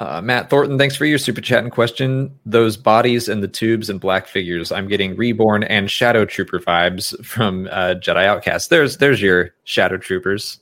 Uh, 0.00 0.22
Matt 0.22 0.48
Thornton, 0.48 0.78
thanks 0.78 0.94
for 0.96 1.04
your 1.04 1.18
super 1.18 1.40
chat 1.42 1.62
and 1.62 1.72
question. 1.72 2.32
Those 2.46 2.76
bodies 2.76 3.28
and 3.28 3.42
the 3.42 3.48
tubes 3.48 3.90
and 3.90 4.00
black 4.00 4.28
figures, 4.28 4.70
I'm 4.72 4.88
getting 4.88 5.14
reborn 5.16 5.62
and 5.64 5.90
shadow 5.90 6.24
trooper 6.24 6.60
vibes 6.60 7.22
from 7.26 7.68
uh, 7.70 7.96
Jedi 7.96 8.24
Outcast. 8.24 8.70
There's 8.70 8.96
there's 8.98 9.20
your 9.20 9.50
shadow 9.64 9.96
troopers. 9.98 10.60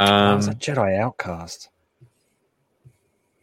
Oh, 0.00 0.04
Um, 0.04 0.38
it's 0.38 0.48
a 0.48 0.54
Jedi 0.54 0.98
Outcast. 1.00 1.69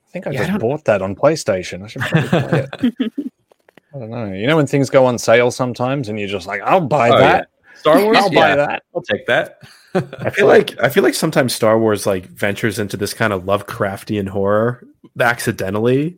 I 0.08 0.12
think 0.12 0.28
I 0.28 0.32
Yeah, 0.32 0.38
just 0.40 0.50
don't- 0.52 0.60
bought 0.62 0.86
that 0.86 1.02
on 1.02 1.16
PlayStation. 1.16 1.84
I 1.84 1.88
should 1.88 2.02
probably 2.02 2.30
play 2.30 2.68
it. 2.72 3.14
I 3.96 4.00
don't 4.00 4.10
know. 4.10 4.32
You 4.34 4.48
know 4.48 4.56
when 4.58 4.68
things 4.68 4.90
go 4.90 5.06
on 5.06 5.18
sale 5.18 5.50
sometimes, 5.52 6.08
and 6.10 6.20
you're 6.20 6.28
just 6.30 6.48
like, 6.48 6.62
"I'll 6.62 6.82
buy 6.82 7.10
Oh, 7.10 7.18
that. 7.18 7.50
Star 7.76 8.02
Wars, 8.04 8.18
I'll 8.18 8.32
yeah, 8.34 8.40
buy 8.50 8.56
that." 8.56 8.84
I'll 8.96 9.02
take 9.02 9.26
that. 9.28 9.60
I 9.96 10.30
feel 10.30 10.46
like 10.48 10.78
I 10.80 10.90
feel 10.90 11.04
like 11.04 11.14
sometimes 11.16 11.54
Star 11.56 11.80
Wars 11.80 12.06
like 12.06 12.26
ventures 12.28 12.80
into 12.80 12.98
this 12.98 13.14
kind 13.14 13.34
of 13.34 13.44
Lovecraftian 13.44 14.28
horror 14.28 14.84
accidentally, 15.20 16.18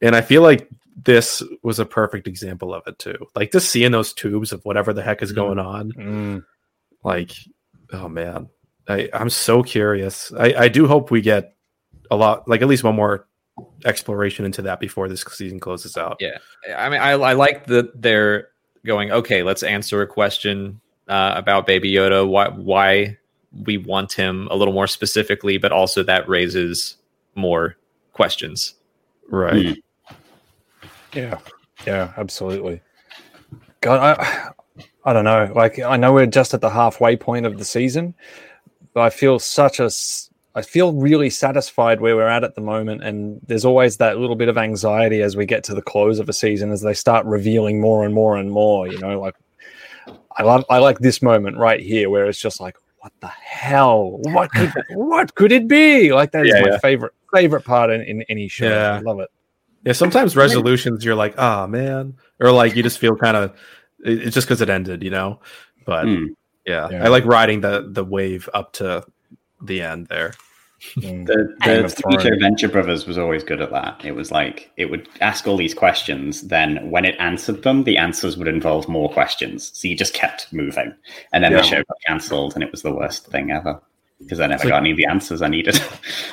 and 0.00 0.16
I 0.16 0.20
feel 0.20 0.42
like 0.42 0.68
this 1.04 1.42
was 1.62 1.78
a 1.78 1.86
perfect 1.86 2.26
example 2.26 2.74
of 2.74 2.82
it 2.86 2.98
too. 2.98 3.16
Like 3.34 3.52
just 3.52 3.70
seeing 3.70 3.92
those 3.92 4.12
tubes 4.12 4.52
of 4.52 4.64
whatever 4.64 4.92
the 4.92 5.02
heck 5.02 5.22
is 5.22 5.32
Mhm. 5.32 5.36
going 5.36 5.58
on, 5.58 5.92
Mm, 5.92 6.44
like 7.04 7.32
oh 7.92 8.08
man, 8.08 8.48
I 8.88 9.08
I'm 9.12 9.30
so 9.30 9.62
curious. 9.62 10.32
I 10.36 10.54
I 10.64 10.68
do 10.68 10.86
hope 10.88 11.10
we 11.10 11.20
get 11.20 11.54
a 12.12 12.16
lot, 12.16 12.46
like 12.46 12.60
at 12.60 12.68
least 12.68 12.84
one 12.84 12.94
more 12.94 13.26
exploration 13.84 14.44
into 14.44 14.62
that 14.62 14.78
before 14.80 15.08
this 15.08 15.24
season 15.30 15.58
closes 15.58 15.96
out. 15.96 16.18
Yeah. 16.20 16.38
I 16.76 16.88
mean, 16.90 17.00
I, 17.00 17.12
I 17.12 17.32
like 17.32 17.66
that 17.66 18.00
they're 18.00 18.48
going. 18.84 19.10
Okay, 19.10 19.42
let's 19.42 19.62
answer 19.62 20.02
a 20.02 20.06
question 20.06 20.80
uh, 21.08 21.32
about 21.34 21.66
Baby 21.66 21.90
Yoda. 21.90 22.28
Why 22.28 22.48
why 22.50 23.18
we 23.64 23.78
want 23.78 24.12
him 24.12 24.46
a 24.50 24.56
little 24.56 24.74
more 24.74 24.86
specifically, 24.86 25.58
but 25.58 25.72
also 25.72 26.02
that 26.02 26.28
raises 26.28 26.96
more 27.34 27.76
questions. 28.12 28.74
Right. 29.28 29.54
Mm. 29.54 29.82
yeah, 31.14 31.38
yeah, 31.86 32.12
absolutely. 32.16 32.80
God, 33.80 34.18
I, 34.18 34.50
I 35.04 35.12
don't 35.12 35.24
know. 35.24 35.50
Like, 35.54 35.78
I 35.78 35.96
know 35.96 36.12
we're 36.12 36.26
just 36.26 36.54
at 36.54 36.60
the 36.60 36.70
halfway 36.70 37.16
point 37.16 37.46
of 37.46 37.58
the 37.58 37.64
season, 37.64 38.14
but 38.92 39.00
I 39.00 39.10
feel 39.10 39.38
such 39.38 39.80
a. 39.80 39.84
s- 39.84 40.28
I 40.54 40.62
feel 40.62 40.92
really 40.92 41.30
satisfied 41.30 42.00
where 42.00 42.14
we're 42.14 42.28
at 42.28 42.44
at 42.44 42.54
the 42.54 42.60
moment, 42.60 43.02
and 43.02 43.40
there's 43.46 43.64
always 43.64 43.96
that 43.96 44.18
little 44.18 44.36
bit 44.36 44.48
of 44.48 44.58
anxiety 44.58 45.22
as 45.22 45.34
we 45.36 45.46
get 45.46 45.64
to 45.64 45.74
the 45.74 45.80
close 45.82 46.18
of 46.18 46.28
a 46.28 46.32
season, 46.32 46.70
as 46.72 46.82
they 46.82 46.92
start 46.94 47.24
revealing 47.24 47.80
more 47.80 48.04
and 48.04 48.12
more 48.14 48.36
and 48.36 48.50
more. 48.50 48.86
You 48.86 48.98
know, 48.98 49.18
like 49.20 49.34
I 50.36 50.42
love, 50.42 50.64
I 50.68 50.78
like 50.78 50.98
this 50.98 51.22
moment 51.22 51.56
right 51.56 51.80
here 51.80 52.10
where 52.10 52.26
it's 52.26 52.38
just 52.40 52.60
like, 52.60 52.76
what 52.98 53.12
the 53.20 53.28
hell? 53.28 54.18
What 54.22 54.50
could, 54.52 54.72
what 54.90 55.34
could 55.34 55.52
it 55.52 55.66
be? 55.68 56.12
Like 56.12 56.32
that 56.32 56.46
is 56.46 56.52
Yeah, 56.54 56.62
my 56.62 56.68
yeah. 56.72 56.78
favorite 56.78 57.12
favorite 57.32 57.64
part 57.64 57.90
in, 57.90 58.02
in 58.02 58.22
any 58.28 58.46
show. 58.48 58.68
Yeah. 58.68 58.96
I 58.96 59.00
love 59.00 59.20
it. 59.20 59.30
Yeah, 59.84 59.94
sometimes 59.94 60.36
resolutions 60.36 61.02
you're 61.04 61.14
like, 61.14 61.34
oh 61.38 61.66
man, 61.66 62.14
or 62.40 62.52
like 62.52 62.76
you 62.76 62.82
just 62.82 62.98
feel 62.98 63.16
kind 63.16 63.36
of 63.36 63.56
it's 64.04 64.34
just 64.34 64.46
because 64.46 64.60
it 64.60 64.68
ended, 64.68 65.02
you 65.02 65.10
know. 65.10 65.40
But 65.86 66.04
Mm. 66.04 66.28
yeah, 66.66 66.88
Yeah. 66.90 67.04
I 67.04 67.08
like 67.08 67.24
riding 67.24 67.62
the 67.62 67.88
the 67.90 68.04
wave 68.04 68.48
up 68.54 68.72
to 68.74 69.04
the 69.62 69.82
end 69.82 70.06
there. 70.08 70.34
Mm. 70.96 71.26
The, 71.26 71.56
Game 71.62 71.78
the 71.78 71.84
of 71.84 71.94
TV 71.94 72.12
show 72.14 72.28
Thrones. 72.28 72.42
Venture 72.42 72.68
Brothers 72.68 73.06
was 73.06 73.16
always 73.16 73.44
good 73.44 73.60
at 73.60 73.70
that. 73.70 74.04
It 74.04 74.16
was 74.16 74.32
like 74.32 74.70
it 74.76 74.90
would 74.90 75.08
ask 75.20 75.46
all 75.46 75.56
these 75.56 75.74
questions, 75.74 76.42
then 76.48 76.90
when 76.90 77.04
it 77.04 77.14
answered 77.20 77.62
them, 77.62 77.84
the 77.84 77.96
answers 77.96 78.36
would 78.36 78.48
involve 78.48 78.88
more 78.88 79.08
questions. 79.12 79.70
So 79.74 79.86
you 79.86 79.96
just 79.96 80.12
kept 80.12 80.52
moving, 80.52 80.92
and 81.32 81.44
then 81.44 81.52
Yeah. 81.52 81.58
the 81.58 81.62
show 81.62 81.76
got 81.76 81.96
cancelled, 82.06 82.54
and 82.54 82.64
it 82.64 82.72
was 82.72 82.82
the 82.82 82.92
worst 82.92 83.26
thing 83.26 83.52
ever 83.52 83.80
because 84.18 84.40
I 84.40 84.46
never 84.48 84.64
like- 84.64 84.70
got 84.70 84.80
any 84.80 84.90
of 84.92 84.96
the 84.96 85.06
answers 85.06 85.40
I 85.40 85.48
needed. 85.48 85.80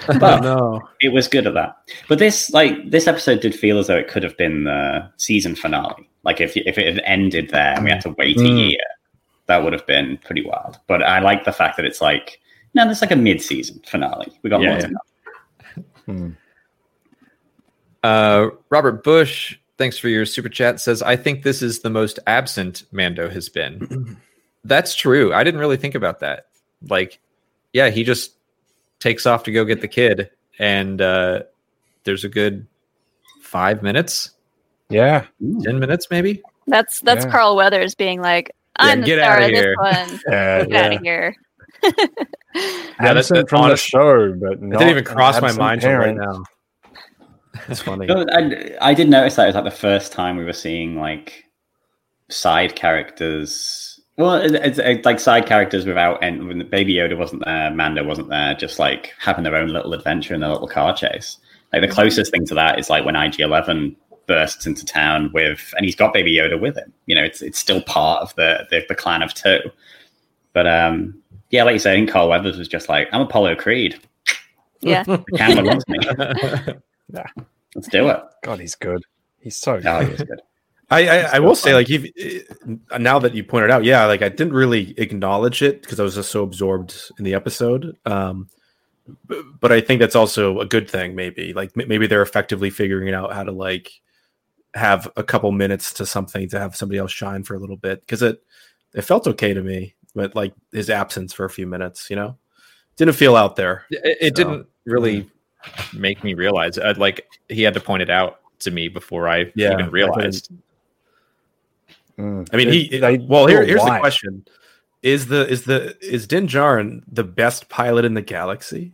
Oh, 0.08 0.18
but 0.20 0.42
no, 0.42 0.82
it 1.00 1.10
was 1.10 1.28
good 1.28 1.46
at 1.46 1.54
that. 1.54 1.76
But 2.08 2.18
this, 2.20 2.50
like, 2.52 2.90
this 2.90 3.08
episode 3.08 3.42
did 3.42 3.54
feel 3.54 3.78
as 3.80 3.86
though 3.88 3.98
it 3.98 4.08
could 4.08 4.24
have 4.24 4.38
been 4.38 4.64
the 4.64 5.08
season 5.18 5.56
finale. 5.56 6.10
Like, 6.24 6.42
if 6.42 6.58
if 6.58 6.78
it 6.80 6.88
had 6.96 7.04
ended 7.06 7.50
there 7.52 7.76
and 7.76 7.86
we 7.86 7.92
had 7.92 8.02
to 8.02 8.16
wait 8.18 8.38
a 8.38 8.40
Mm. 8.42 8.70
year, 8.72 8.80
that 9.46 9.64
would 9.64 9.74
have 9.74 9.86
been 9.86 10.18
pretty 10.18 10.44
wild. 10.44 10.80
But 10.88 11.04
I 11.04 11.20
like 11.20 11.44
the 11.46 11.52
fact 11.52 11.78
that 11.78 11.86
it's 11.86 12.02
like, 12.02 12.40
no, 12.80 12.86
there's 12.86 13.02
like 13.02 13.12
a 13.12 13.16
mid-season 13.16 13.82
finale. 13.86 14.32
We 14.42 14.50
got 14.50 14.62
Yeah, 14.62 14.70
more 14.70 14.80
yeah. 14.80 14.86
to 14.88 14.92
know. 14.94 15.84
Mm. 16.08 16.38
Uh, 18.04 18.50
Robert 18.70 19.04
Bush, 19.04 19.58
thanks 19.78 19.98
for 19.98 20.08
your 20.08 20.26
super 20.26 20.50
chat. 20.50 20.80
Says, 20.80 21.02
I 21.02 21.16
think 21.16 21.44
this 21.44 21.62
is 21.62 21.80
the 21.82 21.90
most 21.90 22.20
absent 22.28 22.84
Mando 22.92 23.30
has 23.30 23.50
been. 23.50 24.18
That's 24.64 24.96
true. 24.96 25.34
I 25.34 25.44
didn't 25.44 25.60
really 25.60 25.78
think 25.78 25.96
about 25.96 26.20
that. 26.20 26.48
Like, 26.90 27.20
yeah, 27.74 27.90
he 27.90 28.04
just 28.04 28.34
takes 29.00 29.26
off 29.26 29.44
to 29.44 29.52
go 29.52 29.66
get 29.66 29.82
the 29.82 29.88
kid, 29.88 30.30
and 30.58 31.02
uh, 31.02 31.44
there's 32.04 32.24
a 32.24 32.30
good 32.30 32.66
five 33.42 33.82
minutes, 33.84 34.32
Yeah. 34.90 35.26
Ten 35.64 35.80
minutes, 35.80 36.08
maybe. 36.10 36.42
That's 36.68 37.02
that's 37.02 37.26
Yeah. 37.26 37.32
Carl 37.32 37.56
Weathers 37.56 37.96
being 37.96 38.22
like, 38.22 38.52
I'm 38.78 39.02
the 39.02 39.08
get 39.08 39.20
star 39.20 39.38
outta 39.38 39.46
of 39.46 39.52
this 39.52 39.60
here." 39.60 39.76
one. 39.78 40.20
Yeah. 40.30 40.66
Get 40.66 40.86
out 40.86 40.94
of 40.94 41.02
here. 41.02 41.36
Yeah, 41.84 41.92
that- 43.00 43.18
absent 43.18 43.38
that 43.40 43.50
from 43.50 43.62
honest- 43.62 43.86
the 43.86 43.90
show, 43.90 44.34
but 44.34 44.54
it 44.54 44.60
didn't 44.62 44.90
even 44.90 45.04
cross 45.04 45.42
my 45.42 45.52
mind 45.54 45.84
right 45.84 46.16
now. 46.16 46.44
It's 47.68 47.82
funny. 47.82 48.06
No, 48.06 48.26
I, 48.32 48.76
I 48.82 48.94
did 48.94 49.10
notice 49.10 49.36
that 49.36 49.44
it 49.44 49.48
was 49.48 49.56
like 49.56 49.64
the 49.66 49.72
first 49.72 50.12
time 50.12 50.38
we 50.38 50.46
were 50.46 50.54
seeing 50.54 50.96
like 50.96 51.46
side 52.30 52.76
characters. 52.76 54.00
Well, 54.18 54.36
it- 54.36 54.54
it's, 54.56 54.80
it's 54.80 55.06
like 55.06 55.20
side 55.20 55.46
characters 55.46 55.86
without 55.86 56.24
and 56.24 56.48
when 56.48 56.68
Baby 56.70 56.94
Yoda 56.96 57.18
wasn't 57.18 57.44
there, 57.46 57.72
Mando 57.72 58.04
wasn't 58.04 58.30
there, 58.30 58.56
just 58.56 58.80
like 58.80 59.14
having 59.20 59.44
their 59.44 59.56
own 59.56 59.70
little 59.70 59.94
adventure 59.94 60.34
in 60.34 60.42
their 60.42 60.50
little 60.52 60.68
car 60.68 60.96
chase. 60.96 61.38
Like 61.72 61.82
the 61.82 61.88
closest 61.88 62.32
thing 62.32 62.46
to 62.48 62.56
that 62.56 62.80
is 62.80 62.90
like 62.90 63.06
when 63.06 63.16
IG 63.16 63.40
Eleven 63.42 63.96
bursts 64.28 64.66
into 64.68 64.86
town 64.86 65.32
with, 65.34 65.74
and 65.76 65.86
he's 65.86 65.96
got 65.96 66.14
Baby 66.14 66.36
Yoda 66.36 66.60
with 66.60 66.76
him. 66.78 66.92
You 67.06 67.16
know, 67.16 67.24
it's 67.24 67.42
it's 67.42 67.60
still 67.60 67.82
part 67.84 68.22
of 68.22 68.34
the 68.36 68.66
the, 68.72 68.84
the 68.90 68.96
clan 68.96 69.22
of 69.22 69.34
two. 69.34 69.60
But 70.54 70.66
um, 70.68 71.19
yeah, 71.50 71.64
like 71.64 71.74
you 71.74 71.80
say, 71.80 71.94
I 71.94 71.96
think 71.96 72.10
Carl 72.10 72.30
Weathers 72.30 72.58
was 72.58 72.68
just 72.68 72.90
like, 72.90 73.08
I'm 73.12 73.22
Apollo 73.22 73.56
Creed. 73.56 74.00
Yeah. 74.82 75.04
The 75.08 75.24
camera 75.36 75.64
loves 75.64 75.88
me. 75.88 75.98
Yeah. 77.12 77.26
Let's 77.76 77.88
do 77.88 78.08
it. 78.10 78.22
God, 78.44 78.60
he's 78.60 78.76
good. 78.76 79.04
He's 79.40 79.58
so 79.58 79.74
Oh, 79.76 79.80
good. 79.82 80.04
he 80.06 80.12
was 80.12 80.22
good. 80.24 80.42
I, 80.92 81.08
I, 81.08 81.18
I 81.36 81.40
will 81.40 81.56
say, 81.56 81.70
fun. 81.72 81.76
like, 81.76 81.90
if, 81.90 82.90
now 83.00 83.18
that 83.20 83.34
you 83.36 83.44
pointed 83.44 83.72
out, 83.72 83.84
yeah, 83.84 84.06
like 84.06 84.22
I 84.22 84.30
didn't 84.30 84.54
really 84.54 84.94
acknowledge 85.00 85.62
it 85.64 85.82
because 85.82 86.00
I 86.00 86.04
was 86.04 86.16
just 86.16 86.30
so 86.32 86.44
absorbed 86.44 86.96
in 87.18 87.26
the 87.26 87.34
episode. 87.34 87.96
Um, 88.06 88.48
b- 89.28 89.42
but 89.60 89.72
I 89.72 89.82
think 89.82 90.00
that's 90.02 90.16
also 90.16 90.60
a 90.60 90.66
good 90.66 90.90
thing. 90.90 91.16
Maybe, 91.16 91.54
like, 91.54 91.72
m- 91.80 91.88
maybe 91.88 92.06
they're 92.08 92.22
effectively 92.22 92.70
figuring 92.70 93.14
out 93.14 93.34
how 93.34 93.44
to 93.44 93.52
like 93.52 93.92
have 94.76 95.08
a 95.18 95.24
couple 95.24 95.52
minutes 95.52 95.94
to 95.94 96.06
something 96.06 96.48
to 96.50 96.60
have 96.60 96.76
somebody 96.76 97.00
else 97.00 97.12
shine 97.12 97.44
for 97.44 97.56
a 97.56 97.60
little 97.60 97.78
bit 97.78 98.02
because 98.02 98.22
it 98.22 98.42
it 98.94 99.02
felt 99.02 99.26
okay 99.28 99.54
to 99.54 99.62
me, 99.64 99.96
but 100.16 100.36
like 100.36 100.54
his 100.72 100.90
absence 100.90 101.34
for 101.34 101.46
a 101.46 101.50
few 101.50 101.68
minutes, 101.68 102.10
you 102.10 102.16
know, 102.16 102.38
didn't 102.98 103.16
feel 103.16 103.36
out 103.36 103.56
there. 103.56 103.86
It, 103.92 104.18
it 104.22 104.38
So, 104.38 104.44
didn't 104.44 104.68
really 104.86 105.30
make 105.94 106.24
me 106.24 106.34
realize. 106.34 106.78
Uh, 106.78 106.94
like 106.98 107.28
he 107.48 107.62
had 107.64 107.74
to 107.76 107.80
point 107.80 108.02
it 108.02 108.10
out 108.10 108.40
to 108.60 108.72
me 108.72 108.88
before 108.88 109.28
I 109.30 109.52
Yeah, 109.56 109.68
even 109.74 109.78
couldn't- 109.78 109.92
realized. 109.92 110.52
Mm. 112.18 112.50
I 112.52 112.58
mean, 112.58 112.70
he. 112.70 112.98
They- 113.00 113.18
well, 113.20 113.48
here, 113.48 113.64
here's 113.64 113.84
the 113.84 113.98
question: 114.00 114.46
Is 115.04 115.28
the 115.28 115.48
is 115.48 115.64
the 115.64 115.96
is 116.06 116.28
Din 116.28 116.48
Djarin 116.48 117.04
the 117.10 117.24
best 117.24 117.70
pilot 117.70 118.04
in 118.06 118.14
the 118.14 118.22
galaxy? 118.22 118.92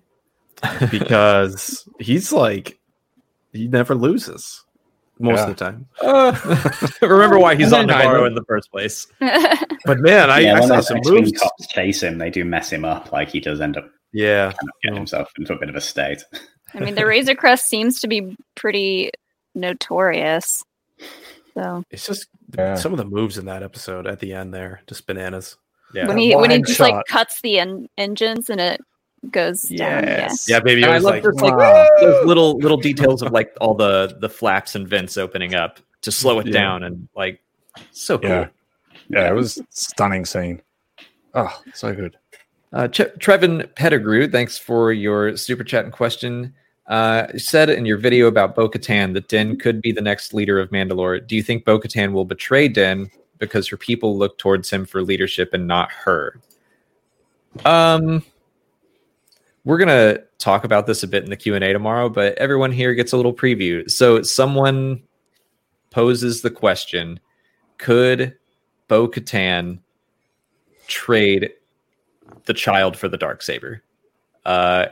Because 0.91 1.87
he's 1.99 2.31
like 2.31 2.79
he 3.51 3.67
never 3.67 3.95
loses 3.95 4.63
most 5.19 5.37
Yeah. 5.37 5.43
of 5.43 5.49
the 5.49 5.55
time. 5.55 5.87
Uh, 6.01 6.87
remember 7.07 7.37
why 7.39 7.55
he's 7.55 7.71
on 7.73 7.89
I 7.89 8.03
know. 8.03 8.09
Nevarro 8.09 8.27
in 8.27 8.35
the 8.35 8.43
first 8.45 8.71
place? 8.71 9.07
But 9.85 9.99
man, 9.99 10.31
I, 10.31 10.39
yeah, 10.39 10.55
I 10.55 10.61
saw 10.67 10.79
some 10.79 10.97
X-Wing 10.97 11.25
moves. 11.25 11.39
cops 11.39 11.67
chase 11.67 12.01
him, 12.01 12.17
they 12.17 12.31
do 12.31 12.43
mess 12.43 12.71
him 12.71 12.83
up. 12.85 13.11
Like 13.11 13.29
he 13.29 13.39
does 13.39 13.61
end 13.61 13.77
up 13.77 13.87
Yeah, 14.13 14.45
kind 14.45 14.55
of 14.63 14.81
getting 14.81 14.95
Oh. 14.95 14.97
himself 15.01 15.31
into 15.37 15.53
a 15.53 15.59
bit 15.59 15.69
of 15.69 15.75
a 15.75 15.81
state. 15.81 16.23
I 16.73 16.79
mean, 16.79 16.95
the 16.95 17.05
Razor 17.05 17.35
Crest 17.35 17.67
seems 17.67 17.99
to 18.01 18.07
be 18.07 18.35
pretty 18.55 19.11
notorious. 19.53 20.63
So 21.53 21.83
it's 21.91 22.05
just 22.07 22.27
Yeah. 22.57 22.75
Some 22.75 22.91
of 22.93 22.97
the 22.97 23.05
moves 23.05 23.37
in 23.37 23.45
that 23.45 23.63
episode 23.63 24.07
at 24.07 24.19
the 24.19 24.33
end 24.33 24.53
there, 24.53 24.81
just 24.87 25.05
bananas. 25.07 25.57
Yeah. 25.93 26.07
when 26.07 26.17
he 26.17 26.35
when 26.35 26.49
he 26.49 26.57
wide 26.57 26.65
just 26.67 26.79
like 26.79 27.05
cuts 27.07 27.41
the 27.41 27.59
en- 27.59 27.87
engines 27.97 28.49
and 28.49 28.59
it 28.59 28.81
goes 29.31 29.63
down. 29.63 30.03
Yeah. 30.03 30.05
Yes. 30.05 30.49
Yeah, 30.49 30.59
baby. 30.59 30.83
And 30.83 30.91
It 30.91 30.95
I 30.95 30.97
love 30.99 31.13
like, 31.15 31.23
just 31.23 31.41
like 31.41 31.55
wow. 31.55 31.87
those 31.99 32.25
little 32.25 32.57
little 32.57 32.77
details 32.77 33.21
of 33.21 33.31
like 33.31 33.55
all 33.61 33.73
the 33.73 34.17
the 34.19 34.29
flaps 34.29 34.75
and 34.75 34.87
vents 34.87 35.17
opening 35.17 35.55
up 35.55 35.79
to 36.01 36.11
slow 36.11 36.39
it 36.39 36.47
Yeah. 36.47 36.53
down 36.53 36.83
and 36.83 37.07
like 37.15 37.41
so 37.91 38.17
cool. 38.17 38.29
Yeah. 38.29 38.47
Yeah, 39.09 39.29
it 39.29 39.33
was 39.33 39.61
stunning 39.69 40.25
scene. 40.25 40.61
Oh, 41.33 41.61
so 41.73 41.93
good. 41.93 42.17
Uh, 42.73 42.87
Ch- 42.87 43.13
Trevin 43.19 43.73
Pettigrew, 43.75 44.27
thanks 44.29 44.57
for 44.57 44.91
your 44.91 45.37
super 45.37 45.63
chat 45.63 45.83
and 45.83 45.93
question. 45.93 46.53
Uh, 46.87 47.27
you 47.33 47.39
said 47.39 47.69
in 47.69 47.85
your 47.85 47.97
video 47.97 48.27
about 48.27 48.55
Bo 48.55 48.69
Katan 48.69 49.13
that 49.13 49.27
Din 49.27 49.57
could 49.57 49.81
be 49.81 49.91
the 49.91 50.01
next 50.01 50.33
leader 50.33 50.59
of 50.59 50.69
Mandalore. 50.69 51.25
Do 51.25 51.35
you 51.35 51.43
think 51.43 51.65
Bo 51.65 51.79
Katan 51.79 52.13
will 52.13 52.25
betray 52.25 52.67
Din 52.67 53.09
because 53.37 53.67
her 53.67 53.77
people 53.77 54.17
look 54.17 54.37
towards 54.37 54.69
him 54.69 54.85
for 54.85 55.01
leadership 55.01 55.53
and 55.53 55.67
not 55.67 55.91
her? 55.91 56.39
Um, 57.63 58.23
we're 59.65 59.79
gonna 59.79 60.19
talk 60.37 60.63
about 60.63 60.85
this 60.85 61.03
a 61.03 61.07
bit 61.07 61.23
in 61.23 61.31
the 61.31 61.35
Q 61.35 61.55
and 61.55 61.63
A 61.63 61.73
tomorrow, 61.73 62.07
but 62.07 62.37
everyone 62.37 62.71
here 62.71 62.93
gets 62.93 63.11
a 63.11 63.17
little 63.17 63.33
preview. 63.33 63.89
So 63.89 64.21
someone 64.21 65.01
poses 65.89 66.41
the 66.41 66.51
question: 66.51 67.19
Could 67.79 68.37
Bo 68.87 69.07
Katan 69.07 69.79
trade 70.87 71.51
the 72.45 72.53
child 72.53 72.95
for 72.95 73.09
the 73.09 73.17
dark 73.17 73.41
saber? 73.41 73.81
Uh, 74.45 74.85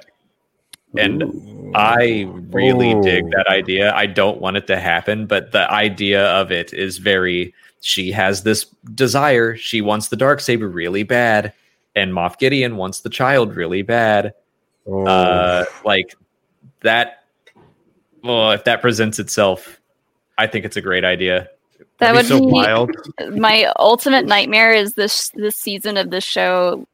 and 0.97 1.71
I 1.76 2.28
really 2.49 2.99
dig 3.01 3.30
that 3.32 3.47
idea. 3.47 3.93
I 3.93 4.07
don't 4.07 4.41
want 4.41 4.57
it 4.57 4.67
to 4.67 4.80
happen, 4.80 5.28
but 5.28 5.51
the 5.51 5.71
idea 5.71 6.26
of 6.26 6.51
it 6.51 6.74
is 6.74 6.97
very. 6.97 7.53
She 7.82 8.11
has 8.11 8.43
this 8.43 8.65
desire. 8.95 9.55
She 9.57 9.82
wants 9.82 10.07
the 10.07 10.15
dark 10.15 10.39
saber 10.39 10.67
really 10.67 11.03
bad, 11.03 11.53
and 11.95 12.11
Moff 12.11 12.39
Gideon 12.39 12.78
wants 12.78 13.01
the 13.01 13.09
child 13.09 13.55
really 13.55 13.84
bad. 13.84 14.34
Oh. 14.86 15.05
Uh, 15.05 15.65
like 15.86 16.15
that. 16.81 17.23
Well, 18.23 18.51
if 18.51 18.63
that 18.65 18.81
presents 18.81 19.19
itself, 19.19 19.79
I 20.38 20.47
think 20.47 20.65
it's 20.65 20.77
a 20.77 20.81
great 20.81 21.03
idea. 21.05 21.49
That 21.99 22.13
would 22.15 22.25
that'd 22.25 22.31
be 22.31 22.38
so 22.38 22.45
be 22.45 22.51
wild. 22.51 22.91
my 23.38 23.71
ultimate 23.77 24.25
nightmare 24.25 24.73
is 24.73 24.93
this 24.93 25.29
this 25.36 25.55
season 25.55 25.97
of 25.97 26.09
the 26.09 26.21
show 26.21 26.88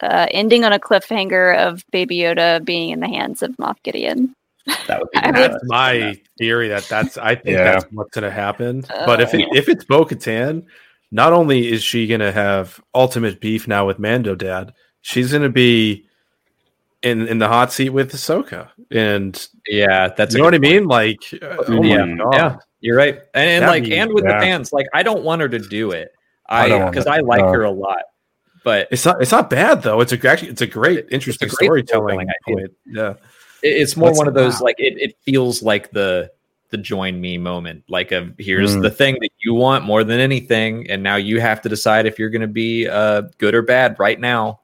uh, 0.00 0.26
ending 0.30 0.64
on 0.64 0.72
a 0.72 0.78
cliffhanger 0.78 1.56
of 1.56 1.84
Baby 1.90 2.18
Yoda 2.18 2.64
being 2.64 2.90
in 2.90 3.00
the 3.00 3.08
hands 3.08 3.42
of 3.42 3.52
Moff 3.56 3.76
Gideon. 3.82 4.34
That 4.86 5.00
would 5.00 5.10
be 5.10 5.18
I 5.22 5.32
the 5.32 5.40
would- 5.40 5.48
best. 5.48 5.52
That's 5.52 5.64
my 5.66 6.20
theory. 6.38 6.68
That 6.68 6.84
that's 6.84 7.16
I 7.18 7.34
think 7.36 7.56
Yeah. 7.56 7.64
that's 7.64 7.84
what's 7.92 8.10
gonna 8.10 8.30
happen. 8.30 8.84
but 8.88 9.20
if 9.20 9.32
it, 9.34 9.42
Uh. 9.42 9.54
if 9.54 9.68
it's 9.68 9.84
Bo 9.84 10.04
Katan, 10.04 10.64
not 11.10 11.32
only 11.32 11.70
is 11.72 11.82
she 11.82 12.06
gonna 12.06 12.32
have 12.32 12.80
ultimate 12.94 13.40
beef 13.40 13.66
now 13.68 13.86
with 13.86 13.98
Mando 13.98 14.34
Dad, 14.34 14.72
she's 15.02 15.32
gonna 15.32 15.48
be 15.48 16.03
in 17.04 17.28
in 17.28 17.38
the 17.38 17.46
hot 17.48 17.72
seat 17.72 17.90
with 17.90 18.12
Ahsoka. 18.12 18.68
And 18.90 19.46
Yeah, 19.68 20.08
that's 20.08 20.34
you 20.34 20.38
know 20.38 20.44
what 20.44 20.54
I 20.54 20.58
mean? 20.58 20.86
Like, 20.86 21.20
uh, 21.40 21.56
oh 21.68 21.82
Yeah. 21.84 22.06
Yeah, 22.32 22.56
you're 22.80 22.96
right, 22.96 23.20
and, 23.34 23.62
and 23.62 23.66
like, 23.66 23.84
be- 23.84 23.96
and 23.96 24.12
with 24.12 24.24
yeah. 24.24 24.34
the 24.34 24.40
fans, 24.40 24.72
like, 24.72 24.86
I 24.92 25.02
don't 25.02 25.22
want 25.22 25.42
her 25.42 25.48
to 25.48 25.58
do 25.58 25.92
it. 25.92 26.12
I 26.48 26.72
I 26.72 26.88
because 26.90 27.06
it, 27.06 27.10
I 27.10 27.20
like 27.20 27.40
no. 27.40 27.52
her 27.52 27.62
a 27.62 27.70
lot, 27.70 28.02
but 28.64 28.88
It's 28.90 29.04
not. 29.04 29.22
It's 29.22 29.32
not 29.32 29.48
bad 29.48 29.82
though. 29.82 30.00
It's 30.00 30.12
a 30.12 30.28
actually. 30.28 30.50
It's 30.50 30.60
a 30.62 30.66
great, 30.66 31.06
interesting 31.10 31.48
great 31.48 31.88
storytelling 31.88 32.28
point. 32.46 32.72
Yeah. 32.86 33.10
it- 33.62 33.76
it's 33.80 33.96
more 33.96 34.12
one 34.12 34.28
of 34.28 34.34
those 34.34 34.54
wow. 34.60 34.64
like 34.66 34.76
it, 34.78 34.94
it 35.00 35.16
feels 35.24 35.62
like 35.62 35.90
the 35.92 36.30
the 36.70 36.76
join 36.76 37.20
me 37.20 37.38
moment. 37.38 37.84
Like 37.88 38.12
a 38.12 38.32
here's 38.38 38.74
Mm. 38.76 38.82
the 38.82 38.90
thing 38.90 39.16
that 39.20 39.30
you 39.42 39.54
want 39.54 39.84
more 39.84 40.04
than 40.04 40.18
anything, 40.20 40.90
and 40.90 41.02
now 41.02 41.16
you 41.16 41.40
have 41.40 41.62
to 41.62 41.68
decide 41.70 42.04
if 42.04 42.18
you're 42.18 42.30
going 42.30 42.42
to 42.42 42.46
be 42.48 42.86
uh, 42.88 43.22
good 43.38 43.54
or 43.54 43.62
bad 43.62 43.96
right 43.98 44.18
now. 44.20 44.60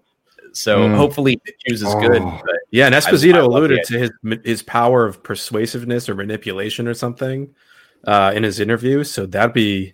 So 0.53 0.81
Mm. 0.81 0.97
hopefully 0.97 1.41
it 1.45 1.55
chooses 1.67 1.95
good. 1.97 2.23
Oh. 2.23 2.41
But 2.45 2.57
Yeah, 2.71 2.87
and 2.87 2.95
Esposito 2.95 3.35
love 3.35 3.43
the 3.43 3.47
alluded 3.49 3.85
to 3.85 3.99
his 3.99 4.11
his 4.45 4.63
power 4.63 5.05
of 5.07 5.23
persuasiveness 5.23 6.09
or 6.09 6.15
manipulation 6.15 6.87
or 6.89 6.95
something 6.95 7.49
uh, 8.07 8.33
in 8.35 8.43
his 8.43 8.61
interview. 8.61 9.05
So 9.05 9.27
that'd 9.27 9.53
be, 9.53 9.93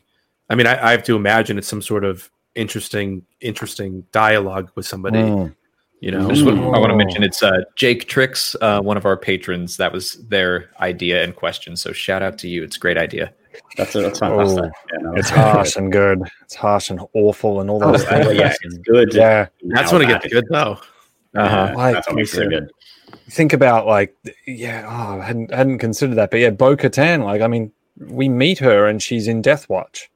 I 0.50 0.54
mean, 0.54 0.66
I, 0.66 0.88
I 0.88 0.90
have 0.92 1.02
to 1.04 1.16
imagine 1.16 1.58
it's 1.58 1.68
some 1.68 1.82
sort 1.82 2.04
of 2.04 2.30
interesting, 2.54 3.22
interesting 3.40 4.04
dialogue 4.12 4.70
with 4.76 4.86
somebody. 4.86 5.18
Mm. 5.18 5.54
You 6.00 6.10
know, 6.10 6.28
Just 6.28 6.44
what 6.44 6.54
I 6.54 6.78
want 6.78 6.90
to 6.90 6.92
Oh. 6.92 6.96
mention 6.96 7.22
it's 7.22 7.42
uh, 7.42 7.62
Jake 7.74 8.06
Tricks, 8.06 8.54
uh, 8.60 8.80
one 8.82 8.96
of 8.98 9.06
our 9.06 9.16
patrons. 9.16 9.78
That 9.78 9.92
was 9.92 10.12
their 10.28 10.70
idea 10.80 11.24
and 11.24 11.34
question. 11.34 11.74
So 11.76 11.92
shout 11.92 12.22
out 12.22 12.36
to 12.38 12.48
you. 12.48 12.62
It's 12.62 12.76
a 12.76 12.80
great 12.80 12.98
idea. 12.98 13.32
That's, 13.76 13.92
that's 13.92 14.18
fantastic. 14.18 14.64
Oh, 14.64 14.70
Yeah, 14.92 14.98
no, 15.00 15.12
It's 15.14 15.30
that's 15.30 15.38
really 15.38 15.50
harsh 15.52 15.76
and 15.76 15.92
good. 15.92 16.22
It's 16.42 16.54
harsh 16.54 16.90
and 16.90 17.00
awful 17.14 17.60
and 17.60 17.68
all 17.70 17.78
those 17.80 18.04
Oh, 18.04 18.08
things. 18.08 18.32
yeah, 18.38 18.54
it's 18.62 18.78
good. 18.78 19.12
Yeah. 19.14 19.46
that's 19.68 19.92
Now 19.92 19.98
when 19.98 20.08
it 20.08 20.12
gets 20.12 20.32
good 20.32 20.44
though. 20.50 20.78
Uh-huh. 21.34 21.66
Yeah, 21.70 21.74
Like, 21.74 21.94
that's 21.94 22.06
what 22.06 22.16
makes 22.16 22.34
it 22.36 22.48
good. 22.48 22.70
Think 23.30 23.52
about 23.52 23.86
like, 23.86 24.16
yeah, 24.46 24.84
oh, 24.88 25.20
I 25.20 25.24
hadn't 25.24 25.52
hadn't 25.52 25.78
considered 25.78 26.14
that, 26.16 26.30
but 26.30 26.40
yeah, 26.40 26.50
Bo 26.50 26.76
Katan. 26.76 27.24
Like, 27.24 27.40
I 27.42 27.46
mean, 27.46 27.72
we 27.98 28.28
meet 28.28 28.58
her 28.58 28.86
and 28.86 29.02
she's 29.02 29.28
in 29.28 29.42
Death 29.42 29.68
Watch. 29.68 30.10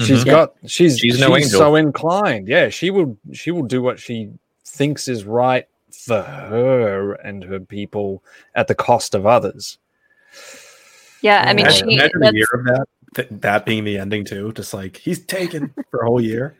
She's 0.00 0.24
Mhm. 0.24 0.26
got 0.26 0.54
she's 0.66 0.98
She's 0.98 1.12
she's, 1.14 1.20
no 1.20 1.36
angel. 1.36 1.58
so 1.58 1.74
inclined. 1.76 2.48
Yeah, 2.48 2.68
she 2.70 2.90
will 2.90 3.16
she 3.32 3.50
will 3.50 3.62
do 3.64 3.82
what 3.82 3.98
she 3.98 4.30
thinks 4.64 5.08
is 5.08 5.24
right 5.24 5.66
for 5.92 6.22
her 6.22 7.12
and 7.12 7.44
her 7.44 7.60
people 7.60 8.22
at 8.54 8.66
the 8.68 8.74
cost 8.74 9.14
of 9.14 9.26
others. 9.26 9.78
Yeah, 11.22 11.44
I 11.46 11.54
mean, 11.54 11.66
Oh. 11.66 11.70
she, 11.70 11.82
Imagine, 11.82 12.10
imagine 12.16 12.34
a 12.34 12.38
year 12.38 12.46
of 12.54 12.64
that, 12.64 12.86
th- 13.14 13.28
that 13.40 13.64
being 13.66 13.84
the 13.84 13.96
ending 13.98 14.24
too. 14.24 14.52
Just 14.52 14.74
like 14.74 14.96
he's 14.96 15.24
taken 15.24 15.72
for 15.90 16.00
a 16.00 16.06
whole 16.06 16.20
year. 16.20 16.54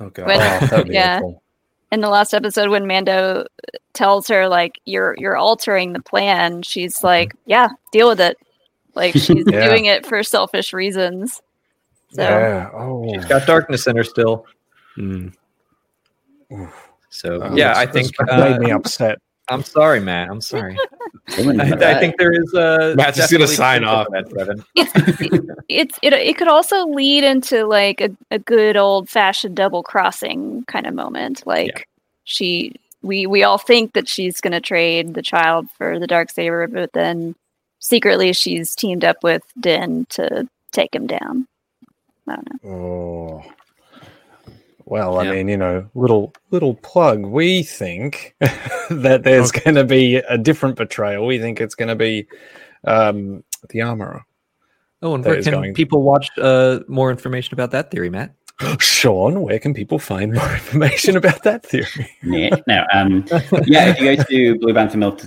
Oh 0.00 0.10
god. 0.10 0.26
When- 0.26 0.40
Oh, 0.40 0.66
that 0.66 0.76
would 0.78 0.88
be 0.88 0.94
Yeah. 0.94 1.16
awful. 1.18 1.42
in 1.92 2.00
the 2.00 2.08
last 2.08 2.34
episode 2.34 2.68
when 2.70 2.86
Mando 2.86 3.46
tells 3.94 4.28
her 4.28 4.48
like 4.48 4.80
you're 4.84 5.14
you're 5.18 5.36
altering 5.36 5.92
the 5.92 6.00
plan, 6.02 6.62
she's 6.62 7.02
like, 7.02 7.34
"Yeah, 7.46 7.68
deal 7.92 8.08
with 8.08 8.20
it." 8.20 8.36
Like 8.94 9.12
she's 9.14 9.44
Yeah. 9.46 9.68
doing 9.68 9.86
it 9.86 10.04
for 10.06 10.22
selfish 10.22 10.72
reasons. 10.72 11.40
So 12.12 12.22
Yeah. 12.22 12.70
Oh. 12.72 13.08
She's 13.14 13.24
got 13.24 13.46
darkness 13.46 13.86
in 13.86 13.96
her 13.96 14.04
still. 14.04 14.46
Mm. 14.98 15.32
So 17.10 17.40
Oh, 17.42 17.54
yeah, 17.56 17.74
I 17.76 17.86
think 17.86 18.08
it's 18.08 18.18
uh, 18.32 18.36
made 18.50 18.60
me 18.60 18.70
upset. 18.72 19.18
I'm 19.50 19.62
sorry, 19.62 20.00
Matt. 20.00 20.30
I'm 20.30 20.40
sorry. 20.40 20.78
I, 21.28 21.42
I 21.42 21.98
think 21.98 22.16
there 22.18 22.32
is 22.32 22.54
uh, 22.54 22.92
a 22.92 22.96
Matt's 22.96 23.16
just 23.16 23.32
gonna 23.32 23.46
sign 23.46 23.84
off. 23.84 24.06
for 24.06 24.22
that, 24.22 24.30
Trevin. 24.30 24.64
it's 24.74 25.58
it's 25.68 25.98
it, 26.02 26.12
it 26.12 26.36
could 26.36 26.48
also 26.48 26.86
lead 26.86 27.24
into 27.24 27.66
like 27.66 28.00
a, 28.00 28.10
a 28.30 28.38
good 28.38 28.76
old 28.76 29.08
fashioned 29.08 29.56
double 29.56 29.82
crossing 29.82 30.64
kind 30.64 30.86
of 30.86 30.94
moment. 30.94 31.46
Like 31.46 31.88
she 32.24 32.74
we 33.02 33.26
we 33.26 33.42
all 33.42 33.58
think 33.58 33.92
that 33.94 34.08
she's 34.08 34.40
gonna 34.40 34.60
trade 34.60 35.14
the 35.14 35.22
child 35.22 35.68
for 35.76 35.98
the 35.98 36.06
dark 36.06 36.30
saber, 36.30 36.66
but 36.66 36.92
then 36.92 37.34
secretly 37.78 38.32
she's 38.32 38.74
teamed 38.74 39.04
up 39.04 39.22
with 39.22 39.42
Din 39.58 40.06
to 40.10 40.48
take 40.72 40.94
him 40.94 41.06
down. 41.06 41.46
I 42.28 42.36
don't 42.36 42.64
know. 42.64 42.70
Oh. 42.70 43.52
Well, 44.90 45.18
I 45.20 45.24
Yeah. 45.24 45.30
mean, 45.32 45.48
you 45.48 45.56
know, 45.56 45.88
little 45.94 46.34
little 46.50 46.74
plug. 46.74 47.24
We 47.24 47.62
think 47.62 48.34
that 48.90 49.20
there's 49.22 49.52
going 49.52 49.76
to 49.76 49.84
be 49.84 50.16
a 50.16 50.36
different 50.36 50.74
betrayal. 50.76 51.24
We 51.26 51.38
think 51.38 51.60
it's 51.60 51.76
going 51.76 51.88
to 51.90 51.94
be 51.94 52.26
um, 52.84 53.44
the 53.68 53.82
armorer. 53.82 54.24
Oh, 55.00 55.14
and 55.14 55.22
That 55.22 55.30
where 55.30 55.38
is 55.38 55.44
can 55.46 55.54
going- 55.54 55.74
people 55.74 56.02
watch 56.02 56.28
uh, 56.38 56.80
more 56.88 57.10
information 57.12 57.54
about 57.54 57.70
that 57.70 57.92
theory, 57.92 58.10
Matt? 58.10 58.34
Sean, 58.80 59.42
where 59.42 59.60
can 59.60 59.72
people 59.74 60.00
find 60.00 60.32
more 60.34 60.52
information 60.60 61.16
about 61.16 61.44
that 61.44 61.64
theory? 61.64 62.10
Yeah. 62.24 62.56
No. 62.66 62.84
Um, 62.92 63.24
yeah. 63.66 63.90
If 63.90 64.00
you 64.00 64.16
go 64.16 64.22
to 64.24 64.58
Blue 64.58 64.74
Bantha 64.74 64.96
Milk, 64.96 65.20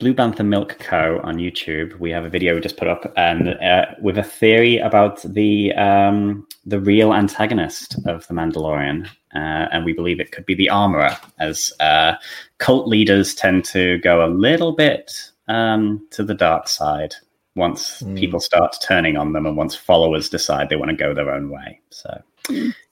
Blue 0.00 0.14
Bantha 0.14 0.44
Milk 0.46 0.78
Co. 0.78 1.20
on 1.24 1.36
YouTube, 1.36 1.98
we 2.00 2.10
have 2.10 2.24
a 2.24 2.30
video 2.30 2.54
we 2.54 2.60
just 2.62 2.78
put 2.78 2.88
up, 2.88 3.12
and 3.18 3.50
uh, 3.62 3.84
with 4.00 4.16
a 4.16 4.22
theory 4.22 4.78
about 4.78 5.22
the 5.22 5.74
um, 5.74 6.46
the 6.64 6.80
real 6.80 7.12
antagonist 7.12 7.96
of 8.06 8.26
the 8.26 8.32
Mandalorian, 8.32 9.06
uh, 9.34 9.68
and 9.70 9.84
we 9.84 9.92
believe 9.92 10.18
it 10.18 10.32
could 10.32 10.46
be 10.46 10.54
the 10.54 10.70
Armorer, 10.70 11.14
as 11.38 11.70
uh, 11.80 12.14
cult 12.56 12.88
leaders 12.88 13.34
tend 13.34 13.62
to 13.66 13.98
go 13.98 14.24
a 14.24 14.30
little 14.30 14.72
bit 14.72 15.12
um, 15.48 16.06
to 16.12 16.24
the 16.24 16.34
dark 16.34 16.66
side 16.66 17.14
once 17.54 17.98
Hmm. 18.00 18.14
people 18.16 18.40
start 18.40 18.74
turning 18.80 19.18
on 19.18 19.34
them, 19.34 19.44
and 19.44 19.54
once 19.56 19.74
followers 19.76 20.30
decide 20.30 20.70
they 20.70 20.76
want 20.76 20.90
to 20.90 20.96
go 20.96 21.12
their 21.12 21.30
own 21.30 21.50
way. 21.50 21.78
So. 21.90 22.22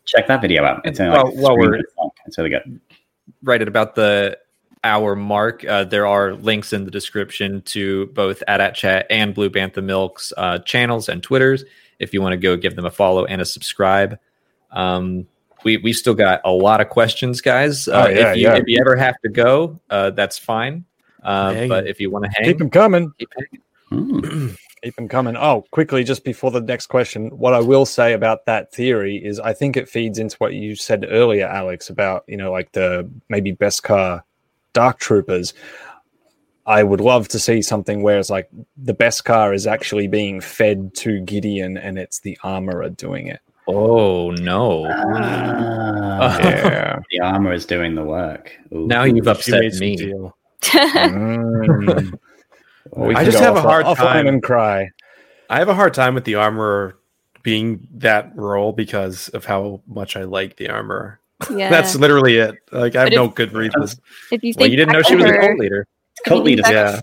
Check 0.05 0.27
that 0.27 0.41
video 0.43 0.65
out. 0.65 0.83
It's 0.85 1.01
only 1.01 1.17
like 1.17 1.25
While- 1.25 1.37
while 1.43 1.57
we're- 1.57 1.71
minutes 1.71 1.93
long. 1.99 2.11
It's 2.27 2.37
really 2.39 2.51
good. 2.51 2.81
right 3.43 3.61
at 3.63 3.69
about 3.69 3.95
the 3.95 4.39
hour 4.85 5.15
mark. 5.17 5.65
Uh, 5.65 5.85
there 5.85 6.07
are 6.07 6.35
links 6.35 6.73
in 6.73 6.85
the 6.85 6.91
description 6.91 7.63
to 7.63 8.07
both 8.09 8.43
Adat 8.49 8.75
Chat 8.75 9.07
and 9.11 9.35
Blue 9.35 9.51
Bantha 9.51 9.83
Milk's 9.83 10.33
uh, 10.37 10.59
channels 10.61 11.09
and 11.09 11.23
Twitters 11.23 11.65
if 11.99 12.15
you 12.15 12.23
want 12.23 12.33
to 12.33 12.37
go 12.37 12.57
give 12.57 12.77
them 12.77 12.85
a 12.85 12.91
follow 12.91 13.25
and 13.25 13.41
a 13.41 13.45
subscribe. 13.45 14.19
Um, 14.71 15.27
we 15.65 15.79
we 15.79 15.93
still 15.93 16.15
got 16.15 16.41
a 16.45 16.51
lot 16.53 16.81
of 16.81 16.89
questions, 16.89 17.41
guys. 17.41 17.89
Uh, 17.89 18.05
Oh, 18.07 18.09
yeah, 18.11 18.31
if 18.31 18.37
you 18.37 18.43
yeah. 18.45 18.55
if 18.57 18.65
you 18.67 18.81
ever 18.81 18.97
have 18.97 19.17
to 19.23 19.29
go, 19.29 19.81
uh, 19.91 20.11
that's 20.11 20.39
fine. 20.39 20.85
Uh, 21.23 21.67
but 21.67 21.87
if 21.89 22.01
you 22.01 22.11
want 22.11 22.25
to 22.27 22.31
hang, 22.37 22.45
Keep 22.47 22.59
them 22.59 22.71
coming. 22.71 23.13
keep. 23.19 23.29
Mm. 23.91 24.57
Keep 24.85 24.95
them 24.95 25.09
coming. 25.09 25.37
Oh, 25.37 25.65
quickly, 25.73 26.05
just 26.05 26.23
before 26.23 26.53
the 26.53 26.61
next 26.61 26.87
question, 26.87 27.31
what 27.31 27.53
I 27.55 27.59
will 27.61 27.85
say 27.85 28.13
about 28.13 28.47
that 28.47 28.73
theory 28.73 29.17
is 29.17 29.41
I 29.41 29.53
think 29.53 29.77
it 29.77 29.89
feeds 29.89 30.21
into 30.21 30.37
what 30.37 30.55
you 30.55 30.77
said 30.77 31.05
earlier, 31.11 31.49
Alex, 31.49 31.91
about, 31.91 32.23
you 32.29 32.37
know, 32.37 32.53
like 32.53 32.71
the 32.71 33.11
maybe 33.29 33.53
Beskar 33.53 34.23
Dark 34.73 34.99
Troopers. 34.99 35.55
I 36.67 36.83
would 36.83 37.01
love 37.01 37.29
to 37.29 37.39
see 37.39 37.63
something 37.63 38.03
where 38.03 38.19
it's 38.19 38.29
like 38.31 38.51
the 38.77 38.95
Beskar 38.95 39.55
is 39.55 39.67
actually 39.67 40.07
being 40.07 40.41
fed 40.41 40.95
to 40.97 41.21
Gideon 41.23 41.79
and 41.79 41.99
it's 41.99 42.21
the 42.21 42.37
armorer 42.43 42.91
doing 42.91 43.27
it. 43.29 43.41
Oh 43.67 44.31
no! 44.33 44.87
Ah, 44.91 46.39
Yeah. 46.43 46.99
the 47.11 47.21
armorer 47.21 47.53
is 47.55 47.67
doing 47.67 47.95
the 47.95 48.05
work. 48.05 48.53
Ooh. 48.75 48.87
Now 48.87 49.05
you've 49.05 49.29
upset 49.29 49.73
me. 49.75 49.97
deal. 49.97 50.37
Mm. 50.63 52.19
We 52.97 53.15
I 53.15 53.23
just 53.23 53.37
go 53.39 53.45
have 53.45 53.57
a 53.57 53.61
hard 53.61 53.85
off 53.85 53.99
time- 53.99 54.27
and 54.27 54.43
cry. 54.43 54.91
I 55.51 55.59
have 55.59 55.69
a 55.69 55.75
hard 55.75 55.93
time 55.93 56.15
with 56.15 56.25
the 56.25 56.37
armorer 56.37 56.97
being 57.43 57.87
that 57.97 58.33
role 58.35 58.73
because 58.73 59.29
of 59.29 59.45
how 59.45 59.83
much 59.87 60.17
I 60.17 60.25
like 60.25 60.57
the 60.57 60.71
armorer. 60.71 61.21
Yeah. 61.55 61.71
That's 61.71 61.95
literally 61.97 62.37
it. 62.37 62.55
Like 62.73 62.97
I 62.97 63.01
have 63.01 63.11
But 63.11 63.15
no 63.17 63.25
if- 63.27 63.35
good 63.35 63.53
reason. 63.53 63.83
if 63.83 64.43
you 64.43 64.53
think 64.53 64.61
Well, 64.61 64.71
you 64.71 64.77
didn't 64.77 64.93
know 64.93 65.03
she 65.03 65.11
to 65.17 65.17
was 65.17 65.25
a 65.25 65.29
her- 65.29 65.41
cult 65.41 65.59
leader. 65.59 65.87
cult 66.27 66.45
leader. 66.45 66.63
Yeah. 66.67 67.01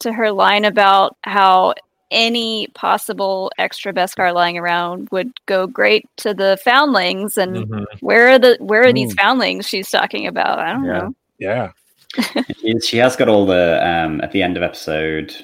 to 0.00 0.12
her 0.12 0.32
line 0.32 0.64
about 0.64 1.16
how 1.22 1.72
any 2.10 2.66
possible 2.74 3.50
extra 3.58 3.92
Beskar 3.92 4.34
lying 4.34 4.58
around 4.58 5.08
would 5.10 5.32
go 5.46 5.66
great 5.66 6.04
to 6.18 6.34
the 6.34 6.58
foundlings 6.64 7.38
and 7.38 7.56
Mhm. 7.56 7.86
where 8.00 8.28
are 8.28 8.38
the 8.38 8.56
where 8.60 8.82
are 8.84 8.92
these 8.92 9.14
Mm. 9.14 9.20
foundlings 9.20 9.68
she's 9.68 9.88
talking 9.90 10.26
about? 10.26 10.58
I 10.58 10.72
don't 10.72 10.84
Yeah. 10.84 10.98
know. 10.98 11.14
Yeah. 11.38 11.70
She, 12.60 12.80
she 12.80 12.96
has 12.98 13.16
got 13.16 13.28
all 13.28 13.46
the 13.46 13.80
um 13.86 14.20
at 14.20 14.32
the 14.32 14.42
end 14.42 14.56
of 14.56 14.62
episode 14.62 15.34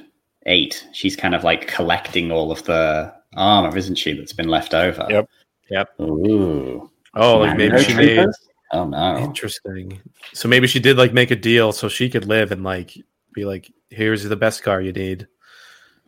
eight. 0.47 0.87
She's 0.93 1.17
kind 1.17 1.35
of 1.35 1.45
like 1.45 1.67
collecting 1.69 2.31
all 2.33 2.51
of 2.53 2.63
the 2.65 3.13
armor, 3.37 3.77
isn't 3.77 3.97
she? 3.97 4.13
That's 4.15 4.33
been 4.33 4.49
left 4.49 4.75
over. 4.75 5.07
Yep. 5.09 5.29
Yep. 5.71 5.89
Ooh. 6.01 6.90
Oh, 7.15 7.39
like 7.39 7.57
maybe 7.57 7.83
she 7.83 7.95
made 7.95 8.15
troopers? 8.17 8.39
Oh 8.73 8.85
no. 8.85 9.19
interesting. 9.19 10.01
So 10.33 10.49
maybe 10.49 10.67
she 10.67 10.79
did 10.79 10.97
like 10.97 11.13
make 11.13 11.31
a 11.31 11.37
deal 11.37 11.73
so 11.73 11.89
she 11.89 12.09
could 12.09 12.27
live 12.27 12.53
and 12.53 12.63
like 12.63 12.97
be 13.33 13.45
like, 13.45 13.73
here's 13.91 14.23
the 14.25 14.37
Beskar 14.37 14.85
you 14.85 14.93
need. 14.93 15.27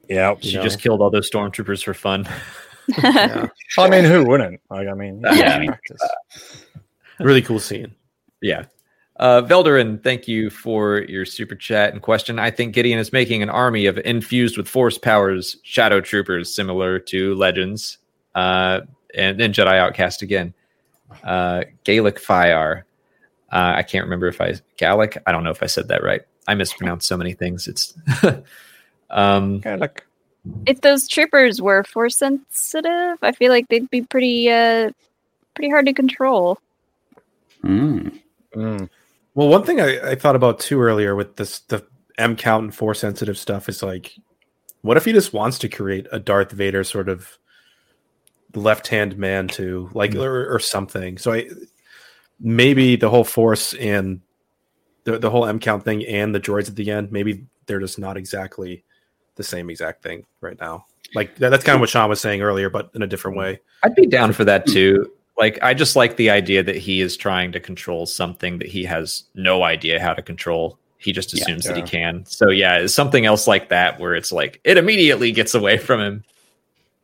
Yeah. 0.09 0.35
She 0.41 0.57
know? 0.57 0.63
just 0.63 0.81
killed 0.81 1.01
all 1.01 1.11
those 1.11 1.31
stormtroopers 1.31 1.83
for 1.83 1.95
fun. 1.95 2.29
Yeah. 2.99 3.47
I 3.79 3.89
mean, 3.89 4.05
who 4.05 4.27
wouldn't? 4.27 4.61
Like, 4.69 4.89
I 4.89 4.95
mean, 4.95 5.21
Yeah, 5.23 5.55
I 5.55 5.59
mean, 5.61 5.79
really 7.21 7.41
cool 7.41 7.61
scene. 7.61 7.95
Yeah. 8.41 8.65
Uh, 9.17 9.43
Velderin, 9.43 10.03
thank 10.03 10.27
you 10.27 10.51
for 10.51 11.03
your 11.03 11.25
super 11.25 11.55
chat 11.55 11.93
and 11.93 12.03
question. 12.03 12.41
I 12.41 12.51
think 12.51 12.75
Gideon 12.75 12.99
is 12.99 13.13
making 13.13 13.41
an 13.41 13.51
army 13.51 13.87
of 13.87 13.99
infused 13.99 14.57
with 14.57 14.67
force 14.67 14.99
powers 14.99 15.59
shadow 15.63 16.01
troopers, 16.01 16.53
similar 16.53 16.99
to 16.99 17.37
Legends, 17.37 17.99
uh, 18.35 18.81
and 19.15 19.39
then 19.39 19.53
Jedi 19.53 19.79
Outcast 19.79 20.23
again. 20.23 20.53
Uh, 21.23 21.65
Gaelic 21.85 22.19
Fire. 22.19 22.85
Uh, 23.51 23.75
I 23.77 23.83
can't 23.83 24.05
remember 24.05 24.29
if 24.29 24.41
I 24.41 24.55
Gallic. 24.79 25.19
I 25.27 25.33
don't 25.33 25.45
know 25.45 25.51
if 25.51 25.63
I 25.63 25.67
said 25.67 25.89
that 25.89 26.03
right. 26.03 26.23
I 26.49 26.55
mispronounced 26.55 27.07
so 27.07 27.17
many 27.17 27.35
things. 27.35 27.69
It's 27.69 27.95
um, 29.11 29.57
Okay, 29.57 29.77
look. 29.77 30.07
if 30.67 30.81
those 30.81 31.07
troopers 31.07 31.61
were 31.61 31.85
force 31.85 32.17
sensitive, 32.17 33.19
I 33.23 33.33
feel 33.33 33.53
like 33.53 33.69
they'd 33.69 33.91
be 33.91 34.03
pretty 34.03 34.51
uh 34.51 34.91
pretty 35.55 35.71
hard 35.71 35.87
to 35.87 35.93
control. 35.93 36.59
Mm. 37.63 38.19
Mm. 38.57 38.89
Well, 39.35 39.49
one 39.49 39.65
thing 39.65 39.81
I, 39.81 40.11
I 40.11 40.15
thought 40.15 40.37
about 40.37 40.59
too 40.61 40.81
earlier 40.81 41.15
with 41.15 41.37
this 41.37 41.61
the 41.61 41.87
M 42.19 42.37
count 42.37 42.65
and 42.65 42.75
force 42.75 43.01
sensitive 43.01 43.39
stuff 43.39 43.69
is 43.69 43.83
like, 43.83 44.15
what 44.83 44.97
if 44.97 45.05
he 45.05 45.13
just 45.13 45.33
wants 45.33 45.59
to 45.61 45.69
create 45.69 46.07
a 46.13 46.19
Darth 46.19 46.53
Vader 46.53 46.85
sort 46.85 47.09
of 47.09 47.39
left 48.55 48.89
hand 48.89 49.17
man 49.17 49.49
too, 49.49 49.91
like 49.95 50.15
or, 50.15 50.55
or 50.55 50.59
something? 50.59 51.19
So 51.19 51.33
I 51.33 51.49
maybe 52.41 52.97
the 52.97 53.09
whole 53.09 53.25
force 53.25 53.75
and 53.75 54.21
the 55.05 55.19
the 55.19 55.31
whole 55.31 55.47
M 55.47 55.59
count 55.59 55.85
thing 55.85 56.05
and 56.07 56.35
the 56.35 56.41
droids 56.41 56.69
at 56.69 56.77
the 56.77 56.91
end, 56.91 57.13
maybe 57.13 57.45
they're 57.67 57.81
just 57.81 57.99
not 57.99 58.17
exactly 58.17 58.85
the 59.37 59.43
same 59.43 59.71
exact 59.71 60.03
thing 60.03 60.25
right 60.41 60.59
now. 60.61 60.87
Like 61.15 61.37
that, 61.37 61.51
that's 61.51 61.65
kind 61.65 61.75
of 61.75 61.81
what 61.81 61.91
Sean 61.91 62.09
was 62.09 62.21
saying 62.21 62.43
earlier, 62.43 62.71
but 62.71 62.91
in 62.95 63.03
a 63.03 63.07
different 63.07 63.37
way. 63.37 63.61
I'd 63.83 63.95
be 63.95 64.07
down 64.07 64.33
for 64.33 64.45
that 64.45 64.67
too. 64.67 65.11
Like, 65.39 65.59
I 65.63 65.75
just 65.75 65.97
like 65.97 66.17
the 66.17 66.31
idea 66.31 66.63
that 66.63 66.77
he 66.77 67.01
is 67.01 67.17
trying 67.17 67.53
to 67.53 67.61
control 67.61 68.05
something 68.07 68.59
that 68.59 68.69
he 68.69 68.85
has 68.85 69.25
no 69.35 69.63
idea 69.63 70.01
how 70.01 70.13
to 70.15 70.23
control. 70.23 70.79
He 70.99 71.13
just 71.13 71.35
Yeah. 71.35 71.43
assumes 71.43 71.65
that 71.65 71.77
he 71.77 71.83
can. 71.83 72.25
So, 72.27 72.51
yeah, 72.51 72.79
it's 72.79 72.95
something 72.95 73.27
else 73.27 73.47
like 73.47 73.69
that 73.71 73.99
where 73.99 74.15
it's 74.15 74.31
like 74.31 74.61
it 74.63 74.77
immediately 74.77 75.33
gets 75.33 75.55
away 75.55 75.79
from 75.79 76.01
him. 76.01 76.25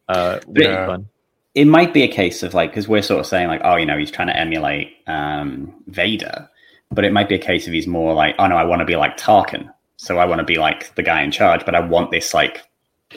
Uh, 0.09 0.41
would 0.47 0.63
Yeah. 0.63 0.87
fun. 0.87 1.09
It 1.59 1.65
might 1.67 1.93
be 1.93 2.03
a 2.03 2.09
case 2.09 2.43
of 2.43 2.55
like 2.55 2.71
because 2.71 2.87
we're 2.89 3.03
sort 3.03 3.21
of 3.21 3.27
saying 3.27 3.49
like, 3.49 3.61
oh, 3.65 3.77
you 3.77 3.87
know, 3.87 3.99
he's 3.99 4.11
trying 4.11 4.29
to 4.29 4.37
emulate 4.37 4.89
um, 5.07 5.75
Vader, 5.89 6.49
but 6.91 7.05
it 7.05 7.13
might 7.13 7.29
be 7.29 7.35
a 7.35 7.39
case 7.51 7.67
of 7.67 7.73
he's 7.73 7.87
more 7.87 8.15
like, 8.15 8.35
oh 8.39 8.47
no, 8.47 8.57
I 8.57 8.65
want 8.65 8.81
to 8.81 8.87
be 8.87 8.97
like 8.97 9.17
Tarkin, 9.17 9.69
so 9.97 10.19
I 10.19 10.25
want 10.25 10.39
to 10.39 10.45
be 10.45 10.57
like 10.57 10.95
the 10.95 11.03
guy 11.03 11.23
in 11.23 11.31
charge, 11.31 11.65
but 11.65 11.75
I 11.75 11.81
want 11.81 12.11
this 12.11 12.33
like 12.35 12.63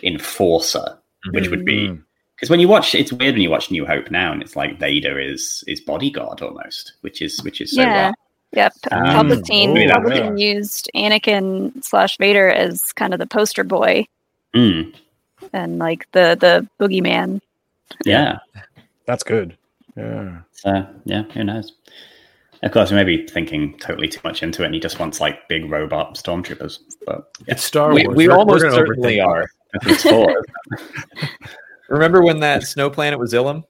enforcer, 0.03 0.97
which 1.31 1.49
would 1.49 1.65
be 1.65 1.87
Mm. 1.89 2.03
because 2.35 2.49
when 2.49 2.59
you 2.59 2.67
watch, 2.67 2.95
it's 2.95 3.13
weird 3.13 3.35
when 3.35 3.41
you 3.43 3.49
watch 3.51 3.69
New 3.69 3.85
Hope 3.85 4.09
now, 4.11 4.31
and 4.33 4.41
it's 4.41 4.55
like 4.55 4.79
Vader 4.79 5.19
is 5.19 5.63
is 5.67 5.79
bodyguard 5.79 6.41
almost, 6.41 6.93
which 7.01 7.21
is 7.21 7.41
which 7.43 7.61
is 7.61 7.75
so 7.75 7.81
Yeah. 7.81 7.93
well. 8.07 8.13
Yep. 8.53 8.73
Um, 8.91 9.03
Palpatine, 9.05 9.69
oh, 9.95 10.13
yeah. 10.13 10.35
Used 10.35 10.89
Anakin 10.95 11.81
slash 11.83 12.17
Vader 12.17 12.49
as 12.49 12.91
kind 12.93 13.13
of 13.13 13.19
the 13.19 13.27
poster 13.27 13.63
boy 13.63 14.07
Mm, 14.55 14.93
and 15.53 15.79
like 15.79 16.07
the 16.11 16.35
the 16.39 16.67
boogeyman. 16.79 17.39
Yeah. 18.05 18.39
That's 19.05 19.23
good. 19.23 19.57
Yeah. 19.97 20.39
So 20.51 20.85
yeah, 21.05 21.23
who 21.33 21.43
knows? 21.43 21.73
Of 22.63 22.71
course, 22.71 22.91
we 22.91 22.95
may 22.97 23.03
be 23.03 23.25
thinking 23.27 23.77
totally 23.79 24.07
too 24.07 24.19
much 24.23 24.43
into 24.43 24.61
it, 24.61 24.67
and 24.67 24.73
he 24.75 24.79
just 24.79 24.99
wants 24.99 25.19
like 25.19 25.47
big 25.49 25.69
robot 25.69 26.15
stormtroopers. 26.15 26.79
But 27.05 27.27
yeah, 27.47 27.53
It's 27.55 27.63
Star 27.63 27.91
We, 27.93 28.05
Wars. 28.05 28.15
we 28.15 28.27
We're- 28.27 28.35
we're 28.35 28.39
almost 28.39 28.63
gonna 28.63 28.75
certainly 28.75 29.19
are. 29.19 29.49
four. 29.99 30.43
Remember 31.89 32.21
when 32.21 32.39
that 32.39 32.63
snow 32.63 32.89
planet 32.89 33.19
was 33.19 33.33
Ilum? 33.33 33.63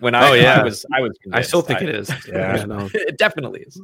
When 0.00 0.14
I, 0.16 0.30
Oh, 0.30 0.32
yeah. 0.32 0.60
I 0.60 0.64
was, 0.64 0.84
I 0.92 1.00
was. 1.00 1.16
I 1.32 1.42
still 1.42 1.62
convinced. 1.62 2.10
think 2.10 2.24
it 2.24 2.28
is. 2.28 2.28
Yeah. 2.32 2.64
no. 2.64 2.88
it 2.92 3.18
definitely 3.18 3.60
is. 3.60 3.80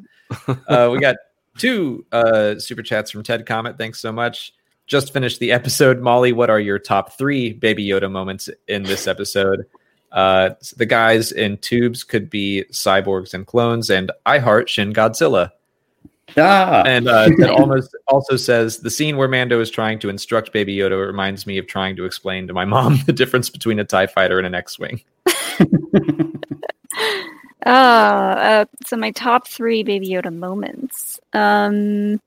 Uh, 0.66 0.88
we 0.92 0.98
got 0.98 1.14
two 1.58 2.04
uh, 2.10 2.58
super 2.58 2.82
chats 2.82 3.10
from 3.12 3.22
Ted 3.22 3.46
Comet. 3.46 3.78
Thanks 3.78 4.00
so 4.00 4.10
much. 4.10 4.52
Just 4.88 5.12
finished 5.12 5.38
the 5.38 5.52
episode. 5.52 6.00
Molly, 6.00 6.32
what 6.32 6.48
are 6.48 6.58
your 6.58 6.78
top 6.78 7.16
three 7.18 7.52
Baby 7.52 7.86
Yoda 7.86 8.10
moments 8.10 8.48
in 8.66 8.82
this 8.82 9.06
episode? 9.06 9.66
Uh, 10.10 10.50
the 10.78 10.86
guys 10.86 11.30
in 11.30 11.58
tubes 11.58 12.02
could 12.02 12.30
be 12.30 12.64
cyborgs 12.72 13.34
and 13.34 13.46
clones, 13.46 13.90
and 13.90 14.10
I 14.24 14.38
heart 14.38 14.70
Shin 14.70 14.94
Godzilla. 14.94 15.50
ah, 16.38 16.82
And 16.86 17.06
uh, 17.06 17.28
Ted 17.38 17.50
almost 17.50 17.94
also 18.06 18.36
says 18.36 18.78
the 18.78 18.90
scene 18.90 19.18
where 19.18 19.28
Mando 19.28 19.60
is 19.60 19.70
trying 19.70 19.98
to 19.98 20.08
instruct 20.08 20.54
Baby 20.54 20.76
Yoda 20.76 21.06
reminds 21.06 21.46
me 21.46 21.58
of 21.58 21.66
trying 21.66 21.94
to 21.96 22.06
explain 22.06 22.46
to 22.46 22.54
my 22.54 22.64
mom 22.64 22.98
the 23.06 23.12
difference 23.12 23.50
between 23.50 23.78
a 23.78 23.84
Tie 23.84 24.06
Fighter 24.06 24.38
and 24.38 24.46
an 24.46 24.54
X-wing. 24.54 25.02
Oh, 27.66 27.70
uh, 27.70 28.64
so 28.86 28.96
my 28.96 29.10
top 29.10 29.46
three 29.46 29.82
Baby 29.82 30.08
Yoda 30.08 30.34
moments. 30.34 31.20
Um, 31.34 32.20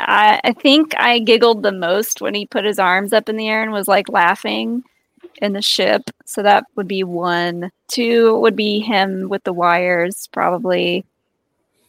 I, 0.00 0.40
I 0.44 0.52
think 0.52 0.94
I 0.98 1.18
giggled 1.20 1.62
the 1.62 1.72
most 1.72 2.20
when 2.20 2.34
he 2.34 2.46
put 2.46 2.64
his 2.64 2.78
arms 2.78 3.12
up 3.12 3.28
in 3.28 3.36
the 3.36 3.48
air 3.48 3.62
and 3.62 3.72
was 3.72 3.88
like 3.88 4.08
laughing 4.08 4.82
in 5.40 5.52
the 5.52 5.62
ship. 5.62 6.10
So 6.26 6.42
that 6.42 6.64
would 6.76 6.88
be 6.88 7.04
one. 7.04 7.70
Two 7.88 8.38
would 8.40 8.56
be 8.56 8.80
him 8.80 9.28
with 9.28 9.44
the 9.44 9.52
wires, 9.52 10.28
probably. 10.32 11.04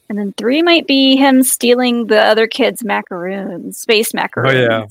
And 0.10 0.18
then 0.20 0.34
three 0.34 0.62
might 0.62 0.86
be 0.88 1.16
him 1.16 1.42
stealing 1.44 2.08
the 2.08 2.22
other 2.22 2.48
kid's 2.48 2.84
macaroons, 2.84 3.80
space 3.80 4.14
macaroons. 4.14 4.54
Oh, 4.54 4.88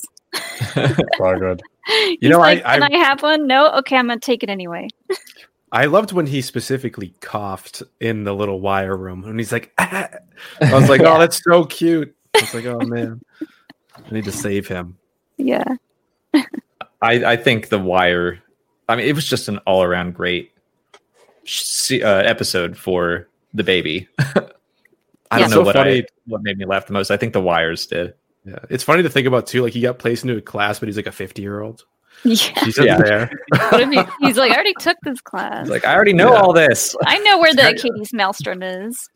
yeah. 0.75 0.99
So 1.19 1.39
good. 1.39 1.63
He's 2.21 2.31
know, 2.31 2.41
I- 2.41 2.55
like, 2.55 2.65
Can 2.65 2.83
I- 2.83 2.89
I 2.93 2.97
have 2.99 3.23
one? 3.23 3.47
No? 3.47 3.71
Okay, 3.75 3.97
I'm 3.97 4.07
going 4.09 4.19
to 4.19 4.25
take 4.25 4.43
it 4.43 4.51
anyway. 4.51 4.89
I 5.71 5.87
loved 5.87 6.13
when 6.13 6.27
he 6.27 6.41
specifically 6.41 7.15
coughed 7.21 7.83
in 8.01 8.23
the 8.25 8.33
little 8.33 8.61
wire 8.61 8.97
room, 8.97 9.25
and 9.25 9.41
he's 9.41 9.51
like, 9.51 9.73
"Ah." 9.79 10.09
I 10.61 10.73
was 10.73 10.89
like, 10.89 11.01
"Oh, 11.01 11.19
that's 11.19 11.43
so 11.43 11.65
cute." 11.65 12.15
I 12.35 12.41
was 12.41 12.55
like, 12.55 12.65
"Oh 12.67 12.81
man, 12.81 13.21
I 13.97 14.11
need 14.11 14.25
to 14.25 14.33
save 14.33 14.67
him." 14.69 14.97
Yeah. 15.37 15.65
I, 17.03 17.33
I 17.33 17.37
think 17.37 17.69
the 17.69 17.79
wire. 17.79 18.41
I 18.89 18.97
mean, 18.97 19.07
it 19.07 19.15
was 19.15 19.27
just 19.27 19.49
an 19.49 19.59
all-around 19.67 20.15
great 20.15 20.53
uh, 21.91 21.97
episode 22.07 22.77
for 22.77 23.29
the 23.53 23.63
baby. 23.65 24.09
I 24.19 24.25
Yeah. 24.35 25.39
don't 25.39 25.51
know 25.51 25.57
So 25.57 25.63
what 25.65 25.77
funny. 25.77 26.01
I, 26.01 26.05
what 26.27 26.43
made 26.43 26.59
me 26.59 26.65
laugh 26.65 26.87
the 26.87 26.93
most. 26.93 27.11
I 27.11 27.17
think 27.17 27.33
the 27.33 27.41
wires 27.41 27.87
did. 27.87 28.15
Yeah, 28.47 28.59
it's 28.69 28.85
funny 28.85 29.03
to 29.03 29.09
think 29.11 29.27
about 29.27 29.47
too. 29.47 29.63
Like 29.63 29.73
he 29.73 29.81
got 29.81 29.99
placed 29.99 30.23
into 30.25 30.37
a 30.37 30.41
class, 30.43 30.79
but 30.79 30.89
he's 30.89 30.97
like 30.97 31.07
a 31.07 31.13
fifty-year-old. 31.13 31.85
Yeah. 32.25 32.65
He's 32.65 32.79
Yeah. 32.79 32.99
there. 32.99 33.31
What 33.71 33.81
if 33.81 33.91
he, 33.91 34.27
he's 34.27 34.37
like, 34.37 34.53
I 34.53 34.55
already 34.55 34.75
took 34.79 34.97
this 35.03 35.21
class. 35.21 35.63
It's 35.63 35.71
like 35.71 35.85
I 35.87 35.95
already 35.95 36.13
know 36.13 36.33
Yeah. 36.33 36.41
all 36.41 36.53
this. 36.53 36.95
I 37.05 37.19
know 37.19 37.39
where 37.39 37.55
the 37.55 37.79
Katie's 37.81 38.13
maelstrom 38.13 38.63
is. 38.63 39.09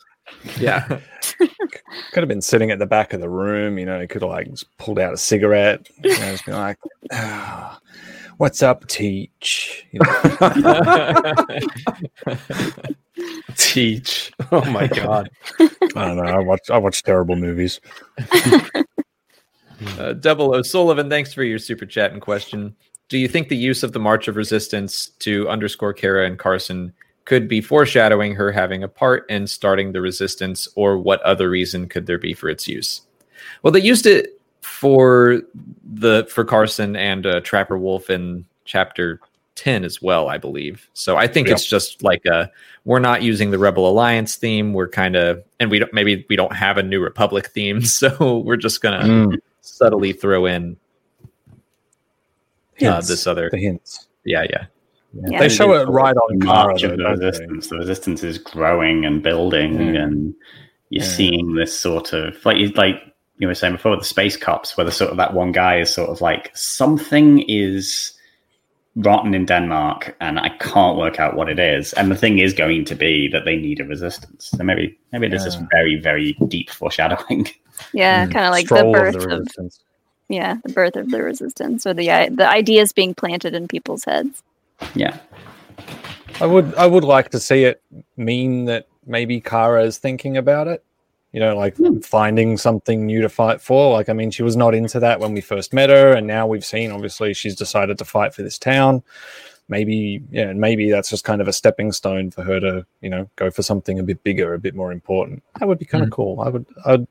Yeah, 0.59 1.01
Could 1.39 2.23
have 2.23 2.29
been 2.29 2.43
sitting 2.43 2.71
at 2.71 2.79
the 2.79 2.87
back 2.87 3.13
of 3.13 3.21
the 3.21 3.29
room, 3.29 3.79
you 3.79 3.87
know, 3.87 4.01
he 4.01 4.07
could 4.07 4.23
have 4.23 4.31
like 4.31 4.51
just 4.51 4.77
pulled 4.79 4.99
out 4.99 5.15
a 5.15 5.17
cigarette, 5.17 5.89
you 6.03 6.11
know, 6.11 6.31
just 6.33 6.47
been 6.47 6.55
like, 6.55 6.79
ah. 7.13 7.79
What's 8.39 8.63
up, 8.63 8.87
Teach? 8.87 9.85
You 9.91 9.99
know, 9.99 11.35
Teach. 13.57 14.33
Oh 14.53 14.65
my 14.71 14.87
god. 14.87 15.29
I 15.59 15.69
don't 15.95 16.17
know. 16.17 16.23
I 16.23 16.39
watch 16.39 16.71
I 16.71 16.79
watch 16.79 17.03
terrible 17.03 17.37
movies. 17.37 17.81
Uh, 19.97 20.13
Double 20.13 20.57
O'Sullivan, 20.57 21.09
thanks 21.09 21.33
for 21.33 21.45
your 21.45 21.61
super 21.61 21.87
chat 21.87 22.11
and 22.11 22.21
question. 22.21 22.75
Do 23.09 23.17
you 23.17 23.29
think 23.29 23.49
the 23.49 23.57
use 23.57 23.85
of 23.85 23.93
the 23.93 24.01
March 24.01 24.27
of 24.27 24.35
Resistance 24.35 25.11
to 25.21 25.49
underscore 25.49 25.93
Cara 25.93 26.27
and 26.27 26.37
Carson 26.37 26.93
could 27.29 27.47
be 27.47 27.61
foreshadowing 27.61 28.35
her 28.35 28.51
having 28.51 28.83
a 28.83 28.89
part 28.89 29.29
in 29.29 29.47
starting 29.47 29.93
the 29.93 30.01
resistance, 30.01 30.67
or 30.77 30.97
what 30.97 31.21
other 31.23 31.51
reason 31.51 31.87
could 31.87 32.07
there 32.07 32.17
be 32.17 32.33
for 32.33 32.49
its 32.49 32.67
use? 32.67 33.03
Well, 33.63 33.71
they 33.71 33.83
used 33.83 34.07
it 34.07 34.41
for 34.63 35.43
the 35.85 36.27
for 36.31 36.43
Carson 36.43 36.97
and 36.97 37.27
uh, 37.27 37.41
Trapper 37.41 37.77
Wolf 37.77 38.09
in 38.09 38.47
chapter 38.65 39.21
10 39.57 39.85
as 39.85 40.01
well, 40.01 40.31
I 40.31 40.39
believe. 40.39 40.89
So 40.95 41.19
I 41.19 41.27
think 41.27 41.49
it's 41.49 41.67
just 41.67 42.03
like 42.03 42.25
a 42.25 42.51
we're 42.87 42.99
not 42.99 43.21
using 43.21 43.51
the 43.51 43.59
Rebel 43.59 43.87
Alliance 43.87 44.37
theme. 44.37 44.73
We're 44.73 44.89
kind 44.89 45.15
of 45.15 45.45
and 45.61 45.71
we 45.71 45.81
don't 45.81 45.93
maybe 45.93 46.25
we 46.31 46.37
don't 46.37 46.55
have 46.55 46.79
a 46.79 46.83
New 46.83 47.01
Republic 47.03 47.49
theme, 47.49 47.83
so 47.99 48.39
we're 48.39 48.57
just 48.57 48.81
gonna 48.81 49.01
Mm, 49.05 49.37
subtly 49.61 50.15
throw 50.15 50.47
in 50.47 50.79
uh, 52.83 53.03
this 53.03 53.27
other. 53.27 53.51
the 53.53 53.59
hints. 53.59 54.07
Yeah, 54.25 54.47
yeah. 54.49 54.65
Yeah. 55.15 55.39
They 55.41 55.49
show 55.49 55.73
it 55.75 55.89
right 55.89 56.15
on 56.17 56.39
the 56.39 56.45
Cara. 56.47 56.67
march 56.69 56.83
though, 56.83 56.91
of 56.91 56.97
the 56.99 57.03
don't 57.03 57.19
resistance. 57.19 57.69
The 57.69 57.79
resistance 57.79 58.23
is 58.25 58.39
growing 58.39 59.05
and 59.05 59.23
building, 59.23 59.79
Mm. 59.79 60.03
and 60.03 60.35
you're 60.91 61.03
Yeah. 61.05 61.09
seeing 61.11 61.55
this 61.55 61.77
sort 61.79 62.13
of 62.13 62.37
like 62.45 62.59
you 62.59 62.69
like 62.69 62.97
you 63.39 63.47
were 63.49 63.55
saying 63.55 63.75
before 63.75 63.97
the 63.97 64.05
space 64.05 64.37
cops, 64.37 64.77
where 64.77 64.85
the 64.85 64.91
sort 64.93 65.11
of 65.11 65.17
that 65.17 65.33
one 65.35 65.53
guy 65.53 65.79
is 65.81 65.93
sort 65.93 66.11
of 66.11 66.21
like 66.21 66.51
something 66.55 67.41
is 67.49 68.13
rotten 68.97 69.33
in 69.33 69.47
Denmark, 69.47 70.17
and 70.21 70.41
I 70.41 70.49
can't 70.59 70.99
work 70.99 71.21
out 71.21 71.37
what 71.37 71.49
it 71.49 71.59
is. 71.61 71.93
And 71.93 72.11
the 72.11 72.17
thing 72.17 72.39
is 72.41 72.53
going 72.53 72.85
to 72.87 72.95
be 72.97 73.29
that 73.29 73.45
they 73.45 73.57
need 73.57 73.79
a 73.81 73.85
resistance. 73.85 74.51
So 74.57 74.63
maybe 74.65 74.99
maybe 75.13 75.29
this 75.29 75.47
is 75.47 75.57
very 75.73 75.97
very 76.01 76.37
deep 76.49 76.69
foreshadowing. 76.71 77.49
Yeah, 77.95 78.27
Mm. 78.27 78.33
kind 78.33 78.45
of 78.47 78.51
like 78.51 78.67
Stroll 78.67 78.93
the 78.93 78.99
of 78.99 79.05
birth 79.05 79.15
the 79.15 79.21
of, 79.35 79.39
resistance. 79.39 79.81
yeah, 80.29 80.57
the 80.65 80.73
birth 80.73 80.97
of 80.97 81.11
the 81.13 81.23
resistance, 81.23 81.87
or 81.87 81.95
the 81.95 82.07
the 82.35 82.49
ideas 82.49 82.93
being 82.93 83.15
planted 83.15 83.55
in 83.55 83.69
people's 83.69 84.05
heads. 84.05 84.43
Yeah, 84.95 85.19
I 86.41 86.47
would 86.47 86.75
I 86.75 86.87
would 86.87 87.05
like 87.05 87.31
to 87.31 87.41
see 87.41 87.65
it 87.65 87.83
mean 88.17 88.65
that 88.67 88.87
maybe 89.07 89.41
Cara 89.41 89.83
is 89.85 89.99
thinking 89.99 90.37
about 90.37 90.69
it. 90.69 90.85
You 91.33 91.41
know, 91.41 91.57
like 91.57 91.77
Hmm. 91.77 91.99
finding 91.99 92.57
something 92.57 93.05
new 93.05 93.21
to 93.21 93.29
fight 93.29 93.61
for. 93.61 93.93
Like, 93.93 94.09
I 94.09 94.15
mean, 94.15 94.31
she 94.31 94.43
was 94.43 94.57
not 94.57 94.75
into 94.75 94.99
that 95.01 95.21
when 95.21 95.35
we 95.35 95.43
first 95.43 95.75
met 95.75 95.91
her, 95.91 96.15
and 96.15 96.27
now 96.27 96.47
we've 96.47 96.65
seen 96.65 96.91
obviously 96.91 97.35
she's 97.35 97.55
decided 97.55 97.99
to 97.99 98.05
fight 98.07 98.33
for 98.35 98.43
this 98.43 98.59
town. 98.59 99.03
Maybe, 99.69 100.23
yeah, 100.31 100.49
and 100.49 100.59
maybe 100.59 100.91
that's 100.91 101.11
just 101.11 101.25
kind 101.25 101.43
of 101.43 101.49
a 101.49 101.53
stepping 101.53 101.93
stone 101.93 102.31
for 102.31 102.43
her 102.43 102.59
to, 102.61 102.87
you 103.03 103.11
know, 103.11 103.29
go 103.37 103.51
for 103.51 103.63
something 103.63 103.99
a 103.99 104.03
bit 104.03 104.25
bigger, 104.25 104.55
a 104.55 104.59
bit 104.59 104.75
more 104.75 104.91
important. 104.93 105.43
That 105.59 105.69
would 105.69 105.79
be 105.79 105.85
kind 105.85 106.03
of 106.03 106.09
cool. 106.11 106.41
I 106.41 106.49
would, 106.49 106.65
I'd, 106.87 107.07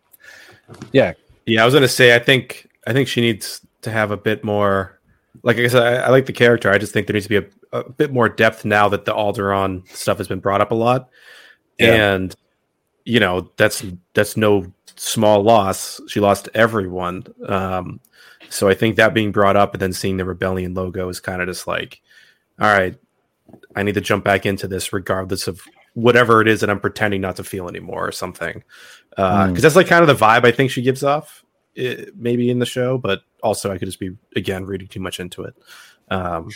yeah, 0.92 1.14
Yeah, 1.46 1.62
I 1.62 1.66
was 1.66 1.76
gonna 1.76 1.88
say 1.88 2.16
I 2.16 2.20
think 2.20 2.68
I 2.88 2.94
think 2.94 3.08
she 3.08 3.22
needs 3.22 3.62
to 3.84 3.92
have 3.92 4.10
a 4.10 4.18
bit 4.18 4.44
more 4.44 4.97
like 5.44 5.58
I 5.58 5.68
said, 5.68 5.84
I, 5.84 6.08
I 6.08 6.10
like 6.10 6.26
the 6.26 6.34
character. 6.34 6.72
I 6.72 6.78
just 6.78 6.94
think 6.94 7.08
there 7.08 7.14
needs 7.14 7.28
to 7.28 7.42
be 7.42 7.48
a, 7.72 7.80
a 7.80 7.90
bit 7.90 8.12
more 8.14 8.30
depth 8.30 8.66
now 8.66 8.90
that 8.90 9.06
the 9.06 9.14
Alderaan 9.14 9.88
stuff 9.90 10.18
has 10.18 10.28
been 10.28 10.40
brought 10.40 10.62
up 10.62 10.72
a 10.72 10.76
lot. 10.76 11.10
Yeah. 11.80 12.14
And 12.16 12.36
you 13.06 13.20
know, 13.20 13.52
that's 13.58 13.86
that's 14.14 14.36
no 14.38 14.72
small 14.96 15.44
loss. 15.44 16.02
She 16.08 16.20
lost 16.20 16.50
everyone. 16.54 17.26
Um 17.48 18.00
so 18.50 18.70
I 18.70 18.74
think 18.74 18.96
that 18.96 19.14
being 19.14 19.32
brought 19.32 19.58
up 19.58 19.74
and 19.74 19.82
then 19.82 19.92
seeing 19.94 20.18
the 20.18 20.26
rebellion 20.26 20.74
logo 20.74 21.10
is 21.10 21.20
kind 21.20 21.42
of 21.42 21.48
just 21.48 21.68
like, 21.68 22.02
all 22.60 22.68
right, 22.72 22.98
I 23.76 23.84
need 23.84 23.96
to 23.96 24.02
jump 24.02 24.24
back 24.24 24.46
into 24.46 24.68
this 24.68 24.94
regardless 24.94 25.48
of 25.48 25.62
whatever 25.94 26.42
it 26.42 26.48
is 26.48 26.62
that 26.62 26.70
I'm 26.70 26.80
pretending 26.80 27.22
not 27.22 27.36
to 27.38 27.44
feel 27.44 27.68
anymore 27.68 28.08
or 28.08 28.12
something. 28.12 28.64
Because 29.10 29.50
Mm. 29.52 29.62
that's 29.62 29.76
like 29.76 29.88
kind 29.88 30.08
of 30.08 30.08
the 30.08 30.26
vibe 30.26 30.46
I 30.46 30.52
think 30.52 30.70
she 30.72 30.82
gives 30.84 31.04
off, 31.04 31.44
eh, 31.76 32.06
maybe 32.16 32.50
in 32.50 32.60
the 32.60 32.66
show, 32.66 32.98
but 32.98 33.22
also 33.44 33.72
I 33.72 33.78
could 33.78 33.88
just 33.88 34.00
be 34.00 34.12
again 34.36 34.66
reading 34.66 34.88
too 34.88 35.00
much 35.00 35.20
into 35.20 35.44
it. 35.44 35.56
Um, 36.10 36.50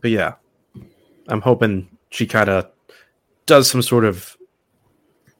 but 0.00 0.10
yeah, 0.10 0.34
I'm 1.28 1.40
hoping 1.40 1.88
she 2.10 2.26
kind 2.26 2.48
of 2.48 2.70
does 3.46 3.70
some 3.70 3.82
sort 3.82 4.04
of 4.04 4.36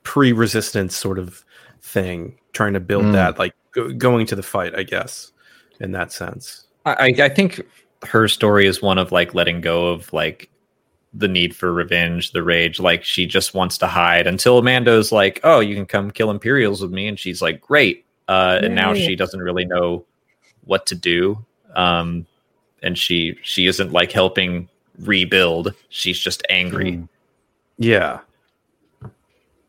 pre-resistance 0.02 0.96
sort 0.96 1.18
of 1.18 1.44
thing, 1.82 2.38
trying 2.52 2.72
to 2.74 2.80
build 2.80 3.04
Mm. 3.04 3.12
that 3.12 3.38
like 3.38 3.54
go, 3.72 3.90
going 3.92 4.26
to 4.26 4.36
the 4.36 4.42
fight, 4.42 4.74
I 4.74 4.82
guess, 4.82 5.32
in 5.80 5.92
that 5.92 6.12
sense. 6.12 6.66
I, 6.86 7.14
I 7.18 7.28
think 7.28 7.60
her 8.04 8.26
story 8.28 8.66
is 8.66 8.80
one 8.80 8.98
of 8.98 9.12
like 9.12 9.34
letting 9.34 9.60
go 9.60 9.88
of 9.88 10.12
like 10.12 10.50
the 11.12 11.28
need 11.28 11.54
for 11.54 11.72
revenge, 11.72 12.32
the 12.32 12.42
rage. 12.42 12.80
Like 12.80 13.04
she 13.04 13.26
just 13.26 13.52
wants 13.54 13.76
to 13.78 13.86
hide 13.86 14.26
until 14.26 14.58
Amando's 14.58 15.12
like, 15.12 15.40
"Oh, 15.44 15.60
you 15.60 15.74
can 15.74 15.86
come 15.86 16.10
kill 16.10 16.30
Imperials 16.30 16.80
with 16.80 16.92
me," 16.92 17.06
and 17.06 17.18
she's 17.18 17.42
like, 17.42 17.60
"Great." 17.60 18.06
Uh, 18.28 18.60
and 18.62 18.74
now 18.76 18.94
she 18.94 19.16
doesn't 19.16 19.40
really 19.40 19.64
know 19.64 20.06
what 20.64 20.86
to 20.86 20.94
do, 20.94 21.44
um, 21.74 22.26
and 22.82 22.96
she 22.98 23.38
she 23.42 23.66
isn't 23.66 23.92
like 23.92 24.12
helping 24.12 24.68
rebuild. 24.98 25.74
She's 25.88 26.18
just 26.18 26.42
angry. 26.50 26.92
Mm. 26.92 27.08
Yeah. 27.78 28.20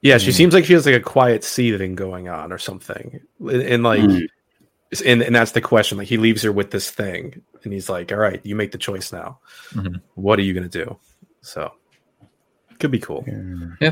Yeah, 0.02 0.18
she 0.18 0.32
Mm. 0.32 0.34
seems 0.36 0.54
like 0.54 0.66
she 0.66 0.74
has 0.74 0.86
like 0.86 0.96
a 0.96 1.00
quiet 1.00 1.44
seething 1.44 1.96
going 1.96 2.28
on 2.28 2.52
or 2.52 2.58
something. 2.58 3.22
And, 3.40 3.62
and 3.62 3.84
like 3.84 4.02
Mm. 4.02 4.28
and, 5.06 5.22
and 5.22 5.36
that's 5.36 5.52
the 5.52 5.62
question. 5.62 5.98
Like 5.98 6.08
he 6.08 6.18
leaves 6.18 6.42
her 6.42 6.52
with 6.52 6.72
this 6.72 6.90
thing 6.92 7.42
and 7.64 7.72
he's 7.72 7.88
like, 7.90 8.12
All 8.12 8.18
right, 8.18 8.42
you 8.44 8.56
make 8.56 8.72
the 8.72 8.78
choice 8.78 9.14
now. 9.14 9.40
Mhm. 9.74 10.02
What 10.16 10.40
are 10.40 10.42
you 10.42 10.54
gonna 10.54 10.68
do? 10.68 10.98
So 11.42 11.72
could 12.80 12.92
be 12.92 13.00
cool. 13.00 13.24
Yeah. 13.80 13.92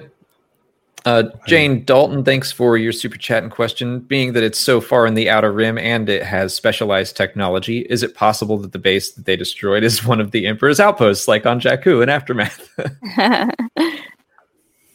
Uh, 1.06 1.24
Jane 1.48 1.86
Dalton, 1.86 2.24
thanks 2.26 2.52
for 2.52 2.78
your 2.78 2.92
super 2.92 3.18
chat 3.18 3.42
and 3.42 3.52
question. 3.52 4.00
Being 4.02 4.34
that 4.34 4.44
it's 4.44 4.60
so 4.60 4.82
far 4.82 5.06
in 5.08 5.14
the 5.14 5.30
outer 5.30 5.52
rim 5.52 5.78
and 5.78 6.10
it 6.10 6.24
has 6.24 6.54
specialized 6.54 7.16
technology, 7.16 7.80
is 7.90 8.04
it 8.04 8.16
possible 8.16 8.58
that 8.58 8.74
the 8.74 8.80
base 8.80 9.12
that 9.12 9.26
they 9.26 9.36
destroyed 9.38 9.84
is 9.84 10.06
one 10.06 10.20
of 10.20 10.32
the 10.32 10.46
Emperor's 10.46 10.80
outposts, 10.80 11.28
like 11.28 11.46
on 11.46 11.60
Jakku 11.62 12.04
in 12.04 12.10
Aftermath? 12.10 12.70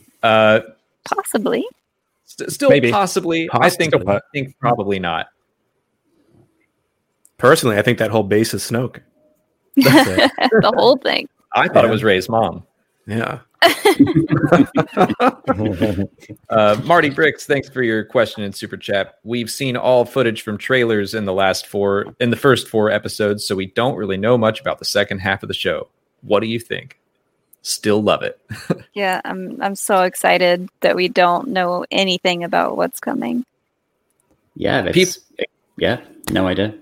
uh, 0.23 0.61
Possibly. 1.05 1.67
st- 2.27 2.53
still 2.53 2.69
Maybe. 2.71 2.91
possibly. 2.91 3.49
I 3.53 3.71
think, 3.71 3.95
I 4.07 4.21
think 4.33 4.59
probably 4.59 4.99
not. 4.99 5.29
Personally, 7.39 7.77
I 7.79 7.83
think 7.83 7.99
that 7.99 8.11
whole 8.11 8.23
base 8.23 8.53
is 8.55 8.63
Snoke. 8.63 9.01
The 9.77 10.73
whole 10.77 10.97
thing. 10.99 11.29
I 11.55 11.69
thought 11.69 11.85
it 11.85 11.91
was 11.91 12.05
Rey's 12.05 12.29
mom. 12.29 12.65
yeah. 13.07 13.41
Uh, 16.51 16.81
Marty 16.85 17.11
Bricks, 17.11 17.47
thanks 17.47 17.69
for 17.69 17.83
your 17.83 18.05
question 18.05 18.43
in 18.43 18.53
super 18.53 18.77
chat. 18.77 19.19
We've 19.25 19.51
seen 19.51 19.77
all 19.77 20.05
footage 20.05 20.43
from 20.43 20.59
trailers 20.59 21.15
in 21.15 21.25
the 21.25 21.33
last 21.33 21.67
four, 21.67 22.15
in 22.21 22.31
the 22.31 22.37
first 22.37 22.69
four 22.69 22.91
episodes, 22.91 23.47
so 23.47 23.55
we 23.55 23.67
don't 23.67 23.97
really 23.97 24.17
know 24.17 24.39
much 24.39 24.61
about 24.61 24.79
the 24.79 24.85
second 24.85 25.19
half 25.19 25.43
of 25.43 25.49
the 25.49 25.55
show. 25.55 25.89
What 26.23 26.41
do 26.41 26.47
you 26.47 26.59
think? 26.61 26.99
Still 27.63 28.03
love 28.03 28.23
it. 28.23 28.41
Yeah, 28.95 29.21
I'm 29.25 29.61
I'm 29.61 29.75
so 29.75 30.03
excited 30.03 30.69
that 30.81 30.95
we 30.95 31.09
don't 31.09 31.49
know 31.49 31.85
anything 31.91 32.45
about 32.45 32.77
what's 32.77 33.01
coming. 33.01 33.45
yeah, 34.55 34.85
it's, 34.95 35.19
yeah, 35.77 36.01
no 36.31 36.47
idea. 36.47 36.75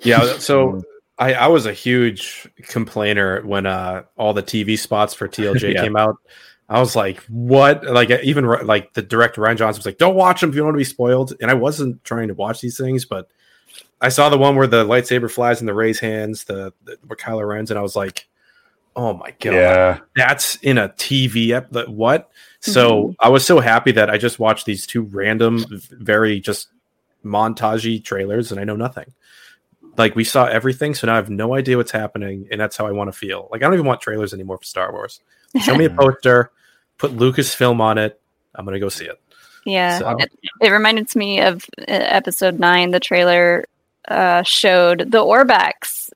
Yeah. 0.00 0.38
So 0.38 0.82
I, 1.18 1.34
I 1.34 1.46
was 1.46 1.64
a 1.66 1.72
huge 1.72 2.46
complainer 2.64 3.40
when 3.42 3.64
uh 3.66 4.02
all 4.16 4.34
the 4.34 4.42
TV 4.42 4.78
spots 4.78 5.14
for 5.14 5.28
TLJ 5.28 5.74
Yeah. 5.74 5.82
came 5.82 5.96
out. 5.96 6.16
I 6.68 6.80
was 6.80 6.96
like, 6.96 7.20
what? 7.28 7.84
Like 7.84 8.10
even 8.10 8.44
like 8.44 8.92
the 8.94 9.02
director 9.02 9.40
Rian 9.40 9.56
Johnson 9.56 9.78
was 9.78 9.86
like, 9.86 9.98
don't 9.98 10.16
watch 10.16 10.40
them 10.40 10.50
if 10.50 10.56
you 10.56 10.60
don't 10.60 10.66
want 10.68 10.74
to 10.74 10.78
be 10.80 10.84
spoiled. 10.84 11.32
And 11.40 11.50
I 11.50 11.54
wasn't 11.54 12.02
trying 12.04 12.28
to 12.28 12.34
watch 12.34 12.60
these 12.60 12.76
things, 12.76 13.04
but 13.04 13.28
I 14.00 14.08
saw 14.08 14.28
the 14.28 14.36
one 14.38 14.56
where 14.56 14.66
the 14.66 14.84
lightsaber 14.84 15.30
flies 15.30 15.60
in 15.60 15.66
the 15.66 15.74
Rey's 15.74 16.00
hands, 16.00 16.44
the, 16.44 16.72
the 16.84 16.98
where 17.06 17.16
Kylo 17.16 17.46
Ren's, 17.48 17.70
and 17.70 17.78
I 17.78 17.82
was 17.82 17.94
like, 17.96 18.26
oh 18.96 19.14
my 19.14 19.30
god, 19.40 19.52
yeah. 19.54 19.98
that's 20.16 20.56
in 20.56 20.76
a 20.76 20.88
TV 20.90 21.50
ep- 21.50 21.70
the- 21.70 21.84
what? 21.90 22.30
So 22.60 23.14
I 23.20 23.28
was 23.28 23.46
so 23.46 23.60
happy 23.60 23.92
that 23.92 24.10
I 24.10 24.18
just 24.18 24.38
watched 24.40 24.66
these 24.66 24.86
two 24.88 25.02
random, 25.02 25.64
very 25.92 26.40
just 26.40 26.68
montagey 27.24 28.02
trailers, 28.02 28.50
and 28.50 28.60
I 28.60 28.64
know 28.64 28.76
nothing. 28.76 29.12
Like 29.98 30.14
we 30.16 30.24
saw 30.24 30.46
everything, 30.46 30.94
so 30.94 31.06
now 31.06 31.14
I 31.14 31.16
have 31.16 31.30
no 31.30 31.54
idea 31.54 31.76
what's 31.76 31.90
happening, 31.90 32.48
and 32.50 32.60
that's 32.60 32.76
how 32.76 32.86
I 32.86 32.90
want 32.92 33.08
to 33.12 33.18
feel. 33.18 33.48
Like 33.50 33.62
I 33.62 33.64
don't 33.66 33.74
even 33.74 33.86
want 33.86 34.00
trailers 34.00 34.34
anymore 34.34 34.58
for 34.58 34.64
Star 34.64 34.92
Wars. 34.92 35.20
Show 35.62 35.74
me 35.74 35.84
a 35.86 35.90
poster, 35.98 36.50
put 36.98 37.12
Lucasfilm 37.16 37.80
on 37.80 37.98
it. 37.98 38.20
I'm 38.54 38.64
gonna 38.64 38.80
go 38.80 38.88
see 38.88 39.06
it. 39.06 39.20
Yeah, 39.64 39.98
So- 39.98 40.16
it, 40.18 40.30
it 40.60 40.70
reminded 40.70 41.14
me 41.16 41.40
of 41.40 41.64
uh, 41.80 41.84
episode 41.88 42.60
nine. 42.60 42.90
The 42.92 43.00
trailer 43.00 43.64
uh, 44.08 44.42
showed 44.44 45.10
the 45.10 45.18
orbaks 45.24 46.10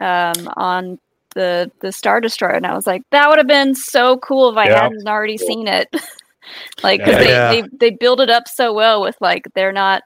um, 0.00 0.48
on 0.56 0.98
the 1.34 1.70
the 1.80 1.92
Star 1.92 2.20
Destroyer, 2.20 2.52
and 2.52 2.66
I 2.66 2.74
was 2.74 2.86
like, 2.86 3.02
that 3.10 3.28
would 3.28 3.38
have 3.38 3.46
been 3.46 3.74
so 3.74 4.18
cool 4.18 4.50
if 4.50 4.56
I 4.56 4.66
Yeah. 4.68 4.82
hadn't 4.84 5.06
already 5.08 5.38
seen 5.38 5.66
it. 5.68 5.88
like 6.82 7.00
'cause 7.04 7.14
Yeah. 7.24 7.50
they, 7.52 7.62
they 7.62 7.68
they 7.78 7.90
build 7.90 8.20
it 8.20 8.30
up 8.30 8.48
so 8.48 8.72
well 8.72 9.00
with 9.02 9.16
like 9.20 9.46
they're 9.54 9.72
not. 9.72 10.02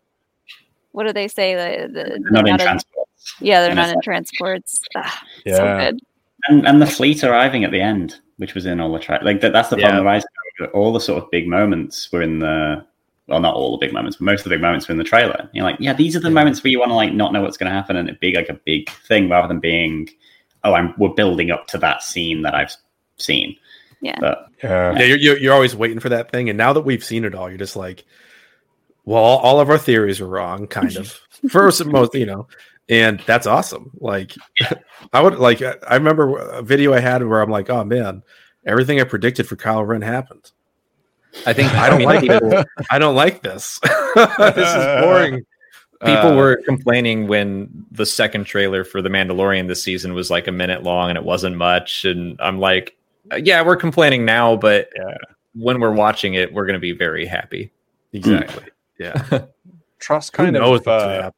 What 0.96 1.06
do 1.06 1.12
they 1.12 1.28
say? 1.28 1.54
The, 1.54 1.88
the, 1.88 2.04
they're 2.04 2.18
Not 2.30 2.46
in 2.48 2.52
not 2.52 2.60
a- 2.62 2.64
transport. 2.64 3.08
Yeah, 3.38 3.60
they're 3.60 3.70
And 3.70 3.76
not 3.76 3.90
in 3.90 4.00
transports. 4.00 4.80
So 4.94 5.02
Yeah. 5.44 5.90
good. 5.90 6.00
and 6.48 6.66
and 6.66 6.80
the 6.80 6.86
fleet 6.86 7.22
arriving 7.22 7.64
at 7.64 7.70
the 7.70 7.82
end, 7.82 8.18
which 8.38 8.54
was 8.54 8.64
in 8.64 8.80
all 8.80 8.90
the 8.90 8.98
track. 8.98 9.20
Like 9.22 9.42
that, 9.42 9.52
that's 9.52 9.68
the 9.68 9.76
problem. 9.76 10.06
Yeah. 10.06 10.14
with 10.14 10.24
Ice 10.62 10.68
All 10.72 10.94
the 10.94 11.00
sort 11.00 11.22
of 11.22 11.30
big 11.30 11.46
moments 11.46 12.10
were 12.10 12.22
in 12.22 12.38
the. 12.38 12.82
Well, 13.26 13.40
not 13.40 13.54
all 13.54 13.72
the 13.76 13.84
big 13.84 13.92
moments, 13.92 14.16
but 14.16 14.24
most 14.24 14.40
of 14.40 14.44
the 14.44 14.50
big 14.50 14.62
moments 14.62 14.88
were 14.88 14.92
in 14.92 14.98
the 14.98 15.04
trailer. 15.04 15.50
You're 15.52 15.64
like, 15.64 15.76
yeah, 15.80 15.92
these 15.92 16.14
are 16.16 16.20
the 16.20 16.30
moments 16.30 16.62
where 16.64 16.70
you 16.70 16.78
want 16.78 16.90
to 16.92 16.94
like 16.94 17.12
not 17.12 17.32
know 17.34 17.42
what's 17.42 17.56
going 17.58 17.68
to 17.70 17.76
happen 17.76 17.96
and 17.96 18.08
it 18.08 18.20
be 18.20 18.32
like 18.34 18.48
a 18.48 18.54
big 18.64 18.88
thing 19.08 19.28
rather 19.28 19.48
than 19.48 19.58
being, 19.60 20.08
oh, 20.64 20.72
I'm 20.74 20.94
we're 20.96 21.08
building 21.12 21.50
up 21.50 21.66
to 21.68 21.78
that 21.78 22.02
scene 22.04 22.40
that 22.42 22.54
I've 22.54 22.74
seen. 23.18 23.54
Yeah. 24.00 24.16
But 24.20 24.46
Yeah. 24.62 24.92
Yeah, 24.96 25.04
you're, 25.04 25.18
you're, 25.18 25.38
you're 25.38 25.52
always 25.54 25.74
waiting 25.76 25.98
for 26.00 26.08
that 26.08 26.30
thing. 26.30 26.48
And 26.48 26.56
now 26.56 26.72
that 26.72 26.82
we've 26.82 27.02
seen 27.04 27.24
it 27.24 27.34
all, 27.34 27.48
you're 27.50 27.58
just 27.58 27.74
like, 27.76 28.04
well, 29.06 29.22
all, 29.22 29.60
of 29.60 29.70
our 29.70 29.78
theories 29.78 30.20
were 30.20 30.26
wrong, 30.28 30.66
kind 30.66 30.94
of. 30.96 31.18
First 31.50 31.80
and 31.80 31.90
most, 31.90 32.14
you 32.14 32.26
know, 32.26 32.48
and 32.88 33.20
that's 33.26 33.46
awesome. 33.46 33.90
Like, 34.00 34.32
I 35.12 35.20
would 35.22 35.36
like, 35.38 35.62
I 35.62 35.94
remember 35.94 36.36
a 36.36 36.62
video 36.62 36.92
I 36.92 37.00
had 37.00 37.24
where 37.24 37.40
I'm 37.40 37.50
like, 37.50 37.70
oh 37.70 37.84
man, 37.84 38.22
everything 38.66 39.00
I 39.00 39.04
predicted 39.04 39.46
for 39.48 39.56
Kylo 39.56 39.86
Ren 39.86 40.02
happened. 40.02 40.50
I 41.46 41.52
think 41.52 41.72
I 41.74 41.88
don't 41.88 41.98
mean, 41.98 42.06
like 42.08 42.20
people. 42.20 42.64
I 42.90 42.98
don't 42.98 43.14
like 43.14 43.42
this. 43.42 43.78
this 43.80 44.56
is 44.56 45.02
boring. 45.04 45.46
people 46.00 46.30
Uh, 46.32 46.36
were 46.36 46.62
complaining 46.64 47.26
when 47.28 47.68
the 47.92 48.06
second 48.06 48.44
trailer 48.44 48.84
for 48.84 49.02
The 49.02 49.08
Mandalorian 49.10 49.68
this 49.68 49.82
season 49.82 50.14
was 50.14 50.30
like 50.30 50.48
a 50.48 50.52
minute 50.52 50.82
long 50.82 51.10
and 51.10 51.18
it 51.18 51.24
wasn't 51.24 51.56
much. 51.56 52.04
And 52.04 52.36
I'm 52.40 52.58
like, 52.58 52.96
yeah, 53.38 53.62
we're 53.62 53.76
complaining 53.76 54.24
now, 54.24 54.56
but 54.56 54.88
Yeah. 54.96 55.16
when 55.54 55.80
we're 55.80 55.92
watching 55.92 56.34
it, 56.34 56.52
we're 56.52 56.64
going 56.66 56.74
to 56.74 56.80
be 56.80 56.92
very 56.92 57.26
happy. 57.26 57.70
exactly. 58.12 58.64
Yeah. 58.98 59.46
TROS 59.98 60.30
kind 60.30 60.56
of 60.56 60.86
uh, 60.86 61.30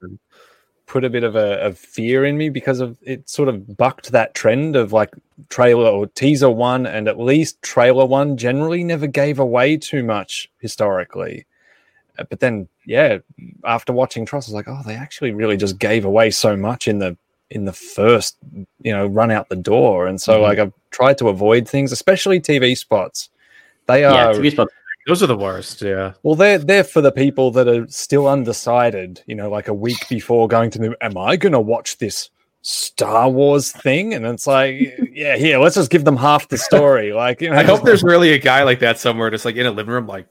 put 0.87 1.05
a 1.05 1.11
bit 1.11 1.23
of 1.23 1.37
a 1.37 1.61
of 1.65 1.79
fear 1.79 2.25
in 2.25 2.37
me 2.37 2.49
because 2.49 2.81
of 2.81 2.99
it 3.03 3.29
sort 3.29 3.49
of 3.49 3.77
bucked 3.77 4.11
that 4.11 4.35
trend 4.35 4.75
of 4.75 4.93
like 4.93 5.11
trailer 5.49 5.89
or 5.89 6.07
teaser 6.09 6.51
one 6.51 6.87
and 6.87 7.09
at 7.09 7.19
least 7.19 7.61
trailer 7.63 8.05
one 8.05 8.37
generally 8.37 8.83
never 8.83 9.07
gave 9.07 9.39
away 9.39 9.77
too 9.77 10.03
much 10.03 10.51
historically. 10.61 11.47
Uh, 12.19 12.25
But 12.29 12.41
then, 12.41 12.69
yeah, 12.85 13.19
after 13.65 13.93
watching 13.93 14.27
TROS, 14.27 14.49
I 14.49 14.51
was 14.51 14.55
like, 14.55 14.69
oh, 14.69 14.83
they 14.85 14.95
actually 14.95 15.33
really 15.33 15.57
just 15.57 15.79
gave 15.79 16.05
away 16.05 16.31
so 16.31 16.57
much 16.57 16.89
in 16.89 16.99
the 16.99 17.17
in 17.51 17.65
the 17.65 17.73
first, 17.73 18.37
you 18.83 18.93
know, 18.93 19.07
run 19.07 19.31
out 19.31 19.49
the 19.49 19.57
door. 19.57 20.07
And 20.07 20.21
so, 20.21 20.39
Mhm. 20.39 20.43
like, 20.43 20.59
I've 20.59 20.73
tried 20.91 21.17
to 21.19 21.29
avoid 21.29 21.67
things, 21.67 21.93
especially 21.93 22.41
TV 22.41 22.75
spots. 22.77 23.31
They 23.87 24.03
yeah, 24.03 24.27
are 24.27 24.35
TV 24.35 24.51
spots. 24.51 24.73
Those 25.09 25.23
are 25.23 25.27
the 25.27 25.39
worst. 25.39 25.81
Yeah. 25.81 26.13
well, 26.23 26.35
they're 26.35 26.59
they're 26.59 26.85
for 26.85 27.01
the 27.01 27.11
people 27.11 27.51
that 27.53 27.67
are 27.67 27.89
still 27.89 28.29
undecided. 28.29 29.23
You 29.27 29.35
know, 29.35 29.49
like 29.49 29.67
a 29.67 29.75
week 29.75 30.07
before 30.09 30.47
going 30.47 30.71
to 30.73 30.79
the. 30.79 30.97
Am 31.01 31.17
I 31.17 31.37
going 31.37 31.55
to 31.55 31.61
watch 31.61 31.97
this 31.97 32.29
Star 32.61 33.31
Wars 33.31 33.73
thing? 33.73 34.13
And 34.13 34.27
it's 34.27 34.47
like, 34.47 34.99
yeah, 35.13 35.37
here, 35.37 35.59
let's 35.59 35.77
just 35.77 35.91
give 35.91 36.05
them 36.05 36.19
half 36.19 36.49
the 36.49 36.59
story. 36.59 37.15
Like, 37.15 37.41
you 37.41 37.49
know, 37.49 37.57
I 37.57 37.63
hope 37.65 37.85
there's 37.85 38.03
really 38.03 38.35
a 38.35 38.39
guy 38.39 38.65
like 38.65 38.81
that 38.81 38.99
somewhere, 38.99 39.31
just 39.31 39.47
like 39.47 39.57
in 39.57 39.65
a 39.65 39.71
living 39.71 39.95
room, 39.95 40.07
like, 40.07 40.29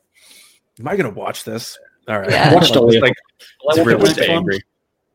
am 0.79 0.87
I 0.87 0.95
going 0.95 1.11
to 1.11 1.19
watch 1.19 1.43
this? 1.43 1.79
All 2.07 2.19
right. 2.19 2.29
Yeah. 2.29 2.53
Watched 2.53 2.75
all 2.75 2.85
like, 3.01 3.15
it's 3.39 3.77
Well, 3.77 3.83
really 3.83 4.27
angry. 4.29 4.63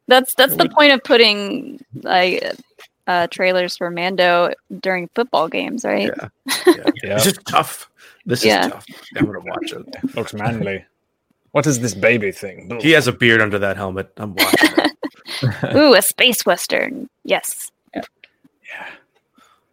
That's 0.09 0.34
that's 0.34 0.56
the 0.56 0.68
point 0.68 0.93
of 0.93 1.05
putting 1.05 1.82
like 2.02 2.44
uh, 3.06 3.28
trailers 3.28 3.76
for 3.76 3.90
Mando 3.90 4.52
during 4.80 5.09
football 5.14 5.48
games, 5.48 5.84
right? 5.84 6.10
Yeah. 6.16 6.28
Yeah. 6.66 6.90
Yeah. 7.02 7.14
This 7.14 7.26
is 7.26 7.39
tough. 7.47 7.89
This 8.27 8.44
Yeah. 8.44 8.66
is 8.66 8.73
tough. 8.73 8.86
I'm 9.16 9.27
going 9.27 9.40
to 9.40 9.51
watch 9.51 9.73
it. 9.73 10.15
looks 10.16 10.35
manly. 10.35 10.85
What 11.53 11.66
is 11.66 11.81
this 11.81 11.94
baby 11.94 12.32
thing? 12.32 12.78
He 12.81 12.93
has 12.93 13.07
a 13.09 13.12
beard 13.12 13.40
under 13.40 13.59
that 13.59 13.77
helmet. 13.77 14.11
I'm 14.16 14.35
watching 14.35 14.70
it. 14.78 15.74
Ooh, 15.77 15.94
a 15.94 16.03
space 16.03 16.47
western. 16.47 17.09
Yes. 17.24 17.70
Yeah. 17.94 18.03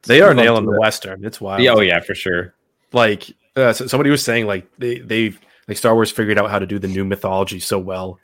They 0.04 0.22
are 0.22 0.30
Love 0.30 0.38
nailing 0.38 0.66
the 0.66 0.74
it. 0.74 0.80
Western. 0.80 1.24
It's 1.24 1.40
wild. 1.40 1.62
Yeah, 1.62 1.74
oh, 1.74 1.80
yeah, 1.82 2.00
for 2.02 2.16
sure. 2.16 2.54
Like, 2.92 3.30
uh, 3.56 3.72
so 3.74 3.88
somebody 3.88 4.10
was 4.10 4.24
saying, 4.24 4.46
like, 4.48 4.68
they, 4.78 5.00
they've, 5.00 5.40
like, 5.68 5.78
Star 5.78 5.94
Wars 5.94 6.12
figured 6.12 6.38
out 6.40 6.50
how 6.50 6.60
to 6.60 6.66
do 6.66 6.80
the 6.80 6.88
new 6.88 7.06
mythology 7.06 7.60
so 7.60 7.78
well 7.80 8.20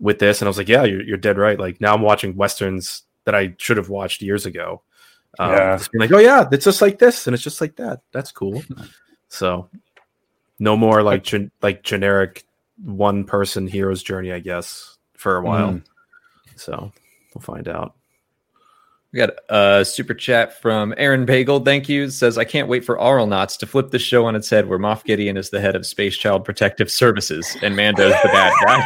with 0.00 0.18
this. 0.18 0.40
And 0.40 0.46
I 0.46 0.50
was 0.50 0.56
like, 0.58 0.68
yeah, 0.68 0.84
you're, 0.84 1.02
you're 1.02 1.16
dead 1.18 1.36
right. 1.36 1.58
Like, 1.58 1.80
now 1.80 1.94
I'm 1.94 2.02
watching 2.02 2.36
Westerns 2.36 3.02
that 3.24 3.34
I 3.34 3.54
should 3.58 3.76
have 3.76 3.88
watched 3.88 4.22
years 4.22 4.46
ago. 4.46 4.82
Um, 5.38 5.50
Yeah. 5.50 5.76
Just 5.76 5.92
being 5.92 6.00
like, 6.00 6.12
oh, 6.12 6.18
yeah, 6.18 6.48
it's 6.52 6.64
just 6.64 6.80
like 6.80 6.98
this. 6.98 7.26
And 7.26 7.34
it's 7.34 7.42
just 7.42 7.60
like 7.60 7.76
that. 7.76 8.00
That's 8.12 8.32
cool. 8.32 8.62
So, 9.34 9.68
no 10.58 10.76
more 10.76 11.02
like, 11.02 11.24
gen- 11.24 11.50
like 11.62 11.82
generic 11.82 12.44
one 12.84 13.24
person 13.24 13.66
hero's 13.66 14.02
journey, 14.02 14.32
I 14.32 14.38
guess, 14.38 14.96
for 15.14 15.36
a 15.36 15.42
while. 15.42 15.72
Mm. 15.72 15.84
So, 16.56 16.92
we'll 17.34 17.42
find 17.42 17.68
out. 17.68 17.94
We 19.12 19.18
got 19.18 19.30
a 19.48 19.84
super 19.84 20.12
chat 20.12 20.60
from 20.60 20.92
Aaron 20.96 21.24
Bagel. 21.24 21.60
Thank 21.60 21.88
you. 21.88 22.10
Says, 22.10 22.36
I 22.36 22.42
can't 22.42 22.66
wait 22.66 22.84
for 22.84 22.98
Aural 22.98 23.28
Knots 23.28 23.56
to 23.58 23.66
flip 23.66 23.92
the 23.92 23.98
show 24.00 24.26
on 24.26 24.34
its 24.34 24.50
head 24.50 24.68
where 24.68 24.76
Moff 24.78 25.04
Gideon 25.04 25.36
is 25.36 25.50
the 25.50 25.60
head 25.60 25.76
of 25.76 25.86
Space 25.86 26.16
Child 26.16 26.44
Protective 26.44 26.90
Services 26.90 27.56
and 27.62 27.76
Mando's 27.76 28.12
the 28.24 28.28
bad 28.28 28.52
guy. 28.64 28.84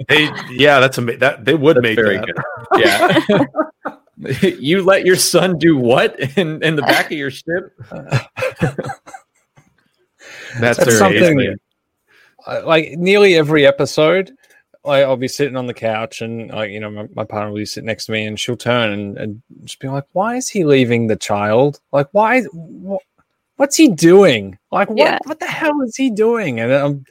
Hey, 0.08 0.30
yeah, 0.50 0.80
that's 0.80 0.96
ama- 0.98 1.16
that 1.18 1.44
they 1.44 1.54
would 1.54 1.76
That's 1.76 1.82
make 1.82 1.96
very 1.96 2.16
that. 2.16 2.26
good. 2.26 2.80
Yeah. 2.80 3.94
you 4.42 4.82
let 4.82 5.04
your 5.04 5.16
son 5.16 5.58
do 5.58 5.76
what 5.76 6.18
in, 6.36 6.62
in 6.62 6.76
the 6.76 6.82
back 6.82 7.06
of 7.06 7.12
your 7.12 7.30
ship? 7.30 7.72
That's, 10.58 10.78
That's 10.78 10.98
something- 10.98 11.40
age, 11.40 11.58
like 12.64 12.92
nearly 12.92 13.34
every 13.36 13.66
episode 13.66 14.32
like, 14.84 15.02
I'll 15.04 15.16
be 15.16 15.28
sitting 15.28 15.56
on 15.56 15.66
the 15.66 15.74
couch 15.74 16.20
and 16.20 16.50
like 16.50 16.70
you 16.70 16.78
know 16.78 16.90
my, 16.90 17.08
my 17.14 17.24
partner 17.24 17.50
will 17.50 17.56
be 17.58 17.64
sitting 17.66 17.86
next 17.86 18.06
to 18.06 18.12
me 18.12 18.24
and 18.26 18.38
she'll 18.38 18.56
turn 18.56 18.92
and, 18.92 19.16
and 19.16 19.42
just 19.62 19.80
be 19.80 19.88
like 19.88 20.04
why 20.12 20.36
is 20.36 20.48
he 20.48 20.64
leaving 20.64 21.06
the 21.06 21.16
child? 21.16 21.80
Like 21.92 22.08
why 22.12 22.42
wh- 22.42 23.02
what's 23.56 23.76
he 23.76 23.88
doing? 23.88 24.58
Like 24.70 24.88
what 24.90 24.98
Yeah. 24.98 25.18
what 25.24 25.40
the 25.40 25.46
hell 25.46 25.80
is 25.82 25.96
he 25.96 26.10
doing? 26.10 26.60
And 26.60 26.72
um, 26.72 27.04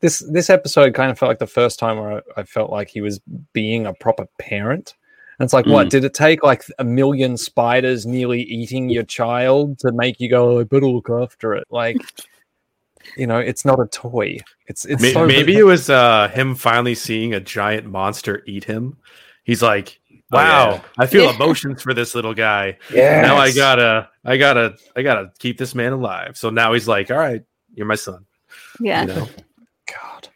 this 0.00 0.18
this 0.30 0.50
episode 0.50 0.94
kind 0.94 1.10
of 1.10 1.18
felt 1.18 1.30
like 1.30 1.38
the 1.38 1.46
first 1.46 1.78
time 1.78 1.98
where 1.98 2.22
I, 2.36 2.40
I 2.40 2.42
felt 2.44 2.70
like 2.70 2.88
he 2.88 3.00
was 3.00 3.20
being 3.54 3.86
a 3.86 3.94
proper 3.94 4.26
parent 4.38 4.94
and 5.44 5.48
it's 5.48 5.52
like 5.52 5.66
what 5.66 5.88
Mm. 5.88 5.90
did 5.90 6.04
it 6.04 6.14
take 6.14 6.42
like 6.42 6.64
a 6.78 6.84
million 6.84 7.36
spiders 7.36 8.06
nearly 8.06 8.42
eating 8.42 8.88
your 8.88 9.02
child 9.04 9.78
to 9.80 9.92
make 9.92 10.18
you 10.20 10.30
go 10.30 10.56
"Oh, 10.56 10.60
I 10.60 10.64
better 10.64 10.86
look 10.86 11.10
after 11.10 11.52
it 11.54 11.64
like 11.70 11.98
you 13.16 13.26
know 13.26 13.38
it's 13.38 13.64
not 13.66 13.78
a 13.78 13.86
toy 13.86 14.38
it's 14.66 14.86
it's 14.86 15.02
May- 15.02 15.12
so- 15.12 15.26
maybe 15.26 15.56
it 15.56 15.64
was 15.64 15.90
uh, 15.90 16.28
him 16.28 16.54
finally 16.54 16.94
seeing 16.94 17.34
a 17.34 17.40
giant 17.40 17.86
monster 17.86 18.42
eat 18.46 18.64
him. 18.64 18.96
He's 19.44 19.60
like, 19.60 20.00
Oh, 20.32 20.38
"Wow, 20.38 20.70
yeah. 20.72 20.80
I 20.98 21.06
feel 21.06 21.24
Yeah. 21.24 21.34
emotions 21.36 21.82
for 21.82 21.92
this 21.92 22.14
little 22.14 22.32
guy. 22.32 22.78
yeah 22.90 23.20
Now 23.20 23.36
I 23.36 23.52
gotta, 23.52 24.08
I 24.24 24.38
gotta, 24.38 24.76
I 24.96 25.02
gotta 25.02 25.30
keep 25.38 25.58
this 25.58 25.74
man 25.74 25.92
alive." 25.92 26.38
So 26.38 26.48
now 26.48 26.72
he's 26.72 26.88
like, 26.88 27.10
"All 27.10 27.18
right, 27.18 27.42
you're 27.74 27.84
my 27.86 27.94
son." 27.94 28.24
Yeah. 28.80 29.02
You 29.02 29.08
know? 29.08 29.28
God. 29.86 30.28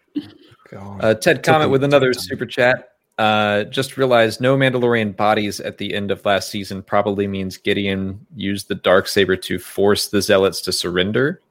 God. 0.70 1.00
Uh, 1.02 1.14
Ted 1.14 1.42
Comet 1.42 1.70
with 1.70 1.82
another 1.84 2.12
super 2.12 2.44
chat. 2.44 2.87
Uh, 3.18 3.64
just 3.64 3.96
realized 3.96 4.40
no 4.40 4.56
Mandalorian 4.56 5.16
bodies 5.16 5.58
at 5.58 5.78
the 5.78 5.92
end 5.92 6.12
of 6.12 6.24
last 6.24 6.50
season 6.50 6.82
probably 6.82 7.26
means 7.26 7.56
Gideon 7.56 8.24
used 8.36 8.68
the 8.68 8.76
dark 8.76 9.08
saber 9.08 9.34
to 9.34 9.58
force 9.58 10.06
the 10.06 10.22
zealots 10.22 10.60
to 10.62 10.72
surrender. 10.72 11.42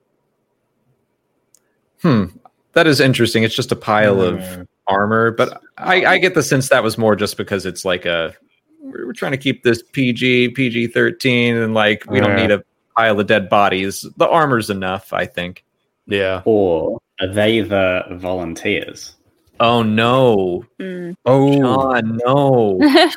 Hmm, 2.02 2.26
that 2.72 2.88
is 2.88 3.02
interesting. 3.02 3.44
It's 3.44 3.53
just 3.56 3.73
a 3.73 3.76
pile 3.76 4.22
of 4.22 4.35
Mm. 4.39 4.68
armor, 4.88 5.31
but 5.31 5.61
I, 5.77 6.06
I 6.06 6.18
get 6.19 6.35
the 6.35 6.44
sense 6.44 6.69
that 6.69 6.84
was 6.84 6.98
more 6.98 7.18
just 7.18 7.35
because 7.35 7.65
it's 7.65 7.84
like 7.84 8.06
a 8.06 8.34
we're, 8.81 9.07
we're 9.07 9.14
trying 9.14 9.34
to 9.34 9.38
keep 9.38 9.64
this 9.64 9.84
PG 9.91 10.49
PG 10.52 10.88
thirteen, 10.88 11.57
and 11.57 11.73
like 11.73 12.06
we 12.10 12.22
don't 12.22 12.38
Yeah. 12.38 12.48
need 12.48 12.52
a 12.52 12.64
pile 12.95 13.19
of 13.19 13.27
dead 13.27 13.49
bodies. 13.49 14.06
The 14.15 14.27
armor's 14.30 14.69
enough, 14.69 15.11
I 15.11 15.26
think. 15.26 15.65
Yeah, 16.06 16.44
Or 16.45 16.99
are 17.19 17.27
they 17.27 17.60
the 17.60 18.03
volunteers? 18.11 19.16
Oh 19.60 19.84
no, 19.84 20.64
Mm. 20.80 21.16
Oh, 21.26 21.58
John, 21.60 22.20
no. 22.26 22.80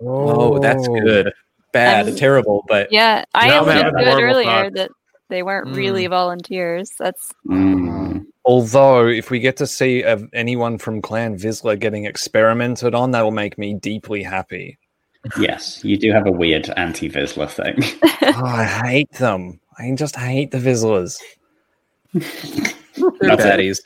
Oh, 0.00 0.58
that's 0.58 0.86
good. 0.88 1.32
Bad, 1.72 2.08
Um, 2.08 2.14
terrible, 2.16 2.64
but 2.68 2.92
Yeah, 2.92 3.24
I 3.34 3.48
Now 3.48 3.62
I'm 3.62 3.68
understood 3.68 3.84
having 3.96 4.04
horrible 4.06 4.24
earlier 4.24 4.44
thoughts. 4.44 4.74
that 4.76 4.90
they 5.28 5.42
weren't 5.42 5.68
Mm. 5.68 5.76
really 5.76 6.06
volunteers. 6.06 6.90
That's 6.98 7.32
Mm. 7.48 8.26
Although, 8.44 9.06
if 9.06 9.30
we 9.30 9.38
get 9.38 9.56
to 9.58 9.66
see 9.66 10.02
uh, 10.04 10.18
anyone 10.34 10.76
from 10.78 11.00
Clan 11.00 11.36
Vizsla 11.38 11.78
getting 11.78 12.04
experimented 12.06 12.94
on, 12.94 13.12
that'll 13.12 13.30
make 13.30 13.56
me 13.56 13.74
deeply 13.74 14.22
happy. 14.22 14.78
Yes, 15.38 15.80
you 15.84 15.96
do 15.96 16.10
have 16.12 16.26
a 16.26 16.32
weird 16.32 16.68
anti-Vizsla 16.76 17.48
thing. 17.48 17.76
Oh, 18.36 18.44
I 18.44 18.64
hate 18.64 19.12
them. 19.12 19.60
I 19.78 19.92
just 19.94 20.16
hate 20.16 20.50
the 20.50 20.58
Vizslas. 20.58 21.18
They're 22.12 23.36
That's 23.36 23.44
it. 23.44 23.80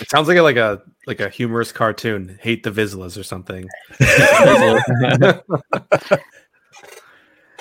it 0.00 0.10
sounds 0.10 0.28
like 0.28 0.36
a, 0.36 0.42
like 0.42 0.56
a 0.56 0.82
like 1.06 1.20
a 1.20 1.28
humorous 1.28 1.72
cartoon. 1.72 2.38
Hate 2.40 2.62
the 2.62 2.70
Vizslas 2.70 3.18
or 3.18 3.22
something. 3.22 3.68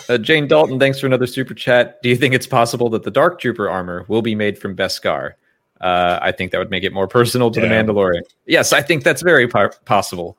Uh, 0.08 0.18
Jane 0.18 0.48
Dalton, 0.48 0.80
thanks 0.80 1.00
for 1.00 1.06
another 1.06 1.28
super 1.28 1.54
chat. 1.54 2.02
Do 2.02 2.10
you 2.10 2.16
think 2.16 2.34
it's 2.34 2.48
possible 2.48 2.90
that 2.90 3.04
the 3.04 3.12
Dark 3.12 3.40
Trooper 3.40 3.70
armor 3.70 4.06
will 4.08 4.24
be 4.24 4.34
made 4.34 4.58
from 4.58 4.76
Beskar? 4.76 5.34
Uh, 5.82 6.18
I 6.20 6.32
think 6.32 6.52
that 6.52 6.58
would 6.58 6.72
make 6.72 6.84
it 6.84 6.92
more 6.92 7.08
personal 7.08 7.52
to 7.52 7.62
the 7.62 7.68
Mandalorian. 7.68 8.22
Yes, 8.48 8.74
I 8.74 8.82
think 8.82 9.04
that's 9.04 9.22
very 9.22 9.48
po- 9.48 9.70
possible. 9.86 10.36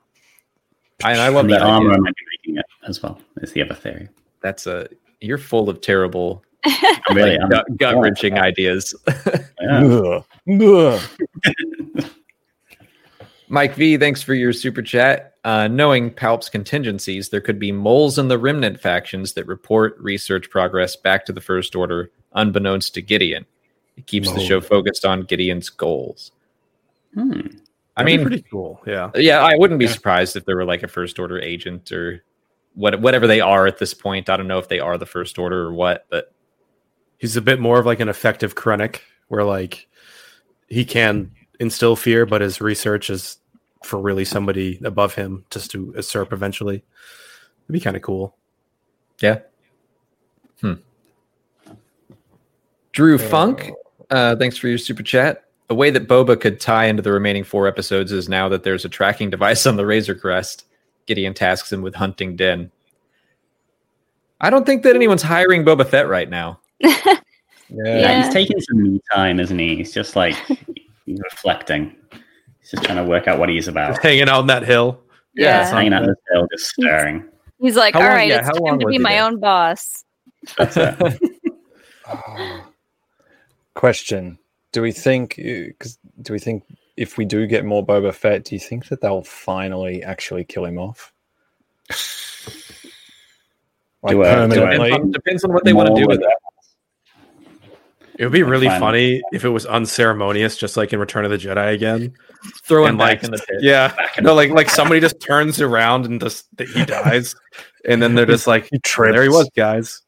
I, 1.04 1.12
I 1.12 1.28
love 1.28 1.46
the 1.46 1.52
that 1.54 1.62
armor 1.62 1.90
idea. 1.90 2.02
might 2.02 2.14
be 2.16 2.22
making 2.38 2.58
it 2.58 2.66
as 2.88 3.00
well. 3.00 3.20
Is 3.42 3.52
the 3.52 3.62
other 3.62 3.76
theory. 3.76 4.08
That's 4.42 4.66
a 4.66 4.88
you're 5.20 5.38
full 5.38 5.70
of 5.70 5.80
terrible, 5.80 6.42
Really, 7.12 7.38
like, 7.38 7.50
gut, 7.50 7.76
gut 7.78 7.98
wrenching 7.98 8.38
ideas. 8.38 8.94
yeah. 9.60 9.84
Ugh. 9.84 10.24
Ugh. 10.62 11.00
Mike 13.48 13.74
V, 13.74 13.96
thanks 13.96 14.22
for 14.22 14.34
your 14.34 14.52
super 14.52 14.82
chat. 14.82 15.34
Uh, 15.42 15.66
knowing 15.66 16.10
Palp's 16.10 16.48
contingencies, 16.48 17.30
there 17.30 17.40
could 17.40 17.58
be 17.58 17.72
moles 17.72 18.18
in 18.18 18.28
the 18.28 18.38
remnant 18.38 18.78
factions 18.80 19.32
that 19.32 19.46
report 19.46 19.96
research 19.98 20.50
progress 20.50 20.94
back 20.94 21.24
to 21.26 21.32
the 21.32 21.40
First 21.40 21.74
Order, 21.74 22.10
unbeknownst 22.34 22.94
to 22.94 23.02
Gideon. 23.02 23.46
It 23.96 24.06
keeps 24.06 24.30
the 24.32 24.40
show 24.40 24.60
focused 24.60 25.04
on 25.04 25.22
Gideon's 25.22 25.68
goals. 25.68 26.30
Hmm. 27.14 27.32
I 27.96 28.04
That'd 28.04 28.06
be 28.06 28.16
mean, 28.18 28.26
pretty 28.26 28.44
cool. 28.48 28.80
Yeah. 28.86 29.10
yeah, 29.16 29.40
I 29.40 29.56
wouldn't 29.56 29.78
be 29.80 29.86
Yeah. 29.86 29.92
surprised 29.92 30.36
if 30.36 30.44
there 30.44 30.56
were 30.56 30.64
like 30.64 30.82
a 30.84 30.88
First 30.88 31.18
Order 31.18 31.40
agent 31.40 31.90
or 31.90 32.22
what, 32.74 33.00
whatever 33.00 33.26
they 33.26 33.40
are 33.40 33.66
at 33.66 33.78
this 33.78 33.94
point. 33.94 34.30
I 34.30 34.36
don't 34.36 34.46
know 34.46 34.58
if 34.58 34.68
they 34.68 34.78
are 34.78 34.96
the 34.96 35.06
First 35.06 35.38
Order 35.38 35.66
or 35.66 35.72
what, 35.72 36.06
but 36.08 36.32
He's 37.20 37.36
a 37.36 37.42
bit 37.42 37.60
more 37.60 37.78
of 37.78 37.84
like 37.84 38.00
an 38.00 38.08
effective 38.08 38.54
Krennic, 38.54 39.00
where 39.28 39.44
like 39.44 39.86
he 40.68 40.86
can 40.86 41.30
instill 41.60 41.94
fear, 41.94 42.24
but 42.24 42.40
his 42.40 42.62
research 42.62 43.10
is 43.10 43.36
for 43.84 44.00
really 44.00 44.24
somebody 44.24 44.80
above 44.84 45.14
him 45.14 45.44
just 45.50 45.70
to 45.72 45.92
usurp 45.94 46.32
eventually. 46.32 46.76
It'd 46.76 47.72
be 47.72 47.80
kind 47.80 47.96
of 47.96 48.02
cool. 48.02 48.36
yeah. 49.20 49.40
Hmm. 50.62 50.74
Drew 52.92 53.18
Funk, 53.18 53.70
uh, 54.10 54.36
thanks 54.36 54.56
for 54.56 54.68
your 54.68 54.78
super 54.78 55.02
chat. 55.02 55.44
A 55.68 55.74
way 55.74 55.90
that 55.90 56.08
Boba 56.08 56.40
could 56.40 56.58
tie 56.58 56.86
into 56.86 57.02
the 57.02 57.12
remaining 57.12 57.44
four 57.44 57.66
episodes 57.68 58.12
is 58.12 58.28
now 58.28 58.48
that 58.48 58.62
there's 58.64 58.84
a 58.84 58.88
tracking 58.88 59.28
device 59.30 59.66
on 59.66 59.76
the 59.76 59.86
Razor 59.86 60.14
Crest. 60.14 60.64
Gideon 61.06 61.34
tasks 61.34 61.70
him 61.70 61.82
with 61.82 61.94
hunting 61.94 62.34
Din. 62.36 62.70
I 64.40 64.48
don't 64.48 64.64
think 64.64 64.82
that 64.84 64.96
anyone's 64.96 65.22
hiring 65.22 65.64
Boba 65.64 65.86
Fett 65.86 66.08
right 66.08 66.28
now. 66.28 66.60
Yeah. 66.80 66.94
Yeah, 67.04 67.98
Yeah. 68.00 68.24
he's 68.24 68.32
taking 68.32 68.60
some 68.60 68.82
me 68.82 69.00
time, 69.14 69.38
isn't 69.38 69.58
he? 69.58 69.76
He's 69.76 69.92
just 69.92 70.16
like 70.16 70.34
he's 71.06 71.20
reflecting. 71.22 71.94
He's 72.60 72.70
just 72.72 72.82
trying 72.84 72.96
to 72.96 73.04
work 73.04 73.28
out 73.28 73.38
what 73.38 73.48
he's 73.48 73.68
about. 73.68 74.02
Hanging 74.02 74.22
out 74.28 74.40
on 74.40 74.46
that 74.48 74.64
hill. 74.64 75.00
Yeah. 75.34 75.60
Just 75.60 75.72
hanging 75.72 75.92
out 75.92 76.02
in 76.02 76.08
the 76.10 76.16
hill, 76.32 76.48
just 76.50 76.66
staring. 76.66 77.24
He's 77.60 77.76
like, 77.76 77.94
How 77.94 78.00
all 78.00 78.06
long- 78.06 78.14
right, 78.16 78.28
yeah, 78.28 78.48
it's 78.48 78.58
time 78.58 78.78
to 78.80 78.86
be 78.86 78.98
my 78.98 79.12
there? 79.12 79.24
own 79.24 79.38
boss. 79.38 80.04
That's 80.58 80.76
it. 80.76 80.96
Oh. 82.08 82.66
Question: 83.74 84.38
Do 84.72 84.82
we 84.82 84.90
think? 84.92 85.34
Uh, 85.38 85.68
because 85.68 85.96
do 86.22 86.32
we 86.32 86.38
think 86.40 86.64
if 86.96 87.16
we 87.18 87.24
do 87.24 87.46
get 87.46 87.64
more 87.64 87.86
Boba 87.86 88.12
Fett, 88.12 88.44
do 88.44 88.54
you 88.56 88.58
think 88.60 88.88
that 88.88 89.00
they'll 89.00 89.22
finally 89.22 90.02
actually 90.02 90.42
kill 90.44 90.64
him 90.64 90.76
off? 90.78 91.12
Like 94.02 94.12
Do 94.12 94.22
I- 94.22 94.24
do 94.24 94.30
I- 94.30 94.34
permanently? 94.34 94.88
Depends 94.90 95.04
on, 95.04 95.10
depends 95.12 95.44
on 95.44 95.52
what 95.52 95.64
they 95.64 95.72
want 95.72 95.88
to 95.88 95.94
do 95.94 96.06
with 96.08 96.20
it. 96.20 96.26
It 98.20 98.24
would 98.24 98.32
be 98.32 98.42
really 98.42 98.66
Fine. 98.68 98.80
funny 98.80 99.22
if 99.32 99.46
it 99.46 99.48
was 99.48 99.64
unceremonious, 99.64 100.58
just 100.58 100.76
like 100.76 100.92
in 100.92 101.00
Return 101.00 101.24
of 101.24 101.30
the 101.30 101.38
Jedi 101.38 101.72
again. 101.72 102.12
Throw 102.64 102.82
him 102.84 102.90
And, 102.90 102.98
back 102.98 103.08
like, 103.08 103.24
in 103.24 103.30
the 103.30 103.38
pit. 103.38 103.62
Yeah, 103.62 103.94
no, 104.20 104.34
like 104.34 104.50
like 104.50 104.68
somebody 104.68 105.00
just 105.00 105.18
turns 105.20 105.58
around 105.58 106.04
and 106.04 106.20
just 106.20 106.46
he 106.58 106.84
dies, 106.84 107.34
and 107.88 108.02
then 108.02 108.14
they're 108.14 108.26
just 108.26 108.46
like, 108.46 108.68
He 108.70 108.78
trips. 108.80 109.14
there 109.14 109.22
he 109.22 109.30
was, 109.30 109.48
guys. 109.56 110.02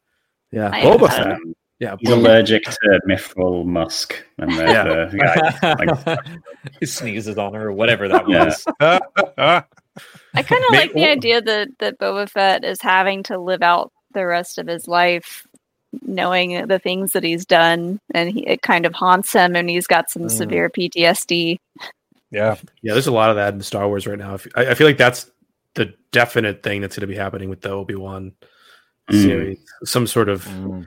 Yeah, 0.51 0.69
I- 0.71 0.83
Boba 0.83 1.09
Fett. 1.09 1.27
Um, 1.33 1.55
Yeah, 1.79 1.97
he's 1.99 2.11
allergic 2.11 2.65
to 2.65 3.01
Mythrol 3.09 3.65
Musk, 3.65 4.23
and 4.39 4.51
the, 4.53 4.63
Yeah. 4.63 4.85
the 5.07 5.17
guy, 5.17 5.75
like, 6.13 6.19
he 6.81 6.85
sneezes 6.87 7.39
on 7.39 7.55
her 7.55 7.69
or 7.69 7.73
whatever 7.73 8.09
that 8.09 8.29
Yeah. 8.29 8.45
was. 8.45 8.65
I 10.35 10.43
kind 10.43 10.65
of 10.65 10.71
like 10.71 10.93
the 10.93 11.07
idea 11.09 11.41
that 11.41 11.69
that 11.81 11.99
Boba 11.99 12.29
Fett 12.29 12.63
is 12.63 12.81
having 12.83 13.23
to 13.25 13.39
live 13.39 13.63
out 13.63 13.91
the 14.15 14.27
rest 14.27 14.59
of 14.59 14.67
his 14.67 14.87
life 14.87 15.47
knowing 16.01 16.67
the 16.69 16.79
things 16.79 17.13
that 17.13 17.23
he's 17.23 17.45
done, 17.45 18.01
and 18.15 18.31
he, 18.31 18.47
it 18.47 18.63
kind 18.63 18.87
of 18.87 18.95
haunts 18.95 19.33
him, 19.33 19.55
and 19.57 19.69
he's 19.69 19.87
got 19.87 20.11
some 20.11 20.23
Mm. 20.23 20.31
severe 20.31 20.71
PTSD. 20.71 21.59
yeah, 22.31 22.57
yeah. 22.83 22.93
There's 22.95 23.07
a 23.07 23.13
lot 23.13 23.31
of 23.31 23.37
that 23.37 23.53
in 23.55 23.61
Star 23.61 23.87
Wars 23.87 24.07
right 24.07 24.19
now. 24.19 24.39
I, 24.57 24.67
I 24.69 24.75
feel 24.75 24.87
like 24.87 24.97
that's 24.99 25.31
the 25.75 25.95
definite 26.13 26.63
thing 26.63 26.81
that's 26.81 26.97
going 26.97 27.03
to 27.03 27.07
be 27.07 27.15
happening 27.17 27.49
with 27.51 27.61
the 27.61 27.71
Obi 27.71 27.95
Wan 27.95 28.33
Mm. 29.11 29.23
series. 29.23 29.59
Some 29.85 30.07
sort 30.07 30.29
of 30.29 30.45
Mm, 30.47 30.87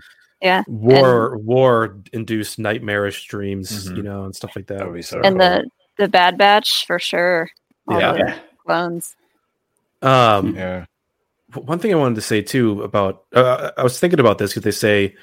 war 0.67 1.37
war 1.37 1.97
induced 2.13 2.57
nightmarish 2.59 3.27
dreams, 3.27 3.89
Mhm. 3.89 3.97
you 3.97 4.03
know, 4.03 4.23
and 4.25 4.33
stuff 4.35 4.55
like 4.55 4.67
that. 4.67 4.77
that 4.79 4.87
would 4.87 4.95
be 4.95 5.01
so. 5.01 5.19
and 5.21 5.37
cool. 5.37 5.49
the 5.49 5.69
the 5.97 6.07
Bad 6.07 6.37
Batch 6.37 6.85
for 6.87 6.97
sure. 6.99 7.49
All 7.87 7.99
Yeah. 7.99 8.15
yeah. 8.15 8.37
clones. 8.65 9.15
Um, 10.01 10.55
yeah, 10.55 10.85
one 11.55 11.79
thing 11.79 11.93
I 11.93 11.97
wanted 11.97 12.15
to 12.15 12.21
say 12.21 12.41
too 12.41 12.81
about 12.83 13.25
uh, 13.33 13.71
I 13.77 13.83
was 13.83 13.99
thinking 13.99 14.19
about 14.19 14.37
this 14.37 14.51
because 14.51 14.63
they 14.63 14.71
say 14.71 15.15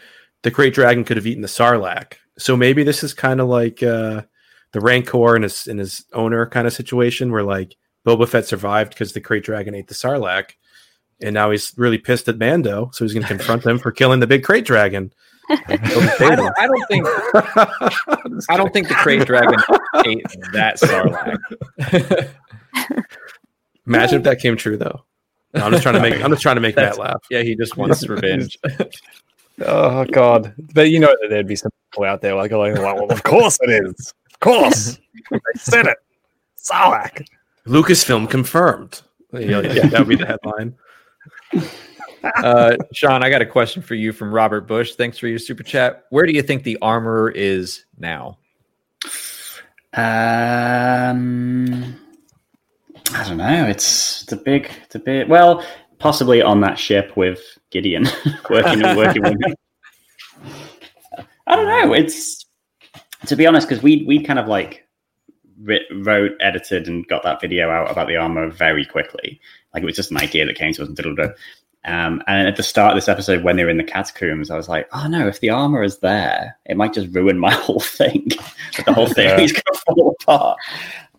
the 0.42 0.50
krayt 0.50 0.72
dragon 0.72 1.04
could 1.04 1.16
have 1.16 1.26
eaten 1.26 1.42
the 1.42 1.48
sarlacc, 1.48 2.14
so 2.38 2.56
maybe 2.56 2.82
this 2.82 3.04
is 3.04 3.14
kind 3.14 3.40
of 3.40 3.48
like 3.48 3.82
uh, 3.82 4.22
the 4.72 4.80
Rancor 4.80 5.34
and 5.34 5.44
his 5.44 5.66
and 5.66 5.78
his 5.78 6.04
owner 6.12 6.46
kind 6.46 6.66
of 6.66 6.72
situation 6.72 7.30
where 7.30 7.42
like 7.42 7.76
Boba 8.06 8.28
Fett 8.28 8.46
survived 8.46 8.90
because 8.90 9.12
the 9.12 9.20
krayt 9.20 9.44
dragon 9.44 9.74
ate 9.74 9.88
the 9.88 9.94
sarlacc, 9.94 10.52
and 11.20 11.34
now 11.34 11.50
he's 11.50 11.72
really 11.76 11.98
pissed 11.98 12.28
at 12.28 12.38
Mando, 12.38 12.90
so 12.92 13.04
he's 13.04 13.14
going 13.14 13.22
to 13.22 13.28
confront 13.28 13.64
him 13.64 13.78
for 13.78 13.92
killing 13.92 14.20
the 14.20 14.26
big 14.26 14.42
krayt 14.42 14.64
dragon. 14.64 15.12
I 15.48 15.76
don't, 15.76 16.58
I 16.58 16.66
don't 16.66 16.86
think 16.88 17.06
I 18.48 18.56
don't 18.56 18.72
think 18.72 18.88
the 18.88 18.94
krayt 18.94 19.26
dragon 19.26 19.58
ate 20.06 20.24
that 20.52 20.78
sarlacc. 20.80 22.30
Imagine 23.86 24.18
if 24.18 24.24
that 24.24 24.40
came 24.40 24.56
true 24.56 24.76
though. 24.76 25.04
No, 25.54 25.66
I'm 25.66 25.72
just 25.72 25.82
trying 25.82 25.94
to 25.94 26.00
make 26.00 26.14
I'm 26.24 26.30
just 26.30 26.42
trying 26.42 26.56
to 26.56 26.60
make 26.60 26.76
Matt 26.76 26.98
laugh. 26.98 27.22
yeah, 27.30 27.42
he 27.42 27.54
just 27.54 27.76
wants 27.76 28.06
revenge. 28.08 28.58
Oh 29.60 30.04
god! 30.06 30.54
But 30.74 30.90
you 30.90 30.98
know 30.98 31.14
that 31.20 31.28
there'd 31.28 31.46
be 31.46 31.56
some 31.56 31.70
people 31.90 32.04
out 32.04 32.20
there 32.20 32.34
like, 32.34 32.50
like 32.52 32.74
well, 32.74 33.10
of 33.10 33.22
course 33.22 33.58
it 33.62 33.70
is. 33.70 34.14
Of 34.32 34.40
course, 34.40 34.98
they 35.30 35.38
said 35.56 35.86
it. 35.86 35.98
Sarlacc. 36.58 37.26
Lucasfilm 37.66 38.28
confirmed. 38.30 39.02
Yeah, 39.32 39.60
yeah, 39.60 39.86
that 39.86 40.00
would 40.00 40.08
be 40.08 40.16
the 40.16 40.26
headline. 40.26 40.74
Uh, 42.22 42.76
Sean, 42.92 43.22
I 43.22 43.30
got 43.30 43.42
a 43.42 43.46
question 43.46 43.82
for 43.82 43.94
you 43.94 44.12
from 44.12 44.32
Robert 44.32 44.66
Bush. 44.66 44.94
Thanks 44.94 45.18
for 45.18 45.26
your 45.26 45.38
super 45.38 45.62
chat. 45.62 46.04
Where 46.10 46.26
do 46.26 46.32
you 46.32 46.42
think 46.42 46.62
the 46.64 46.78
armorer 46.82 47.30
is 47.30 47.84
now? 47.98 48.38
Um, 49.94 51.22
I 53.14 53.28
don't 53.28 53.38
know. 53.38 53.66
It's 53.66 54.22
it's 54.22 54.32
a 54.32 54.36
big, 54.36 54.70
it's 54.84 54.94
a 54.94 54.98
bit. 54.98 55.28
Well, 55.28 55.64
possibly 55.98 56.42
on 56.42 56.60
that 56.60 56.78
ship 56.78 57.16
with 57.16 57.40
Gideon 57.70 58.06
working 58.50 58.82
and 58.82 58.96
working 58.96 59.22
with 59.22 59.32
him. 59.32 59.54
I 61.46 61.56
don't 61.56 61.66
know. 61.66 61.92
It's 61.92 62.44
to 63.26 63.36
be 63.36 63.46
honest, 63.46 63.68
because 63.68 63.82
we 63.82 64.04
we 64.06 64.22
kind 64.22 64.38
of 64.38 64.48
like 64.48 64.86
wrote, 65.60 66.32
edited, 66.40 66.88
and 66.88 67.06
got 67.06 67.22
that 67.22 67.40
video 67.40 67.70
out 67.70 67.90
about 67.90 68.08
the 68.08 68.16
armorer 68.16 68.50
very 68.50 68.84
quickly. 68.84 69.40
Like 69.72 69.82
it 69.82 69.86
was 69.86 69.96
just 69.96 70.10
an 70.10 70.18
idea 70.18 70.46
that 70.46 70.56
came 70.56 70.72
to 70.74 70.82
us. 70.82 70.88
And. 70.88 71.34
Um, 71.84 72.22
and 72.28 72.46
at 72.46 72.54
the 72.54 72.62
start 72.62 72.92
of 72.92 72.96
this 72.96 73.08
episode, 73.08 73.42
when 73.42 73.56
they 73.56 73.64
were 73.64 73.70
in 73.70 73.76
the 73.76 73.82
catacombs, 73.82 74.50
I 74.50 74.56
was 74.56 74.68
like, 74.68 74.88
"Oh 74.92 75.08
no! 75.08 75.26
If 75.26 75.40
the 75.40 75.50
armorer 75.50 75.82
is 75.82 75.98
there, 75.98 76.56
it 76.66 76.76
might 76.76 76.92
just 76.92 77.12
ruin 77.12 77.40
my 77.40 77.50
whole 77.52 77.80
thing. 77.80 78.28
the 78.86 78.92
whole 78.92 79.08
theory's 79.08 79.52
going 79.52 79.62
to 79.66 79.80
fall 79.84 80.16
apart." 80.20 80.58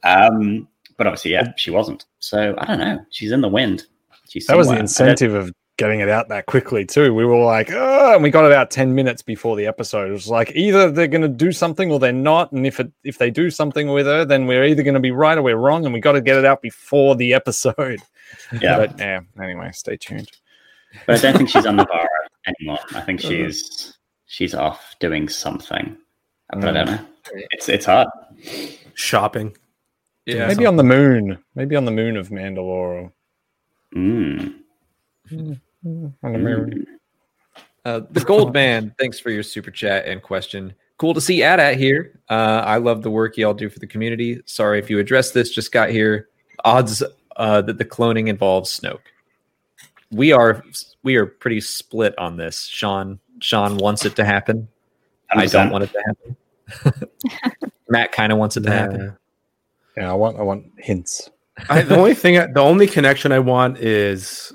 Um, 0.03 0.67
but 0.97 1.07
obviously, 1.07 1.31
yeah, 1.31 1.53
she 1.57 1.71
wasn't. 1.71 2.05
So 2.19 2.55
I 2.57 2.65
don't 2.65 2.79
know. 2.79 3.05
She's 3.09 3.31
in 3.31 3.41
the 3.41 3.49
wind. 3.49 3.85
She's 4.29 4.47
That 4.47 4.57
was 4.57 4.67
the 4.67 4.71
somewhere. 4.71 4.75
I 4.75 4.77
don't- 4.77 4.83
incentive 4.83 5.33
of 5.33 5.51
getting 5.77 6.01
it 6.01 6.09
out 6.09 6.29
that 6.29 6.45
quickly 6.45 6.85
too. 6.85 7.13
We 7.13 7.25
were 7.25 7.43
like, 7.43 7.71
oh, 7.71 8.13
and 8.13 8.23
we 8.23 8.29
got 8.29 8.45
about 8.45 8.71
ten 8.71 8.93
minutes 8.95 9.21
before 9.21 9.55
the 9.55 9.65
episode. 9.65 10.09
It 10.09 10.13
was 10.13 10.27
like 10.27 10.51
either 10.55 10.91
they're 10.91 11.07
going 11.07 11.21
to 11.23 11.27
do 11.27 11.51
something 11.51 11.91
or 11.91 11.99
they're 11.99 12.11
not, 12.11 12.51
and 12.51 12.65
if 12.65 12.79
it, 12.79 12.91
if 13.03 13.17
they 13.17 13.31
do 13.31 13.49
something 13.49 13.89
with 13.89 14.05
her, 14.05 14.25
then 14.25 14.45
we're 14.45 14.65
either 14.65 14.83
going 14.83 14.93
to 14.93 14.99
be 14.99 15.11
right 15.11 15.37
or 15.37 15.41
we're 15.41 15.55
wrong, 15.57 15.85
and 15.85 15.93
we 15.93 15.99
got 15.99 16.13
to 16.13 16.21
get 16.21 16.37
it 16.37 16.45
out 16.45 16.61
before 16.61 17.15
the 17.15 17.33
episode. 17.33 18.01
Yeah, 18.61 18.77
But 18.77 18.97
yeah, 18.97 19.19
anyway, 19.39 19.69
stay 19.73 19.95
tuned. 19.95 20.31
but 21.05 21.19
I 21.19 21.21
don't 21.21 21.37
think 21.37 21.49
she's 21.49 21.67
on 21.67 21.75
the 21.75 21.85
bar 21.85 22.09
anymore. 22.47 22.79
I 22.95 23.01
think 23.01 23.19
uh-huh. 23.23 23.29
she's 23.29 23.97
she's 24.25 24.55
off 24.55 24.95
doing 24.99 25.29
something. 25.29 25.95
But 26.49 26.63
I 26.63 26.71
mm. 26.71 26.73
don't 26.73 26.85
know. 26.87 26.99
It's 27.51 27.69
it's 27.69 27.85
hard. 27.85 28.07
Shopping. 28.95 29.55
Yeah, 30.25 30.47
Maybe 30.47 30.65
on 30.65 30.77
the 30.77 30.83
moon. 30.83 31.37
Maybe 31.55 31.75
on 31.75 31.85
the 31.85 31.91
moon 31.91 32.15
of 32.15 32.29
Mandalore. 32.29 33.11
Mm. 33.95 34.55
On 35.31 35.59
the 36.21 36.37
moon. 36.37 36.87
Uh, 37.85 38.01
the 38.11 38.21
Gold 38.21 38.53
Man, 38.53 38.95
thanks 38.97 39.19
for 39.19 39.29
your 39.29 39.43
super 39.43 39.71
chat 39.71 40.05
and 40.05 40.21
question. 40.21 40.73
Cool 40.97 41.13
to 41.13 41.21
see 41.21 41.43
AT-AT 41.43 41.75
here. 41.75 42.21
Uh, 42.29 42.61
I 42.65 42.77
love 42.77 43.01
the 43.01 43.11
work 43.11 43.35
y'all 43.35 43.53
do 43.53 43.69
for 43.69 43.79
the 43.79 43.87
community. 43.87 44.41
Sorry 44.45 44.79
if 44.79 44.89
you 44.89 44.99
addressed 44.99 45.33
this, 45.33 45.49
just 45.49 45.71
got 45.73 45.89
here. 45.89 46.29
Odds 46.63 47.03
uh, 47.35 47.61
that 47.61 47.77
the 47.77 47.85
cloning 47.85 48.29
involves 48.29 48.79
Snoke. 48.79 48.99
We 50.11 50.31
are 50.31 50.63
we 51.01 51.15
are 51.17 51.25
pretty 51.25 51.59
split 51.59 52.17
on 52.17 52.37
this. 52.37 52.65
Sean 52.65 53.19
Sean 53.39 53.77
wants 53.77 54.05
it 54.05 54.15
to 54.15 54.23
happen. 54.23 54.69
I 55.31 55.47
don't 55.47 55.71
want 55.71 55.85
it 55.85 55.91
to 55.91 56.03
happen. 56.05 57.09
Matt 57.89 58.11
kind 58.11 58.31
of 58.31 58.37
wants 58.37 58.55
it 58.55 58.61
to 58.61 58.71
happen. 58.71 59.17
Yeah, 59.97 60.11
I 60.11 60.13
want 60.13 60.39
I 60.39 60.43
want 60.43 60.65
hints. 60.77 61.29
I, 61.69 61.81
the 61.81 61.97
only 61.97 62.13
thing, 62.23 62.35
the 62.53 62.61
only 62.61 62.87
connection 62.87 63.31
I 63.31 63.39
want 63.39 63.77
is 63.77 64.51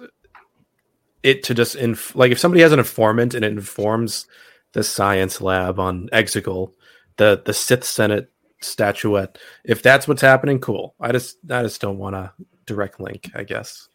it 1.23 1.43
to 1.45 1.55
just 1.55 1.77
inf- 1.77 2.15
like 2.15 2.33
if 2.33 2.39
somebody 2.39 2.63
has 2.63 2.73
an 2.73 2.79
informant 2.79 3.35
and 3.35 3.45
it 3.45 3.53
informs 3.53 4.27
the 4.73 4.83
science 4.83 5.41
lab 5.41 5.79
on 5.79 6.09
Exegol, 6.13 6.73
the 7.17 7.43
the 7.45 7.53
Sith 7.53 7.85
Senate 7.85 8.31
statuette. 8.61 9.39
If 9.65 9.83
that's 9.83 10.09
what's 10.09 10.23
happening, 10.23 10.59
cool. 10.59 10.95
I 11.01 11.13
just 11.13 11.39
I 11.51 11.63
just 11.63 11.81
don't 11.81 11.99
want 11.99 12.17
a 12.17 12.33
direct 12.67 13.01
link. 13.01 13.31
I 13.35 13.45
guess. 13.45 13.89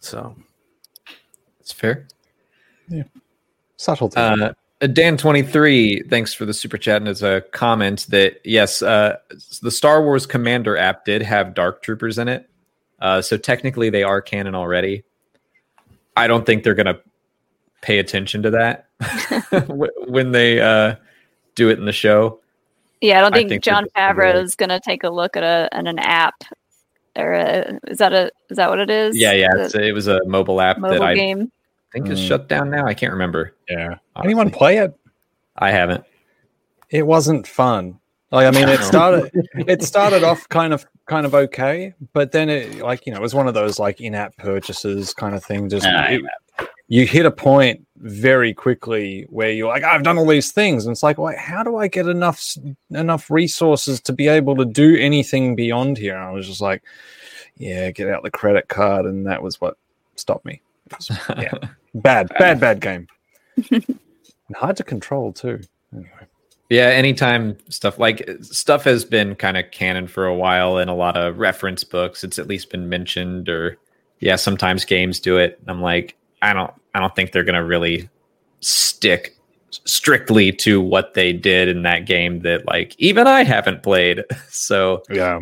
So 0.00 0.36
It's 1.60 1.72
fair. 1.72 2.06
Yeah, 2.88 3.04
subtlety. 3.76 4.16
Uh, 4.16 4.52
Dan23, 4.80 6.08
thanks 6.08 6.32
for 6.32 6.44
the 6.44 6.54
super 6.54 6.78
chat 6.78 6.98
and 6.98 7.08
as 7.08 7.22
a 7.22 7.40
comment 7.52 8.06
that 8.10 8.40
yes, 8.44 8.80
uh, 8.80 9.16
the 9.60 9.70
Star 9.70 10.02
Wars 10.02 10.24
Commander 10.24 10.76
app 10.76 11.04
did 11.04 11.20
have 11.22 11.54
Dark 11.54 11.82
Troopers 11.82 12.18
in 12.18 12.28
it. 12.28 12.48
Uh, 13.00 13.20
so 13.20 13.36
technically 13.36 13.90
they 13.90 14.02
are 14.02 14.20
canon 14.20 14.54
already. 14.54 15.02
I 16.16 16.26
don't 16.26 16.46
think 16.46 16.62
they're 16.62 16.74
going 16.74 16.86
to 16.86 17.00
pay 17.80 17.98
attention 17.98 18.42
to 18.42 18.50
that 18.50 18.88
when 20.08 20.32
they 20.32 20.60
uh, 20.60 20.96
do 21.54 21.70
it 21.70 21.78
in 21.78 21.84
the 21.84 21.92
show. 21.92 22.40
Yeah, 23.00 23.18
I 23.18 23.22
don't 23.22 23.34
I 23.34 23.38
think, 23.38 23.50
think 23.50 23.64
Jon 23.64 23.86
that- 23.94 24.16
Favreau 24.16 24.42
is 24.42 24.54
going 24.54 24.70
to 24.70 24.80
take 24.80 25.04
a 25.04 25.10
look 25.10 25.36
at 25.36 25.42
a 25.42 25.68
at 25.72 25.86
an 25.86 25.98
app. 25.98 26.42
Or 27.16 27.32
a, 27.34 27.80
is 27.88 27.98
that 27.98 28.12
a 28.12 28.30
is 28.48 28.56
that 28.58 28.70
what 28.70 28.78
it 28.78 28.90
is? 28.90 29.16
Yeah, 29.16 29.32
yeah. 29.32 29.48
It's, 29.56 29.74
it 29.74 29.92
was 29.92 30.06
a 30.06 30.20
mobile 30.24 30.60
app 30.60 30.76
that 30.76 30.82
mobile 30.82 31.02
I 31.02 31.14
game. 31.14 31.50
Think 31.92 32.08
is 32.08 32.20
Mm. 32.20 32.28
shut 32.28 32.48
down 32.48 32.70
now. 32.70 32.86
I 32.86 32.94
can't 32.94 33.12
remember. 33.12 33.54
yeah. 33.68 33.96
honestly. 34.14 34.24
Anyone 34.24 34.50
play 34.50 34.78
it? 34.78 34.94
I 35.56 35.70
haven't. 35.70 36.04
It 36.90 37.06
wasn't 37.06 37.46
fun. 37.46 37.98
Like 38.30 38.46
I 38.46 38.50
mean, 38.50 38.68
it 38.68 38.80
started. 38.82 39.30
it 39.54 39.82
started 39.82 40.22
off 40.22 40.48
kind 40.48 40.72
of 40.72 40.86
kind 41.06 41.24
of 41.26 41.34
okay, 41.34 41.94
but 42.12 42.32
then 42.32 42.48
it 42.50 42.78
like 42.80 43.06
you 43.06 43.12
know 43.12 43.18
it 43.18 43.22
was 43.22 43.34
one 43.34 43.48
of 43.48 43.54
those 43.54 43.78
like 43.78 44.00
in-app 44.00 44.36
purchases 44.36 45.14
kind 45.14 45.34
of 45.34 45.42
thing. 45.44 45.68
Just 45.68 45.86
Ah, 45.86 46.08
it- 46.08 46.22
you 46.90 47.06
hit 47.06 47.26
a 47.26 47.30
point 47.30 47.86
very 47.98 48.54
quickly 48.54 49.26
where 49.28 49.50
you're 49.50 49.68
like, 49.68 49.82
I've 49.84 50.02
done 50.02 50.16
all 50.18 50.26
these 50.26 50.52
things, 50.52 50.86
and 50.86 50.92
it's 50.92 51.02
like, 51.02 51.18
wait, 51.18 51.36
how 51.38 51.62
do 51.62 51.76
I 51.76 51.86
get 51.88 52.06
enough 52.06 52.42
enough 52.90 53.30
resources 53.30 54.00
to 54.02 54.12
be 54.12 54.26
able 54.28 54.56
to 54.56 54.64
do 54.64 54.96
anything 54.96 55.54
beyond 55.54 55.98
here? 55.98 56.14
And 56.16 56.24
I 56.24 56.30
was 56.32 56.46
just 56.46 56.60
like, 56.62 56.82
yeah, 57.56 57.90
get 57.90 58.08
out 58.08 58.22
the 58.22 58.30
credit 58.30 58.68
card, 58.68 59.04
and 59.04 59.26
that 59.26 59.42
was 59.42 59.60
what 59.60 59.76
stopped 60.16 60.44
me. 60.46 60.60
It 60.92 60.96
was- 60.98 61.10
yeah, 61.38 61.68
bad, 61.94 62.28
bad, 62.38 62.60
bad 62.60 62.80
game. 62.80 63.06
hard 64.54 64.76
to 64.76 64.84
control 64.84 65.32
too. 65.32 65.60
Anyway. 65.92 66.10
Yeah, 66.70 66.86
anytime 66.88 67.56
stuff 67.70 67.98
like 67.98 68.28
stuff 68.42 68.84
has 68.84 69.04
been 69.04 69.34
kind 69.34 69.56
of 69.56 69.70
canon 69.70 70.06
for 70.06 70.26
a 70.26 70.34
while 70.34 70.78
in 70.78 70.88
a 70.88 70.94
lot 70.94 71.16
of 71.16 71.38
reference 71.38 71.82
books, 71.82 72.24
it's 72.24 72.38
at 72.38 72.46
least 72.46 72.70
been 72.70 72.88
mentioned 72.88 73.48
or 73.48 73.78
yeah, 74.20 74.36
sometimes 74.36 74.84
games 74.84 75.20
do 75.20 75.38
it. 75.38 75.60
I'm 75.66 75.80
like, 75.80 76.16
I 76.42 76.52
don't 76.52 76.72
I 76.94 77.00
don't 77.00 77.14
think 77.14 77.32
they're 77.32 77.44
going 77.44 77.54
to 77.54 77.64
really 77.64 78.08
stick 78.60 79.36
strictly 79.70 80.50
to 80.52 80.80
what 80.80 81.14
they 81.14 81.32
did 81.32 81.68
in 81.68 81.82
that 81.82 82.06
game 82.06 82.40
that 82.40 82.66
like 82.66 82.94
even 82.98 83.26
I 83.26 83.44
haven't 83.44 83.82
played. 83.82 84.24
So, 84.50 85.02
Yeah. 85.10 85.40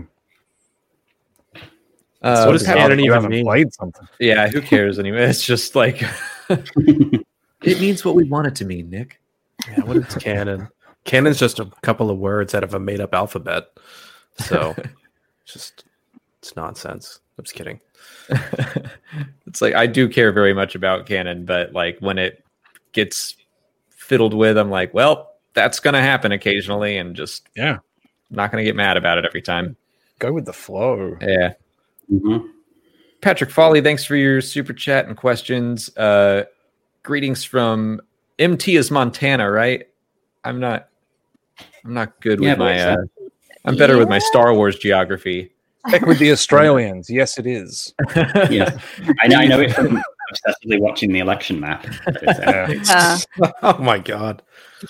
Uh, 2.26 2.44
what 2.44 2.52
does 2.52 2.62
bizarre 2.62 2.76
canon 2.76 3.00
even 3.00 3.28
mean? 3.28 3.44
played 3.44 3.72
something? 3.74 4.06
yeah, 4.20 4.48
who 4.48 4.60
cares 4.60 4.98
anyway? 4.98 5.24
It's 5.24 5.44
just 5.44 5.74
like 5.74 6.02
it 6.48 7.80
means 7.80 8.04
what 8.04 8.14
we 8.14 8.24
want 8.24 8.46
it 8.46 8.54
to 8.56 8.64
mean, 8.64 8.90
Nick. 8.90 9.20
yeah, 9.68 9.84
what 9.84 9.96
is 9.96 10.14
canon? 10.16 10.68
Canon's 11.04 11.38
just 11.38 11.60
a 11.60 11.66
couple 11.82 12.10
of 12.10 12.18
words 12.18 12.54
out 12.54 12.64
of 12.64 12.74
a 12.74 12.80
made 12.80 13.00
up 13.00 13.14
alphabet. 13.14 13.64
So 14.38 14.74
just 15.44 15.84
it's 16.40 16.56
nonsense. 16.56 17.20
I'm 17.38 17.44
just 17.44 17.54
kidding. 17.54 17.80
it's 19.46 19.62
like 19.62 19.74
I 19.74 19.86
do 19.86 20.08
care 20.08 20.32
very 20.32 20.52
much 20.54 20.74
about 20.74 21.06
canon, 21.06 21.44
but 21.44 21.72
like 21.72 21.98
when 22.00 22.18
it 22.18 22.44
gets 22.92 23.36
fiddled 23.90 24.34
with, 24.34 24.56
I'm 24.58 24.70
like, 24.70 24.92
well, 24.94 25.32
that's 25.54 25.80
gonna 25.80 26.02
happen 26.02 26.32
occasionally, 26.32 26.96
and 26.98 27.14
just 27.14 27.48
Yeah. 27.54 27.78
not 28.30 28.50
gonna 28.50 28.64
get 28.64 28.76
mad 28.76 28.96
about 28.96 29.18
it 29.18 29.24
every 29.24 29.42
time. 29.42 29.76
Go 30.18 30.32
with 30.32 30.44
the 30.46 30.52
flow. 30.52 31.16
Yeah. 31.20 31.54
Mhm. 32.12 32.48
Patrick 33.20 33.50
Folly, 33.50 33.80
thanks 33.80 34.04
for 34.04 34.16
your 34.16 34.40
super 34.40 34.72
chat 34.72 35.06
and 35.06 35.16
questions. 35.16 35.94
Uh 35.96 36.44
greetings 37.02 37.44
from 37.44 38.00
MT 38.38 38.76
is 38.76 38.90
Montana, 38.90 39.50
right? 39.50 39.88
I'm 40.44 40.60
not 40.60 40.88
I'm 41.84 41.94
not 41.94 42.20
good 42.20 42.40
Yeah, 42.40 42.50
with 42.50 42.58
my 42.58 42.80
uh 42.80 42.96
I'm 43.64 43.76
better 43.76 43.96
with 43.98 44.08
my 44.08 44.18
Star 44.18 44.54
Wars 44.54 44.78
geography. 44.78 45.52
Heck 45.86 46.04
with 46.06 46.18
the 46.18 46.32
Australians. 46.32 47.08
Yes, 47.10 47.38
it 47.38 47.46
is. 47.46 47.94
Yeah. 48.50 48.78
I 49.22 49.28
know, 49.28 49.36
I 49.38 49.46
know 49.46 49.60
it 49.60 49.72
from 49.72 50.02
obsessively 50.32 50.80
watching 50.80 51.12
the 51.12 51.20
election 51.20 51.60
map. 51.60 51.86
Uh, 52.06 52.74
Uh, 52.88 53.18
oh 53.62 53.78
my 53.78 53.98
god. 53.98 54.42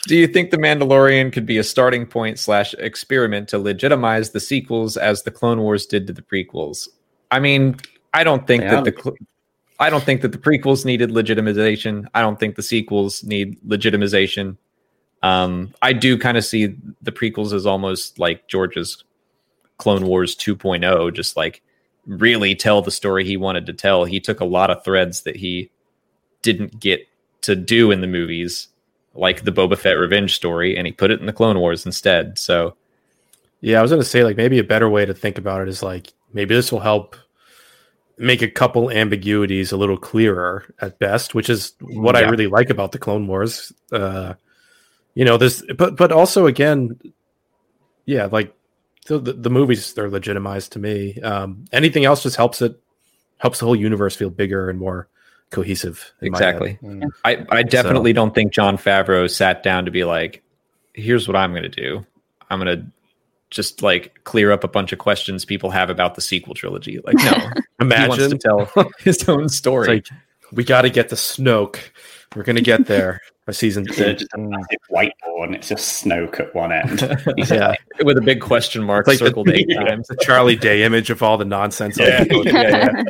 Do 0.07 0.17
you 0.17 0.27
think 0.27 0.51
the 0.51 0.57
Mandalorian 0.57 1.33
could 1.33 1.47
be 1.47 1.59
a 1.59 1.65
starting 1.65 2.07
point 2.07 2.39
slash 2.39 2.75
experiment 2.79 3.49
to 3.51 3.59
legitimize 3.59 4.31
the 4.31 4.41
sequels 4.41 4.97
as 4.97 5.23
the 5.23 5.31
Clone 5.31 5.61
Wars 5.61 5.87
did 5.87 6.07
to 6.07 6.13
the 6.13 6.23
prequels? 6.23 6.89
I 7.37 7.39
mean, 7.39 7.77
I 8.15 8.25
don't 8.25 8.47
think 8.47 8.63
They 8.63 8.71
that 8.71 8.85
the 8.85 8.93
cl- 8.99 9.17
I 9.79 9.91
don't 9.91 10.03
think 10.03 10.23
that 10.23 10.33
the 10.33 10.39
prequels 10.39 10.87
needed 10.87 11.11
legitimization. 11.11 12.07
I 12.15 12.23
don't 12.23 12.41
think 12.41 12.57
the 12.57 12.63
sequels 12.63 13.23
need 13.23 13.61
legitimization. 13.61 14.57
Um, 15.23 15.75
I 15.83 15.93
do 15.93 16.17
kind 16.17 16.39
of 16.39 16.47
see 16.47 16.75
the 17.03 17.13
prequels 17.13 17.53
as 17.53 17.67
almost 17.67 18.19
like 18.19 18.49
George's 18.49 19.05
Clone 19.77 20.07
Wars 20.07 20.35
2.0, 20.35 21.13
just 21.13 21.37
like 21.37 21.61
really 22.07 22.55
tell 22.55 22.81
the 22.81 22.91
story 22.91 23.23
he 23.27 23.37
wanted 23.37 23.67
to 23.67 23.75
tell. 23.75 24.07
He 24.07 24.19
took 24.19 24.41
a 24.41 24.47
lot 24.47 24.71
of 24.71 24.83
threads 24.83 25.25
that 25.25 25.37
he 25.37 25.71
didn't 26.41 26.81
get 26.81 27.07
to 27.43 27.55
do 27.55 27.91
in 27.91 28.01
the 28.01 28.07
movies, 28.07 28.69
like 29.15 29.45
the 29.45 29.53
Boba 29.53 29.77
Fett 29.77 29.99
revenge 29.99 30.35
story, 30.35 30.75
and 30.75 30.87
he 30.87 30.93
put 30.95 31.11
it 31.11 31.21
in 31.21 31.27
the 31.27 31.35
Clone 31.35 31.59
Wars 31.59 31.85
instead. 31.85 32.39
So 32.39 32.77
Yeah, 33.61 33.79
I 33.79 33.83
was 33.83 33.91
gonna 33.91 34.05
say 34.05 34.25
like 34.25 34.39
maybe 34.39 34.59
a 34.59 34.65
better 34.65 34.89
way 34.89 35.05
to 35.05 35.13
think 35.13 35.37
about 35.37 35.61
it 35.61 35.69
is 35.69 35.83
like 35.83 36.15
maybe 36.33 36.55
this 36.55 36.73
will 36.73 36.81
help 36.81 37.17
make 38.19 38.43
a 38.43 38.51
couple 38.51 38.91
ambiguities 38.91 39.73
a 39.73 39.77
little 39.77 39.97
clearer 39.99 40.65
at 40.81 40.99
best, 40.99 41.35
which 41.35 41.51
is 41.51 41.73
what 41.81 42.17
I 42.17 42.23
really 42.23 42.47
like 42.47 42.71
about 42.71 42.93
the 42.93 42.99
Clone 42.99 43.27
Wars. 43.27 43.73
Uh, 43.93 44.35
you 45.15 45.25
know, 45.25 45.37
this, 45.37 45.63
but 45.77 45.97
but 45.97 46.13
also 46.13 46.47
again, 46.47 46.99
yeah, 48.05 48.27
like 48.27 48.55
the 49.07 49.19
the, 49.19 49.33
the 49.33 49.51
movies 49.51 49.93
they're 49.95 50.11
legitimized 50.11 50.73
to 50.73 50.79
me. 50.79 51.21
Um, 51.21 51.65
anything 51.73 52.05
else 52.05 52.23
just 52.23 52.37
helps 52.37 52.63
it 52.63 52.81
helps 53.39 53.59
the 53.59 53.67
whole 53.67 53.77
universe 53.77 54.17
feel 54.17 54.31
bigger 54.31 54.71
and 54.71 54.79
more 54.79 55.09
cohesive. 55.51 56.13
in 56.21 56.33
my 56.33 56.39
head. 56.39 56.55
exactly, 56.57 56.79
Mm. 56.83 57.11
I 57.25 57.45
I 57.51 57.63
definitely 57.63 58.13
don't 58.13 58.35
think 58.35 58.53
Jon 58.53 58.77
Favreau 58.79 59.31
sat 59.31 59.63
down 59.63 59.85
to 59.85 59.91
be 59.91 60.05
like, 60.05 60.43
"Here's 60.95 61.29
what 61.29 61.37
I'm 61.37 61.53
going 61.53 61.63
to 61.63 61.69
do. 61.69 62.05
I'm 62.51 62.61
going 62.61 62.79
to." 62.79 62.87
Just 63.51 63.81
like 63.83 64.19
clear 64.25 64.51
up 64.51 64.65
a 64.65 64.69
bunch 64.69 64.93
of 64.93 64.99
questions 64.99 65.45
people 65.45 65.71
have 65.71 65.89
about 65.91 66.15
the 66.17 66.21
sequel 66.21 66.55
trilogy. 66.55 66.99
Like, 67.05 67.15
no, 67.17 67.23
he 67.33 67.39
wants 67.39 67.57
to 67.79 67.81
Imagine 67.81 68.39
tell 68.39 68.71
his 68.99 69.29
own 69.29 69.49
story. 69.49 69.99
it's 69.99 70.11
like 70.11 70.21
we 70.53 70.65
got 70.65 70.83
to 70.83 70.91
get 70.91 71.09
the 71.11 71.17
Snoke. 71.17 71.79
We're 72.35 72.43
gonna 72.43 72.61
get 72.61 72.87
there 72.87 73.21
by 73.47 73.53
season 73.53 73.87
it's 73.87 73.97
two. 73.97 74.13
just 74.15 74.35
a 74.35 74.39
massive 74.39 74.79
whiteboard 74.91 75.45
and 75.45 75.55
it's 75.55 75.69
just 75.69 76.05
Snoke 76.05 76.41
at 76.41 76.53
one 76.57 76.73
end. 76.73 77.01
Yeah. 77.49 77.69
like, 77.69 77.79
with 78.03 78.19
a 78.19 78.21
big 78.21 78.41
question 78.41 78.83
mark 78.83 79.07
It's 79.07 79.09
like 79.09 79.19
the- 79.21 79.27
circled 79.27 79.51
eight 79.51 79.67
Yeah. 79.69 79.85
times. 79.85 80.09
the 80.09 80.17
Charlie 80.17 80.57
Day 80.57 80.83
image 80.83 81.09
of 81.11 81.23
all 81.23 81.39
the 81.39 81.45
nonsense. 81.45 81.97
Yeah, 81.99 82.25
yeah, 82.29 83.05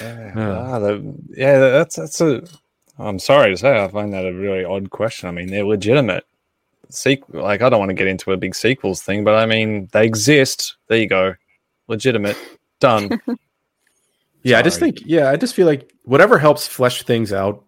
Yeah, 0.00 0.34
ah, 0.36 0.78
the- 0.78 1.14
yeah, 1.30 1.58
that's 1.58 1.96
that's 1.96 2.20
a. 2.20 2.42
I'm 2.98 3.18
sorry 3.18 3.50
to 3.52 3.56
say, 3.56 3.82
I 3.82 3.88
find 3.88 4.12
that 4.12 4.26
a 4.26 4.32
really 4.32 4.64
odd 4.64 4.90
question. 4.90 5.28
I 5.28 5.32
mean, 5.32 5.50
they're 5.50 5.64
legitimate. 5.64 6.24
Sequel, 6.90 7.42
like 7.42 7.62
I 7.62 7.68
don't 7.68 7.78
want 7.78 7.90
to 7.90 7.94
get 7.94 8.06
into 8.06 8.32
a 8.32 8.36
big 8.36 8.54
sequels 8.54 9.02
thing, 9.02 9.24
but 9.24 9.34
I 9.34 9.46
mean, 9.46 9.88
they 9.92 10.04
exist. 10.04 10.76
There 10.88 10.98
you 10.98 11.08
go, 11.08 11.34
legitimate, 11.88 12.36
done. 12.80 13.20
Yeah, 14.42 14.58
I 14.58 14.62
just 14.62 14.80
think 14.80 15.02
yeah, 15.04 15.28
I 15.28 15.36
just 15.36 15.54
feel 15.54 15.66
like 15.66 15.92
whatever 16.04 16.38
helps 16.38 16.66
flesh 16.66 17.02
things 17.02 17.32
out 17.32 17.62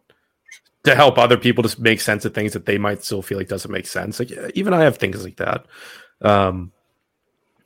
to 0.84 0.94
help 0.94 1.18
other 1.18 1.36
people 1.36 1.62
just 1.62 1.78
make 1.78 2.00
sense 2.00 2.24
of 2.24 2.34
things 2.34 2.54
that 2.54 2.66
they 2.66 2.78
might 2.78 3.04
still 3.04 3.22
feel 3.22 3.38
like 3.38 3.48
doesn't 3.48 3.70
make 3.70 3.86
sense. 3.86 4.18
Like 4.18 4.32
even 4.54 4.72
I 4.72 4.82
have 4.82 4.96
things 4.96 5.22
like 5.22 5.36
that. 5.36 5.66
Um 6.22 6.72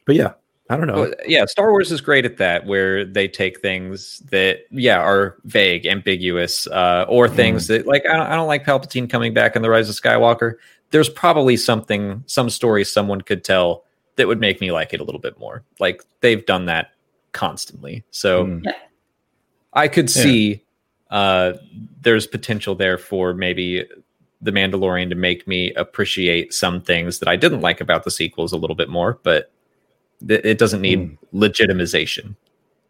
but 0.07 0.17
yeah, 0.17 0.33
I 0.69 0.77
don't 0.77 0.89
know. 0.89 1.03
Well, 1.03 1.13
yeah, 1.27 1.45
Star 1.45 1.71
Wars 1.71 1.93
is 1.93 2.01
great 2.01 2.25
at 2.25 2.39
that, 2.39 2.67
where 2.67 3.05
they 3.05 3.29
take 3.29 3.61
things 3.61 4.21
that, 4.31 4.61
yeah, 4.71 4.99
are 4.99 5.37
vague, 5.45 5.87
ambiguous, 5.87 6.67
uh, 6.69 7.05
or 7.09 7.29
things 7.29 7.69
that, 7.69 7.87
like, 7.87 8.05
I 8.07 8.17
don't, 8.17 8.27
I 8.27 8.35
don't 8.35 8.49
like 8.49 8.65
Palpatine 8.65 9.09
coming 9.09 9.33
back 9.33 9.55
in 9.55 9.63
The 9.63 9.71
Rise 9.71 9.89
of 9.89 9.95
Skywalker. 9.95 10.55
There's 10.91 11.09
probably 11.09 11.57
something, 11.57 12.23
some 12.27 12.49
story 12.51 12.85
someone 12.85 13.21
could 13.21 13.45
tell 13.45 13.85
that 14.17 14.27
would 14.29 14.41
make 14.41 14.61
me 14.61 14.73
like 14.73 14.95
it 14.95 15.01
a 15.01 15.05
little 15.05 15.21
bit 15.21 15.39
more. 15.39 15.63
Like, 15.79 16.03
they've 16.21 16.45
done 16.47 16.67
that 16.67 16.93
constantly. 17.33 18.05
So 18.11 18.47
Mm. 18.47 18.73
I 19.73 19.89
could 19.89 20.15
Yeah. 20.15 20.23
see 20.23 20.63
uh, 21.11 21.53
there's 22.03 22.27
potential 22.27 22.75
there 22.75 22.99
for 22.99 23.33
maybe 23.35 23.85
The 24.43 24.51
Mandalorian 24.51 25.09
to 25.11 25.15
make 25.15 25.47
me 25.47 25.73
appreciate 25.75 26.53
some 26.53 26.81
things 26.83 27.21
that 27.21 27.29
I 27.29 27.37
didn't 27.37 27.61
like 27.61 27.81
about 27.81 28.03
the 28.05 28.11
sequels 28.11 28.53
a 28.53 28.57
little 28.57 28.75
bit 28.77 28.89
more, 28.89 29.19
but 29.23 29.51
Th- 30.27 30.41
It 30.45 30.57
doesn't 30.59 30.81
need 30.81 31.17
legitimization. 31.35 32.37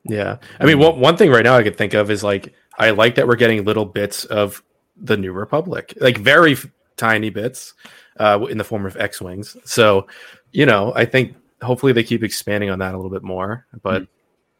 Yeah. 0.09 0.37
I 0.61 0.65
mean, 0.65 0.79
one, 0.79 1.01
one 1.01 1.17
thing 1.17 1.31
right 1.31 1.43
now 1.45 1.57
I 1.57 1.63
could 1.65 1.77
think 1.77 1.93
of 1.93 2.09
is 2.11 2.23
like, 2.23 2.55
I 2.79 2.91
like 2.91 3.17
that 3.17 3.27
we're 3.27 3.35
getting 3.37 3.65
little 3.65 3.85
bits 3.85 4.25
of 4.27 4.63
the 4.97 5.17
New 5.17 5.33
Republic, 5.33 5.93
like 6.01 6.19
very 6.19 6.57
tiny 6.97 7.31
bits 7.31 7.75
uh, 8.19 8.45
in 8.51 8.59
the 8.59 8.65
form 8.65 8.87
of 8.87 8.97
X 8.97 9.21
Wings. 9.21 9.57
So, 9.65 10.07
you 10.53 10.67
know, 10.67 10.93
I 10.95 11.05
think 11.05 11.35
hopefully 11.63 11.93
they 11.93 12.03
keep 12.05 12.23
expanding 12.23 12.71
on 12.71 12.79
that 12.81 12.95
a 12.95 12.97
little 12.97 13.11
bit 13.11 13.23
more, 13.23 13.67
but 13.83 14.07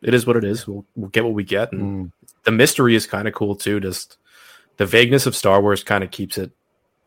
it 0.03 0.15
is 0.15 0.27
what 0.27 0.37
it 0.37 0.45
is. 0.45 0.67
We'll, 0.67 0.85
we'll 0.95 1.09
get 1.11 1.25
what 1.25 1.35
we 1.35 1.45
get. 1.45 1.73
And 1.73 2.07
Mm. 2.09 2.13
the 2.45 2.51
mystery 2.53 2.95
is 2.95 3.07
kind 3.07 3.27
of 3.29 3.35
cool 3.35 3.57
too. 3.57 3.81
Just 3.81 4.19
the 4.77 4.87
vagueness 4.87 5.27
of 5.27 5.35
Star 5.35 5.61
Wars 5.61 5.83
kind 5.83 6.05
of 6.05 6.11
keeps 6.11 6.37
it 6.39 6.51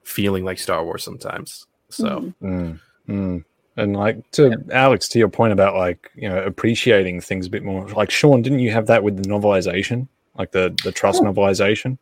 feeling 0.03 0.43
like 0.43 0.57
Star 0.59 0.83
Wars 0.83 1.03
sometimes. 1.03 1.65
So, 1.89 2.33
Mhm. 2.41 2.79
Mm, 3.07 3.09
mm. 3.09 3.43
And 3.77 3.95
like 3.95 4.29
to 4.31 4.57
Alex, 4.71 5.07
to 5.09 5.19
your 5.19 5.29
point 5.29 5.53
about 5.53 5.75
like 5.75 6.11
you 6.15 6.27
know 6.27 6.43
appreciating 6.43 7.21
things 7.21 7.47
a 7.47 7.49
bit 7.49 7.63
more. 7.63 7.87
Like 7.89 8.11
Sean, 8.11 8.41
didn't 8.41 8.59
you 8.59 8.71
have 8.71 8.87
that 8.87 9.03
with 9.03 9.15
the 9.23 9.29
novelization, 9.29 10.07
like 10.37 10.51
the 10.51 10.75
the 10.83 10.91
TROS 10.91 11.21
novelization? 11.21 11.97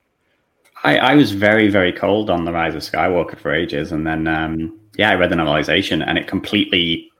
I, 0.83 0.97
I 0.97 1.15
was 1.15 1.31
very, 1.31 1.69
very 1.69 1.91
cold 1.91 2.29
on 2.29 2.45
the 2.45 2.53
Rise 2.53 2.75
of 2.75 2.81
Skywalker 2.81 3.37
for 3.37 3.53
ages, 3.53 3.91
and 3.91 4.05
then 4.05 4.27
um, 4.27 4.79
yeah, 4.97 5.09
I 5.09 5.15
read 5.15 5.29
the 5.29 5.35
novelization, 5.35 6.03
and 6.05 6.17
it 6.17 6.27
completely, 6.27 7.11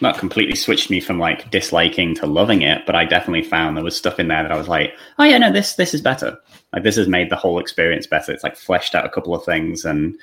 not 0.00 0.18
completely 0.18 0.54
switched 0.54 0.90
me 0.90 1.00
from 1.00 1.18
like 1.18 1.50
disliking 1.50 2.14
to 2.16 2.26
loving 2.26 2.62
it, 2.62 2.84
but 2.86 2.94
I 2.94 3.04
definitely 3.04 3.42
found 3.42 3.76
there 3.76 3.84
was 3.84 3.96
stuff 3.96 4.20
in 4.20 4.28
there 4.28 4.42
that 4.42 4.52
I 4.52 4.58
was 4.58 4.68
like, 4.68 4.94
oh 5.18 5.24
yeah, 5.24 5.38
no, 5.38 5.50
this 5.50 5.74
this 5.74 5.94
is 5.94 6.00
better. 6.00 6.38
Like 6.72 6.82
this 6.82 6.96
has 6.96 7.08
made 7.08 7.30
the 7.30 7.36
whole 7.36 7.58
experience 7.58 8.06
better. 8.06 8.32
It's 8.32 8.44
like 8.44 8.56
fleshed 8.56 8.94
out 8.94 9.06
a 9.06 9.10
couple 9.10 9.34
of 9.34 9.44
things, 9.44 9.84
and 9.84 10.16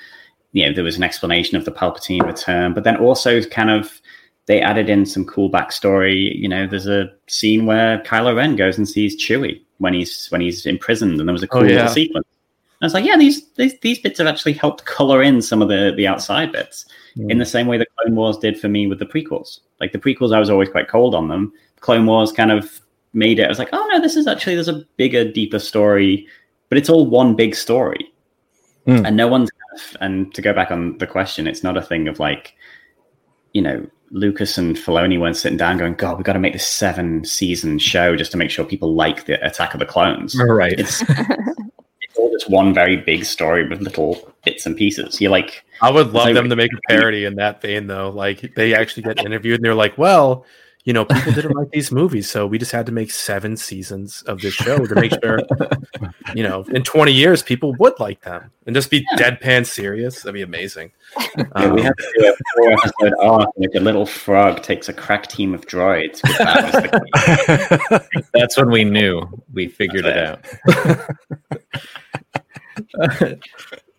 you 0.51 0.65
know, 0.65 0.73
there 0.73 0.83
was 0.83 0.97
an 0.97 1.03
explanation 1.03 1.57
of 1.57 1.65
the 1.65 1.71
Palpatine 1.71 2.25
return, 2.25 2.73
but 2.73 2.83
then 2.83 2.97
also 2.97 3.41
kind 3.43 3.69
of 3.69 3.99
they 4.45 4.61
added 4.61 4.89
in 4.89 5.05
some 5.05 5.25
cool 5.25 5.49
backstory. 5.49 6.35
You 6.35 6.49
know, 6.49 6.67
there's 6.67 6.87
a 6.87 7.11
scene 7.27 7.65
where 7.65 7.99
Kylo 7.99 8.35
Ren 8.35 8.55
goes 8.55 8.77
and 8.77 8.87
sees 8.87 9.15
Chewie 9.15 9.61
when 9.77 9.93
he's 9.93 10.27
when 10.27 10.41
he's 10.41 10.65
imprisoned, 10.65 11.19
and 11.19 11.27
there 11.27 11.33
was 11.33 11.43
a 11.43 11.47
cool 11.47 11.67
yeah. 11.67 11.77
little 11.77 11.93
sequence. 11.93 12.27
And 12.81 12.85
I 12.85 12.87
was 12.87 12.93
like, 12.93 13.05
yeah, 13.05 13.17
these, 13.17 13.45
these 13.53 13.77
these 13.81 13.99
bits 13.99 14.19
have 14.19 14.27
actually 14.27 14.53
helped 14.53 14.85
color 14.85 15.21
in 15.21 15.41
some 15.41 15.61
of 15.61 15.67
the 15.67 15.93
the 15.95 16.07
outside 16.07 16.51
bits 16.51 16.85
in 17.29 17.37
the 17.37 17.45
same 17.45 17.67
way 17.67 17.77
that 17.77 17.87
Clone 17.97 18.15
Wars 18.15 18.37
did 18.37 18.57
for 18.59 18.69
me 18.69 18.87
with 18.87 18.99
the 18.99 19.05
prequels. 19.05 19.59
Like 19.81 19.91
the 19.91 19.99
prequels, 19.99 20.33
I 20.33 20.39
was 20.39 20.49
always 20.49 20.69
quite 20.69 20.87
cold 20.87 21.13
on 21.13 21.27
them. 21.27 21.51
Clone 21.81 22.05
Wars 22.05 22.31
kind 22.31 22.51
of 22.51 22.79
made 23.13 23.39
it. 23.39 23.45
I 23.45 23.49
was 23.49 23.59
like, 23.59 23.69
oh 23.73 23.85
no, 23.91 23.99
this 23.99 24.15
is 24.15 24.27
actually 24.27 24.55
there's 24.55 24.69
a 24.69 24.85
bigger, 24.95 25.29
deeper 25.29 25.59
story, 25.59 26.25
but 26.69 26.77
it's 26.77 26.89
all 26.89 27.05
one 27.05 27.35
big 27.35 27.55
story, 27.55 28.11
Hmm. 28.85 29.05
and 29.05 29.17
no 29.17 29.27
one's. 29.27 29.49
And 30.01 30.33
to 30.33 30.41
go 30.41 30.51
back 30.53 30.71
on 30.71 30.97
the 30.97 31.07
question, 31.07 31.47
it's 31.47 31.63
not 31.63 31.77
a 31.77 31.81
thing 31.81 32.07
of 32.07 32.19
like, 32.19 32.55
you 33.53 33.61
know, 33.61 33.85
Lucas 34.11 34.57
and 34.57 34.75
Filoni 34.75 35.19
weren't 35.19 35.37
sitting 35.37 35.57
down 35.57 35.77
going, 35.77 35.93
God, 35.93 36.17
we've 36.17 36.25
got 36.25 36.33
to 36.33 36.39
make 36.39 36.53
this 36.53 36.67
seven 36.67 37.23
season 37.23 37.77
show 37.77 38.15
just 38.15 38.31
to 38.31 38.37
make 38.37 38.49
sure 38.49 38.65
people 38.65 38.95
like 38.95 39.25
the 39.25 39.43
Attack 39.45 39.73
of 39.73 39.79
the 39.79 39.85
Clones. 39.85 40.35
Right. 40.35 40.79
It's, 40.79 41.03
it's 41.07 41.09
all 41.59 41.68
just 42.39 42.49
one 42.49 42.73
very 42.73 42.95
big 42.97 43.25
story 43.25 43.67
with 43.67 43.81
little 43.81 44.31
bits 44.45 44.65
and 44.65 44.75
pieces. 44.77 45.19
You're 45.19 45.31
like, 45.31 45.63
I 45.81 45.91
would 45.91 46.07
love 46.13 46.25
like- 46.25 46.33
them 46.35 46.49
to 46.49 46.55
make 46.55 46.71
a 46.73 46.79
parody 46.87 47.25
in 47.25 47.35
that 47.35 47.61
vein, 47.61 47.87
though. 47.87 48.09
Like 48.09 48.55
they 48.55 48.73
actually 48.73 49.03
get 49.03 49.23
interviewed 49.25 49.55
and 49.59 49.65
they're 49.65 49.75
like, 49.75 49.97
"Well, 49.97 50.45
you 50.85 50.93
know, 50.93 51.03
people 51.05 51.33
didn't 51.33 51.55
like 51.55 51.69
these 51.71 51.91
movies, 51.91 52.29
so 52.31 52.47
we 52.47 52.57
just 52.57 52.71
had 52.71 52.85
to 52.85 52.91
make 52.91 53.11
seven 53.11 53.57
seasons 53.57 54.21
of 54.23 54.39
this 54.41 54.53
show 54.53 54.85
to 54.85 54.95
make 54.95 55.11
sure, 55.21 55.39
you 56.33 56.41
know, 56.43 56.63
in 56.69 56.83
twenty 56.83 57.11
years 57.11 57.43
people 57.43 57.75
would 57.79 57.99
like 57.99 58.21
them 58.21 58.49
and 58.65 58.73
just 58.75 58.89
be 58.89 59.05
Yeah. 59.17 59.31
deadpan 59.31 59.65
serious. 59.65 60.21
That'd 60.21 60.33
be 60.35 60.41
amazing." 60.41 60.91
Yeah, 61.37 61.43
Um, 61.53 61.73
we 61.73 61.81
have 61.81 61.95
to 61.95 62.13
do 62.17 62.27
a 62.27 62.33
four 62.55 62.71
episode 62.73 63.13
arc 63.19 63.49
in 63.57 63.63
which 63.63 63.75
a 63.75 63.79
little 63.81 64.05
frog 64.05 64.61
takes 64.63 64.87
a 64.89 64.93
crack 64.93 65.27
team 65.27 65.53
of 65.53 65.65
droids. 65.67 66.21
that 66.21 66.63
was 66.63 66.73
the 67.89 67.99
key. 68.13 68.21
That's 68.33 68.57
when 68.57 68.69
we 68.71 68.83
knew 68.83 69.21
we 69.53 69.67
figured 69.67 70.05
it 70.05 70.17
out. 70.17 70.45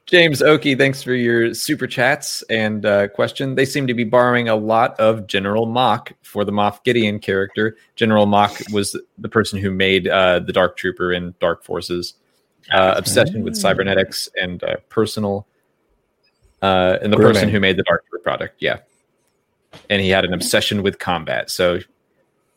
James 0.06 0.42
Oki, 0.42 0.74
thanks 0.74 1.04
for 1.04 1.14
your 1.14 1.54
super 1.54 1.86
chats 1.86 2.42
and 2.50 2.84
uh, 2.84 3.06
question. 3.08 3.54
They 3.54 3.64
seem 3.64 3.86
to 3.86 3.94
be 3.94 4.02
borrowing 4.02 4.48
a 4.48 4.56
lot 4.56 4.98
of 4.98 5.28
General 5.28 5.68
Mohc 5.68 6.12
for 6.22 6.44
the 6.44 6.50
Moff 6.50 6.82
Gideon 6.82 7.20
character. 7.20 7.76
General 7.94 8.26
Mohc 8.26 8.72
was 8.72 9.00
the 9.18 9.28
person 9.28 9.60
who 9.60 9.70
made 9.70 10.08
uh, 10.08 10.40
the 10.40 10.52
Dark 10.52 10.76
Trooper 10.76 11.12
in 11.12 11.32
Dark 11.38 11.62
Forces, 11.62 12.14
uh, 12.72 12.94
obsession 12.96 13.44
with 13.44 13.54
cybernetics 13.56 14.28
and 14.40 14.64
uh, 14.64 14.76
personal, 14.88 15.46
uh, 16.60 16.98
and 17.00 17.12
the 17.12 17.16
person 17.16 17.48
who 17.48 17.60
made 17.60 17.76
the 17.76 17.84
Dark 17.84 18.04
Trooper 18.08 18.22
product. 18.24 18.56
Yeah, 18.58 18.78
and 19.88 20.02
he 20.02 20.08
had 20.08 20.24
an 20.24 20.34
obsession 20.34 20.82
with 20.82 20.98
combat. 20.98 21.52
So 21.52 21.78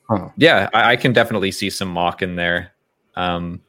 Huh. 0.10 0.30
yeah, 0.38 0.70
I, 0.74 0.91
I 0.91 0.95
can 0.95 1.14
definitely 1.14 1.52
see 1.52 1.70
some 1.70 1.94
Mohc 1.94 2.22
in 2.22 2.36
there. 2.36 2.74
Um, 3.16 3.62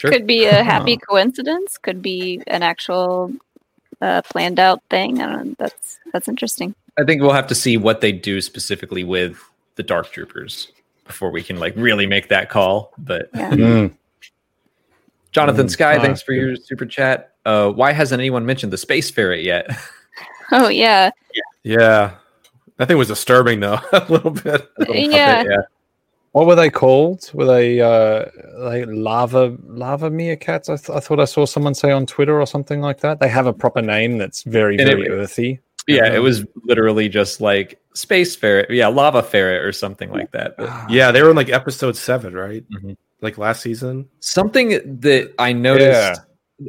sure. 0.00 0.10
Could 0.10 0.26
be 0.26 0.46
a 0.46 0.62
happy 0.72 0.96
coincidence. 0.96 1.78
Could 1.78 2.00
be 2.02 2.42
an 2.46 2.62
actual 2.62 3.32
uh, 4.00 4.22
planned 4.22 4.58
out 4.58 4.82
thing. 4.90 5.20
I 5.20 5.26
don't 5.26 5.48
know. 5.48 5.54
That's 5.58 5.98
that's 6.12 6.28
interesting. 6.28 6.74
I 6.98 7.04
think 7.04 7.22
we'll 7.22 7.32
have 7.32 7.46
to 7.48 7.54
see 7.54 7.76
what 7.76 8.00
they 8.00 8.12
do 8.12 8.40
specifically 8.40 9.04
with 9.04 9.38
the 9.76 9.82
Dark 9.82 10.10
Troopers 10.10 10.72
before 11.06 11.30
we 11.30 11.42
can 11.42 11.58
like 11.58 11.74
really 11.76 12.06
make 12.06 12.28
that 12.28 12.48
call. 12.50 12.92
But 12.98 13.30
Yeah. 13.34 13.50
Mm. 13.50 13.94
Jonathan 15.32 15.66
Mm, 15.66 15.70
Sky, 15.70 15.96
ah, 15.96 16.02
thanks 16.02 16.22
for 16.22 16.32
your 16.32 16.56
super 16.56 16.84
chat. 16.84 17.34
Uh, 17.46 17.70
why 17.70 17.92
hasn't 17.92 18.18
anyone 18.18 18.44
mentioned 18.44 18.72
the 18.72 18.78
space 18.78 19.10
ferret 19.10 19.42
yet? 19.42 19.70
Oh 20.52 20.66
yeah, 20.66 21.12
yeah, 21.62 22.16
that 22.76 22.88
thing 22.88 22.98
was 22.98 23.06
disturbing 23.06 23.60
though 23.60 23.78
a 23.92 24.04
little 24.08 24.32
bit. 24.32 24.68
yeah. 24.88 25.44
yeah. 25.44 25.62
What 26.32 26.46
were 26.46 26.54
they 26.54 26.70
called? 26.70 27.28
Were 27.34 27.46
they 27.46 27.80
uh 27.80 28.26
like 28.58 28.84
lava 28.88 29.56
lava 29.64 30.10
meerkats? 30.10 30.68
I, 30.68 30.76
th- 30.76 30.96
I 30.96 31.00
thought 31.00 31.18
I 31.20 31.24
saw 31.24 31.44
someone 31.44 31.74
say 31.74 31.90
on 31.90 32.06
Twitter 32.06 32.40
or 32.40 32.46
something 32.46 32.80
like 32.80 33.00
that. 33.00 33.18
They 33.18 33.28
have 33.28 33.46
a 33.46 33.52
proper 33.52 33.82
name 33.82 34.18
that's 34.18 34.42
very 34.44 34.78
And 34.78 34.88
it- 34.88 35.08
earthy. 35.10 35.60
Yeah, 35.88 36.12
it 36.12 36.20
was 36.20 36.44
literally 36.64 37.08
just 37.08 37.40
like 37.40 37.80
space 37.94 38.36
ferret. 38.36 38.70
Yeah, 38.70 38.86
lava 38.88 39.22
ferret 39.24 39.64
or 39.64 39.72
something 39.72 40.10
like 40.12 40.30
that. 40.30 40.56
But 40.56 40.88
Yeah, 40.90 41.10
they 41.10 41.20
were 41.22 41.30
in 41.30 41.36
like 41.36 41.48
episode 41.48 41.96
seven, 41.96 42.34
right? 42.34 42.64
Mhm. 42.70 42.96
Like 43.22 43.36
last 43.38 43.60
season. 43.62 44.08
something 44.20 45.00
that 45.00 45.32
I 45.38 45.52
noticed 45.52 46.20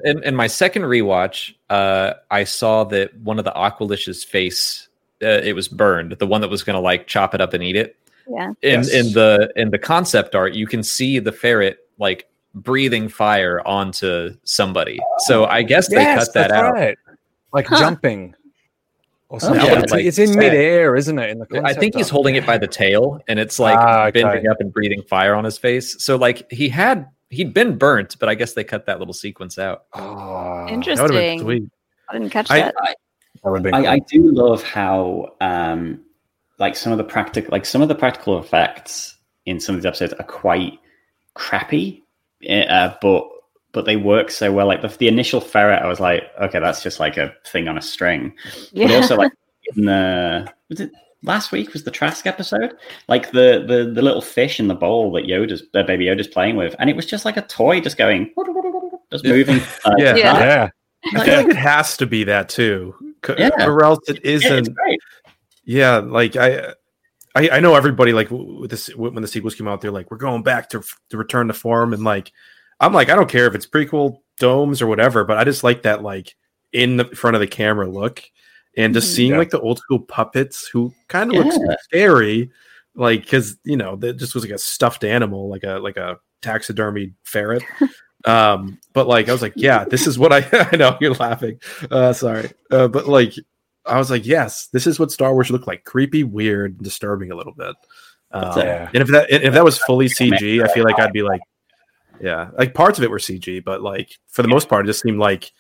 in, 0.06 0.24
in 0.24 0.36
my 0.36 0.48
second 0.48 0.84
rewatch, 0.84 1.54
uh, 1.70 2.14
I 2.32 2.46
saw 2.46 2.84
that 2.86 3.16
one 3.20 3.38
of 3.38 3.46
the 3.46 3.52
Aqualish's 3.52 4.24
face, 4.24 4.88
uh, 5.22 5.28
it 5.44 5.54
was 5.54 5.68
burned. 5.68 6.14
The 6.14 6.26
one 6.26 6.42
that 6.42 6.50
was 6.50 6.64
going 6.64 6.76
to 6.76 6.80
like 6.82 7.06
chop 7.08 7.36
it 7.36 7.42
up 7.42 7.54
and 7.54 7.62
eat 7.64 7.76
it. 7.76 7.96
Yeah. 8.34 8.48
In 8.62 8.80
Yes. 8.84 8.94
in 8.94 9.14
the 9.14 9.52
in 9.56 9.72
the 9.72 9.78
concept 9.80 10.36
art, 10.36 10.54
you 10.54 10.68
can 10.68 10.84
see 10.84 11.20
the 11.20 11.32
ferret 11.32 11.78
like 12.00 12.28
breathing 12.56 13.08
fire 13.10 13.66
onto 13.68 14.32
somebody. 14.44 15.00
So 15.20 15.46
I 15.46 15.62
guess 15.64 15.88
they 15.90 15.96
Yes, 15.98 16.26
cut 16.26 16.34
that 16.34 16.52
out. 16.52 16.74
right. 16.74 16.98
Like 17.54 17.68
Huh. 17.68 17.80
jumping 17.80 18.36
or 19.30 19.40
something. 19.40 19.66
yeah, 19.66 19.80
it's, 19.80 19.92
like- 19.92 20.04
it's 20.06 20.20
in 20.20 20.36
midair, 20.38 20.96
isn't 20.98 21.18
it? 21.18 21.30
In 21.30 21.40
the 21.40 21.62
I 21.64 21.74
think 21.74 21.96
he's 21.96 22.08
art? 22.08 22.12
holding 22.12 22.36
it 22.36 22.46
by 22.46 22.58
the 22.58 22.68
tail, 22.68 23.22
and 23.30 23.40
it's 23.40 23.58
like 23.60 23.78
Ah, 23.78 24.08
okay. 24.08 24.22
bending 24.24 24.48
up 24.50 24.58
and 24.60 24.74
breathing 24.74 25.02
fire 25.04 25.34
on 25.36 25.44
his 25.46 25.58
face. 25.58 26.04
So 26.04 26.16
like 26.18 26.52
he 26.52 26.68
had 26.70 27.08
he'd 27.30 27.54
been 27.54 27.78
burnt, 27.78 28.18
but 28.20 28.28
I 28.28 28.36
guess 28.36 28.54
they 28.54 28.64
cut 28.66 28.86
that 28.88 29.00
little 29.00 29.14
sequence 29.14 29.58
out. 29.58 29.84
Oh, 29.94 30.02
That 30.02 30.06
would 30.08 30.10
have 30.10 30.68
been 30.68 30.74
Interesting. 30.74 31.40
sweet. 31.40 31.64
I 32.10 32.14
didn't 32.14 32.30
catch 32.32 32.52
I- 32.52 32.60
that. 32.60 32.76
that 33.44 33.50
would 33.52 33.64
be. 33.64 33.72
I, 33.72 33.94
I 33.94 34.00
do 34.00 34.30
love 34.34 34.62
how 34.64 35.36
um, 35.40 36.02
like 36.62 36.76
some 36.78 36.92
of 36.94 36.98
the 36.98 37.04
practical 37.04 37.50
like 37.52 37.66
some 37.66 37.82
of 37.82 37.90
the 37.90 37.96
practical 37.96 38.40
effects 38.40 39.18
in 39.46 39.60
some 39.60 39.76
of 39.76 39.82
these 39.82 39.86
episodes 39.88 40.14
are 40.14 40.24
quite 40.26 40.80
crappy 41.34 42.02
eh, 42.44 42.64
uh, 42.66 42.96
but 43.02 43.28
but 43.74 43.86
they 43.86 43.96
work 43.98 44.30
so 44.32 44.52
well 44.52 44.68
like 44.68 44.82
the, 44.82 44.88
the 45.00 45.08
initial 45.08 45.42
ferret 45.42 45.82
i 45.82 45.88
was 45.88 46.00
like 46.00 46.24
okay 46.42 46.60
that's 46.60 46.82
just 46.84 47.00
like 47.00 47.18
a 47.18 47.34
thing 47.46 47.68
on 47.68 47.78
a 47.78 47.82
string 47.82 48.34
Yeah. 48.72 48.88
but 48.88 48.96
also 48.98 49.16
like 49.18 49.32
in 49.76 49.86
the 49.86 50.48
was 50.70 50.80
it 50.80 50.92
last 51.24 51.52
week 51.52 51.72
was 51.74 51.84
the 51.84 51.92
trask 51.92 52.26
episode 52.26 52.74
like 53.08 53.32
the 53.32 53.64
the 53.68 53.92
the 53.94 54.02
little 54.02 54.22
fish 54.22 54.60
in 54.60 54.68
the 54.68 54.76
bowl 54.76 55.12
that 55.14 55.26
yoda's 55.26 55.64
uh, 55.74 55.84
baby 55.84 56.06
yoda's 56.06 56.28
playing 56.28 56.56
with 56.58 56.76
and 56.80 56.90
it 56.90 56.96
was 56.96 57.06
just 57.06 57.26
like 57.26 57.38
a 57.38 57.44
toy 57.44 57.80
just 57.80 57.98
going 57.98 58.32
just 59.12 59.24
moving 59.26 59.60
uh, 59.86 59.92
Yeah. 59.98 60.16
Yeah. 60.16 60.40
yeah. 60.40 60.70
I 61.14 61.26
feel 61.26 61.38
like 61.38 61.48
it 61.50 61.56
has 61.56 61.98
to 61.98 62.06
be 62.06 62.24
that 62.26 62.48
too, 62.48 62.94
C- 63.26 63.34
Yeah. 63.40 63.50
or 63.66 63.84
else 63.84 64.08
it 64.08 64.20
yeah, 64.24 64.32
isn't. 64.34 64.70
Yeah, 65.72 65.98
like 66.00 66.36
I, 66.36 66.74
I, 67.34 67.50
I 67.50 67.60
know 67.62 67.76
everybody 67.76 68.12
like 68.14 68.30
with 68.30 68.70
this 68.72 68.88
when 68.96 69.16
the 69.22 69.28
sequels 69.28 69.56
came 69.56 69.68
out, 69.68 69.80
they're 69.82 69.92
like, 69.92 70.12
we're 70.12 70.18
going 70.18 70.44
back 70.44 70.70
to 70.72 70.84
to 71.10 71.18
return 71.18 71.48
to 71.48 71.54
form, 71.54 71.94
and 71.94 72.04
like, 72.04 72.32
I'm 72.80 72.94
like, 72.94 73.10
I 73.10 73.16
don't 73.16 73.30
care 73.30 73.48
if 73.48 73.56
it's 73.56 73.66
prequel 73.68 74.18
domes 74.40 74.82
or 74.82 74.88
whatever, 74.88 75.24
but 75.24 75.38
I 75.38 75.44
just 75.46 75.64
like 75.64 75.84
that 75.84 76.04
like 76.04 76.36
in 76.74 76.98
the 76.98 77.06
front 77.06 77.36
of 77.36 77.40
the 77.42 77.48
camera 77.48 77.88
look, 77.90 78.22
and 78.76 78.94
just 78.94 79.12
Mhm. 79.12 79.16
seeing 79.16 79.32
Yeah. 79.32 79.38
like 79.38 79.50
the 79.52 79.62
old 79.62 79.78
school 79.80 80.00
puppets 80.00 80.68
who 80.68 80.94
kind 81.08 81.30
of 81.32 81.38
Yeah. 81.38 81.44
look 81.54 81.80
scary, 81.84 82.52
like 82.96 83.22
because 83.24 83.58
you 83.64 83.78
know 83.78 83.96
that 83.98 84.18
just 84.18 84.36
was 84.36 84.44
like 84.44 84.54
a 84.54 84.58
stuffed 84.58 85.04
animal, 85.06 85.50
like 85.50 85.64
a 85.64 85.80
like 85.80 85.96
a 85.98 86.18
taxidermy 86.42 87.14
ferret. 87.24 87.64
um 88.26 88.78
but 88.94 89.08
like 89.08 89.28
i 89.30 89.32
was 89.32 89.42
like 89.42 89.54
yeah 89.56 89.84
this 89.84 90.06
is 90.06 90.20
what 90.20 90.32
i 90.32 90.48
i 90.72 90.76
know 90.76 90.96
you're 91.02 91.16
laughing 91.16 91.60
uh 91.90 92.14
sorry 92.14 92.52
uh 92.70 92.88
but 92.88 93.08
like 93.08 93.34
I 93.86 93.98
was 93.98 94.12
like, 94.12 94.26
yes, 94.26 94.68
this 94.68 94.86
is 94.88 95.00
what 95.00 95.12
Star 95.12 95.34
Wars 95.34 95.50
looked 95.50 95.68
like: 95.68 95.84
creepy, 95.86 96.24
weird, 96.24 96.72
and 96.76 96.84
disturbing 96.84 97.32
a 97.32 97.36
little 97.36 97.54
bit. 97.54 97.76
Um, 98.32 98.58
Yeah. 98.60 98.90
And 98.94 99.02
if 99.02 99.08
that 99.10 99.30
if 99.32 99.54
that 99.54 99.64
was 99.64 99.78
fully 99.80 100.08
CG, 100.08 100.64
I 100.64 100.68
feel 100.74 100.84
like 100.84 101.00
I'd 101.00 101.14
be 101.14 101.24
like, 101.24 101.42
yeah, 102.22 102.50
like 102.58 102.74
parts 102.74 102.98
of 102.98 103.04
it 103.04 103.10
were 103.10 103.18
CG, 103.20 103.64
but 103.64 103.82
like 103.82 104.18
for 104.28 104.42
the 104.42 104.48
most 104.48 104.70
part, 104.70 104.86
it 104.86 104.88
just 104.88 105.02
seemed 105.02 105.20
like 105.20 105.52